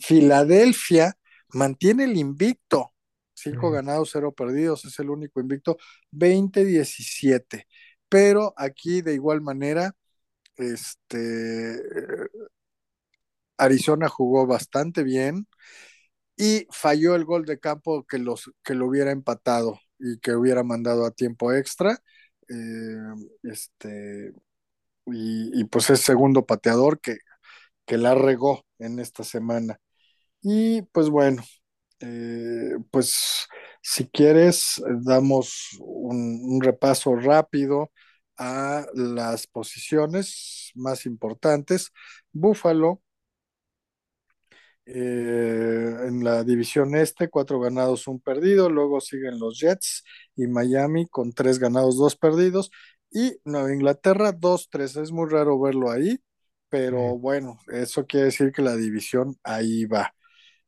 Filadelfia 0.00 1.14
mantiene 1.52 2.04
el 2.04 2.16
invicto. 2.16 2.92
Cinco 3.42 3.70
ganados, 3.70 4.10
cero 4.12 4.32
perdidos, 4.32 4.84
es 4.84 4.98
el 4.98 5.10
único 5.10 5.40
invicto, 5.40 5.78
20-17. 6.10 7.66
Pero 8.08 8.54
aquí 8.56 9.02
de 9.02 9.14
igual 9.14 9.40
manera, 9.42 9.94
este, 10.56 11.80
Arizona 13.56 14.08
jugó 14.08 14.46
bastante 14.46 15.02
bien 15.02 15.46
y 16.36 16.66
falló 16.70 17.14
el 17.16 17.24
gol 17.24 17.44
de 17.46 17.58
campo 17.60 18.04
que, 18.06 18.18
los, 18.18 18.50
que 18.64 18.74
lo 18.74 18.86
hubiera 18.88 19.10
empatado 19.12 19.80
y 19.98 20.18
que 20.20 20.34
hubiera 20.34 20.62
mandado 20.64 21.06
a 21.06 21.10
tiempo 21.12 21.52
extra. 21.52 21.98
Eh, 22.48 22.96
este, 23.44 24.32
y, 25.06 25.60
y, 25.60 25.64
pues 25.64 25.90
es 25.90 26.00
segundo 26.00 26.46
pateador 26.46 27.00
que, 27.00 27.18
que 27.86 27.98
la 27.98 28.14
regó 28.14 28.66
en 28.78 29.00
esta 29.00 29.24
semana. 29.24 29.80
Y 30.42 30.82
pues 30.92 31.10
bueno, 31.10 31.42
eh, 32.00 32.76
pues 32.90 33.48
si 33.82 34.08
quieres, 34.08 34.82
damos 35.02 35.68
un, 35.80 36.40
un, 36.44 36.60
repaso 36.62 37.16
rápido 37.16 37.90
a 38.36 38.86
las 38.94 39.46
posiciones 39.46 40.70
más 40.74 41.06
importantes. 41.06 41.90
Búfalo 42.32 43.02
eh, 44.86 45.96
en 46.06 46.24
la 46.24 46.44
división 46.44 46.94
este, 46.96 47.28
cuatro 47.28 47.60
ganados, 47.60 48.08
un 48.08 48.20
perdido. 48.20 48.70
Luego 48.70 49.00
siguen 49.00 49.38
los 49.38 49.58
Jets 49.60 50.04
y 50.36 50.46
Miami 50.46 51.06
con 51.08 51.32
tres 51.32 51.58
ganados, 51.58 51.96
dos 51.98 52.16
perdidos. 52.16 52.70
Y 53.10 53.36
Nueva 53.44 53.72
Inglaterra, 53.72 54.32
dos, 54.32 54.68
tres. 54.70 54.96
Es 54.96 55.12
muy 55.12 55.28
raro 55.30 55.60
verlo 55.60 55.90
ahí, 55.90 56.20
pero 56.68 57.16
Sí. 57.16 57.18
bueno, 57.18 57.58
eso 57.72 58.06
quiere 58.06 58.26
decir 58.26 58.52
que 58.52 58.62
la 58.62 58.76
división 58.76 59.36
ahí 59.44 59.84
va. 59.86 60.14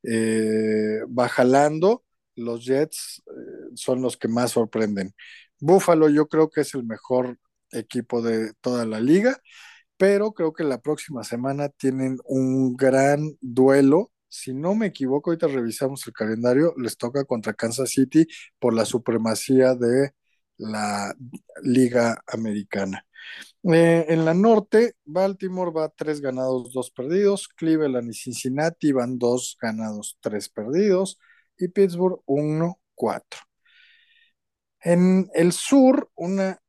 Eh. 0.02 1.01
Los 2.36 2.64
Jets 2.64 3.22
eh, 3.27 3.70
son 3.74 4.02
los 4.02 4.16
que 4.16 4.28
más 4.28 4.52
sorprenden. 4.52 5.14
Buffalo, 5.59 6.09
yo 6.09 6.28
creo 6.28 6.48
que 6.51 6.62
es 6.62 6.74
el 6.74 6.85
mejor 6.85 7.39
equipo 7.72 8.22
de 8.22 8.52
toda 8.60 8.86
la 8.86 9.01
liga 9.01 9.40
pero 10.01 10.32
creo 10.32 10.55
que 10.55 10.64
la 10.64 10.81
próxima 10.81 11.24
semana 11.24 11.68
tienen 11.68 12.16
un 12.24 12.74
gran 12.74 13.36
duelo. 13.43 14.10
Si 14.28 14.55
no 14.55 14.74
me 14.74 14.86
equivoco, 14.86 15.28
ahorita 15.31 15.47
revisamos 15.47 16.06
el 16.06 16.14
calendario, 16.14 16.72
les 16.78 16.97
toca 16.97 17.24
contra 17.27 17.52
Kansas 17.52 17.90
City 17.90 18.27
por 18.59 18.72
la 18.72 18.86
supremacía 18.86 19.74
de 19.74 20.12
la 20.56 21.14
Liga 21.62 22.22
Americana. 22.27 23.05
Eh, 23.72 24.06
en 24.09 24.24
la 24.24 24.34
norte, 24.34 24.94
Baltimore 25.05 25.70
va 25.72 25.88
tres 25.90 26.20
ganados, 26.20 26.72
dos 26.72 26.90
perdidos. 26.90 27.48
Cleveland 27.48 28.10
y 28.10 28.14
Cincinnati 28.14 28.92
van 28.92 29.18
dos 29.18 29.56
ganados, 29.60 30.18
tres 30.20 30.48
perdidos. 30.48 31.18
Y 31.59 31.68
Pittsburgh, 31.68 32.20
uno, 32.26 32.80
cuatro. 32.94 33.40
En 34.82 35.30
el 35.34 35.52
sur, 35.52 36.10
una 36.16 36.60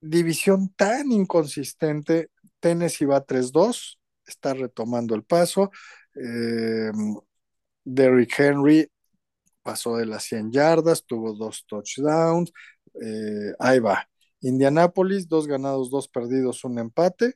división 0.00 0.72
tan 0.76 1.12
inconsistente. 1.12 2.30
Tennessee 2.60 3.06
va 3.06 3.24
3-2, 3.24 3.98
está 4.26 4.54
retomando 4.54 5.14
el 5.14 5.24
paso. 5.24 5.70
Eh, 6.14 6.90
Derrick 7.84 8.38
Henry 8.38 8.90
pasó 9.62 9.96
de 9.96 10.06
las 10.06 10.24
100 10.24 10.52
yardas, 10.52 11.04
tuvo 11.06 11.34
dos 11.34 11.64
touchdowns. 11.66 12.52
Eh, 13.02 13.52
ahí 13.58 13.80
va. 13.80 14.08
Indianapolis, 14.40 15.28
dos 15.28 15.46
ganados, 15.46 15.90
dos 15.90 16.08
perdidos, 16.08 16.64
un 16.64 16.78
empate. 16.78 17.34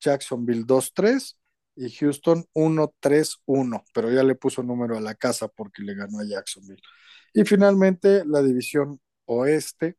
Jacksonville 0.00 0.64
2-3 0.64 1.36
y 1.76 1.90
Houston 1.90 2.46
1-3-1, 2.54 3.84
pero 3.94 4.10
ya 4.10 4.22
le 4.22 4.34
puso 4.34 4.62
número 4.62 4.96
a 4.96 5.00
la 5.00 5.14
casa 5.14 5.48
porque 5.48 5.82
le 5.82 5.94
ganó 5.94 6.20
a 6.20 6.24
Jacksonville. 6.24 6.82
Y 7.32 7.44
finalmente 7.44 8.24
la 8.24 8.42
división 8.42 9.00
oeste, 9.26 9.96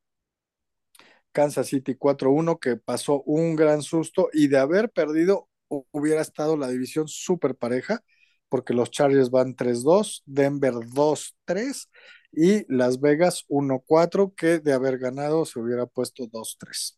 Kansas 1.31 1.67
City 1.67 1.95
4-1, 1.95 2.59
que 2.59 2.75
pasó 2.77 3.21
un 3.23 3.55
gran 3.55 3.81
susto. 3.81 4.29
Y 4.33 4.47
de 4.47 4.57
haber 4.57 4.89
perdido 4.89 5.47
hubiera 5.91 6.21
estado 6.21 6.57
la 6.57 6.67
división 6.67 7.07
súper 7.07 7.55
pareja, 7.55 8.03
porque 8.49 8.73
los 8.73 8.91
Chargers 8.91 9.29
van 9.29 9.55
3-2, 9.55 10.23
Denver 10.25 10.73
2-3 10.73 11.89
y 12.31 12.65
Las 12.73 12.99
Vegas 13.01 13.45
1-4, 13.49 14.33
que 14.35 14.59
de 14.59 14.73
haber 14.73 14.97
ganado 14.97 15.45
se 15.45 15.59
hubiera 15.59 15.85
puesto 15.85 16.27
2-3. 16.27 16.97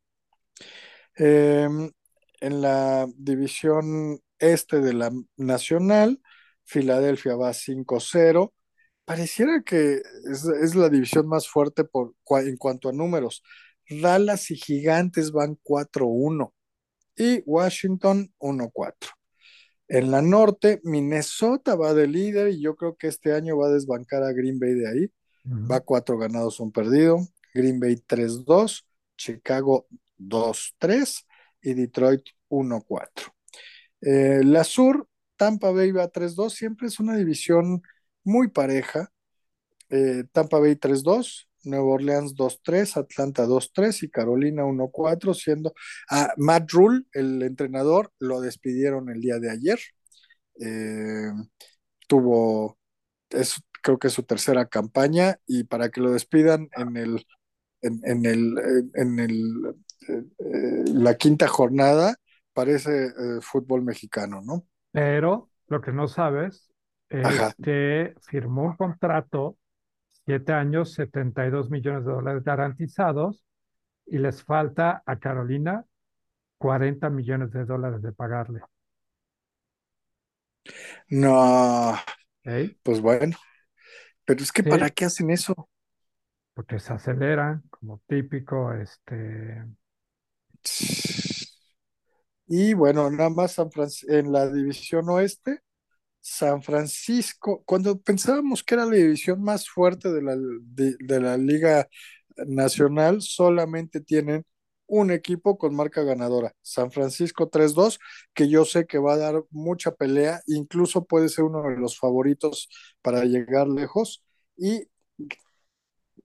Eh, 1.18 1.68
en 2.42 2.62
la 2.62 3.08
división 3.16 4.20
este 4.40 4.82
de 4.82 4.94
la 4.94 5.12
Nacional, 5.38 6.22
Filadelfia 6.66 7.36
va 7.36 7.54
5-0, 7.54 8.54
pareciera 9.06 9.62
que 9.64 10.02
es, 10.32 10.46
es 10.46 10.76
la 10.76 10.90
división 10.90 11.28
más 11.28 11.48
fuerte 11.48 11.84
por, 11.84 12.16
en 12.32 12.58
cuanto 12.58 12.90
a 12.90 12.94
números. 12.94 13.44
Dallas 13.90 14.50
y 14.52 14.56
Gigantes 14.56 15.32
van 15.32 15.58
cuatro 15.62 16.08
uno 16.08 16.54
y 17.16 17.42
Washington 17.46 18.34
uno 18.40 18.70
cuatro. 18.74 19.12
En 19.88 20.12
la 20.12 20.22
norte, 20.22 20.80
Minnesota 20.84 21.76
va 21.76 21.94
de 21.94 22.08
líder 22.08 22.50
y 22.50 22.62
yo 22.62 22.76
creo 22.76 22.96
que 22.96 23.08
este 23.08 23.34
año 23.34 23.58
va 23.58 23.68
a 23.68 23.72
desbancar 23.72 24.24
a 24.24 24.32
Green 24.34 24.60
Bay 24.60 24.74
de 24.74 24.90
ahí. 24.90 25.12
Va 25.46 25.82
cuatro 25.82 26.18
ganados, 26.18 26.60
un 26.60 26.72
perdido. 26.72 27.20
Green 27.54 27.80
Bay 27.80 27.98
tres 27.98 28.46
dos, 28.46 28.86
Chicago 29.18 29.88
dos 30.18 30.74
tres 30.80 31.26
y 31.62 31.74
Detroit 31.74 32.22
uno 32.50 32.82
cuatro. 32.82 33.36
Eh, 34.02 34.42
la 34.44 34.64
sur, 34.64 35.08
Tampa 35.36 35.72
Bay 35.72 35.92
va 35.92 36.08
tres 36.08 36.36
dos. 36.36 36.54
Siempre 36.54 36.88
es 36.88 37.00
una 37.00 37.16
división 37.16 37.82
muy 38.24 38.48
pareja. 38.50 39.12
Eh, 39.90 40.24
Tampa 40.32 40.60
Bay 40.60 40.76
tres 40.78 41.04
dos, 41.04 41.48
Nueva 41.64 41.86
Orleans 41.86 42.36
dos 42.36 42.62
tres, 42.64 42.98
Atlanta 42.98 43.46
dos 43.46 43.72
tres 43.74 44.02
y 44.02 44.10
Carolina 44.10 44.66
uno 44.66 44.90
cuatro, 44.90 45.34
siendo 45.34 45.74
a 46.10 46.34
Matt 46.38 46.72
Rule, 46.72 47.04
el 47.14 47.44
entrenador, 47.44 48.12
lo 48.20 48.42
despidieron 48.42 49.10
el 49.10 49.22
día 49.22 49.40
de 49.40 49.52
ayer. 49.52 49.80
Eh, 50.60 51.32
tuvo, 52.08 52.78
es, 53.30 53.62
creo 53.84 54.00
que 54.00 54.08
es 54.08 54.14
su 54.14 54.24
tercera 54.24 54.66
campaña 54.66 55.38
y 55.46 55.66
para 55.66 55.90
que 55.90 56.02
lo 56.02 56.12
despidan 56.12 56.70
en 56.76 56.98
el, 56.98 57.28
en, 57.82 58.02
en 58.04 58.26
el, 58.26 58.92
en 58.96 59.20
el, 59.20 59.76
eh, 60.10 60.24
eh, 60.40 60.84
la 60.88 61.16
quinta 61.16 61.48
jornada, 61.48 62.16
parece 62.54 63.08
eh, 63.08 63.42
fútbol 63.42 63.84
mexicano, 63.84 64.42
¿no? 64.44 64.66
Pero 64.92 65.50
lo 65.68 65.82
que 65.82 65.92
no 65.92 66.08
sabes 66.08 66.72
es 67.10 67.28
Ajá. 67.28 67.54
que 67.62 68.16
firmó 68.22 68.64
un 68.64 68.76
contrato, 68.76 69.58
siete 70.26 70.54
años, 70.54 70.94
72 70.94 71.70
millones 71.70 72.06
de 72.06 72.12
dólares 72.12 72.44
garantizados, 72.44 73.44
y 74.06 74.18
les 74.18 74.44
falta 74.44 75.04
a 75.06 75.20
Carolina 75.20 75.86
40 76.58 77.10
millones 77.10 77.52
de 77.52 77.66
dólares 77.66 78.02
de 78.02 78.14
pagarle. 78.14 78.62
No, 81.10 81.98
pues 82.84 83.02
bueno, 83.02 83.38
pero 84.26 84.44
es 84.44 84.52
que 84.52 84.64
¿para 84.64 84.90
qué 84.90 85.06
hacen 85.06 85.30
eso? 85.32 85.70
porque 86.54 86.80
se 86.80 86.94
aceleran, 86.94 87.64
como 87.70 88.02
típico, 88.08 88.74
este, 88.74 89.64
Y 92.48 92.74
bueno, 92.74 93.10
nada 93.10 93.30
más 93.30 93.54
San 93.54 93.70
en 94.08 94.32
la 94.32 94.50
división 94.52 95.10
oeste, 95.10 95.60
San 96.22 96.64
Francisco, 96.64 97.64
cuando 97.66 98.00
pensábamos 98.02 98.64
que 98.64 98.76
era 98.76 98.86
la 98.86 98.96
división 98.96 99.44
más 99.44 99.70
fuerte 99.70 100.12
de 100.12 100.22
la, 100.24 100.36
de, 100.38 100.96
de 101.00 101.22
la 101.22 101.38
Liga 101.38 101.88
Nacional, 102.48 103.22
solamente 103.22 104.02
tienen 104.02 104.46
un 104.88 105.12
equipo 105.12 105.58
con 105.58 105.76
marca 105.76 106.04
ganadora, 106.04 106.54
San 106.62 106.92
Francisco 106.92 107.50
3-2, 107.50 108.00
que 108.34 108.50
yo 108.50 108.66
sé 108.66 108.86
que 108.86 109.00
va 109.00 109.14
a 109.14 109.18
dar 109.18 109.44
mucha 109.50 109.92
pelea, 109.92 110.42
incluso 110.48 111.06
puede 111.06 111.30
ser 111.30 111.46
uno 111.46 111.64
de 111.64 111.78
los 111.78 111.98
favoritos 111.98 112.70
para 113.02 113.26
llegar 113.26 113.68
lejos. 113.68 114.24
Y 114.58 114.88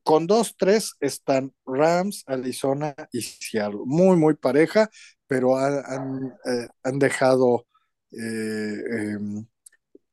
con 0.03 0.27
2-3 0.27 0.97
están 1.01 1.55
Rams, 1.67 2.25
Arizona 2.27 2.95
y 3.13 3.23
Seattle. 3.23 3.81
Muy, 3.85 4.17
muy 4.17 4.35
pareja, 4.35 4.91
pero 5.27 5.57
han, 5.57 5.83
han, 5.87 6.27
eh, 6.47 6.69
han 6.83 6.99
dejado 6.99 7.67
eh, 8.13 8.77
eh, 8.91 9.19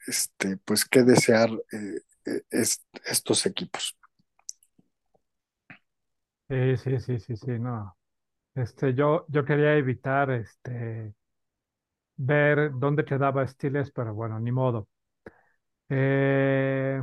este, 0.08 0.58
pues 0.58 0.86
qué 0.86 1.04
desear 1.04 1.50
eh, 1.72 2.42
es, 2.50 2.86
estos 3.06 3.46
equipos. 3.46 3.98
sí, 6.50 6.78
sí, 6.78 7.00
sí, 7.00 7.20
sí, 7.20 7.36
sí, 7.38 7.52
no. 7.60 7.96
Este, 8.56 8.94
yo, 8.94 9.26
yo 9.30 9.46
quería 9.46 9.76
evitar, 9.78 10.32
este, 10.32 11.14
ver 12.18 12.72
dónde 12.74 13.06
quedaba 13.06 13.48
Steelers, 13.48 13.92
pero 13.92 14.14
bueno, 14.14 14.38
ni 14.40 14.52
modo. 14.52 14.88
Eh, 15.90 17.02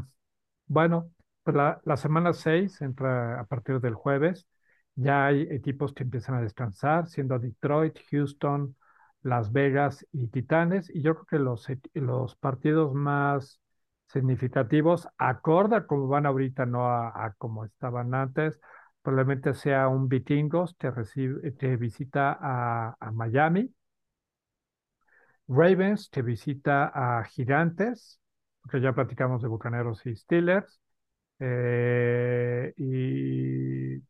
Bueno, 0.67 1.13
pues 1.45 1.57
la, 1.57 1.81
la 1.85 1.97
semana 1.99 2.33
6 2.35 2.81
entra 2.83 3.41
a 3.41 3.47
partir 3.47 3.81
del 3.81 3.95
jueves. 3.95 4.47
Ya 4.97 5.27
hay 5.27 5.43
equipos 5.51 5.95
que 5.95 6.05
empiezan 6.05 6.37
a 6.37 6.43
descansar, 6.43 7.09
siendo 7.09 7.39
Detroit, 7.39 7.99
Houston, 8.11 8.77
Las 9.23 9.53
Vegas 9.53 10.07
y 10.13 10.29
Titanes. 10.29 10.91
Y 10.91 11.03
yo 11.03 11.15
creo 11.17 11.27
que 11.27 11.39
los, 11.41 11.67
los 11.95 12.37
partidos 12.37 12.95
más 12.95 13.61
significativos, 14.09 15.09
acorde 15.19 15.77
a 15.77 15.87
cómo 15.87 16.09
van 16.09 16.27
ahorita, 16.27 16.67
no 16.67 16.89
a 16.89 17.35
como 17.39 17.65
estaban 17.67 18.15
antes, 18.15 18.61
probablemente 19.03 19.55
sea 19.55 19.89
un 19.89 20.09
Vikingos 20.09 20.75
que, 20.79 20.91
recibe, 20.91 21.55
que 21.57 21.77
visita 21.77 22.39
a, 22.41 23.11
Miami, 23.13 23.73
Ravens 25.49 26.09
que 26.09 26.23
visita 26.23 26.91
a 26.95 27.25
Gigantes, 27.25 28.19
porque 28.63 28.81
ya 28.81 28.93
platicamos 28.93 29.43
de 29.43 29.49
Bucaneros 29.49 30.07
y 30.07 30.17
Steelers. 30.17 30.81
Eh, 31.39 32.73
y 32.77 34.01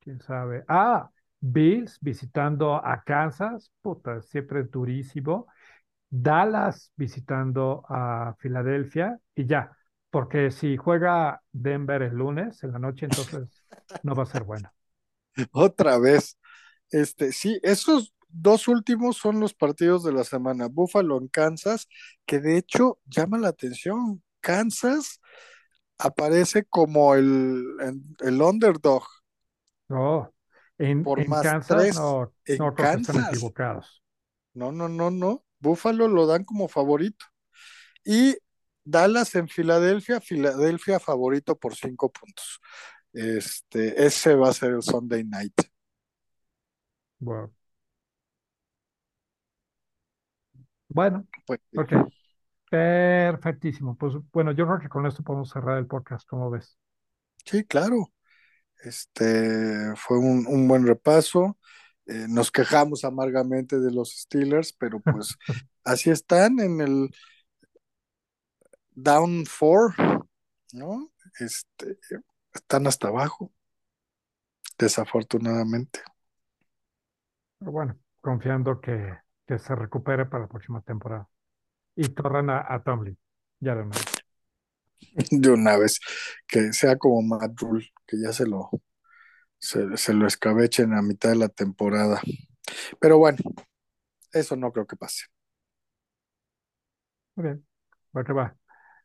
quién 0.00 0.20
sabe. 0.20 0.64
Ah, 0.68 1.08
Bills 1.40 1.98
visitando 2.00 2.74
a 2.74 3.02
Kansas, 3.04 3.72
puta, 3.80 4.20
siempre 4.22 4.60
es 4.60 4.70
durísimo. 4.70 5.46
Dallas 6.10 6.92
visitando 6.96 7.84
a 7.88 8.36
Filadelfia 8.38 9.18
y 9.34 9.46
ya, 9.46 9.76
porque 10.12 10.52
si 10.52 10.78
juega 10.78 11.42
Denver 11.52 12.02
el 12.04 12.14
lunes 12.16 12.64
en 12.64 12.72
la 12.74 12.80
noche, 12.80 13.06
entonces 13.06 13.66
no 14.04 14.14
va 14.16 14.24
a 14.24 14.26
ser 14.26 14.44
bueno. 14.44 14.72
Otra 15.52 15.98
vez, 15.98 16.38
este, 16.90 17.32
sí, 17.32 17.58
esos 17.62 18.14
dos 18.28 18.68
últimos 18.68 19.16
son 19.16 19.40
los 19.40 19.54
partidos 19.54 20.04
de 20.04 20.12
la 20.12 20.24
semana. 20.24 20.68
Buffalo 20.68 21.18
en 21.18 21.28
Kansas, 21.28 21.88
que 22.26 22.40
de 22.40 22.58
hecho 22.58 22.98
llama 23.06 23.38
la 23.38 23.48
atención. 23.48 24.22
Kansas 24.40 25.20
aparece 25.98 26.64
como 26.66 27.14
el, 27.16 27.64
el 28.20 28.42
underdog 28.42 29.04
No, 29.88 30.34
en, 30.78 31.04
por 31.04 31.18
en 31.18 31.28
más 31.28 31.40
Kansas 31.40 31.66
tres 31.66 31.94
no, 31.94 32.32
en 32.46 32.58
no 32.58 32.74
que 32.74 32.82
están 32.82 33.04
Kansas. 33.04 33.16
equivocados. 33.18 34.02
No, 34.54 34.72
no, 34.72 34.88
no, 34.88 35.10
no. 35.10 35.44
Buffalo 35.60 36.08
lo 36.08 36.26
dan 36.26 36.44
como 36.44 36.68
favorito. 36.68 37.24
Y 38.04 38.36
Dallas 38.84 39.34
en 39.34 39.48
Filadelfia, 39.48 40.20
Filadelfia 40.20 41.00
favorito 41.00 41.58
por 41.58 41.74
cinco 41.76 42.10
puntos. 42.12 42.60
Este, 43.12 44.04
ese 44.06 44.34
va 44.36 44.50
a 44.50 44.54
ser 44.54 44.72
el 44.72 44.82
Sunday 44.82 45.24
night. 45.24 45.54
Bueno, 47.18 47.52
bueno, 50.88 51.26
Pues 51.46 51.60
ok, 51.74 51.92
perfectísimo. 52.70 53.96
Pues 53.96 54.14
bueno, 54.32 54.52
yo 54.52 54.66
creo 54.66 54.80
que 54.80 54.88
con 54.88 55.06
esto 55.06 55.22
podemos 55.24 55.50
cerrar 55.50 55.78
el 55.78 55.86
podcast, 55.88 56.28
¿cómo 56.28 56.50
ves? 56.50 56.78
sí, 57.44 57.64
claro. 57.64 58.12
Este 58.84 59.94
fue 59.96 60.18
un, 60.18 60.46
un 60.48 60.68
buen 60.68 60.86
repaso. 60.86 61.58
Eh, 62.06 62.26
nos 62.28 62.50
quejamos 62.52 63.04
amargamente 63.04 63.80
de 63.80 63.92
los 63.92 64.12
Steelers, 64.22 64.72
pero 64.74 65.00
pues 65.00 65.36
así 65.84 66.10
están 66.10 66.60
en 66.60 66.80
el 66.80 67.10
down 68.94 69.44
four, 69.46 69.94
¿no? 70.72 71.12
Este, 71.38 71.98
están 72.52 72.86
hasta 72.86 73.08
abajo, 73.08 73.52
desafortunadamente. 74.78 76.00
Pero 77.58 77.72
bueno, 77.72 77.98
confiando 78.20 78.80
que, 78.80 79.18
que 79.46 79.58
se 79.58 79.74
recupere 79.74 80.26
para 80.26 80.44
la 80.44 80.48
próxima 80.48 80.80
temporada. 80.82 81.28
Y 81.94 82.08
torran 82.08 82.50
a, 82.50 82.64
a 82.66 82.82
Tomlin, 82.82 83.18
ya 83.60 83.74
de 83.74 83.82
una 83.82 83.96
vez. 83.96 84.06
De 85.30 85.50
una 85.50 85.76
vez, 85.76 86.00
que 86.46 86.72
sea 86.72 86.96
como 86.96 87.22
Matt 87.22 87.58
Rule, 87.60 87.86
que 88.06 88.20
ya 88.20 88.32
se 88.32 88.46
lo, 88.46 88.70
se, 89.58 89.96
se 89.96 90.14
lo 90.14 90.26
escabechen 90.26 90.94
a 90.94 91.02
mitad 91.02 91.30
de 91.30 91.36
la 91.36 91.48
temporada. 91.48 92.20
Pero 93.00 93.18
bueno, 93.18 93.38
eso 94.32 94.56
no 94.56 94.72
creo 94.72 94.86
que 94.86 94.96
pase. 94.96 95.26
Muy 97.36 97.44
bien, 97.46 97.66
va 98.16 98.24
que 98.24 98.32
va. 98.32 98.56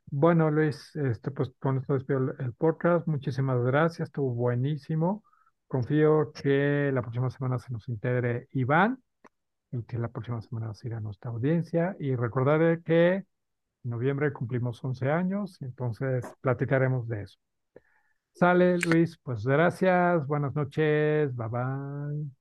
Bueno, 0.09 0.49
Luis, 0.51 0.95
este, 0.95 1.31
pues 1.31 1.51
con 1.59 1.77
esto 1.77 1.93
despido 1.93 2.33
el, 2.39 2.53
podcast. 2.53 3.07
Muchísimas 3.07 3.61
gracias, 3.63 4.07
estuvo 4.07 4.33
buenísimo. 4.33 5.23
Confío 5.67 6.31
que 6.31 6.91
la 6.93 7.01
próxima 7.01 7.29
semana 7.29 7.59
se 7.59 7.73
nos 7.73 7.89
integre 7.89 8.47
Iván 8.53 9.03
y 9.71 9.83
que 9.83 9.97
la 9.97 10.09
próxima 10.09 10.41
semana 10.41 10.73
siga 10.73 10.99
nuestra 11.01 11.31
audiencia. 11.31 11.95
Y 11.99 12.15
recordaré 12.15 12.81
que 12.83 13.15
en 13.15 13.25
noviembre 13.83 14.31
cumplimos 14.33 14.83
11 14.83 15.11
años, 15.11 15.61
entonces 15.61 16.25
platicaremos 16.41 17.07
de 17.09 17.23
eso. 17.23 17.37
Sale, 18.33 18.77
Luis, 18.79 19.17
pues 19.23 19.45
gracias, 19.45 20.25
buenas 20.27 20.55
noches, 20.55 21.35
bye 21.35 21.47
bye. 21.49 22.36